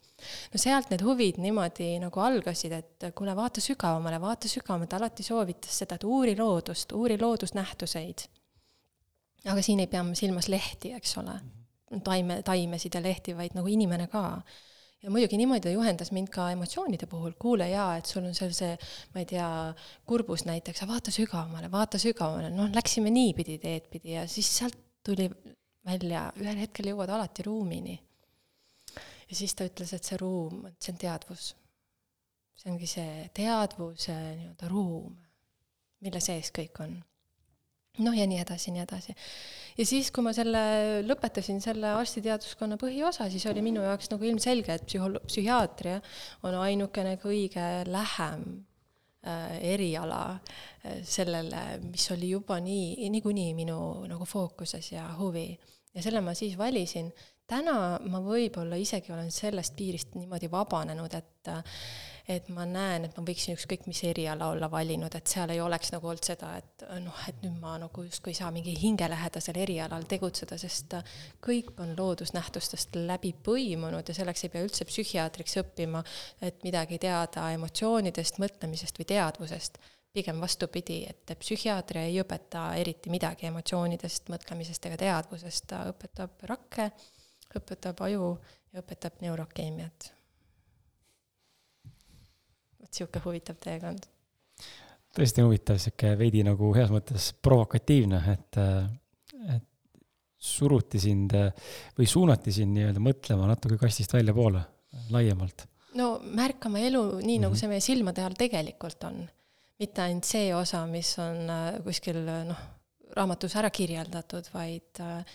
no 0.52 0.60
sealt 0.60 0.92
need 0.92 1.04
huvid 1.04 1.40
niimoodi 1.44 1.94
nagu 2.04 2.20
algasid, 2.24 2.76
et 2.76 3.08
kuule, 3.16 3.36
vaata 3.36 3.64
sügavamale, 3.64 4.20
vaata 4.22 4.52
sügavamale, 4.52 4.92
ta 4.92 5.00
alati 5.00 5.24
soovitas 5.24 5.80
seda, 5.84 5.96
et 5.96 6.04
uuri 6.04 6.36
loodust, 6.40 6.92
uuri 6.92 7.20
loodusnähtuseid. 7.22 8.28
aga 9.46 9.62
siin 9.62 9.80
ei 9.80 9.88
pea 9.88 10.04
ma 10.04 10.16
silmas 10.16 10.50
lehti, 10.52 10.92
eks 11.00 11.18
ole, 11.24 11.40
taime, 12.04 12.42
taimesid 12.44 12.96
ja 12.96 13.04
lehti, 13.04 13.38
vaid 13.38 13.56
nagu 13.56 13.72
inimene 13.72 14.08
ka 14.12 14.42
ja 15.04 15.12
muidugi 15.14 15.38
niimoodi 15.40 15.68
ta 15.68 15.74
juhendas 15.74 16.12
mind 16.16 16.32
ka 16.34 16.48
emotsioonide 16.54 17.08
puhul, 17.10 17.36
kuule 17.42 17.68
jaa, 17.70 17.98
et 18.00 18.10
sul 18.10 18.26
on 18.26 18.36
seal 18.38 18.54
see, 18.58 18.72
ma 19.14 19.22
ei 19.22 19.28
tea, 19.30 19.50
kurbus 20.10 20.46
näiteks, 20.50 20.86
vaata 20.90 21.14
sügavamale, 21.14 21.70
vaata 21.72 22.02
sügavamale, 22.02 22.50
noh, 22.56 22.72
läksime 22.76 23.14
niipidi 23.14 23.60
teed 23.62 23.90
pidi 23.92 24.16
ja 24.16 24.26
siis 24.32 24.50
sealt 24.60 24.78
tuli 25.06 25.30
välja, 25.86 26.30
ühel 26.42 26.64
hetkel 26.64 26.90
jõuad 26.92 27.14
alati 27.14 27.46
ruumini. 27.46 28.00
ja 29.30 29.36
siis 29.36 29.54
ta 29.56 29.68
ütles, 29.70 29.94
et 29.94 30.04
see 30.08 30.18
ruum, 30.22 30.66
see 30.80 30.94
on 30.94 31.02
teadvus. 31.02 31.52
see 32.56 32.72
ongi 32.72 32.88
see 32.90 33.28
teadvuse 33.36 34.16
nii-öelda 34.40 34.72
ruum, 34.72 35.14
mille 36.02 36.22
sees 36.24 36.54
kõik 36.56 36.82
on 36.86 36.96
noh, 38.04 38.16
ja 38.16 38.26
nii 38.28 38.40
edasi, 38.42 38.74
nii 38.76 38.84
edasi. 38.84 39.16
ja 39.78 39.88
siis, 39.88 40.12
kui 40.14 40.24
ma 40.26 40.34
selle, 40.36 40.62
lõpetasin 41.08 41.62
selle 41.64 41.94
arstiteaduskonna 41.96 42.78
põhiosa, 42.82 43.30
siis 43.32 43.46
oli 43.52 43.64
minu 43.66 43.84
jaoks 43.86 44.12
nagu 44.14 44.28
ilmselge, 44.28 44.76
et 44.76 44.88
psühholo-, 44.90 45.24
psühhiaatria 45.28 46.00
on 46.48 46.58
ainukene 46.64 47.16
kõige 47.22 47.68
lähem 47.90 48.48
äh, 49.28 49.56
eriala 49.76 50.24
äh, 50.34 51.00
sellele, 51.04 51.64
mis 51.86 52.10
oli 52.16 52.34
juba 52.34 52.60
nii, 52.64 53.10
niikuinii 53.14 53.54
minu 53.58 53.80
nagu 54.10 54.28
fookuses 54.30 54.92
ja 54.96 55.08
huvi. 55.20 55.50
ja 55.96 56.04
selle 56.04 56.22
ma 56.22 56.34
siis 56.36 56.58
valisin. 56.58 57.14
täna 57.48 58.00
ma 58.10 58.20
võib-olla 58.20 58.76
isegi 58.76 59.14
olen 59.14 59.32
sellest 59.32 59.76
piirist 59.78 60.16
niimoodi 60.16 60.52
vabanenud, 60.52 61.14
et 61.14 61.54
äh, 61.54 61.80
et 62.28 62.48
ma 62.50 62.66
näen, 62.66 63.06
et 63.06 63.18
ma 63.18 63.24
võiksin 63.26 63.54
ükskõik 63.54 63.86
mis 63.86 64.02
eriala 64.08 64.48
olla 64.50 64.70
valinud, 64.72 65.14
et 65.16 65.30
seal 65.30 65.52
ei 65.54 65.62
oleks 65.62 65.92
nagu 65.94 66.10
olnud 66.10 66.26
seda, 66.26 66.52
et 66.58 66.86
noh, 67.04 67.20
et 67.30 67.42
nüüd 67.44 67.60
ma 67.62 67.76
nagu 67.82 68.06
justkui 68.08 68.34
ei 68.34 68.40
saa 68.40 68.50
mingi 68.54 68.74
hingelähedasel 68.80 69.60
erialal 69.62 70.08
tegutseda, 70.10 70.58
sest 70.58 70.98
kõik 71.46 71.76
on 71.84 71.94
loodusnähtustest 71.98 72.98
läbi 72.98 73.36
põimunud 73.46 74.10
ja 74.10 74.18
selleks 74.18 74.46
ei 74.48 74.54
pea 74.56 74.66
üldse 74.66 74.88
psühhiaatriks 74.90 75.60
õppima, 75.62 76.02
et 76.42 76.66
midagi 76.66 77.00
teada 77.02 77.52
emotsioonidest, 77.60 78.42
mõtlemisest 78.42 79.02
või 79.02 79.12
teadvusest. 79.14 79.80
Pigem 80.16 80.40
vastupidi, 80.40 81.02
et 81.10 81.34
psühhiaatria 81.42 82.06
ei 82.08 82.22
õpeta 82.24 82.70
eriti 82.80 83.12
midagi 83.12 83.50
emotsioonidest, 83.52 84.32
mõtlemisest 84.32 84.88
ega 84.88 85.02
teadvusest, 85.04 85.68
ta 85.68 85.84
õpetab 85.92 86.48
rakke, 86.48 86.90
õpetab 87.60 88.06
aju 88.08 88.36
ja 88.72 88.82
õpetab 88.82 89.20
neurokeemiat 89.22 90.15
niisugune 92.96 93.24
huvitav 93.26 93.58
teekond. 93.62 94.08
tõesti 95.16 95.44
huvitav, 95.44 95.80
sihuke 95.80 96.16
veidi 96.20 96.44
nagu 96.44 96.72
heas 96.76 96.92
mõttes 96.92 97.30
provokatiivne, 97.44 98.20
et, 98.34 98.60
et 99.56 99.64
suruti 100.46 101.00
sind 101.00 101.36
või 101.98 102.08
suunati 102.08 102.52
sind 102.56 102.76
nii-öelda 102.76 103.04
mõtlema 103.04 103.48
natuke 103.50 103.80
kastist 103.82 104.14
väljapoole, 104.14 104.62
laiemalt. 105.16 105.68
no 105.96 106.20
märkama 106.24 106.80
elu 106.80 107.02
nii 107.04 107.12
mm, 107.12 107.28
-hmm. 107.28 107.42
nagu 107.48 107.54
mhm. 107.54 107.60
see 107.60 107.72
meie 107.72 107.82
silmade 107.82 108.24
all 108.24 108.38
tegelikult 108.38 109.04
on. 109.04 109.26
mitte 109.80 110.02
ainult 110.02 110.24
see 110.24 110.54
osa, 110.56 110.86
mis 110.88 111.18
on 111.20 111.50
äh, 111.50 111.84
kuskil 111.84 112.22
noh, 112.24 112.62
raamatus 113.16 113.56
ära 113.56 113.70
kirjeldatud, 113.70 114.48
vaid, 114.54 115.00
äh, 115.00 115.26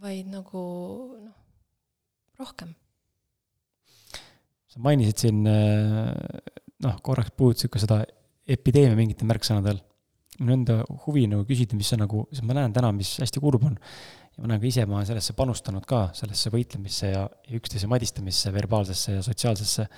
vaid 0.00 0.26
nagu 0.28 0.64
noh, 1.20 1.34
rohkem 2.38 2.74
sa 4.68 4.84
mainisid 4.84 5.24
siin 5.24 5.46
äh, 5.48 6.12
noh, 6.84 6.96
korraks 7.04 7.34
puudutasid 7.36 7.72
ka 7.72 7.82
seda 7.82 8.02
epideemia 8.48 8.96
mingitel 8.98 9.28
märksõnadel. 9.30 9.82
minu 10.38 10.54
enda 10.54 10.74
huvi 11.06 11.24
nagu 11.26 11.42
küsida, 11.48 11.74
mis 11.74 11.88
see 11.90 11.98
nagu, 11.98 12.22
sest 12.30 12.44
ma 12.46 12.54
näen 12.54 12.74
täna, 12.74 12.92
mis 12.94 13.16
hästi 13.18 13.40
kurb 13.42 13.64
on. 13.66 13.76
ja 14.36 14.44
ma 14.44 14.52
näen 14.52 14.62
ka 14.62 14.68
ise, 14.68 14.86
ma 14.86 15.00
olen 15.00 15.08
sellesse 15.08 15.34
panustanud 15.34 15.86
ka, 15.88 16.08
sellesse 16.14 16.52
võitlemisse 16.54 17.10
ja, 17.10 17.24
üksteise 17.58 17.90
madistamisse, 17.90 18.52
verbaalsesse 18.54 19.16
ja 19.18 19.22
sotsiaalsesse. 19.26 19.88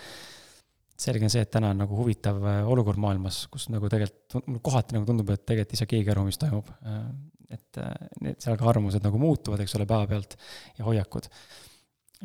selge 1.01 1.24
on 1.24 1.32
see, 1.32 1.43
et 1.44 1.51
täna 1.52 1.73
on 1.74 1.78
nagu 1.81 1.97
huvitav 1.97 2.40
äh, 2.44 2.62
olukord 2.69 3.01
maailmas, 3.01 3.47
kus 3.52 3.69
nagu 3.73 3.89
tegelikult, 3.89 4.61
kohati 4.65 4.97
nagu 4.97 5.07
tundub, 5.09 5.31
et 5.32 5.44
tegelikult 5.44 5.77
ei 5.77 5.81
saa 5.81 5.93
keegi 5.93 6.12
aru, 6.12 6.27
mis 6.28 6.40
toimub. 6.40 6.73
Äh, 6.85 6.98
et 7.51 7.81
äh, 7.82 7.94
need, 8.20 8.40
seal 8.40 8.59
ka 8.61 8.69
arvamused 8.70 9.05
nagu 9.05 9.20
muutuvad, 9.20 9.61
eks 9.65 9.77
ole, 9.77 9.89
päevapealt 9.89 10.36
ja 10.78 10.85
hoiakud. 10.86 11.28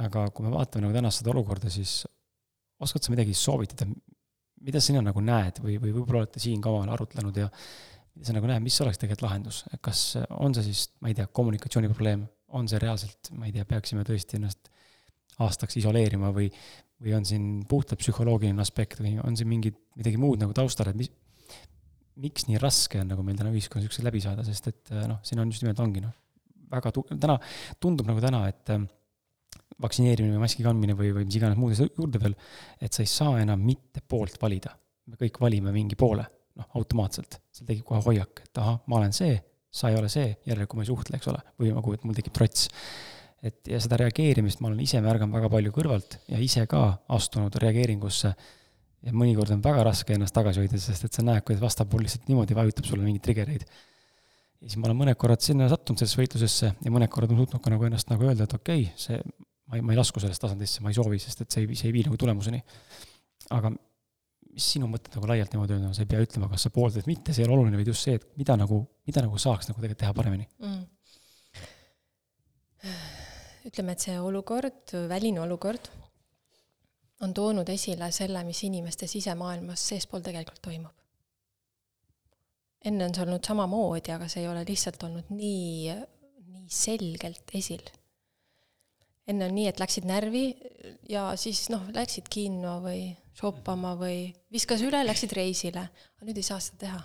aga 0.05 0.25
kui 0.35 0.43
me 0.43 0.51
vaatame 0.51 0.83
nagu 0.83 0.95
tänast 0.95 1.21
seda 1.21 1.31
olukorda, 1.31 1.69
siis 1.71 2.01
oskad 2.83 3.03
sa 3.03 3.13
midagi 3.13 3.33
soovitada, 3.33 3.87
mida 4.63 4.81
sina 4.83 5.01
nagu 5.03 5.21
näed 5.23 5.59
või, 5.63 5.75
või 5.81 5.91
võib-olla 5.95 6.23
olete 6.23 6.41
siin 6.43 6.61
ka 6.63 6.71
omavahel 6.71 6.95
arutlenud 6.95 7.37
ja 7.39 7.49
mida 8.15 8.29
sa 8.29 8.35
nagu 8.37 8.47
näed, 8.49 8.63
mis 8.63 8.77
oleks 8.83 9.01
tegelikult 9.01 9.25
lahendus, 9.27 9.63
kas 9.83 10.05
on 10.39 10.55
see 10.55 10.69
siis, 10.69 10.85
ma 11.03 11.11
ei 11.11 11.17
tea, 11.17 11.27
kommunikatsiooniprobleem, 11.27 12.23
on 12.55 12.69
see 12.71 12.79
reaalselt, 12.79 13.33
ma 13.35 13.49
ei 13.49 13.53
tea, 13.55 13.65
peaksime 13.67 14.05
tõesti 14.07 14.39
ennast 14.39 14.71
aastaks 15.43 15.75
isoleerima 15.81 16.31
või, 16.35 16.47
või 17.03 17.15
on 17.17 17.27
siin 17.27 17.47
puhtalt 17.67 17.99
psühholoogiline 17.99 18.63
aspekt 18.63 19.01
või 19.03 19.17
on 19.19 19.35
siin 19.35 19.49
mingi, 19.51 19.73
midagi 19.99 20.19
muud 20.21 20.39
nagu 20.39 20.55
taustal, 20.55 20.93
et 20.93 20.99
mis, 20.99 21.11
miks 22.23 22.47
nii 22.47 22.61
raske 22.61 23.01
on 23.01 23.11
nagu 23.11 23.25
meil 23.27 23.39
täna 23.39 23.51
ühiskonnas 23.51 23.89
üksteist 23.89 24.07
läbi 24.07 24.23
saada, 24.23 24.45
sest 24.47 24.71
et 24.71 24.93
noh, 25.09 25.19
siin 25.27 25.41
on 25.43 25.51
just 25.51 25.65
nimelt 25.65 25.81
ongi 25.83 26.05
noh, 26.05 26.15
väga 26.71 26.93
tu-, 26.95 27.03
täna 27.11 27.35
tundub 27.83 28.07
nagu 28.07 28.23
täna, 28.23 28.45
et 28.47 28.71
vaktsineerimine 29.81 30.37
või 30.37 30.45
maski 30.45 30.63
kandmine 30.65 30.95
või, 30.97 31.11
või 31.15 31.25
mis 31.27 31.37
iganes 31.39 31.59
muud 31.59 31.75
juurde 31.75 32.21
veel, 32.21 32.35
et 32.81 32.95
sa 32.95 33.03
ei 33.03 33.11
saa 33.11 33.41
enam 33.41 33.63
mitte 33.65 34.03
poolt 34.07 34.37
valida. 34.41 34.75
me 35.05 35.19
kõik 35.19 35.35
valime 35.37 35.71
mingi 35.71 35.95
poole, 35.95 36.23
noh, 36.57 36.69
automaatselt. 36.79 37.39
seal 37.53 37.67
tekib 37.67 37.85
kohe 37.85 38.01
hoiak, 38.01 38.41
et 38.47 38.61
ahah, 38.61 38.79
ma 38.87 38.97
olen 39.01 39.13
see, 39.13 39.35
sa 39.69 39.91
ei 39.91 39.97
ole 39.99 40.09
see, 40.09 40.31
järelikult 40.47 40.79
ma 40.79 40.85
ei 40.85 40.89
suhtle, 40.89 41.19
eks 41.19 41.29
ole, 41.29 41.41
või 41.59 41.73
nagu, 41.75 41.93
et 41.93 42.05
mul 42.07 42.17
tekib 42.17 42.33
trots. 42.33 42.69
et 43.45 43.67
ja 43.69 43.79
seda 43.83 43.99
reageerimist 43.99 44.61
ma 44.63 44.71
olen 44.71 44.79
ise 44.81 45.01
märganud 45.03 45.35
väga 45.35 45.49
palju 45.53 45.71
kõrvalt 45.75 46.15
ja 46.31 46.39
ise 46.41 46.63
ka 46.71 46.85
astunud 47.13 47.53
reageeringusse 47.61 48.31
ja 49.05 49.13
mõnikord 49.13 49.51
on 49.53 49.61
väga 49.61 49.83
raske 49.85 50.15
ennast 50.15 50.33
tagasi 50.33 50.63
hoida, 50.63 50.79
sest 50.81 51.05
et 51.05 51.13
sa 51.13 51.25
näed, 51.25 51.43
kuidas 51.45 51.61
vastaspool 51.61 52.01
lihtsalt 52.05 52.31
niimoodi 52.31 52.57
vajutab 52.57 52.87
sulle 52.87 53.05
mingeid 53.05 53.25
trigger'eid. 53.27 53.67
ja 53.67 54.69
siis 54.69 54.79
ma 54.79 54.89
olen 54.89 55.03
mõned 55.03 55.19
korrad 55.21 55.43
sinna 55.45 55.67
sattunud 55.69 56.01
sellesse 56.01 56.21
võitlusesse 56.21 56.71
ja 56.73 56.93
mõned 56.95 57.11
korrad 57.13 57.35
on 57.35 57.43
suutnud 57.43 57.61
ka 57.61 57.73
nagu 57.73 57.85
ennast 57.85 58.09
nagu 58.09 58.25
öelda, 58.25 58.47
et 58.47 58.57
okei 58.57 58.87
okay,, 58.87 58.95
see, 58.97 59.19
ma 59.69 59.77
ei, 59.77 59.81
ma 59.81 59.93
ei 59.93 59.99
lasku 59.99 60.21
sellest 60.21 60.43
tasandisse, 60.43 60.83
ma 60.85 60.91
ei 60.91 60.97
soovi, 60.97 61.19
sest 61.21 61.45
et 61.45 61.51
see 61.51 61.65
ei, 61.65 61.77
see 61.77 61.89
ei 61.89 61.95
vii 61.95 62.05
nagu 62.07 62.17
tulemuseni. 62.21 62.61
aga 63.55 63.71
mis 64.55 64.67
sinu 64.75 64.87
mõtted 64.89 65.17
nagu 65.17 65.27
laialt 65.29 65.51
niimoodi 65.53 65.75
on, 65.75 65.93
sa 65.95 66.05
ei 66.05 66.09
pea 66.09 66.21
ütlema, 66.23 66.47
kas 66.51 66.65
sa 66.65 66.71
pooldad 66.73 67.03
või 67.03 67.15
mitte, 67.15 67.33
see 67.35 67.43
ei 67.43 67.49
ole 67.49 67.57
oluline, 67.57 67.79
vaid 67.79 67.91
just 67.91 68.07
see, 68.07 68.15
et 68.19 68.25
mida 68.39 68.55
nagu, 68.59 68.79
mida 69.07 69.23
nagu 69.25 69.39
saaks 69.41 69.69
nagu 69.69 69.81
tegelikult 69.81 70.01
teha 70.05 70.15
paremini 70.15 70.47
mm.? 70.63 70.83
ütleme, 73.69 73.95
et 73.95 74.05
see 74.05 74.15
olukord, 74.21 74.93
väline 75.09 75.41
olukord 75.43 75.89
on 77.25 77.33
toonud 77.35 77.69
esile 77.73 78.11
selle, 78.15 78.43
mis 78.47 78.61
inimeste 78.67 79.09
sisemaailmas 79.09 79.83
seespool 79.89 80.23
tegelikult 80.23 80.61
toimub. 80.69 80.95
enne 82.85 83.07
on 83.07 83.15
see 83.15 83.25
olnud 83.25 83.43
samamoodi, 83.47 84.13
aga 84.15 84.29
see 84.31 84.45
ei 84.45 84.49
ole 84.51 84.63
lihtsalt 84.67 85.03
olnud 85.07 85.31
nii, 85.35 85.95
nii 86.45 86.67
selgelt 86.71 87.55
esil 87.57 87.83
enne 89.27 89.47
on 89.47 89.55
nii, 89.55 89.67
et 89.69 89.81
läksid 89.81 90.05
närvi 90.07 90.45
ja 91.09 91.31
siis 91.39 91.65
noh, 91.73 91.87
läksid 91.93 92.29
kinno 92.31 92.77
või 92.83 93.09
shoppama 93.35 93.95
või 93.99 94.29
viskas 94.53 94.83
üle, 94.85 95.01
läksid 95.05 95.33
reisile, 95.35 95.87
aga 96.15 96.27
nüüd 96.27 96.39
ei 96.39 96.47
saa 96.47 96.61
seda 96.63 96.81
teha. 96.85 97.01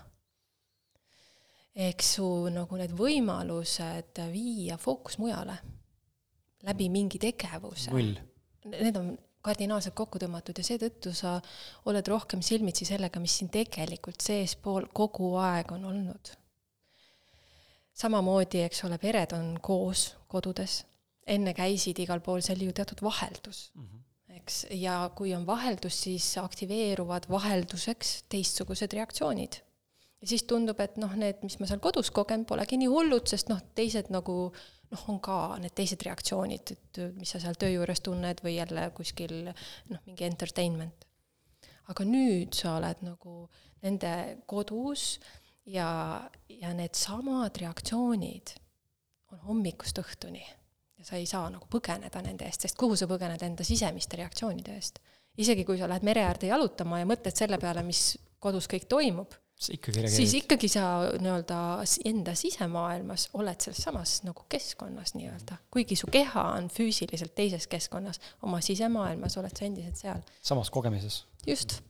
eks 1.90 2.14
su 2.16 2.26
nagu 2.52 2.76
need 2.76 2.92
võimalused 2.98 4.20
viia 4.32 4.76
fookus 4.78 5.18
mujale 5.18 5.56
läbi 6.66 6.90
mingi 6.92 7.18
tegevuse, 7.18 7.92
need 8.68 8.96
on 9.00 9.14
kardinaalselt 9.40 9.94
kokku 9.96 10.20
tõmmatud 10.20 10.58
ja 10.60 10.64
seetõttu 10.66 11.14
sa 11.16 11.38
oled 11.88 12.08
rohkem 12.12 12.42
silmitsi 12.44 12.84
sellega, 12.84 13.22
mis 13.22 13.38
sind 13.40 13.52
tegelikult 13.54 14.20
seespool 14.20 14.90
kogu 14.92 15.32
aeg 15.40 15.72
on 15.72 15.88
olnud. 15.88 16.34
samamoodi, 18.00 18.62
eks 18.64 18.84
ole, 18.84 18.98
pered 18.98 19.32
on 19.36 19.56
koos 19.60 20.14
kodudes 20.28 20.82
enne 21.26 21.54
käisid 21.56 21.98
igal 22.02 22.22
pool, 22.24 22.42
see 22.44 22.56
oli 22.56 22.70
ju 22.70 22.76
teatud 22.76 23.02
vaheldus 23.04 23.70
mm, 23.74 23.86
-hmm. 23.86 24.36
eks, 24.40 24.66
ja 24.70 25.10
kui 25.16 25.34
on 25.34 25.46
vaheldus, 25.46 26.02
siis 26.02 26.38
aktiveeruvad 26.38 27.28
vahelduseks 27.30 28.24
teistsugused 28.28 28.92
reaktsioonid. 28.92 29.60
ja 30.20 30.26
siis 30.26 30.42
tundub, 30.42 30.80
et 30.80 30.96
noh, 30.96 31.14
need, 31.16 31.42
mis 31.42 31.58
ma 31.60 31.66
seal 31.66 31.80
kodus 31.80 32.10
kogen, 32.10 32.44
polegi 32.44 32.76
nii 32.76 32.88
hullud, 32.92 33.26
sest 33.26 33.48
noh, 33.48 33.60
teised 33.74 34.10
nagu 34.10 34.52
noh, 34.90 35.04
on 35.08 35.20
ka 35.20 35.58
need 35.62 35.74
teised 35.74 36.02
reaktsioonid, 36.04 36.72
et 36.72 37.00
mis 37.16 37.30
sa 37.30 37.40
seal 37.40 37.56
töö 37.60 37.70
juures 37.70 38.00
tunned 38.00 38.42
või 38.44 38.56
jälle 38.56 38.90
kuskil 38.96 39.36
noh, 39.44 40.00
mingi 40.06 40.24
entertainment. 40.24 41.06
aga 41.90 42.04
nüüd 42.04 42.54
sa 42.54 42.76
oled 42.76 43.00
nagu 43.02 43.48
nende 43.82 44.36
kodus 44.46 45.18
ja, 45.66 46.28
ja 46.48 46.72
needsamad 46.74 47.56
reaktsioonid 47.58 48.54
on 49.32 49.38
hommikust 49.48 49.98
õhtuni 49.98 50.44
ja 51.00 51.06
sa 51.08 51.16
ei 51.16 51.26
saa 51.28 51.48
nagu 51.48 51.64
põgeneda 51.72 52.20
nende 52.24 52.44
eest, 52.44 52.66
sest 52.66 52.76
kuhu 52.80 52.96
sa 52.98 53.08
põgened 53.08 53.40
enda 53.46 53.64
sisemiste 53.64 54.20
reaktsioonide 54.20 54.76
eest. 54.76 55.00
isegi 55.40 55.64
kui 55.64 55.78
sa 55.80 55.88
lähed 55.88 56.04
mere 56.04 56.26
äärde 56.28 56.50
jalutama 56.50 56.98
ja 57.00 57.08
mõtled 57.08 57.36
selle 57.36 57.56
peale, 57.58 57.82
mis 57.86 58.18
kodus 58.40 58.68
kõik 58.68 58.84
toimub, 58.90 59.32
siis 59.60 60.34
ikkagi 60.38 60.68
sa 60.72 60.84
nii-öelda 61.20 61.58
enda 62.08 62.34
sisemaailmas 62.36 63.28
oled 63.36 63.60
selles 63.60 63.82
samas 63.84 64.14
nagu 64.24 64.44
keskkonnas 64.48 65.14
nii-öelda. 65.16 65.58
kuigi 65.72 65.96
su 65.96 66.08
keha 66.12 66.44
on 66.56 66.70
füüsiliselt 66.72 67.34
teises 67.36 67.68
keskkonnas, 67.68 68.20
oma 68.42 68.60
sisemaailmas 68.64 69.36
oled 69.40 69.56
sa 69.56 69.68
endiselt 69.68 70.00
seal. 70.00 70.24
samas 70.42 70.70
kogemises. 70.70 71.24
just. 71.46 71.80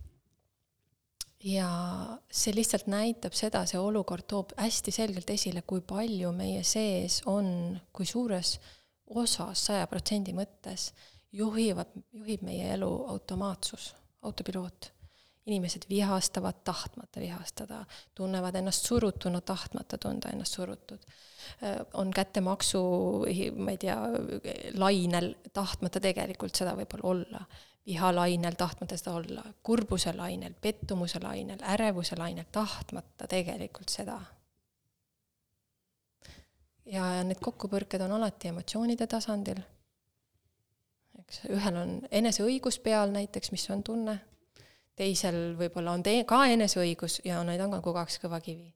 ja 1.45 1.71
see 2.31 2.55
lihtsalt 2.55 2.87
näitab 2.91 3.35
seda, 3.39 3.63
see 3.67 3.79
olukord 3.79 4.27
toob 4.27 4.55
hästi 4.59 4.95
selgelt 4.95 5.31
esile, 5.31 5.63
kui 5.63 5.81
palju 5.81 6.35
meie 6.35 6.63
sees 6.63 7.23
on, 7.27 7.79
kui 7.93 8.07
suures 8.07 8.59
osas, 9.15 9.67
saja 9.67 9.87
protsendi 9.87 10.33
mõttes 10.37 10.91
juhivad, 11.33 11.91
juhib 12.13 12.43
meie 12.47 12.73
elu 12.75 12.91
automaatsus, 13.09 13.95
autopiloot 14.23 14.93
inimesed 15.47 15.83
vihastavad 15.89 16.55
tahtmata 16.65 17.21
vihastada, 17.21 17.85
tunnevad 18.15 18.55
ennast 18.55 18.87
surutuna 18.87 19.41
tahtmata 19.41 19.99
tunda 19.99 20.29
ennast 20.29 20.55
surutud. 20.55 20.99
on 21.95 22.11
kättemaksu, 22.11 22.83
ma 23.57 23.71
ei 23.71 23.79
tea, 23.79 23.97
lainel 24.75 25.35
tahtmata 25.53 26.01
tegelikult 26.01 26.55
seda 26.55 26.75
võib-olla 26.77 27.09
olla, 27.11 27.41
vihalainel 27.87 28.55
tahtmata 28.59 28.97
seda 28.97 29.15
olla, 29.17 29.45
kurbuse 29.63 30.13
lainel, 30.13 30.55
pettumuse 30.61 31.21
lainel, 31.23 31.59
ärevuse 31.63 32.19
lainel 32.19 32.45
tahtmata 32.53 33.27
tegelikult 33.27 33.89
seda. 33.89 34.21
Ja 36.91 37.11
need 37.25 37.39
kokkupõrked 37.43 38.03
on 38.03 38.19
alati 38.19 38.51
emotsioonide 38.51 39.07
tasandil 39.07 39.61
eks 41.31 41.45
ühel 41.55 41.79
on 41.79 41.95
eneseõigus 42.11 42.81
peal 42.83 43.13
näiteks, 43.15 43.53
mis 43.55 43.69
on 43.71 43.85
tunne, 43.87 44.17
teisel 44.99 45.55
võib-olla 45.59 45.95
on 45.97 46.05
tee-, 46.07 46.27
ka 46.29 46.43
eneseõigus 46.51 47.21
ja 47.25 47.41
neid 47.47 47.63
on 47.65 47.77
ka 47.77 47.81
kogu 47.85 48.03
aeg 48.03 48.21
kõva 48.25 48.43
kivi. 48.45 48.73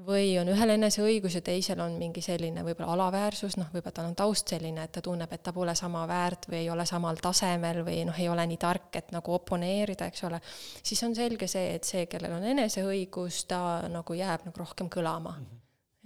või 0.00 0.30
on 0.40 0.48
ühel 0.48 0.70
eneseõigus 0.72 1.34
ja 1.36 1.40
teisel 1.44 1.80
on 1.84 1.98
mingi 2.00 2.22
selline 2.24 2.62
võib-olla 2.64 2.94
alaväärsus, 2.94 3.58
noh, 3.60 3.66
võib-olla 3.68 3.92
tal 3.98 4.06
on 4.08 4.14
taust 4.16 4.48
selline, 4.48 4.86
et 4.86 4.92
ta 4.96 5.02
tunneb, 5.04 5.32
et 5.32 5.42
ta 5.44 5.52
pole 5.52 5.74
sama 5.76 6.06
väärt 6.08 6.48
või 6.48 6.62
ei 6.62 6.70
ole 6.72 6.86
samal 6.88 7.20
tasemel 7.20 7.82
või 7.84 7.98
noh, 8.08 8.16
ei 8.16 8.30
ole 8.32 8.46
nii 8.48 8.56
tark, 8.56 8.88
et 8.96 9.12
nagu 9.12 9.36
oponeerida, 9.36 10.08
eks 10.08 10.24
ole, 10.24 10.40
siis 10.82 11.04
on 11.04 11.14
selge 11.14 11.48
see, 11.52 11.74
et 11.76 11.84
see, 11.84 12.06
kellel 12.08 12.38
on 12.38 12.48
eneseõigus, 12.54 13.44
ta 13.52 13.62
nagu 13.92 14.16
jääb 14.16 14.48
nagu 14.48 14.64
rohkem 14.64 14.88
kõlama 14.88 15.36
mm. 15.36 15.44
-hmm 15.44 15.59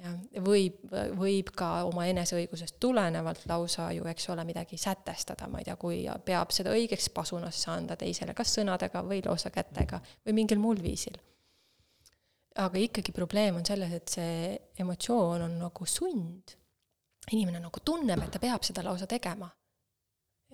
jah, 0.04 0.16
võib, 0.44 0.80
võib 1.18 1.50
ka 1.56 1.68
oma 1.88 2.06
eneseõigusest 2.10 2.78
tulenevalt 2.82 3.44
lausa 3.50 3.88
ju, 3.96 4.06
eks 4.10 4.28
ole, 4.34 4.44
midagi 4.46 4.78
sätestada, 4.80 5.48
ma 5.50 5.60
ei 5.60 5.68
tea, 5.68 5.76
kui 5.80 6.02
peab 6.26 6.52
seda 6.54 6.74
õigeks 6.74 7.10
pasunasse 7.14 7.70
anda 7.72 7.96
teisele, 8.00 8.36
kas 8.36 8.54
sõnadega 8.58 9.04
või 9.06 9.22
lausa 9.24 9.52
kätega 9.54 10.00
või 10.26 10.36
mingil 10.40 10.60
muul 10.62 10.82
viisil. 10.82 11.16
aga 12.54 12.78
ikkagi 12.78 13.12
probleem 13.12 13.56
on 13.58 13.64
selles, 13.66 13.92
et 13.92 14.08
see 14.08 14.54
emotsioon 14.78 15.42
on 15.48 15.58
nagu 15.58 15.86
sund. 15.86 16.56
inimene 17.32 17.58
nagu 17.58 17.80
tunneb, 17.80 18.20
et 18.22 18.30
ta 18.30 18.38
peab 18.38 18.62
seda 18.62 18.82
lausa 18.84 19.06
tegema. 19.06 19.50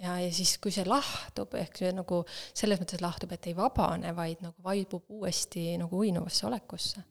ja, 0.01 0.18
ja 0.20 0.32
siis, 0.32 0.59
kui 0.59 0.70
see 0.70 0.85
lahtub, 0.85 1.55
ehk 1.55 1.77
see 1.77 1.93
nagu 1.93 2.24
selles 2.55 2.81
mõttes 2.81 3.01
lahtub, 3.01 3.32
et 3.32 3.47
ei 3.47 3.56
vabane, 3.56 4.14
vaid 4.16 4.43
nagu 4.43 4.62
vaibub 4.62 5.05
uuesti 5.09 5.77
nagu 5.78 5.98
uinuvasse 5.98 6.47
olekusse 6.47 7.02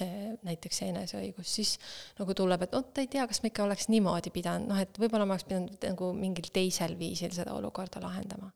see 0.00 0.34
näiteks 0.46 0.82
eneseõigus, 0.88 1.54
siis 1.58 1.72
nagu 2.18 2.34
tuleb, 2.36 2.66
et 2.66 2.76
vot 2.76 3.00
ei 3.02 3.08
tea, 3.12 3.26
kas 3.28 3.42
ma 3.42 3.50
ikka 3.50 3.64
oleks 3.66 3.88
niimoodi 3.92 4.32
pidanud, 4.34 4.70
noh 4.70 4.82
et 4.82 5.00
võib-olla 5.00 5.26
ma 5.28 5.36
oleks 5.36 5.48
pidanud 5.48 5.88
nagu 5.90 6.12
mingil 6.16 6.50
teisel 6.54 6.96
viisil 6.98 7.34
seda 7.36 7.56
olukorda 7.56 8.02
lahendama. 8.04 8.52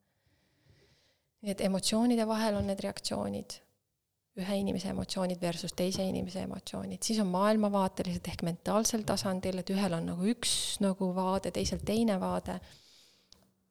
nii 1.40 1.54
et 1.54 1.64
emotsioonide 1.64 2.26
vahel 2.28 2.58
on 2.58 2.66
need 2.68 2.82
reaktsioonid, 2.84 3.56
ühe 4.40 4.56
inimese 4.60 4.90
emotsioonid 4.92 5.40
versus 5.40 5.72
teise 5.76 6.04
inimese 6.06 6.44
emotsioonid, 6.44 7.00
siis 7.02 7.18
on 7.22 7.30
maailmavaateliselt 7.32 8.28
ehk 8.28 8.44
mentaalsel 8.46 9.02
tasandil, 9.08 9.58
et 9.58 9.72
ühel 9.72 9.96
on 9.96 10.12
nagu 10.12 10.28
üks 10.34 10.52
nagu 10.84 11.10
vaade, 11.16 11.50
teisel 11.56 11.80
teine 11.84 12.20
vaade 12.20 12.60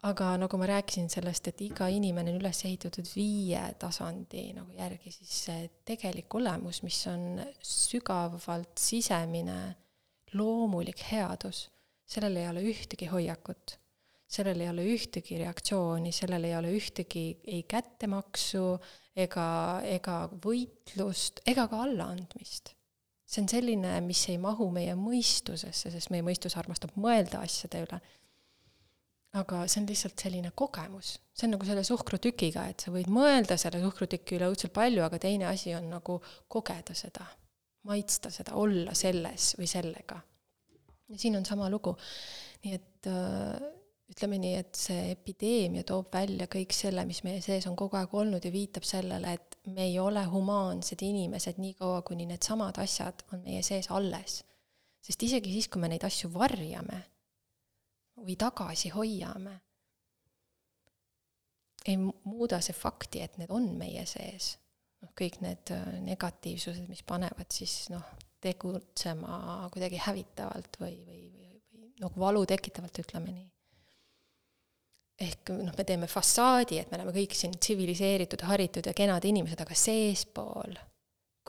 aga 0.07 0.29
nagu 0.39 0.57
ma 0.59 0.67
rääkisin 0.69 1.09
sellest, 1.11 1.49
et 1.51 1.61
iga 1.65 1.89
inimene 1.91 2.31
on 2.31 2.39
üles 2.39 2.61
ehitatud 2.67 3.07
viie 3.11 3.61
tasandi 3.81 4.45
nagu 4.55 4.71
järgi, 4.77 5.11
siis 5.11 5.33
see 5.47 5.65
tegelik 5.87 6.33
olemus, 6.39 6.81
mis 6.85 7.01
on 7.11 7.41
sügavalt 7.65 8.79
sisemine 8.79 9.59
loomulik 10.39 11.03
headus, 11.09 11.65
sellel 12.07 12.39
ei 12.39 12.47
ole 12.47 12.63
ühtegi 12.71 13.09
hoiakut, 13.11 13.75
sellel 14.29 14.63
ei 14.63 14.71
ole 14.71 14.85
ühtegi 14.87 15.41
reaktsiooni, 15.41 16.13
sellel 16.15 16.47
ei 16.47 16.55
ole 16.55 16.71
ühtegi 16.77 17.25
ei 17.49 17.65
kättemaksu 17.67 18.63
ega, 19.19 19.47
ega 19.83 20.19
võitlust 20.31 21.43
ega 21.49 21.67
ka 21.67 21.83
allaandmist. 21.89 22.75
see 23.29 23.43
on 23.43 23.49
selline, 23.51 23.91
mis 24.01 24.23
ei 24.31 24.39
mahu 24.41 24.71
meie 24.73 24.95
mõistusesse, 24.97 25.91
sest 25.91 26.09
meie 26.09 26.23
mõistus 26.25 26.55
armastab 26.57 26.95
mõelda 26.97 27.43
asjade 27.43 27.83
üle 27.83 27.99
aga 29.37 29.63
see 29.69 29.83
on 29.83 29.89
lihtsalt 29.89 30.21
selline 30.23 30.51
kogemus, 30.57 31.13
see 31.37 31.45
on 31.45 31.53
nagu 31.53 31.67
selle 31.67 31.83
suhkrutükiga, 31.85 32.65
et 32.71 32.85
sa 32.85 32.93
võid 32.93 33.09
mõelda 33.13 33.59
selle 33.61 33.81
suhkrutüki 33.83 34.39
üle 34.39 34.49
õudselt 34.49 34.73
palju, 34.73 35.03
aga 35.05 35.19
teine 35.21 35.49
asi 35.51 35.75
on 35.77 35.89
nagu 35.91 36.17
kogeda 36.49 36.95
seda, 36.97 37.27
maitsta 37.89 38.31
seda, 38.33 38.55
olla 38.57 38.95
selles 38.97 39.53
või 39.59 39.69
sellega. 39.69 40.17
ja 41.09 41.17
siin 41.17 41.37
on 41.37 41.45
sama 41.45 41.69
lugu. 41.69 41.95
nii 42.63 42.73
et 42.73 43.07
äh, 43.07 43.69
ütleme 44.09 44.39
nii, 44.41 44.55
et 44.57 44.73
see 44.75 45.11
epideemia 45.13 45.85
toob 45.85 46.09
välja 46.13 46.49
kõik 46.49 46.73
selle, 46.73 47.05
mis 47.05 47.21
meie 47.23 47.41
sees 47.45 47.67
on 47.69 47.77
kogu 47.77 47.99
aeg 47.99 48.13
olnud 48.13 48.45
ja 48.45 48.51
viitab 48.51 48.83
sellele, 48.83 49.35
et 49.37 49.59
me 49.69 49.85
ei 49.85 49.99
ole 50.01 50.25
humaansed 50.25 51.05
inimesed 51.05 51.61
niikaua, 51.61 52.01
kuni 52.01 52.25
needsamad 52.25 52.81
asjad 52.81 53.21
on 53.33 53.45
meie 53.45 53.61
sees 53.63 53.91
alles. 53.93 54.41
sest 55.05 55.23
isegi 55.23 55.53
siis, 55.53 55.69
kui 55.69 55.81
me 55.81 55.87
neid 55.93 56.03
asju 56.03 56.33
varjame 56.33 57.03
või 58.25 58.35
tagasi 58.39 58.91
hoiame, 58.93 59.55
ei 61.87 61.97
muuda 61.99 62.59
see 62.63 62.75
fakti, 62.75 63.21
et 63.23 63.37
need 63.39 63.51
on 63.55 63.71
meie 63.79 64.05
sees. 64.09 64.57
noh, 64.99 65.13
kõik 65.15 65.37
need 65.39 65.71
äh, 65.71 65.93
negatiivsused, 66.03 66.89
mis 66.91 67.05
panevad 67.07 67.47
siis 67.55 67.85
noh, 67.93 68.03
tegutsema 68.43 69.69
kuidagi 69.71 70.01
hävitavalt 70.03 70.75
või, 70.81 70.97
või, 71.07 71.21
või, 71.31 71.61
või 71.71 71.93
nagu 72.03 72.19
valu 72.19 72.43
tekitavalt, 72.49 72.99
ütleme 73.05 73.31
nii. 73.31 73.47
ehk 75.23 75.53
noh, 75.55 75.71
me 75.77 75.87
teeme 75.87 76.07
fassaadi, 76.11 76.81
et 76.81 76.91
me 76.91 76.99
oleme 76.99 77.15
kõik 77.15 77.35
siin 77.35 77.55
tsiviliseeritud, 77.55 78.43
haritud 78.51 78.91
ja 78.91 78.95
kenad 78.95 79.23
inimesed, 79.27 79.63
aga 79.63 79.75
seespool 79.75 80.75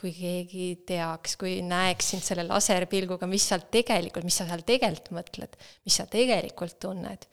kui 0.00 0.12
keegi 0.16 0.66
teaks, 0.88 1.36
kui 1.40 1.58
näeks 1.66 2.14
sind 2.14 2.24
selle 2.24 2.46
laserpilguga, 2.48 3.28
mis 3.28 3.44
seal 3.50 3.66
tegelikult, 3.72 4.24
mis 4.24 4.38
sa 4.40 4.46
seal 4.48 4.64
tegelikult 4.66 5.12
mõtled, 5.18 5.58
mis 5.84 5.98
sa 6.00 6.06
tegelikult 6.10 6.78
tunned, 6.80 7.26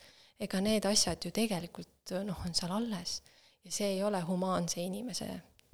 ega 0.44 0.62
need 0.64 0.86
asjad 0.90 1.24
ju 1.24 1.32
tegelikult 1.36 2.16
noh, 2.28 2.44
on 2.46 2.56
seal 2.58 2.74
alles. 2.76 3.22
ja 3.64 3.72
see 3.72 3.94
ei 3.96 4.04
ole 4.04 4.20
humaanse 4.24 4.82
inimese 4.84 5.28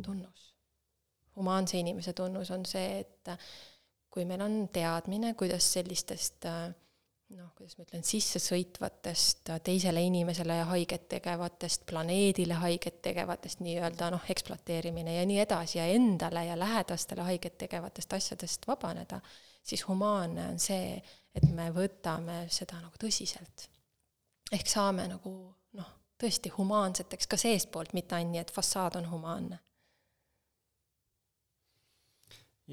tunnus. 0.04 0.54
humaanse 1.36 1.80
inimese 1.80 2.14
tunnus 2.14 2.52
on 2.54 2.66
see, 2.66 3.02
et 3.02 3.34
kui 4.14 4.26
meil 4.30 4.42
on 4.46 4.68
teadmine, 4.70 5.34
kuidas 5.34 5.66
sellistest 5.74 6.46
äh, 6.46 6.70
noh, 7.30 7.50
kuidas 7.58 7.78
ma 7.78 7.86
ütlen, 7.86 8.04
sissesõitvatest, 8.06 9.50
teisele 9.66 10.04
inimesele 10.06 10.60
haiget 10.70 11.08
tegevatest, 11.12 11.86
planeedile 11.90 12.58
haiget 12.62 13.02
tegevatest 13.06 13.64
nii-öelda 13.66 14.12
noh, 14.14 14.30
ekspluateerimine 14.30 15.18
ja 15.18 15.26
nii 15.30 15.40
edasi 15.46 15.80
ja 15.80 15.88
endale 15.96 16.46
ja 16.46 16.60
lähedastele 16.60 17.26
haiget 17.30 17.58
tegevatest 17.66 18.14
asjadest 18.14 18.68
vabaneda, 18.68 19.22
siis 19.64 19.88
humaanne 19.88 20.48
on 20.54 20.60
see, 20.60 20.96
et 21.34 21.50
me 21.50 21.70
võtame 21.74 22.44
seda 22.54 22.80
nagu 22.82 23.00
tõsiselt. 23.02 23.70
ehk 24.54 24.68
saame 24.70 25.08
nagu 25.10 25.34
noh, 25.80 25.92
tõesti 26.22 26.52
humaanseteks 26.54 27.28
ka 27.28 27.38
seestpoolt, 27.38 27.94
mitte 27.94 28.16
ainult 28.16 28.38
nii, 28.38 28.46
et 28.46 28.52
fassaad 28.54 29.00
on 29.02 29.10
humaanne 29.10 29.60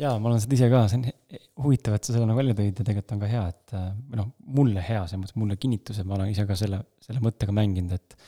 jaa, 0.01 0.17
ma 0.19 0.31
olen 0.31 0.43
seda 0.43 0.57
ise 0.57 0.69
ka, 0.73 0.83
see 0.91 0.99
on 1.01 1.39
huvitav, 1.65 1.97
et 1.97 2.07
sa 2.07 2.15
selle 2.15 2.27
nagu 2.29 2.41
välja 2.41 2.57
tõid 2.59 2.73
ja 2.73 2.87
tegelikult 2.87 3.15
on 3.17 3.23
ka 3.23 3.31
hea, 3.31 3.47
et 3.53 3.75
või 3.77 4.21
noh, 4.21 4.29
mulle 4.59 4.85
hea, 4.85 5.05
selles 5.07 5.23
mõttes 5.23 5.39
mulle 5.41 5.57
kinnitus, 5.61 6.01
et 6.01 6.09
ma 6.09 6.17
olen 6.17 6.33
ise 6.33 6.47
ka 6.49 6.57
selle, 6.59 6.83
selle 7.05 7.23
mõttega 7.25 7.55
mänginud, 7.57 7.97
et 7.99 8.21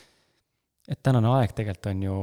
et 0.91 0.99
tänane 0.99 1.31
aeg 1.39 1.53
tegelikult 1.55 1.87
on 1.93 2.01
ju 2.03 2.15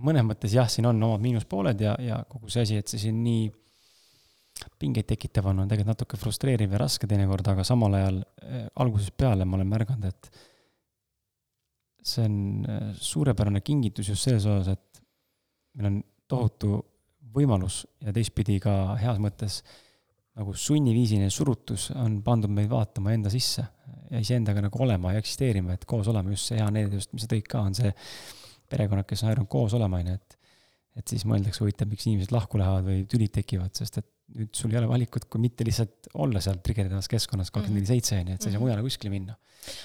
mõnes 0.00 0.24
mõttes 0.24 0.54
jah, 0.56 0.68
siin 0.72 0.88
on 0.88 1.02
omad 1.04 1.20
miinuspooled 1.22 1.82
ja, 1.84 1.92
ja 2.00 2.22
kogu 2.28 2.48
see 2.50 2.64
asi, 2.64 2.78
et 2.80 2.88
see 2.88 3.02
siin 3.02 3.18
nii 3.24 3.50
pingeid 4.80 5.08
tekitav 5.10 5.50
on, 5.50 5.60
on 5.62 5.68
tegelikult 5.70 5.92
natuke 5.92 6.20
frustreeriv 6.20 6.72
ja 6.72 6.80
raske 6.82 7.08
teinekord, 7.10 7.50
aga 7.52 7.66
samal 7.66 7.98
ajal 7.98 8.22
äh, 8.22 8.64
algusest 8.82 9.14
peale 9.18 9.46
ma 9.48 9.58
olen 9.58 9.70
märganud, 9.70 10.08
et 10.08 10.30
see 12.12 12.24
on 12.26 12.38
äh, 12.64 12.88
suurepärane 12.98 13.62
kingitus 13.64 14.08
just 14.12 14.26
selles 14.26 14.48
osas, 14.48 14.72
et 14.72 15.02
meil 15.78 15.92
on 15.92 16.00
tohutu 16.32 16.78
võimalus 17.34 17.82
ja 18.00 18.12
teistpidi 18.12 18.58
ka 18.62 18.96
heas 19.00 19.18
mõttes 19.22 19.62
nagu 20.38 20.54
sunniviisiline 20.56 21.28
surutus 21.30 21.90
on 21.94 22.22
pandud 22.24 22.50
meid 22.50 22.70
vaatama 22.72 23.12
enda 23.12 23.30
sisse 23.32 23.64
ja 24.10 24.20
iseendaga 24.20 24.62
nagu 24.64 24.78
olema 24.84 25.12
ja 25.12 25.20
eksisteerima, 25.20 25.74
et 25.76 25.84
koos 25.88 26.08
olema, 26.08 26.30
just 26.32 26.48
see 26.48 26.56
hea 26.60 26.68
näide 26.72 26.96
just, 26.96 27.12
mis 27.12 27.24
sa 27.26 27.28
tõid 27.32 27.48
ka, 27.48 27.60
on 27.60 27.74
see 27.76 27.92
perekonnad, 28.72 29.04
kes 29.08 29.22
on 29.24 29.28
harjunud 29.32 29.50
koos 29.52 29.74
olema, 29.76 30.00
on 30.00 30.14
ju, 30.14 30.20
et 30.20 30.38
et 30.92 31.08
siis 31.08 31.22
mõeldakse 31.24 31.62
huvitav, 31.62 31.88
miks 31.88 32.04
inimesed 32.04 32.34
lahku 32.34 32.58
lähevad 32.60 32.84
või 32.84 33.06
tülid 33.08 33.32
tekivad, 33.32 33.72
sest 33.72 33.94
et 34.02 34.08
nüüd 34.36 34.50
sul 34.56 34.74
ei 34.74 34.76
ole 34.76 34.90
valikut, 34.90 35.24
kui 35.24 35.40
mitte 35.40 35.64
lihtsalt 35.64 36.10
olla 36.20 36.40
seal 36.44 36.58
trigerdas 36.60 37.08
keskkonnas 37.08 37.48
kakskümmend 37.50 37.80
neli 37.80 37.88
seitse, 37.88 38.18
on 38.20 38.28
ju, 38.28 38.34
et 38.36 38.42
sa 38.44 38.48
ei 38.50 38.52
saa 38.52 38.58
Mhm. 38.60 38.66
mujale 38.66 38.82
kuskile 38.84 39.10
minna. 39.12 39.36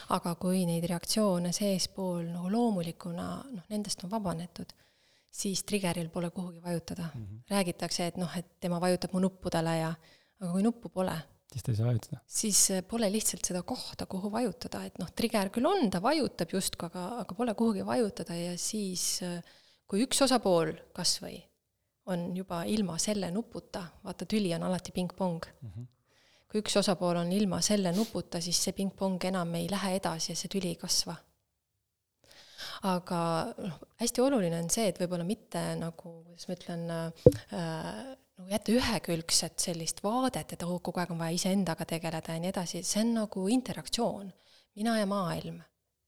aga 0.09 0.35
kui 0.35 0.65
neid 0.65 0.83
reaktsioone 0.89 1.53
seespool 1.53 2.25
nagu 2.27 2.49
loomulikuna, 2.51 3.27
noh, 3.53 3.63
nendest 3.69 4.03
on 4.03 4.11
vabanetud, 4.11 4.73
siis 5.31 5.63
trigeril 5.63 6.09
pole 6.09 6.29
kuhugi 6.31 6.61
vajutada. 6.63 7.09
räägitakse, 7.49 8.07
et 8.07 8.17
noh, 8.17 8.37
et 8.37 8.59
tema 8.59 8.79
vajutab 8.81 9.13
mu 9.13 9.19
nuppudele 9.19 9.77
ja, 9.77 9.95
aga 10.39 10.51
kui 10.51 10.63
nuppu 10.63 10.89
pole, 10.89 11.15
siis 11.51 11.63
ta 11.63 11.71
ei 11.71 11.77
saa 11.77 11.87
vajutada. 11.87 12.19
siis 12.27 12.71
äh, 12.71 12.83
pole 12.87 13.11
lihtsalt 13.11 13.45
seda 13.45 13.63
kohta, 13.63 14.05
kuhu 14.05 14.31
vajutada, 14.31 14.83
et 14.85 14.97
noh, 14.99 15.11
triger 15.15 15.51
küll 15.53 15.67
on, 15.69 15.89
ta 15.91 16.01
vajutab 16.03 16.51
justkui, 16.53 16.89
aga, 16.91 17.07
aga 17.23 17.37
pole 17.37 17.53
kuhugi 17.57 17.85
vajutada 17.85 18.35
ja 18.35 18.57
siis 18.57 19.21
äh, 19.25 19.39
kui 19.87 20.03
üks 20.05 20.21
osapool 20.25 20.73
kas 20.95 21.17
või 21.23 21.37
on 22.11 22.31
juba 22.35 22.63
ilma 22.67 22.97
selle 23.01 23.29
nuputa, 23.31 23.83
vaata 24.03 24.25
tüli 24.29 24.53
on 24.55 24.63
alati 24.63 24.93
pingpong 24.95 25.43
mm. 25.43 25.69
-hmm. 25.69 25.87
kui 26.51 26.61
üks 26.63 26.77
osapool 26.79 27.19
on 27.23 27.31
ilma 27.31 27.61
selle 27.61 27.91
nuputa, 27.91 28.41
siis 28.41 28.63
see 28.63 28.73
pingpong 28.73 29.23
enam 29.31 29.55
ei 29.55 29.67
lähe 29.71 29.95
edasi 29.95 30.31
ja 30.31 30.35
see 30.35 30.51
tüli 30.51 30.73
ei 30.73 30.75
kasva. 30.75 31.15
Aga 32.85 33.19
noh, 33.57 33.79
hästi 34.01 34.21
oluline 34.21 34.59
on 34.61 34.69
see, 34.73 34.87
et 34.91 34.99
võib-olla 35.01 35.25
mitte 35.27 35.63
nagu, 35.79 36.13
kuidas 36.27 36.47
ma 36.49 36.57
ütlen 36.57 36.83
äh,, 36.93 38.15
nagu 38.37 38.51
jätta 38.53 38.73
ühekülgset 38.75 39.57
sellist 39.61 40.03
vaadet, 40.05 40.53
et 40.53 40.65
oh, 40.65 40.77
kogu 40.83 41.01
aeg 41.01 41.13
on 41.13 41.21
vaja 41.21 41.37
iseendaga 41.37 41.87
tegeleda 41.89 42.35
ja 42.35 42.43
nii 42.43 42.51
edasi, 42.53 42.83
see 42.85 43.01
on 43.05 43.15
nagu 43.23 43.47
interaktsioon, 43.53 44.29
mina 44.77 44.99
ja 44.99 45.09
maailm. 45.09 45.63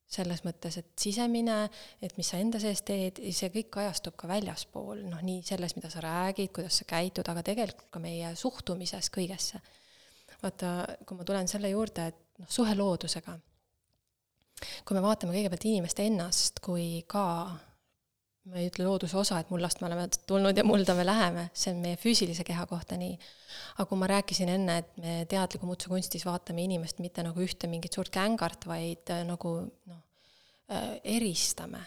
selles 0.10 0.40
mõttes, 0.41 0.74
et 0.80 0.88
sisemine, 0.98 1.68
et 2.02 2.16
mis 2.18 2.26
sa 2.32 2.40
enda 2.41 2.58
sees 2.58 2.80
teed, 2.82 3.20
see 3.30 3.52
kõik 3.54 3.68
kajastub 3.76 4.16
ka 4.18 4.26
väljaspool, 4.26 5.04
noh 5.06 5.20
nii 5.22 5.44
selles, 5.46 5.76
mida 5.78 5.91
sa 5.94 6.02
räägid, 6.02 6.50
kuidas 6.50 6.80
sa 6.82 6.88
käitud, 6.90 7.30
aga 7.30 7.44
tegelikult 7.46 7.91
ka 7.94 8.02
meie 8.02 8.32
suhtumises 8.34 9.12
kõigesse. 9.14 9.62
vaata, 10.41 10.72
kui 11.06 11.18
ma 11.18 11.28
tulen 11.30 11.48
selle 11.52 11.70
juurde, 11.70 12.08
et 12.10 12.41
noh, 12.41 12.50
suhe 12.50 12.74
loodusega, 12.74 13.38
kui 14.86 14.98
me 14.98 15.03
vaatame 15.03 15.36
kõigepealt 15.36 15.68
inimest 15.69 15.99
ennast 16.03 16.61
kui 16.65 17.03
ka 17.07 17.26
ma 18.49 18.57
ei 18.57 18.69
ütle 18.69 18.86
looduse 18.88 19.18
osa, 19.19 19.38
et 19.40 19.52
mullast 19.53 19.81
me 19.81 19.88
oleme 19.90 20.07
tulnud 20.27 20.57
ja 20.57 20.65
mulda 20.65 20.95
me 20.98 21.06
läheme, 21.06 21.49
see 21.53 21.73
on 21.73 21.84
meie 21.84 21.99
füüsilise 22.02 22.45
keha 22.48 22.65
kohta 22.69 22.98
nii. 22.98 23.18
aga 23.77 23.86
kui 23.90 23.99
ma 23.99 24.10
rääkisin 24.10 24.49
enne, 24.56 24.77
et 24.81 24.98
me 24.98 25.15
teadliku 25.30 25.69
mutsukunstis 25.69 26.26
vaatame 26.26 26.65
inimest 26.65 27.02
mitte 27.03 27.23
nagu 27.26 27.45
ühte 27.45 27.69
mingit 27.69 27.94
suurt 27.94 28.11
kängart, 28.15 28.65
vaid 28.69 29.11
äh, 29.14 29.23
nagu 29.27 29.53
noh, 29.68 30.03
eristame 31.03 31.81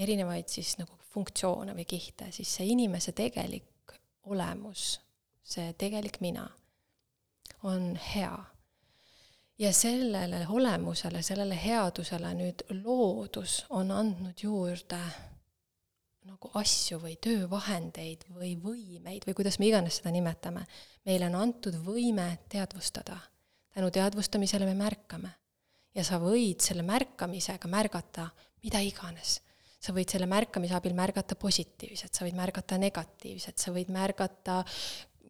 erinevaid 0.00 0.48
siis 0.50 0.76
nagu 0.80 0.96
funktsioone 1.12 1.74
või 1.76 1.86
kihte, 1.88 2.30
siis 2.34 2.50
see 2.56 2.70
inimese 2.72 3.12
tegelik 3.16 3.94
olemus, 4.30 5.00
see 5.42 5.72
tegelik 5.78 6.20
mina 6.22 6.46
on 7.66 7.92
hea 8.00 8.32
ja 9.60 9.72
sellele 9.72 10.46
olemusele, 10.48 11.22
sellele 11.22 11.56
headusele 11.64 12.32
nüüd 12.34 12.64
loodus 12.82 13.64
on 13.76 13.90
andnud 13.92 14.40
juurde 14.42 15.00
nagu 16.30 16.50
asju 16.60 17.00
või 17.02 17.16
töövahendeid 17.20 18.26
või 18.36 18.54
võimeid 18.60 19.26
või 19.28 19.36
kuidas 19.36 19.58
me 19.60 19.68
iganes 19.68 20.00
seda 20.00 20.12
nimetame. 20.14 20.64
meile 21.04 21.28
on 21.28 21.34
antud 21.34 21.76
võime 21.84 22.38
teadvustada. 22.48 23.18
tänu 23.74 23.90
teadvustamisele 23.90 24.66
me 24.66 24.74
märkame. 24.74 25.30
ja 25.94 26.04
sa 26.04 26.18
võid 26.18 26.60
selle 26.60 26.82
märkamisega 26.82 27.68
märgata 27.68 28.30
mida 28.64 28.80
iganes. 28.84 29.40
sa 29.80 29.94
võid 29.96 30.12
selle 30.12 30.26
märkamise 30.28 30.76
abil 30.76 30.92
märgata 30.92 31.36
positiivset, 31.40 32.12
sa 32.12 32.26
võid 32.26 32.36
märgata 32.36 32.76
negatiivset, 32.78 33.56
sa 33.58 33.72
võid 33.72 33.88
märgata 33.88 34.58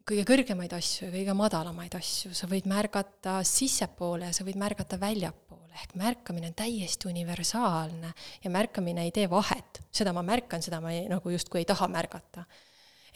kõige 0.07 0.23
kõrgemaid 0.27 0.73
asju 0.75 1.07
ja 1.07 1.13
kõige 1.13 1.35
madalamaid 1.37 1.95
asju, 1.97 2.31
sa 2.37 2.47
võid 2.49 2.67
märgata 2.69 3.39
sissepoole 3.47 4.29
ja 4.29 4.35
sa 4.35 4.45
võid 4.47 4.57
märgata 4.59 4.97
väljapoole, 5.01 5.73
ehk 5.77 5.95
märkamine 5.99 6.49
on 6.51 6.57
täiesti 6.57 7.09
universaalne 7.11 8.11
ja 8.43 8.51
märkamine 8.53 9.05
ei 9.07 9.13
tee 9.15 9.29
vahet, 9.31 9.81
seda 9.93 10.13
ma 10.15 10.23
märkan, 10.25 10.63
seda 10.63 10.81
ma 10.83 10.93
ei, 10.95 11.05
nagu 11.11 11.33
justkui 11.33 11.61
ei 11.61 11.69
taha 11.69 11.89
märgata. 11.91 12.45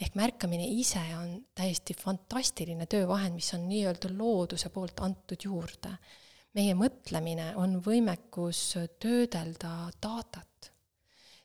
ehk 0.00 0.14
märkamine 0.14 0.66
ise 0.76 1.02
on 1.16 1.40
täiesti 1.56 1.94
fantastiline 1.96 2.86
töövahend, 2.86 3.34
mis 3.34 3.52
on 3.56 3.66
nii-öelda 3.68 4.12
looduse 4.12 4.68
poolt 4.70 5.00
antud 5.00 5.42
juurde. 5.42 5.96
meie 6.54 6.74
mõtlemine 6.74 7.54
on 7.56 7.80
võimekus 7.82 8.76
töödelda 8.98 9.90
datat. 10.02 10.72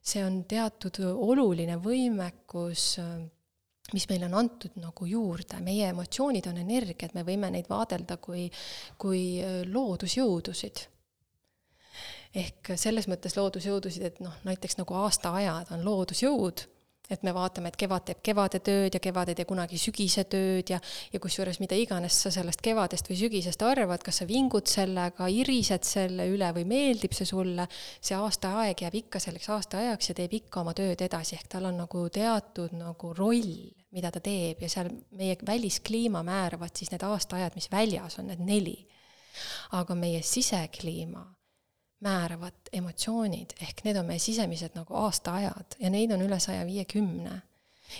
see 0.01 0.23
on 0.25 0.43
teatud 0.45 0.97
oluline 1.15 1.77
võimekus 1.77 2.99
mis 3.93 4.07
meile 4.09 4.27
on 4.29 4.37
antud 4.39 4.77
nagu 4.81 5.05
juurde, 5.05 5.59
meie 5.63 5.89
emotsioonid 5.91 6.47
on 6.51 6.61
energiat, 6.63 7.15
me 7.17 7.25
võime 7.27 7.51
neid 7.53 7.69
vaadelda 7.69 8.17
kui, 8.17 8.49
kui 8.97 9.23
loodusjõudusid. 9.67 10.87
ehk 12.35 12.73
selles 12.79 13.09
mõttes 13.11 13.35
loodusjõudusid, 13.35 14.03
et 14.07 14.19
noh, 14.23 14.35
näiteks 14.47 14.77
nagu 14.79 14.95
aastaajad 14.95 15.73
on 15.75 15.83
loodusjõud, 15.83 16.63
et 17.11 17.23
me 17.27 17.33
vaatame, 17.35 17.71
et 17.71 17.77
kevad 17.79 18.05
teeb 18.07 18.21
kevade 18.23 18.61
tööd 18.63 18.95
ja 18.95 19.01
kevad 19.03 19.31
ei 19.31 19.37
tee 19.37 19.47
kunagi 19.49 19.79
sügise 19.81 20.23
tööd 20.31 20.71
ja, 20.71 20.79
ja 21.11 21.21
kusjuures 21.23 21.59
mida 21.63 21.75
iganes 21.79 22.15
sa 22.23 22.31
sellest 22.33 22.63
kevadest 22.63 23.09
või 23.11 23.19
sügisest 23.19 23.65
arvad, 23.67 24.03
kas 24.05 24.21
sa 24.21 24.27
vingud 24.29 24.71
sellega, 24.71 25.27
irised 25.27 25.87
selle 25.87 26.29
üle 26.31 26.51
või 26.55 26.65
meeldib 26.69 27.15
see 27.17 27.27
sulle, 27.27 27.67
see 27.99 28.17
aastaaeg 28.17 28.85
jääb 28.85 28.97
ikka 29.03 29.21
selleks 29.23 29.51
aastaajaks 29.57 30.11
ja 30.11 30.17
teeb 30.21 30.39
ikka 30.41 30.63
oma 30.63 30.75
tööd 30.77 31.03
edasi, 31.03 31.35
ehk 31.35 31.51
tal 31.51 31.67
on 31.71 31.81
nagu 31.83 32.07
teatud 32.13 32.75
nagu 32.79 33.13
roll, 33.17 33.55
mida 33.95 34.11
ta 34.11 34.21
teeb 34.23 34.61
ja 34.63 34.69
seal 34.71 34.89
meie 35.19 35.35
väliskliima 35.47 36.23
määravad 36.23 36.75
siis 36.75 36.91
need 36.93 37.03
aastaajad, 37.03 37.55
mis 37.55 37.69
väljas 37.71 38.19
on, 38.19 38.31
need 38.31 38.43
neli. 38.47 38.79
aga 39.71 39.95
meie 39.95 40.19
sisekliima 40.27 41.21
määravad 42.03 42.71
emotsioonid, 42.73 43.53
ehk 43.61 43.85
need 43.85 43.99
on 44.01 44.09
meie 44.09 44.19
sisemised 44.19 44.75
nagu 44.75 44.97
aastaajad 45.05 45.77
ja 45.79 45.91
neid 45.93 46.11
on 46.11 46.25
üle 46.25 46.39
saja 46.39 46.65
viiekümne. 46.67 47.41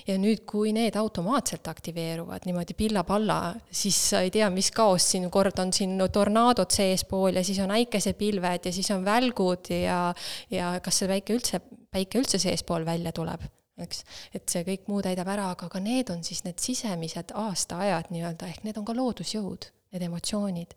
ja 0.08 0.16
nüüd, 0.16 0.46
kui 0.48 0.72
need 0.72 0.96
automaatselt 0.96 1.68
aktiveeruvad 1.68 2.46
niimoodi 2.48 2.74
pilla-palla, 2.80 3.54
siis 3.72 3.98
sa 4.10 4.22
ei 4.24 4.32
tea, 4.32 4.48
mis 4.50 4.72
kaos 4.72 5.10
siin, 5.12 5.28
kord 5.32 5.60
on 5.60 5.74
siin 5.76 6.00
tornaadod 6.14 6.72
seespool 6.72 7.36
ja 7.36 7.44
siis 7.44 7.60
on 7.60 7.76
äikesepilved 7.76 8.70
ja 8.70 8.74
siis 8.74 8.92
on 8.96 9.04
välgud 9.06 9.74
ja, 9.76 10.04
ja 10.52 10.78
kas 10.84 11.04
see 11.04 11.12
päike 11.12 11.36
üldse, 11.36 11.60
päike 11.92 12.24
üldse 12.24 12.40
seespool 12.40 12.88
välja 12.88 13.12
tuleb 13.12 13.44
eks, 13.86 14.04
et 14.34 14.50
see 14.50 14.64
kõik 14.68 14.88
muu 14.92 15.02
täidab 15.06 15.30
ära, 15.32 15.52
aga 15.56 15.70
ka 15.72 15.82
need 15.84 16.10
on 16.14 16.24
siis 16.28 16.44
need 16.48 16.60
sisemised 16.62 17.34
aastaajad 17.38 18.12
nii-öelda, 18.14 18.50
ehk 18.50 18.66
need 18.68 18.80
on 18.82 18.88
ka 18.88 18.96
loodusjõud 18.98 19.70
need 19.92 20.06
emotsioonid. 20.08 20.76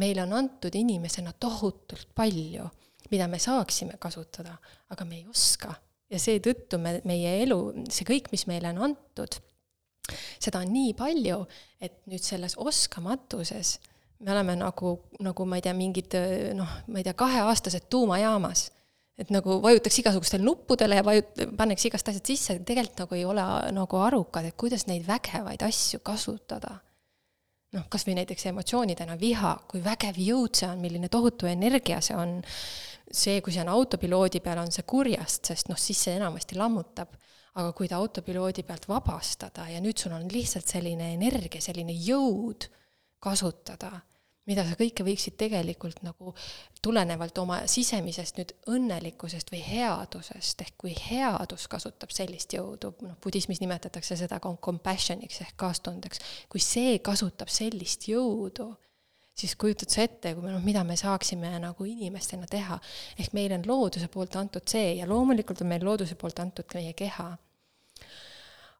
meile 0.00 0.22
on 0.22 0.32
antud 0.32 0.74
inimesena 0.74 1.32
tohutult 1.40 2.08
palju, 2.14 2.68
mida 3.10 3.28
me 3.28 3.38
saaksime 3.38 3.98
kasutada, 4.00 4.56
aga 4.90 5.04
me 5.04 5.20
ei 5.20 5.26
oska. 5.28 5.74
ja 6.10 6.18
seetõttu 6.22 6.78
me, 6.78 7.00
meie 7.04 7.42
elu, 7.42 7.58
see 7.90 8.06
kõik, 8.06 8.30
mis 8.32 8.46
meile 8.46 8.70
on 8.70 8.78
antud, 8.90 9.40
seda 10.38 10.62
on 10.62 10.70
nii 10.72 10.94
palju, 10.94 11.40
et 11.82 11.98
nüüd 12.06 12.22
selles 12.22 12.54
oskamatuses 12.56 13.76
me 14.22 14.32
oleme 14.32 14.54
nagu, 14.56 14.94
nagu 15.20 15.44
ma 15.44 15.58
ei 15.58 15.64
tea, 15.66 15.74
mingid 15.76 16.14
noh, 16.56 16.78
ma 16.88 17.00
ei 17.02 17.04
tea, 17.04 17.16
kaheaastased 17.18 17.90
tuumajaamas 17.92 18.70
et 19.16 19.30
nagu 19.32 19.60
vajutaks 19.64 20.00
igasugustele 20.02 20.44
nuppudele 20.44 20.98
ja 20.98 21.04
vajut-, 21.06 21.44
pannaks 21.56 21.86
igast 21.88 22.08
asjad 22.10 22.32
sisse, 22.32 22.58
tegelikult 22.68 23.04
nagu 23.04 23.16
ei 23.16 23.24
ole 23.24 23.46
nagu 23.72 24.02
arukad, 24.02 24.48
et 24.48 24.58
kuidas 24.60 24.86
neid 24.90 25.06
vägevaid 25.08 25.64
asju 25.64 26.02
kasutada 26.04 26.76
noh, 27.76 27.86
kas 27.92 28.06
või 28.06 28.16
näiteks 28.20 28.48
emotsioonidena 28.52 29.16
viha, 29.20 29.54
kui 29.70 29.82
vägev 29.84 30.18
jõud 30.20 30.58
see 30.58 30.68
on, 30.68 30.82
milline 30.82 31.10
tohutu 31.12 31.48
energia 31.50 32.00
see 32.04 32.16
on, 32.18 32.38
see, 33.10 33.40
kui 33.44 33.54
see 33.54 33.62
on 33.64 33.72
autopiloodi 33.74 34.42
peal, 34.44 34.60
on 34.62 34.72
see 34.74 34.86
kurjast, 34.88 35.50
sest 35.52 35.70
noh, 35.72 35.80
siis 35.80 36.06
see 36.06 36.16
enamasti 36.20 36.58
lammutab. 36.58 37.16
aga 37.56 37.70
kui 37.72 37.88
ta 37.88 37.96
autopiloodi 37.96 38.66
pealt 38.68 38.84
vabastada 38.84 39.64
ja 39.72 39.78
nüüd 39.80 39.96
sul 39.96 40.12
on 40.12 40.26
lihtsalt 40.28 40.68
selline 40.68 41.14
energia, 41.14 41.60
selline 41.64 41.94
jõud 42.04 42.66
kasutada 43.16 44.02
mida 44.46 44.62
sa 44.66 44.76
kõike 44.78 45.04
võiksid 45.06 45.36
tegelikult 45.40 46.02
nagu 46.06 46.32
tulenevalt 46.82 47.38
oma 47.42 47.58
sisemisest 47.70 48.38
nüüd 48.38 48.52
õnnelikkusest 48.70 49.50
või 49.52 49.62
headusest, 49.66 50.62
ehk 50.62 50.76
kui 50.78 50.94
headus 50.94 51.66
kasutab 51.70 52.14
sellist 52.14 52.54
jõudu, 52.54 52.92
noh, 53.02 53.16
budismis 53.22 53.60
nimetatakse 53.62 54.18
seda 54.18 54.38
compassion'iks 54.40 55.42
ehk 55.42 55.56
kaastundeks, 55.58 56.22
kui 56.52 56.62
see 56.62 56.98
kasutab 57.04 57.50
sellist 57.52 58.06
jõudu, 58.10 58.70
siis 59.36 59.56
kujutad 59.58 59.90
sa 59.92 60.06
ette, 60.06 60.32
kui 60.36 60.46
me 60.46 60.54
noh, 60.54 60.62
mida 60.64 60.84
me 60.86 60.96
saaksime 60.96 61.50
nagu 61.62 61.88
inimestena 61.88 62.46
teha. 62.50 62.78
ehk 63.18 63.34
meile 63.34 63.58
on 63.58 63.66
looduse 63.66 64.08
poolt 64.08 64.38
antud 64.38 64.68
see 64.70 64.94
ja 65.00 65.08
loomulikult 65.10 65.60
on 65.60 65.74
meil 65.74 65.84
looduse 65.84 66.14
poolt 66.14 66.38
antud 66.38 66.70
ka 66.70 66.78
meie 66.78 66.94
keha. 66.94 67.32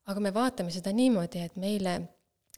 aga 0.07 0.21
me 0.23 0.31
vaatame 0.31 0.71
seda 0.71 0.95
niimoodi, 0.95 1.43
et 1.43 1.57
meile, 1.59 1.99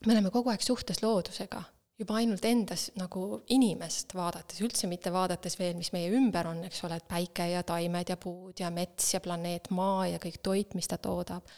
me 0.05 0.13
oleme 0.13 0.31
kogu 0.31 0.53
aeg 0.53 0.61
suhtes 0.61 1.01
loodusega 1.03 1.65
juba 1.99 2.19
ainult 2.21 2.45
endas 2.47 2.89
nagu 2.99 3.23
inimest 3.55 4.15
vaadates, 4.15 4.61
üldse 4.63 4.89
mitte 4.91 5.11
vaadates 5.15 5.59
veel, 5.59 5.75
mis 5.79 5.91
meie 5.95 6.11
ümber 6.15 6.47
on, 6.51 6.63
eks 6.69 6.85
ole, 6.87 6.99
et 7.01 7.09
päike 7.11 7.49
ja 7.51 7.65
taimed 7.67 8.13
ja 8.13 8.17
puud 8.21 8.61
ja 8.63 8.71
mets 8.75 9.15
ja 9.17 9.21
planeet 9.25 9.71
Maa 9.75 10.07
ja 10.13 10.21
kõik 10.23 10.39
toit, 10.43 10.77
mis 10.79 10.89
ta 10.91 11.01
toodab. 11.03 11.49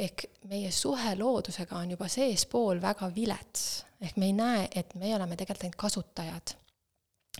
ehk 0.00 0.24
meie 0.48 0.70
suhe 0.72 1.14
loodusega 1.16 1.76
on 1.76 1.90
juba 1.92 2.08
seespool 2.08 2.80
väga 2.80 3.10
vilets, 3.14 3.84
ehk 4.00 4.16
me 4.16 4.30
ei 4.30 4.36
näe, 4.36 4.68
et 4.76 4.94
me 4.94 5.14
oleme 5.16 5.36
tegelikult 5.36 5.64
ainult 5.64 5.80
kasutajad. 5.80 6.54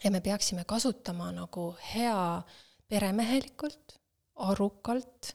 ja 0.05 0.11
me 0.11 0.21
peaksime 0.21 0.65
kasutama 0.65 1.33
nagu 1.33 1.75
hea 1.95 2.43
peremehelikult, 2.89 3.99
arukalt 4.37 5.35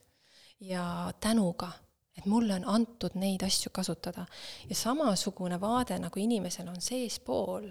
ja 0.59 1.13
tänuga 1.19 1.71
et 2.17 2.25
mulle 2.25 2.55
on 2.55 2.67
antud 2.67 3.15
neid 3.19 3.43
asju 3.43 3.71
kasutada. 3.73 4.25
ja 4.69 4.75
samasugune 4.75 5.59
vaade, 5.61 5.99
nagu 5.99 6.19
inimesel 6.19 6.67
on 6.67 6.81
seespool 6.81 7.69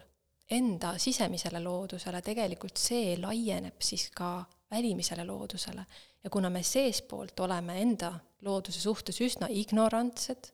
enda 0.51 0.99
sisemisele 0.99 1.61
loodusele, 1.61 2.21
tegelikult 2.23 2.77
see 2.77 3.17
laieneb 3.21 3.81
siis 3.81 4.11
ka 4.15 4.45
välimisele 4.71 5.25
loodusele. 5.25 5.87
ja 6.25 6.31
kuna 6.31 6.51
me 6.51 6.63
seespoolt 6.63 7.41
oleme 7.41 7.81
enda 7.83 8.13
looduse 8.43 8.81
suhtes 8.81 9.21
üsna 9.21 9.49
ignorantsed, 9.51 10.51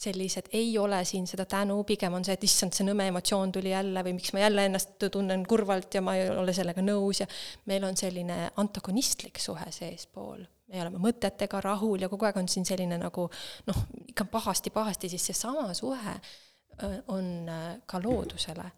sellised, 0.00 0.48
ei 0.52 0.78
ole 0.78 1.04
siin 1.04 1.26
seda 1.26 1.44
tänu, 1.44 1.82
pigem 1.84 2.14
on 2.16 2.24
see, 2.24 2.34
et 2.34 2.44
issand, 2.44 2.72
see 2.72 2.86
nõme 2.86 3.06
emotsioon 3.10 3.52
tuli 3.52 3.74
jälle 3.74 4.04
või 4.06 4.14
miks 4.16 4.32
ma 4.32 4.46
jälle 4.46 4.64
ennast 4.64 5.10
tunnen 5.12 5.44
kurvalt 5.46 5.94
ja 5.94 6.00
ma 6.02 6.16
ei 6.16 6.30
ole 6.30 6.54
sellega 6.56 6.82
nõus 6.82 7.20
ja 7.20 7.28
meil 7.68 7.84
on 7.84 7.98
selline 8.00 8.46
antagonistlik 8.56 9.38
suhe 9.38 9.68
seespool 9.76 10.46
me 10.70 10.82
oleme 10.82 11.00
mõtetega 11.02 11.60
rahul 11.64 12.00
ja 12.02 12.08
kogu 12.08 12.28
aeg 12.28 12.38
on 12.40 12.48
siin 12.48 12.66
selline 12.68 12.98
nagu 13.00 13.26
noh, 13.66 13.80
ikka 14.08 14.26
pahasti-pahasti, 14.30 15.10
siis 15.12 15.30
seesama 15.30 15.74
suhe 15.74 16.14
on 17.12 17.50
ka 17.86 18.00
loodusele. 18.02 18.70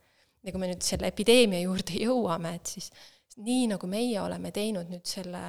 ja 0.43 0.53
kui 0.53 0.61
me 0.61 0.73
nüüd 0.73 0.83
selle 0.83 1.13
epideemia 1.13 1.61
juurde 1.63 1.99
jõuame, 2.07 2.57
et 2.59 2.77
siis 2.77 2.91
nii, 3.37 3.67
nagu 3.75 3.89
meie 3.89 4.21
oleme 4.21 4.51
teinud 4.53 4.91
nüüd 4.91 5.07
selle 5.09 5.43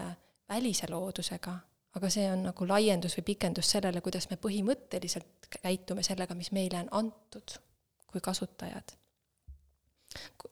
välise 0.49 0.90
loodusega, 0.91 1.53
aga 1.98 2.10
see 2.14 2.26
on 2.32 2.48
nagu 2.49 2.68
laiendus 2.68 3.18
või 3.20 3.28
pikendus 3.34 3.72
sellele, 3.76 4.02
kuidas 4.06 4.30
me 4.30 4.38
põhimõtteliselt 4.41 5.49
käitume 5.61 6.03
sellega, 6.06 6.36
mis 6.38 6.52
meile 6.56 6.84
on 6.84 6.91
antud 7.03 7.57
kui 8.14 8.22
kasutajad. 8.22 8.94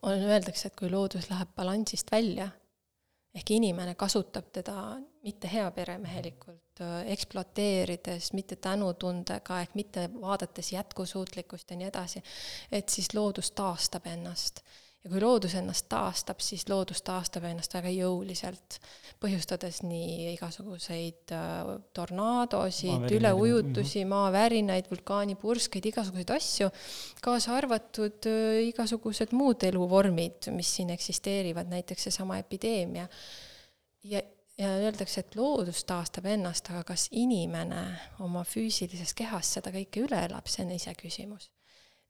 on, 0.02 0.18
öeldakse, 0.18 0.68
et 0.68 0.76
kui 0.76 0.90
loodus 0.90 1.30
läheb 1.30 1.52
balansist 1.56 2.12
välja, 2.12 2.50
ehk 3.36 3.52
inimene 3.56 3.96
kasutab 3.96 4.52
teda 4.54 4.76
mitte 5.24 5.50
heaperemehelikult, 5.54 6.82
ekspluateerides, 7.06 8.34
mitte 8.34 8.56
tänutundega 8.56 9.62
ehk 9.62 9.76
mitte 9.76 10.10
vaadates 10.22 10.72
jätkusuutlikkust 10.74 11.72
ja 11.72 11.78
nii 11.78 11.88
edasi, 11.88 12.24
et 12.72 12.90
siis 12.90 13.14
loodus 13.14 13.52
taastab 13.52 14.08
ennast 14.12 14.64
ja 15.02 15.10
kui 15.10 15.22
loodus 15.22 15.56
ennast 15.58 15.88
taastab, 15.90 16.42
siis 16.44 16.68
loodus 16.70 17.02
taastab 17.06 17.46
ennast 17.50 17.74
väga 17.74 17.90
jõuliselt, 17.94 18.78
põhjustades 19.22 19.82
nii 19.86 20.34
igasuguseid 20.36 21.34
äh, 21.36 21.72
tornaadosid, 21.98 23.08
üleujutusi, 23.18 24.04
mhm. 24.04 24.12
maavärinaid, 24.14 24.90
vulkaanipurskeid, 24.92 25.88
igasuguseid 25.92 26.34
asju, 26.36 26.70
kaasa 27.26 27.56
arvatud 27.58 28.30
äh, 28.30 28.60
igasugused 28.70 29.34
muud 29.38 29.66
eluvormid, 29.68 30.52
mis 30.56 30.76
siin 30.78 30.94
eksisteerivad, 30.94 31.72
näiteks 31.72 32.10
seesama 32.10 32.38
epideemia. 32.44 33.08
ja, 34.04 34.22
ja 34.58 34.76
öeldakse, 34.84 35.24
et 35.24 35.36
loodus 35.36 35.82
taastab 35.90 36.28
ennast, 36.30 36.70
aga 36.70 36.84
kas 36.94 37.08
inimene 37.18 37.82
oma 38.22 38.46
füüsilises 38.46 39.16
kehas 39.18 39.56
seda 39.58 39.74
kõike 39.74 40.06
üle 40.06 40.22
elab, 40.28 40.46
see 40.50 40.66
on 40.68 40.76
iseküsimus 40.78 41.50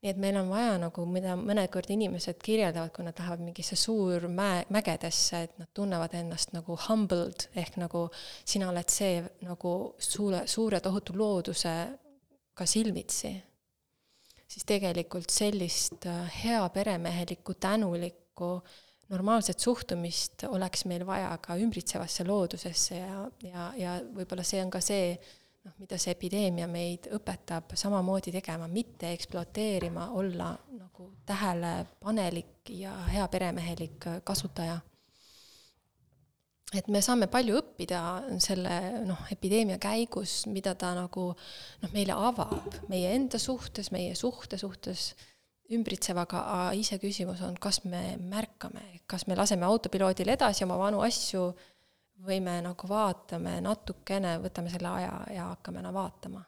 nii 0.02 0.10
et 0.10 0.18
meil 0.18 0.36
on 0.40 0.48
vaja 0.50 0.74
nagu, 0.82 1.04
mida 1.06 1.36
mõnikord 1.38 1.90
inimesed 1.94 2.40
kirjeldavad, 2.42 2.90
kui 2.94 3.04
nad 3.06 3.18
lähevad 3.18 3.42
mingisse 3.46 3.76
suur 3.78 4.26
mäe, 4.26 4.64
mägedesse, 4.74 5.44
et 5.46 5.60
nad 5.62 5.70
tunnevad 5.74 6.16
ennast 6.18 6.50
nagu 6.56 6.74
humbled 6.88 7.46
ehk 7.54 7.78
nagu 7.78 8.08
sina 8.42 8.72
oled 8.72 8.90
see 8.90 9.20
nagu 9.46 9.74
suure, 10.02 10.42
suure 10.50 10.80
tohutu 10.82 11.14
loodusega 11.18 12.66
silmitsi. 12.66 13.36
siis 14.52 14.66
tegelikult 14.68 15.30
sellist 15.30 16.04
äh, 16.06 16.26
hea 16.42 16.68
peremehelikku, 16.68 17.54
tänulikku, 17.54 18.50
normaalset 19.08 19.60
suhtumist 19.60 20.44
oleks 20.48 20.84
meil 20.84 21.06
vaja 21.06 21.30
ka 21.40 21.56
ümbritsevasse 21.56 22.26
loodusesse 22.26 22.98
ja, 22.98 23.30
ja, 23.46 23.70
ja 23.78 23.94
võib-olla 24.12 24.44
see 24.44 24.60
on 24.64 24.70
ka 24.70 24.82
see, 24.84 25.14
noh, 25.66 25.74
mida 25.78 25.98
see 26.00 26.14
epideemia 26.16 26.66
meid 26.70 27.08
õpetab 27.16 27.74
samamoodi 27.78 28.34
tegema, 28.34 28.68
mitte 28.70 29.12
ekspluateerima, 29.14 30.08
olla 30.18 30.52
nagu 30.78 31.10
tähelepanelik 31.28 32.72
ja 32.78 32.94
hea 33.12 33.26
peremehelik 33.28 34.08
kasutaja. 34.24 34.80
et 36.72 36.86
me 36.88 37.02
saame 37.04 37.26
palju 37.28 37.58
õppida 37.60 37.98
selle 38.40 39.04
noh, 39.04 39.26
epideemia 39.30 39.76
käigus, 39.78 40.46
mida 40.48 40.74
ta 40.74 40.94
nagu 40.96 41.26
noh, 41.82 41.90
meile 41.92 42.16
avab 42.16 42.88
meie 42.88 43.12
enda 43.12 43.38
suhtes, 43.38 43.92
meie 43.92 44.14
suhte 44.16 44.58
suhtes 44.58 45.12
ümbritsevaga, 45.72 46.72
iseküsimus 46.76 47.40
on, 47.44 47.54
kas 47.60 47.82
me 47.84 48.16
märkame, 48.20 48.82
kas 49.08 49.26
me 49.28 49.36
laseme 49.36 49.64
autopiloodil 49.64 50.28
edasi 50.34 50.64
oma 50.66 50.76
vanu 50.80 51.00
asju 51.04 51.44
äh, 51.48 51.71
või 52.26 52.38
me 52.44 52.56
nagu 52.64 52.88
vaatame 52.88 53.58
natukene, 53.64 54.36
võtame 54.42 54.72
selle 54.72 54.90
aja 55.00 55.12
ja 55.34 55.50
hakkame 55.52 55.82
no 55.82 55.92
vaatama. 55.94 56.44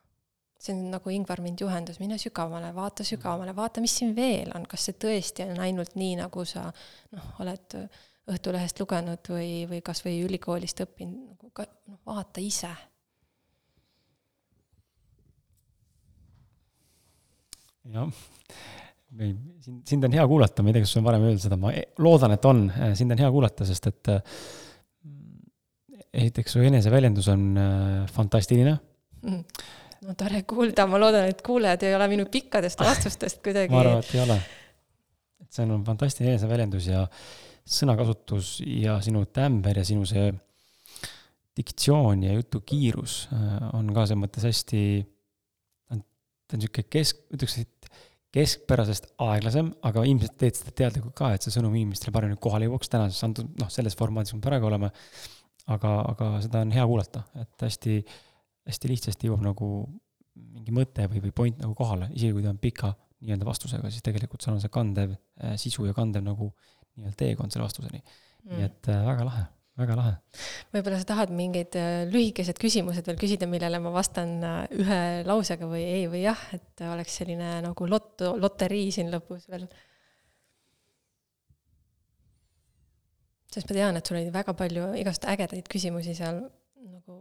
see 0.65 0.73
on 0.73 0.87
nagu 0.95 1.11
Ingvar 1.13 1.43
mind 1.45 1.61
juhendas, 1.61 1.99
mine 2.01 2.17
sügavamale, 2.19 2.71
vaata 2.75 3.05
sügavamale, 3.05 3.53
vaata, 3.57 3.83
mis 3.85 3.97
siin 3.99 4.15
veel 4.17 4.53
on, 4.55 4.65
kas 4.67 4.87
see 4.89 4.97
tõesti 4.97 5.45
on 5.45 5.61
ainult 5.61 5.97
nii, 6.01 6.17
nagu 6.23 6.45
sa 6.49 6.71
noh, 7.13 7.31
oled 7.45 7.79
Õhtulehest 8.25 8.79
lugenud 8.81 9.29
või, 9.29 9.67
või 9.69 9.83
kas 9.85 10.01
või 10.01 10.23
ülikoolist 10.25 10.79
õppinud, 10.81 11.35
nagu 11.35 11.51
ka 11.53 11.67
noh, 11.69 11.99
vaata 12.09 12.41
ise. 12.41 12.71
Jah, 17.93 18.23
ei, 19.21 19.35
sind, 19.61 19.83
sind 19.85 20.09
on 20.09 20.17
hea 20.17 20.25
kuulata, 20.25 20.65
ma 20.65 20.73
ei 20.73 20.79
tea, 20.79 20.87
kas 20.87 20.95
sul 20.97 21.03
on 21.03 21.11
varem 21.11 21.27
öeldud 21.29 21.45
seda, 21.45 21.59
ma 21.61 21.75
e-, 21.77 21.91
loodan, 22.01 22.33
et 22.33 22.49
on, 22.49 22.65
sind 22.97 23.13
on 23.13 23.21
hea 23.21 23.29
kuulata, 23.35 23.69
sest 23.69 23.91
et 23.93 24.13
äh, 24.15 24.39
esiteks 26.15 26.57
su 26.57 26.63
eneseväljendus 26.65 27.29
on 27.33 27.47
äh, 27.59 28.11
fantastiline. 28.15 28.77
Mm.. 29.25 29.41
no 30.05 30.15
tore 30.21 30.43
kuulda, 30.49 30.87
ma 30.91 31.01
loodan, 31.01 31.29
et 31.33 31.41
kuulajad 31.45 31.87
ei 31.89 31.97
ole 31.97 32.09
minu 32.13 32.29
pikkadest 32.33 32.83
vastustest 32.89 33.43
kuidagi 33.45 33.73
ma 33.73 33.83
arvan, 33.85 34.05
et 34.05 34.15
ei 34.15 34.23
ole. 34.25 34.39
et 35.45 35.57
see 35.57 35.67
on 35.67 35.85
fantastiline 35.87 36.35
eneseväljendus 36.35 36.89
ja 36.91 37.05
sõnakasutus 37.65 38.59
ja 38.69 38.99
sinu 39.05 39.25
tämber 39.33 39.81
ja 39.81 39.87
sinu 39.89 40.05
see 40.09 40.29
diktsioon 41.57 42.25
ja 42.27 42.35
jutu 42.35 42.61
kiirus 42.67 43.25
äh, 43.33 43.71
on 43.79 43.93
ka 43.95 44.09
selles 44.09 44.21
mõttes 44.27 44.45
hästi, 44.49 44.83
ta 45.87 45.97
on, 45.97 46.03
ta 46.45 46.59
on 46.59 46.65
niisugune 46.65 46.91
kesk, 46.93 47.23
ütleks, 47.33 47.61
et 47.63 47.95
keskpärasest 48.35 49.13
aeglasem, 49.23 49.71
aga 49.87 50.03
ilmselt 50.11 50.35
teed 50.41 50.59
seda 50.59 50.75
teadlikult 50.83 51.15
ka, 51.17 51.31
et 51.35 51.45
see 51.47 51.55
sõnum 51.55 51.75
inimestele 51.79 52.15
paremini 52.15 52.41
kohale 52.43 52.67
jõuaks 52.67 52.91
tänases 52.91 53.23
antud, 53.27 53.53
noh, 53.61 53.71
selles 53.71 53.95
formaadis, 53.99 54.35
kus 54.35 54.41
me 54.41 54.47
praegu 54.49 54.67
oleme 54.67 54.91
aga, 55.73 55.95
aga 56.13 56.31
seda 56.45 56.63
on 56.65 56.75
hea 56.75 56.85
kuulata, 56.89 57.25
et 57.41 57.67
hästi, 57.67 57.99
hästi 58.69 58.91
lihtsasti 58.91 59.31
jõuab 59.31 59.45
nagu 59.47 59.71
mingi 60.35 60.75
mõte 60.75 61.07
või, 61.11 61.23
või 61.25 61.35
point 61.37 61.59
nagu 61.63 61.75
kohale, 61.79 62.11
isegi 62.15 62.35
kui 62.35 62.45
ta 62.45 62.53
on 62.53 62.61
pika 62.61 62.93
nii-öelda 63.25 63.49
vastusega, 63.49 63.91
siis 63.93 64.05
tegelikult 64.05 64.45
seal 64.45 64.57
on 64.57 64.63
see 64.63 64.73
kandev 64.73 65.15
äh, 65.15 65.55
sisu 65.61 65.87
ja 65.89 65.97
kandev 65.97 66.25
nagu 66.27 66.51
nii-öelda 66.97 67.19
teekond 67.21 67.55
selle 67.55 67.69
vastuseni. 67.69 68.03
Mm.. 68.45 68.57
nii 68.59 68.67
et 68.67 68.91
äh, 68.93 69.05
väga 69.07 69.25
lahe, 69.25 69.45
väga 69.81 69.97
lahe. 69.97 70.13
võib-olla 70.75 71.01
sa 71.01 71.09
tahad 71.15 71.33
mingeid 71.35 71.79
äh, 71.81 72.03
lühikesed 72.11 72.61
küsimused 72.61 73.07
veel 73.09 73.21
küsida, 73.21 73.49
millele 73.51 73.81
ma 73.81 73.95
vastan 73.95 74.37
ühe 74.75 75.01
lausega 75.25 75.71
või 75.71 75.87
ei 75.87 76.05
või 76.13 76.27
jah, 76.27 76.45
et 76.57 76.85
oleks 76.91 77.21
selline 77.23 77.57
nagu 77.65 77.89
lotto, 77.89 78.35
loterii 78.41 78.91
siin 78.95 79.13
lõpus 79.15 79.49
veel 79.49 79.69
sest 83.55 83.71
ma 83.71 83.79
tean, 83.79 83.99
et 83.99 84.11
sul 84.11 84.19
oli 84.19 84.35
väga 84.35 84.55
palju 84.59 84.91
igast 84.99 85.27
ägedaid 85.31 85.69
küsimusi 85.71 86.15
seal 86.19 86.43
nagu 86.83 87.19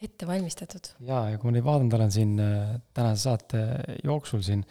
ette 0.00 0.28
valmistatud. 0.28 0.92
jaa, 1.06 1.26
ja 1.32 1.40
kui 1.40 1.50
ma 1.50 1.56
neid 1.56 1.66
vaadanud 1.66 1.96
olen 1.98 2.14
siin 2.14 2.36
äh, 2.40 2.76
tänase 2.96 3.26
saate 3.28 3.64
jooksul 4.04 4.42
siin, 4.44 4.62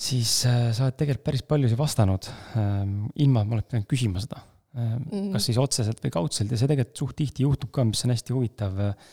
siis 0.00 0.32
äh, 0.48 0.70
sa 0.76 0.86
oled 0.86 0.96
tegelikult 1.00 1.26
päris 1.26 1.44
paljusid 1.48 1.80
vastanud, 1.80 2.30
ähm, 2.58 3.02
ilma 3.20 3.44
et 3.44 3.50
ma 3.50 3.58
oleks 3.58 3.70
pidanud 3.70 3.90
küsima 3.90 4.22
seda. 4.24 4.40
Ähm, 4.70 5.02
mm. 5.02 5.32
kas 5.34 5.48
siis 5.50 5.58
otseselt 5.60 6.00
või 6.04 6.12
kaudselt 6.14 6.52
ja 6.52 6.58
see 6.60 6.70
tegelikult 6.70 7.02
suht 7.02 7.16
tihti 7.18 7.44
juhtub 7.44 7.72
ka, 7.74 7.84
mis 7.84 8.04
on 8.06 8.14
hästi 8.14 8.36
huvitav. 8.36 8.80
Äh, 8.88 9.10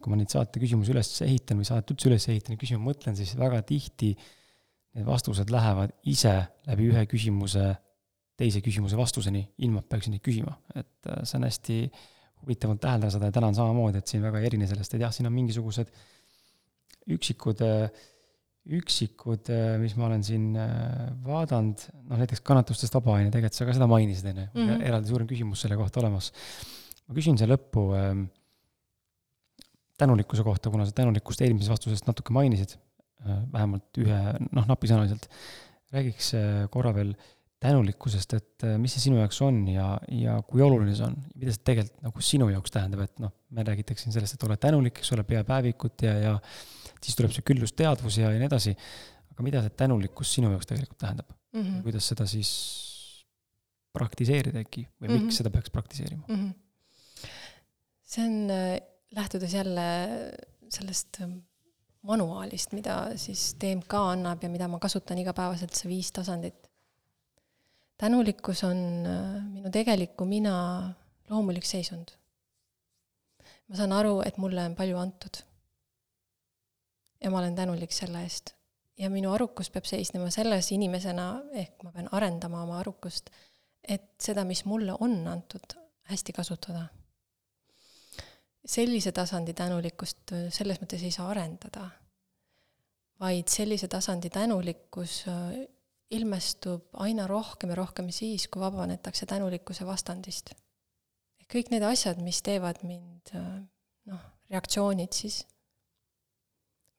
kui 0.00 0.08
ma 0.08 0.16
neid 0.16 0.32
saate 0.32 0.56
küsimusi 0.56 0.94
üles 0.94 1.10
ehitan 1.26 1.58
või 1.60 1.66
saadet 1.68 1.90
üldse 1.92 2.08
üles 2.08 2.24
ehitan 2.32 2.54
ja 2.54 2.60
küsima 2.62 2.80
mõtlen, 2.86 3.12
siis 3.18 3.34
väga 3.36 3.58
tihti 3.68 4.14
need 4.16 5.04
vastused 5.04 5.52
lähevad 5.52 5.92
ise 6.08 6.32
läbi 6.64 6.88
ühe 6.88 7.02
küsimuse 7.10 7.66
teise 8.40 8.62
küsimuse 8.64 8.98
vastuseni, 8.98 9.44
ilma 9.66 9.82
et 9.82 9.90
peaksin 9.92 10.16
neid 10.16 10.24
küsima, 10.24 10.56
et 10.74 11.10
äh, 11.10 11.20
see 11.28 11.38
on 11.40 11.46
hästi 11.48 11.80
huvitavalt 12.40 12.80
täheldada 12.80 13.12
seda 13.12 13.28
ja 13.28 13.36
täna 13.36 13.50
on 13.52 13.58
samamoodi, 13.58 14.00
et 14.00 14.08
siin 14.08 14.24
väga 14.24 14.40
ei 14.40 14.48
erine 14.48 14.68
sellest, 14.68 14.96
et 14.96 15.04
jah, 15.04 15.12
siin 15.12 15.28
on 15.28 15.34
mingisugused 15.34 15.90
üksikud, 17.10 17.60
üksikud, 18.80 19.50
mis 19.82 19.96
ma 19.98 20.06
olen 20.06 20.24
siin 20.24 20.50
vaadanud, 21.26 21.84
noh 22.08 22.20
näiteks 22.20 22.40
kannatustest 22.46 22.96
vaba 22.96 23.16
on 23.16 23.26
ju, 23.26 23.32
tegelikult 23.34 23.58
sa 23.58 23.66
ka 23.68 23.76
seda 23.76 23.88
mainisid, 23.90 24.30
on 24.30 24.42
ju, 24.42 24.48
mhm. 24.54 24.84
eraldi 24.88 25.12
suurem 25.12 25.28
küsimus 25.28 25.64
selle 25.64 25.76
kohta 25.80 26.00
olemas. 26.00 26.30
ma 27.08 27.16
küsin 27.16 27.36
siia 27.40 27.50
lõppu 27.50 27.88
äh, 27.98 28.12
tänulikkuse 30.00 30.44
kohta, 30.46 30.70
kuna 30.72 30.86
sa 30.88 30.96
tänulikkust 30.96 31.42
eelmises 31.44 31.72
vastuses 31.72 32.04
natuke 32.06 32.32
mainisid, 32.36 32.76
äh, 33.26 33.42
vähemalt 33.52 34.00
ühe, 34.00 34.20
noh, 34.48 34.68
napisõnaliselt, 34.70 35.28
räägiks 35.94 36.32
äh, 36.38 36.64
korra 36.72 36.94
veel 36.96 37.12
tänulikkusest, 37.60 38.34
et 38.38 38.64
äh, 38.66 38.76
mis 38.80 38.94
see 38.96 39.06
sinu 39.06 39.20
jaoks 39.20 39.40
on 39.44 39.62
ja, 39.68 39.86
ja 40.16 40.38
kui 40.48 40.62
oluline 40.64 40.94
see 40.96 41.06
on, 41.06 41.16
mida 41.36 41.54
see 41.54 41.64
tegelikult 41.66 42.06
nagu 42.06 42.24
sinu 42.24 42.48
jaoks 42.52 42.74
tähendab, 42.74 43.04
et 43.04 43.22
noh, 43.22 43.34
me 43.56 43.64
räägitakse 43.66 44.06
siin 44.06 44.16
sellest, 44.16 44.36
et 44.36 44.46
ole 44.48 44.56
tänulik, 44.60 45.02
eks 45.02 45.12
ole, 45.16 45.26
pea 45.28 45.42
päevikut 45.48 46.06
ja, 46.06 46.14
ja 46.24 46.34
siis 47.00 47.18
tuleb 47.18 47.34
see 47.36 47.44
küllusteadvus 47.52 48.20
ja, 48.22 48.32
ja 48.32 48.40
nii 48.40 48.48
edasi, 48.48 48.74
aga 49.34 49.46
mida 49.46 49.64
see 49.64 49.76
tänulikkus 49.82 50.32
sinu 50.38 50.52
jaoks 50.54 50.70
tegelikult 50.70 51.02
tähendab 51.04 51.28
mm? 51.28 51.60
-hmm. 51.60 51.82
kuidas 51.84 52.08
seda 52.12 52.26
siis 52.30 52.54
praktiseerida 53.92 54.62
äkki 54.64 54.86
või 54.86 55.08
miks 55.10 55.20
mm 55.20 55.28
-hmm. 55.28 55.36
seda 55.42 55.50
peaks 55.50 55.70
praktiseerima 55.74 56.24
mm? 56.28 56.36
-hmm. 56.36 57.28
see 58.02 58.24
on 58.24 58.90
lähtudes 59.16 59.54
jälle 59.54 59.82
sellest 60.70 61.20
ähm, 61.20 61.38
manuaalist, 62.06 62.72
mida 62.72 62.96
siis 63.20 63.54
DMK 63.60 63.94
annab 63.94 64.42
ja 64.42 64.48
mida 64.48 64.68
ma 64.68 64.78
kasutan 64.78 65.18
igapäevaselt, 65.20 65.74
see 65.76 65.90
viis 65.90 66.12
tasandit. 66.16 66.69
Tänulikkus 68.00 68.64
on 68.64 68.78
äh, 69.06 69.42
minu 69.44 69.70
tegeliku 69.70 70.24
mina 70.24 70.54
loomulik 71.30 71.64
seisund. 71.64 72.16
ma 73.68 73.76
saan 73.76 73.92
aru, 73.92 74.20
et 74.26 74.38
mulle 74.38 74.64
on 74.64 74.74
palju 74.74 74.96
antud. 74.98 75.42
ja 77.24 77.30
ma 77.30 77.38
olen 77.38 77.54
tänulik 77.54 77.92
selle 77.92 78.22
eest. 78.22 78.54
ja 78.98 79.10
minu 79.10 79.32
arukus 79.32 79.70
peab 79.70 79.84
seisnema 79.84 80.30
selles 80.30 80.72
inimesena, 80.72 81.42
ehk 81.52 81.82
ma 81.84 81.92
pean 81.92 82.08
arendama 82.12 82.62
oma 82.62 82.78
arukust, 82.80 83.30
et 83.88 84.14
seda, 84.20 84.44
mis 84.44 84.64
mulle 84.64 84.96
on 85.00 85.20
antud, 85.28 85.76
hästi 86.10 86.32
kasutada 86.32 86.88
sellise 88.64 89.12
tasandi 89.12 89.54
tänulikkust 89.56 90.32
äh, 90.32 90.48
selles 90.52 90.80
mõttes 90.80 91.02
ei 91.04 91.12
saa 91.14 91.28
arendada, 91.32 91.86
vaid 93.20 93.48
sellise 93.48 93.88
tasandi 93.88 94.30
tänulikkus 94.30 95.24
äh, 95.28 95.60
ilmestub 96.10 96.88
aina 97.04 97.26
rohkem 97.30 97.70
ja 97.70 97.78
rohkem 97.78 98.10
siis, 98.14 98.48
kui 98.48 98.62
vabanetakse 98.62 99.26
tänulikkuse 99.26 99.86
vastandist. 99.86 100.54
kõik 101.50 101.70
need 101.72 101.82
asjad, 101.82 102.20
mis 102.22 102.42
teevad 102.46 102.82
mind, 102.86 103.32
noh, 104.06 104.26
reaktsioonid 104.50 105.12
siis, 105.12 105.40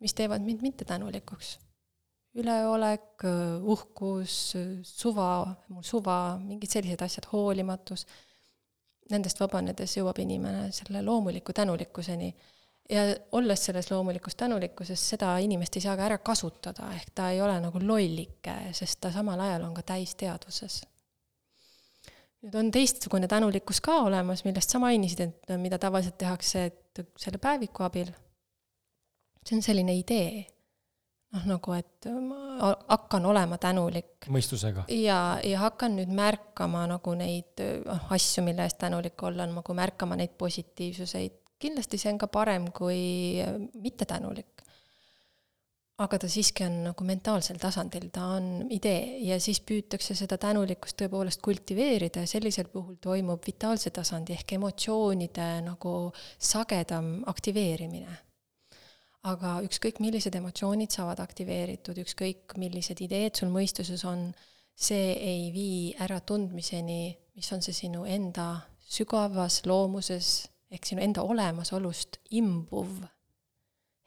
mis 0.04 0.14
teevad 0.14 0.44
mind 0.44 0.62
mittetänulikuks. 0.62 1.60
üleolek, 2.34 3.24
uhkus, 3.62 4.56
suva, 4.88 5.56
mul 5.68 5.84
suva, 5.84 6.38
mingid 6.40 6.72
sellised 6.72 7.02
asjad, 7.04 7.26
hoolimatus 7.32 8.06
nendest 9.12 9.40
vabanedes 9.42 9.98
jõuab 9.98 10.20
inimene 10.24 10.70
selle 10.76 11.02
loomuliku 11.04 11.54
tänulikkuseni. 11.54 12.32
Ja 12.92 13.04
olles 13.38 13.66
selles 13.66 13.92
loomulikus 13.92 14.36
tänulikkuses, 14.36 15.04
seda 15.14 15.34
inimest 15.44 15.78
ei 15.78 15.86
saa 15.86 15.96
ka 15.98 16.08
ära 16.10 16.18
kasutada, 16.20 16.90
ehk 16.96 17.14
ta 17.16 17.30
ei 17.32 17.42
ole 17.42 17.56
nagu 17.64 17.80
lollike, 17.82 18.56
sest 18.78 19.00
ta 19.02 19.12
samal 19.14 19.40
ajal 19.40 19.68
on 19.70 19.76
ka 19.78 19.86
täisteadvuses. 19.94 20.82
nüüd 22.42 22.56
on 22.58 22.72
teistsugune 22.74 23.28
tänulikkus 23.30 23.82
ka 23.86 24.00
olemas, 24.08 24.44
millest 24.46 24.74
sa 24.74 24.80
mainisid, 24.82 25.20
et 25.22 25.54
mida 25.62 25.78
tavaliselt 25.80 26.18
tehakse, 26.18 26.66
et 26.72 27.06
selle 27.18 27.38
päeviku 27.38 27.84
abil. 27.88 28.12
see 29.46 29.56
on 29.58 29.64
selline 29.66 29.94
idee 29.98 30.46
noh, 31.32 31.46
nagu 31.54 31.76
et 31.76 32.08
ma 32.12 32.72
hakkan 32.92 33.26
olema 33.26 33.58
tänulik. 33.62 34.28
mõistusega. 34.28 34.86
ja, 34.92 35.40
ja 35.44 35.60
hakkan 35.64 35.96
nüüd 36.00 36.12
märkama 36.16 36.86
nagu 36.92 37.14
neid 37.18 37.64
noh, 37.86 38.08
asju, 38.16 38.44
mille 38.46 38.66
eest 38.68 38.80
tänulik 38.82 39.24
olla, 39.24 39.48
nagu 39.48 39.78
märkama 39.78 40.18
neid 40.20 40.36
positiivsuseid. 40.38 41.41
Kindlasti 41.62 42.00
see 42.02 42.12
on 42.14 42.20
ka 42.22 42.28
parem 42.32 42.72
kui 42.76 43.00
mittetänulik. 43.82 44.68
aga 46.02 46.18
ta 46.18 46.28
siiski 46.34 46.64
on 46.66 46.80
nagu 46.88 47.06
mentaalsel 47.06 47.60
tasandil, 47.62 48.08
ta 48.10 48.24
on 48.34 48.46
idee 48.74 49.20
ja 49.22 49.36
siis 49.40 49.60
püütakse 49.62 50.16
seda 50.18 50.40
tänulikkust 50.42 50.98
tõepoolest 50.98 51.44
kultiveerida 51.46 52.24
ja 52.24 52.32
sellisel 52.32 52.72
puhul 52.74 52.96
toimub 52.98 53.46
vitaalse 53.46 53.92
tasandi 53.94 54.34
ehk 54.34 54.56
emotsioonide 54.58 55.48
nagu 55.68 55.94
sagedam 56.40 57.20
aktiveerimine 57.30 58.18
aga 59.30 59.60
ükskõik, 59.66 60.00
millised 60.02 60.36
emotsioonid 60.38 60.94
saavad 60.94 61.22
aktiveeritud, 61.22 62.00
ükskõik, 62.02 62.56
millised 62.62 63.02
ideed 63.06 63.38
sul 63.38 63.52
mõistuses 63.54 64.04
on, 64.08 64.32
see 64.74 65.12
ei 65.14 65.50
vii 65.54 65.92
äratundmiseni, 66.02 67.04
mis 67.38 67.52
on 67.54 67.62
see 67.62 67.76
sinu 67.76 68.06
enda 68.10 68.48
sügavas 68.92 69.62
loomuses 69.70 70.32
ehk 70.72 70.88
sinu 70.88 71.04
enda 71.04 71.24
olemasolust 71.28 72.20
imbuv 72.38 73.02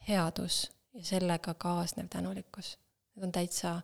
headus 0.08 0.70
ja 0.94 1.04
sellega 1.04 1.54
kaasnev 1.54 2.08
tänulikkus. 2.12 2.76
Need 3.14 3.26
on 3.26 3.32
täitsa 3.32 3.74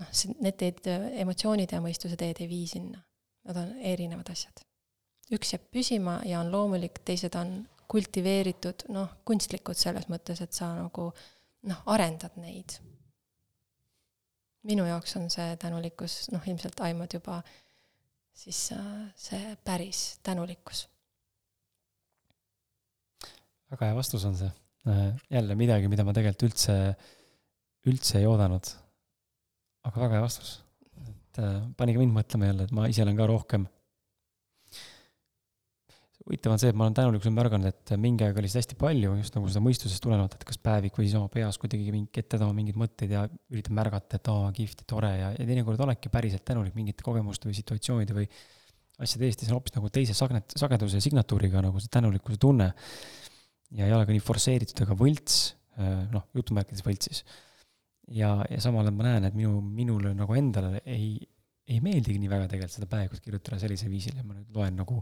noh, 0.00 0.12
need 0.40 0.58
teed, 0.60 0.86
emotsioonid 1.24 1.72
ja 1.72 1.80
mõistuse 1.84 2.18
teed 2.18 2.40
ei 2.42 2.48
vii 2.50 2.66
sinna. 2.70 3.02
Nad 3.48 3.58
on 3.58 3.74
erinevad 3.92 4.30
asjad. 4.32 4.64
üks 5.32 5.54
jääb 5.54 5.62
püsima 5.72 6.18
ja 6.28 6.42
on 6.42 6.50
loomulik, 6.52 6.98
teised 7.08 7.34
on 7.40 7.62
kultiveeritud, 7.88 8.84
noh, 8.92 9.08
kunstlikud 9.24 9.78
selles 9.78 10.08
mõttes, 10.12 10.42
et 10.44 10.52
sa 10.52 10.72
nagu 10.76 11.10
noh, 11.68 11.82
arendad 11.86 12.36
neid. 12.36 12.78
minu 14.62 14.84
jaoks 14.86 15.16
on 15.18 15.30
see 15.30 15.56
tänulikkus, 15.58 16.28
noh, 16.30 16.44
ilmselt 16.46 16.80
aimad 16.86 17.14
juba 17.14 17.40
siis 18.34 18.72
äh, 18.72 19.12
see 19.16 19.56
päris 19.64 20.18
tänulikkus. 20.22 20.88
Väga 23.72 23.90
hea 23.90 23.96
vastus 23.96 24.24
on 24.28 24.38
see. 24.38 24.52
Äh, 24.88 25.04
jälle 25.30 25.56
midagi, 25.58 25.90
mida 25.90 26.04
ma 26.04 26.14
tegelikult 26.16 26.48
üldse, 26.50 26.78
üldse 27.88 28.18
ei 28.20 28.26
oodanud. 28.30 28.72
aga 29.88 30.00
väga 30.06 30.18
hea 30.18 30.24
vastus. 30.24 30.56
et 31.06 31.38
äh, 31.42 31.60
pani 31.76 31.94
ka 31.94 32.02
mind 32.02 32.16
mõtlema 32.16 32.50
jälle, 32.50 32.68
et 32.68 32.74
ma 32.76 32.88
ise 32.90 33.02
olen 33.02 33.16
ka 33.18 33.26
rohkem 33.30 33.66
huvitav 36.22 36.54
on 36.54 36.60
see, 36.60 36.70
et 36.70 36.78
ma 36.78 36.86
olen 36.86 36.94
tänulikkusel 36.96 37.34
märganud, 37.34 37.68
et 37.68 37.92
mingi 38.00 38.24
aeg 38.26 38.36
oli 38.38 38.50
seda 38.50 38.62
hästi 38.62 38.76
palju, 38.78 39.14
just 39.18 39.36
nagu 39.36 39.48
seda 39.50 39.62
mõistusest 39.64 40.02
tulenevalt, 40.04 40.36
et 40.38 40.44
kas 40.46 40.60
päevik 40.62 40.98
või 40.98 41.08
siis 41.08 41.16
oma 41.18 41.30
peas 41.32 41.58
kuidagi 41.60 41.94
mingi 41.94 42.22
ette 42.22 42.38
tooma 42.38 42.54
mingeid 42.56 42.78
mõtteid 42.78 43.14
ja 43.16 43.24
üritan 43.50 43.76
märgata, 43.78 44.20
et 44.20 44.30
aa, 44.30 44.52
kihvt 44.54 44.84
ja 44.84 44.88
tore 44.92 45.10
ja, 45.18 45.32
ja 45.34 45.46
teinekord 45.48 45.82
oledki 45.82 46.12
päriselt 46.12 46.44
tänulik 46.46 46.76
mingite 46.78 47.06
kogemuste 47.06 47.50
või 47.50 47.58
situatsioonide 47.58 48.16
või 48.16 48.28
asjade 49.02 49.26
eest 49.26 49.42
ja 49.42 49.48
see 49.48 49.54
on 49.54 49.58
hoopis 49.58 49.74
nagu 49.74 49.90
teise 49.94 50.14
sagnet-, 50.16 50.54
sageduse 50.58 51.02
signatuuriga 51.02 51.64
nagu 51.64 51.82
see 51.82 51.90
tänulikkuse 51.92 52.38
tunne. 52.42 52.70
Ja 53.78 53.88
ei 53.88 53.94
ole 53.96 54.06
ka 54.06 54.14
nii 54.14 54.22
forsseeritud 54.24 54.84
ega 54.84 54.96
võlts, 54.98 55.40
äh, 55.78 56.04
noh, 56.12 56.28
jutumärkides 56.36 56.84
võlts 56.86 57.10
siis. 57.10 57.24
ja, 58.12 58.34
ja 58.50 58.60
samal 58.62 58.86
ajal 58.86 58.96
ma 58.98 59.08
näen, 59.08 59.28
et 59.28 59.36
minu, 59.38 59.60
minule 59.64 60.14
nagu 60.16 60.38
endale 60.38 60.82
ei, 60.84 61.14
ei 61.68 61.82
meeldigi 61.84 62.20
nii 62.20 62.32
väga 62.32 62.48
tegelikult 62.50 62.78
seda 62.78 62.90
päevikut 62.90 63.22
kirjutada 63.24 63.60
sellisel 63.62 63.92
viisil 63.92 64.18
ja 64.18 64.26
ma 64.26 64.36
nüüd 64.36 64.56
loen 64.56 64.76
nagu 64.82 65.00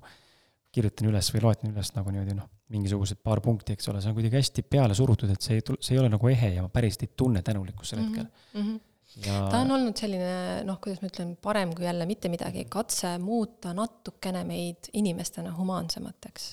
kirjutan 0.71 1.09
üles 1.11 1.33
või 1.35 1.43
loetan 1.43 1.73
üles 1.73 1.91
nagu 1.97 2.13
niimoodi 2.15 2.37
noh, 2.39 2.47
mingisugused 2.71 3.19
paar 3.27 3.41
punkti, 3.43 3.75
eks 3.75 3.91
ole, 3.91 4.03
see 4.03 4.13
on 4.13 4.17
kuidagi 4.19 4.39
hästi 4.39 4.63
peale 4.71 4.95
surutud, 4.95 5.33
et 5.35 5.43
see 5.43 5.59
ei 5.59 5.67
tule, 5.67 5.81
see 5.83 5.97
ei 5.97 6.03
ole 6.03 6.13
nagu 6.13 6.31
ehe 6.31 6.53
ja 6.55 6.63
ma 6.63 6.71
päriselt 6.73 7.09
ei 7.09 7.13
tunne 7.19 7.43
tänulikkust 7.47 7.95
sel 7.95 8.05
hetkel 8.05 8.29
mm. 8.29 8.63
-hmm. 8.63 8.79
Ja... 9.25 9.41
ta 9.51 9.65
on 9.65 9.73
olnud 9.75 9.99
selline 9.99 10.63
noh, 10.63 10.77
kuidas 10.79 11.01
ma 11.03 11.09
ütlen, 11.11 11.33
parem 11.43 11.73
kui 11.75 11.83
jälle 11.83 12.07
mitte 12.07 12.31
midagi, 12.31 12.63
katse 12.71 13.17
muuta 13.19 13.73
natukene 13.75 14.45
meid 14.47 14.87
inimestena 14.93 15.51
humaansemateks. 15.57 16.53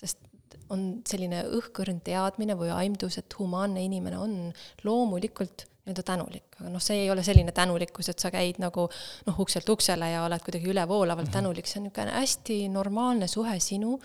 sest 0.00 0.29
on 0.70 0.86
selline 1.08 1.42
õhkõrn 1.58 2.00
teadmine 2.06 2.56
või 2.58 2.70
aimdus, 2.74 3.18
et 3.18 3.38
humaanne 3.38 3.82
inimene 3.84 4.18
on 4.18 4.36
loomulikult 4.84 5.66
nii-öelda 5.80 6.04
tänulik, 6.06 6.56
aga 6.60 6.70
noh, 6.70 6.82
see 6.84 7.04
ei 7.04 7.10
ole 7.10 7.22
selline 7.26 7.52
tänulikkus, 7.56 8.10
et 8.12 8.22
sa 8.22 8.30
käid 8.30 8.60
nagu 8.62 8.86
noh, 9.26 9.40
ukselt 9.42 9.68
uksele 9.72 10.10
ja 10.12 10.24
oled 10.26 10.44
kuidagi 10.44 10.68
ülevoolavalt 10.70 11.28
-hmm. 11.28 11.32
tänulik, 11.32 11.66
see 11.66 11.80
on 11.80 11.88
niisugune 11.88 12.12
hästi 12.12 12.68
normaalne 12.68 13.26
suhe 13.28 13.58
sinu 13.60 13.98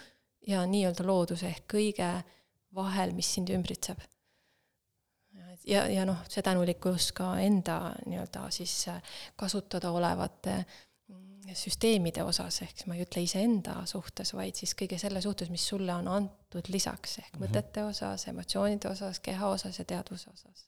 ja 0.47 0.65
nii-öelda 0.65 1.05
looduse 1.05 1.47
ehk 1.47 1.67
kõige 1.73 2.09
vahel, 2.75 3.13
mis 3.13 3.33
sind 3.33 3.49
ümbritseb. 3.49 3.99
ja, 5.65 5.87
ja 5.89 6.05
noh, 6.05 6.17
see 6.29 6.43
tänulikkus 6.43 7.11
ka 7.11 7.39
enda 7.39 7.95
nii-öelda 8.05 8.49
siis 8.49 8.85
kasutada 9.35 9.91
olevate 9.91 10.65
süsteemide 11.53 12.23
osas, 12.23 12.61
ehk 12.65 12.85
ma 12.89 12.95
ei 12.95 13.05
ütle 13.05 13.21
iseenda 13.21 13.81
suhtes, 13.89 14.33
vaid 14.33 14.57
siis 14.57 14.73
kõige 14.77 14.97
selle 15.01 15.21
suhtes, 15.21 15.51
mis 15.53 15.67
sulle 15.67 15.93
on 15.93 16.07
antud 16.07 16.71
lisaks, 16.73 17.19
ehk 17.19 17.33
mm 17.33 17.41
-hmm. 17.41 17.47
mõtete 17.47 17.83
osas, 17.85 18.27
emotsioonide 18.27 18.89
osas, 18.89 19.19
keha 19.19 19.47
osas 19.47 19.79
ja 19.79 19.85
teadvuse 19.85 20.29
osas 20.33 20.65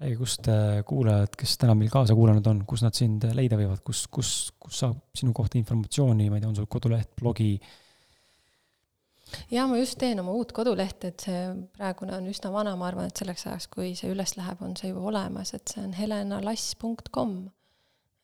räägi, 0.00 0.16
kust 0.16 0.48
äh, 0.48 0.80
kuulajad, 0.86 1.36
kes 1.36 1.58
täna 1.60 1.74
meil 1.76 1.90
kaasa 1.92 2.14
kuulanud 2.16 2.46
on, 2.46 2.64
kus 2.66 2.82
nad 2.84 2.96
sind 2.96 3.26
leida 3.36 3.58
võivad, 3.60 3.82
kus, 3.84 4.06
kus, 4.08 4.32
kus 4.60 4.80
saab 4.84 4.96
sinu 5.16 5.34
kohta 5.36 5.58
informatsiooni, 5.60 6.30
ma 6.30 6.38
ei 6.38 6.44
tea, 6.44 6.48
on 6.48 6.56
sul 6.56 6.68
koduleht, 6.72 7.12
blogi? 7.20 7.52
jaa, 9.52 9.66
ma 9.68 9.76
just 9.78 9.98
teen 10.00 10.20
oma 10.22 10.32
uut 10.34 10.54
kodulehte, 10.56 11.12
et 11.12 11.26
see 11.26 11.42
praegune 11.76 12.16
on 12.16 12.28
üsna 12.32 12.52
vana, 12.54 12.74
ma 12.80 12.88
arvan, 12.88 13.10
et 13.10 13.20
selleks 13.20 13.46
ajaks, 13.46 13.68
kui 13.74 13.92
see 13.98 14.10
üles 14.14 14.36
läheb, 14.38 14.62
on 14.64 14.74
see 14.78 14.90
juba 14.90 15.04
olemas, 15.12 15.54
et 15.54 15.68
see 15.70 15.84
on 15.84 15.92
helenalass.com. 15.94 17.36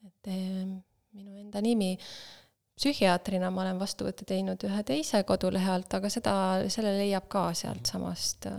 et 0.07 0.33
eh, 0.33 0.67
minu 1.17 1.39
enda 1.43 1.63
nimi 1.65 1.95
psühhiaatrina 2.77 3.51
ma 3.53 3.65
olen 3.65 3.81
vastuvõtte 3.81 4.27
teinud 4.29 4.61
ühe 4.69 4.83
teise 4.87 5.23
kodulehe 5.29 5.71
alt, 5.73 5.95
aga 5.97 6.11
seda, 6.13 6.35
selle 6.73 6.93
leiab 6.99 7.29
ka 7.33 7.49
sealtsamast 7.57 8.49
äh, 8.51 8.59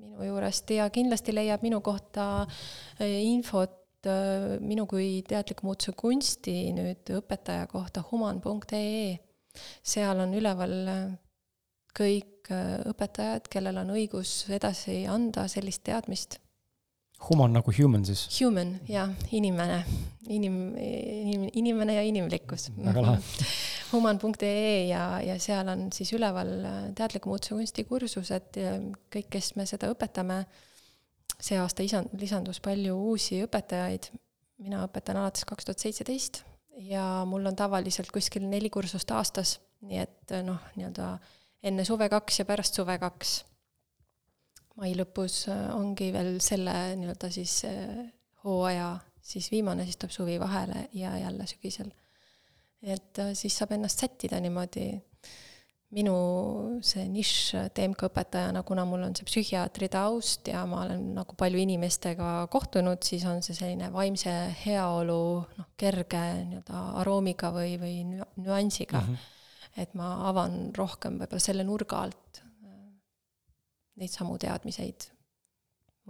minu 0.00 0.26
juurest 0.32 0.72
ja 0.74 0.88
kindlasti 0.94 1.34
leiab 1.34 1.62
minu 1.62 1.80
kohta 1.84 2.26
äh, 2.42 3.20
infot 3.22 4.08
äh, 4.10 4.58
minu 4.60 4.88
kui 4.90 5.22
teadliku 5.28 5.68
muutuse 5.68 5.94
kunsti 5.98 6.56
nüüd 6.74 7.14
õpetaja 7.20 7.68
kohta 7.70 8.02
human.ee. 8.10 9.18
seal 9.94 10.24
on 10.24 10.34
üleval 10.34 10.78
kõik 11.94 12.48
õpetajad, 12.88 13.46
kellel 13.52 13.76
on 13.84 13.92
õigus 13.94 14.48
edasi 14.50 15.04
anda 15.06 15.44
sellist 15.48 15.84
teadmist 15.86 16.40
Human 17.28 17.52
nagu 17.54 17.72
human 17.76 18.04
siis? 18.06 18.24
Human, 18.40 18.74
jah, 18.90 19.10
inimene, 19.34 19.82
inim-, 20.26 20.74
inim-, 20.78 21.50
inimene 21.60 21.94
ja 21.94 22.02
inimlikkus. 22.06 22.70
väga 22.76 23.04
lahe. 23.04 23.20
human.ee 23.92 24.88
ja, 24.88 25.04
ja 25.22 25.36
seal 25.42 25.68
on 25.68 25.86
siis 25.94 26.12
üleval 26.16 26.52
äh, 26.66 26.80
teadliku 26.98 27.30
muutuse 27.30 27.54
kunstikursused 27.54 28.58
kõik, 29.12 29.28
kes 29.30 29.52
me 29.60 29.66
seda 29.70 29.92
õpetame, 29.92 30.42
see 31.38 31.60
aasta 31.62 31.86
isa-, 31.86 32.06
lisandus 32.18 32.62
palju 32.64 32.96
uusi 33.12 33.42
õpetajaid, 33.46 34.10
mina 34.62 34.82
õpetan 34.88 35.20
alates 35.22 35.46
kaks 35.46 35.68
tuhat 35.68 35.84
seitseteist 35.84 36.42
ja 36.88 37.22
mul 37.28 37.46
on 37.46 37.56
tavaliselt 37.58 38.10
kuskil 38.14 38.44
neli 38.48 38.70
kursust 38.72 39.10
aastas, 39.14 39.60
nii 39.86 40.02
et 40.02 40.36
noh, 40.46 40.58
nii-öelda 40.74 41.14
enne 41.62 41.86
suve 41.86 42.08
kaks 42.10 42.42
ja 42.42 42.48
pärast 42.48 42.78
suve 42.78 42.98
kaks 43.02 43.42
mai 44.80 44.92
lõpus 44.96 45.46
äh, 45.52 45.70
ongi 45.76 46.10
veel 46.14 46.36
selle 46.44 46.74
nii-öelda 47.00 47.30
siis 47.32 47.62
äh, 47.68 48.04
hooaja 48.44 48.94
siis 49.22 49.50
viimane, 49.52 49.86
siis 49.86 49.98
tuleb 50.00 50.14
suvi 50.14 50.38
vahele 50.40 50.88
ja 50.98 51.14
jälle 51.18 51.46
sügisel. 51.46 51.92
et 52.82 53.18
äh, 53.18 53.32
siis 53.34 53.56
saab 53.58 53.72
ennast 53.72 53.98
sättida 53.98 54.40
niimoodi. 54.40 54.90
minu 55.92 56.12
see 56.80 57.02
nišš 57.04 57.68
TMK 57.76 58.06
õpetajana, 58.08 58.62
kuna 58.64 58.86
mul 58.88 59.02
on 59.04 59.12
see 59.12 59.26
psühhiaatri 59.28 59.90
taust 59.92 60.48
ja 60.48 60.62
ma 60.64 60.86
olen 60.86 61.10
nagu 61.18 61.36
palju 61.36 61.58
inimestega 61.60 62.46
kohtunud, 62.48 63.02
siis 63.04 63.26
on 63.28 63.42
see 63.44 63.52
selline 63.52 63.90
vaimse 63.92 64.32
heaolu 64.62 65.18
noh, 65.58 65.66
kerge 65.76 66.22
nii-öelda 66.48 66.80
aroomiga 67.02 67.52
või, 67.52 67.76
või 67.76 68.06
nüansiga 68.08 69.02
mm. 69.02 69.10
-hmm. 69.12 69.82
et 69.84 69.92
ma 70.00 70.14
avan 70.30 70.56
rohkem 70.72 71.20
võib-olla 71.20 71.44
selle 71.44 71.68
nurga 71.68 72.00
alt 72.06 72.42
neid 74.00 74.12
samu 74.12 74.38
teadmiseid, 74.40 75.08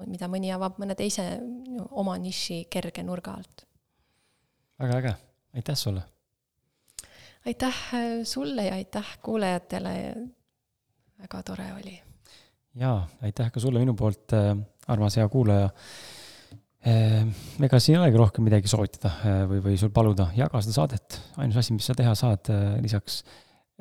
mida 0.07 0.29
mõni 0.31 0.53
avab 0.55 0.79
mõne 0.81 0.97
teise 0.99 1.25
oma 1.91 2.17
niši 2.21 2.65
kerge 2.73 3.05
nurga 3.07 3.37
alt. 3.39 3.67
väga 4.81 4.99
äge, 5.03 5.15
aitäh 5.59 5.79
sulle! 5.79 6.07
aitäh 7.47 7.83
äh, 7.95 8.25
sulle 8.25 8.69
ja 8.69 8.79
aitäh 8.79 9.19
kuulajatele, 9.23 10.15
väga 11.21 11.43
tore 11.43 11.69
oli! 11.81 11.99
jaa, 12.79 13.09
aitäh 13.23 13.53
ka 13.53 13.61
sulle 13.61 13.83
minu 13.83 13.95
poolt, 13.99 14.33
äh, 14.39 14.57
armas 14.89 15.19
hea 15.19 15.29
kuulaja 15.29 15.71
äh, 16.87 17.27
ega 17.63 17.81
siin 17.81 17.99
ei 17.99 18.05
olegi 18.05 18.23
rohkem 18.23 18.47
midagi 18.47 18.71
soovitada 18.71 19.13
või, 19.51 19.63
või 19.65 19.79
sul 19.81 19.93
paluda, 19.95 20.31
jaga 20.39 20.63
seda 20.63 20.79
saadet, 20.79 21.19
ainus 21.37 21.61
asi, 21.61 21.75
mis 21.77 21.91
sa 21.91 21.99
teha 21.99 22.15
saad 22.19 22.53
lisaks 22.83 23.23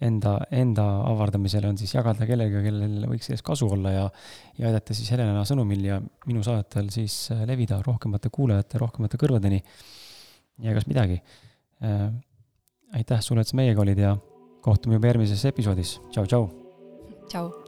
enda, 0.02 0.36
enda 0.56 0.86
avardamisele 1.10 1.70
on 1.70 1.78
siis 1.80 1.94
jagada 1.96 2.26
kellegagi, 2.30 2.66
kellel 2.70 3.08
võiks 3.12 3.30
sellest 3.30 3.46
kasu 3.48 3.70
olla 3.76 3.94
ja, 3.94 4.04
ja 4.58 4.70
aidata 4.72 4.98
siis 4.98 5.12
Helena 5.14 5.46
sõnumil 5.48 5.86
ja 5.88 6.02
minu 6.28 6.44
saadetel 6.46 6.92
siis 6.94 7.16
äh, 7.34 7.46
levida 7.50 7.82
rohkemate 7.86 8.34
kuulajate, 8.34 8.82
rohkemate 8.82 9.22
kõrvadeni. 9.22 9.62
ja 10.62 10.76
egas 10.76 10.88
midagi 10.90 11.22
äh,. 11.84 12.12
aitäh 12.98 13.22
sulle, 13.24 13.46
et 13.46 13.48
sa 13.48 13.56
meiega 13.56 13.82
olid 13.82 14.02
ja 14.02 14.16
kohtume 14.62 14.98
juba 15.00 15.14
järgmises 15.14 15.46
episoodis. 15.46 16.00
tšau. 16.12 16.26
tšau. 16.26 16.48
tšau. 17.28 17.61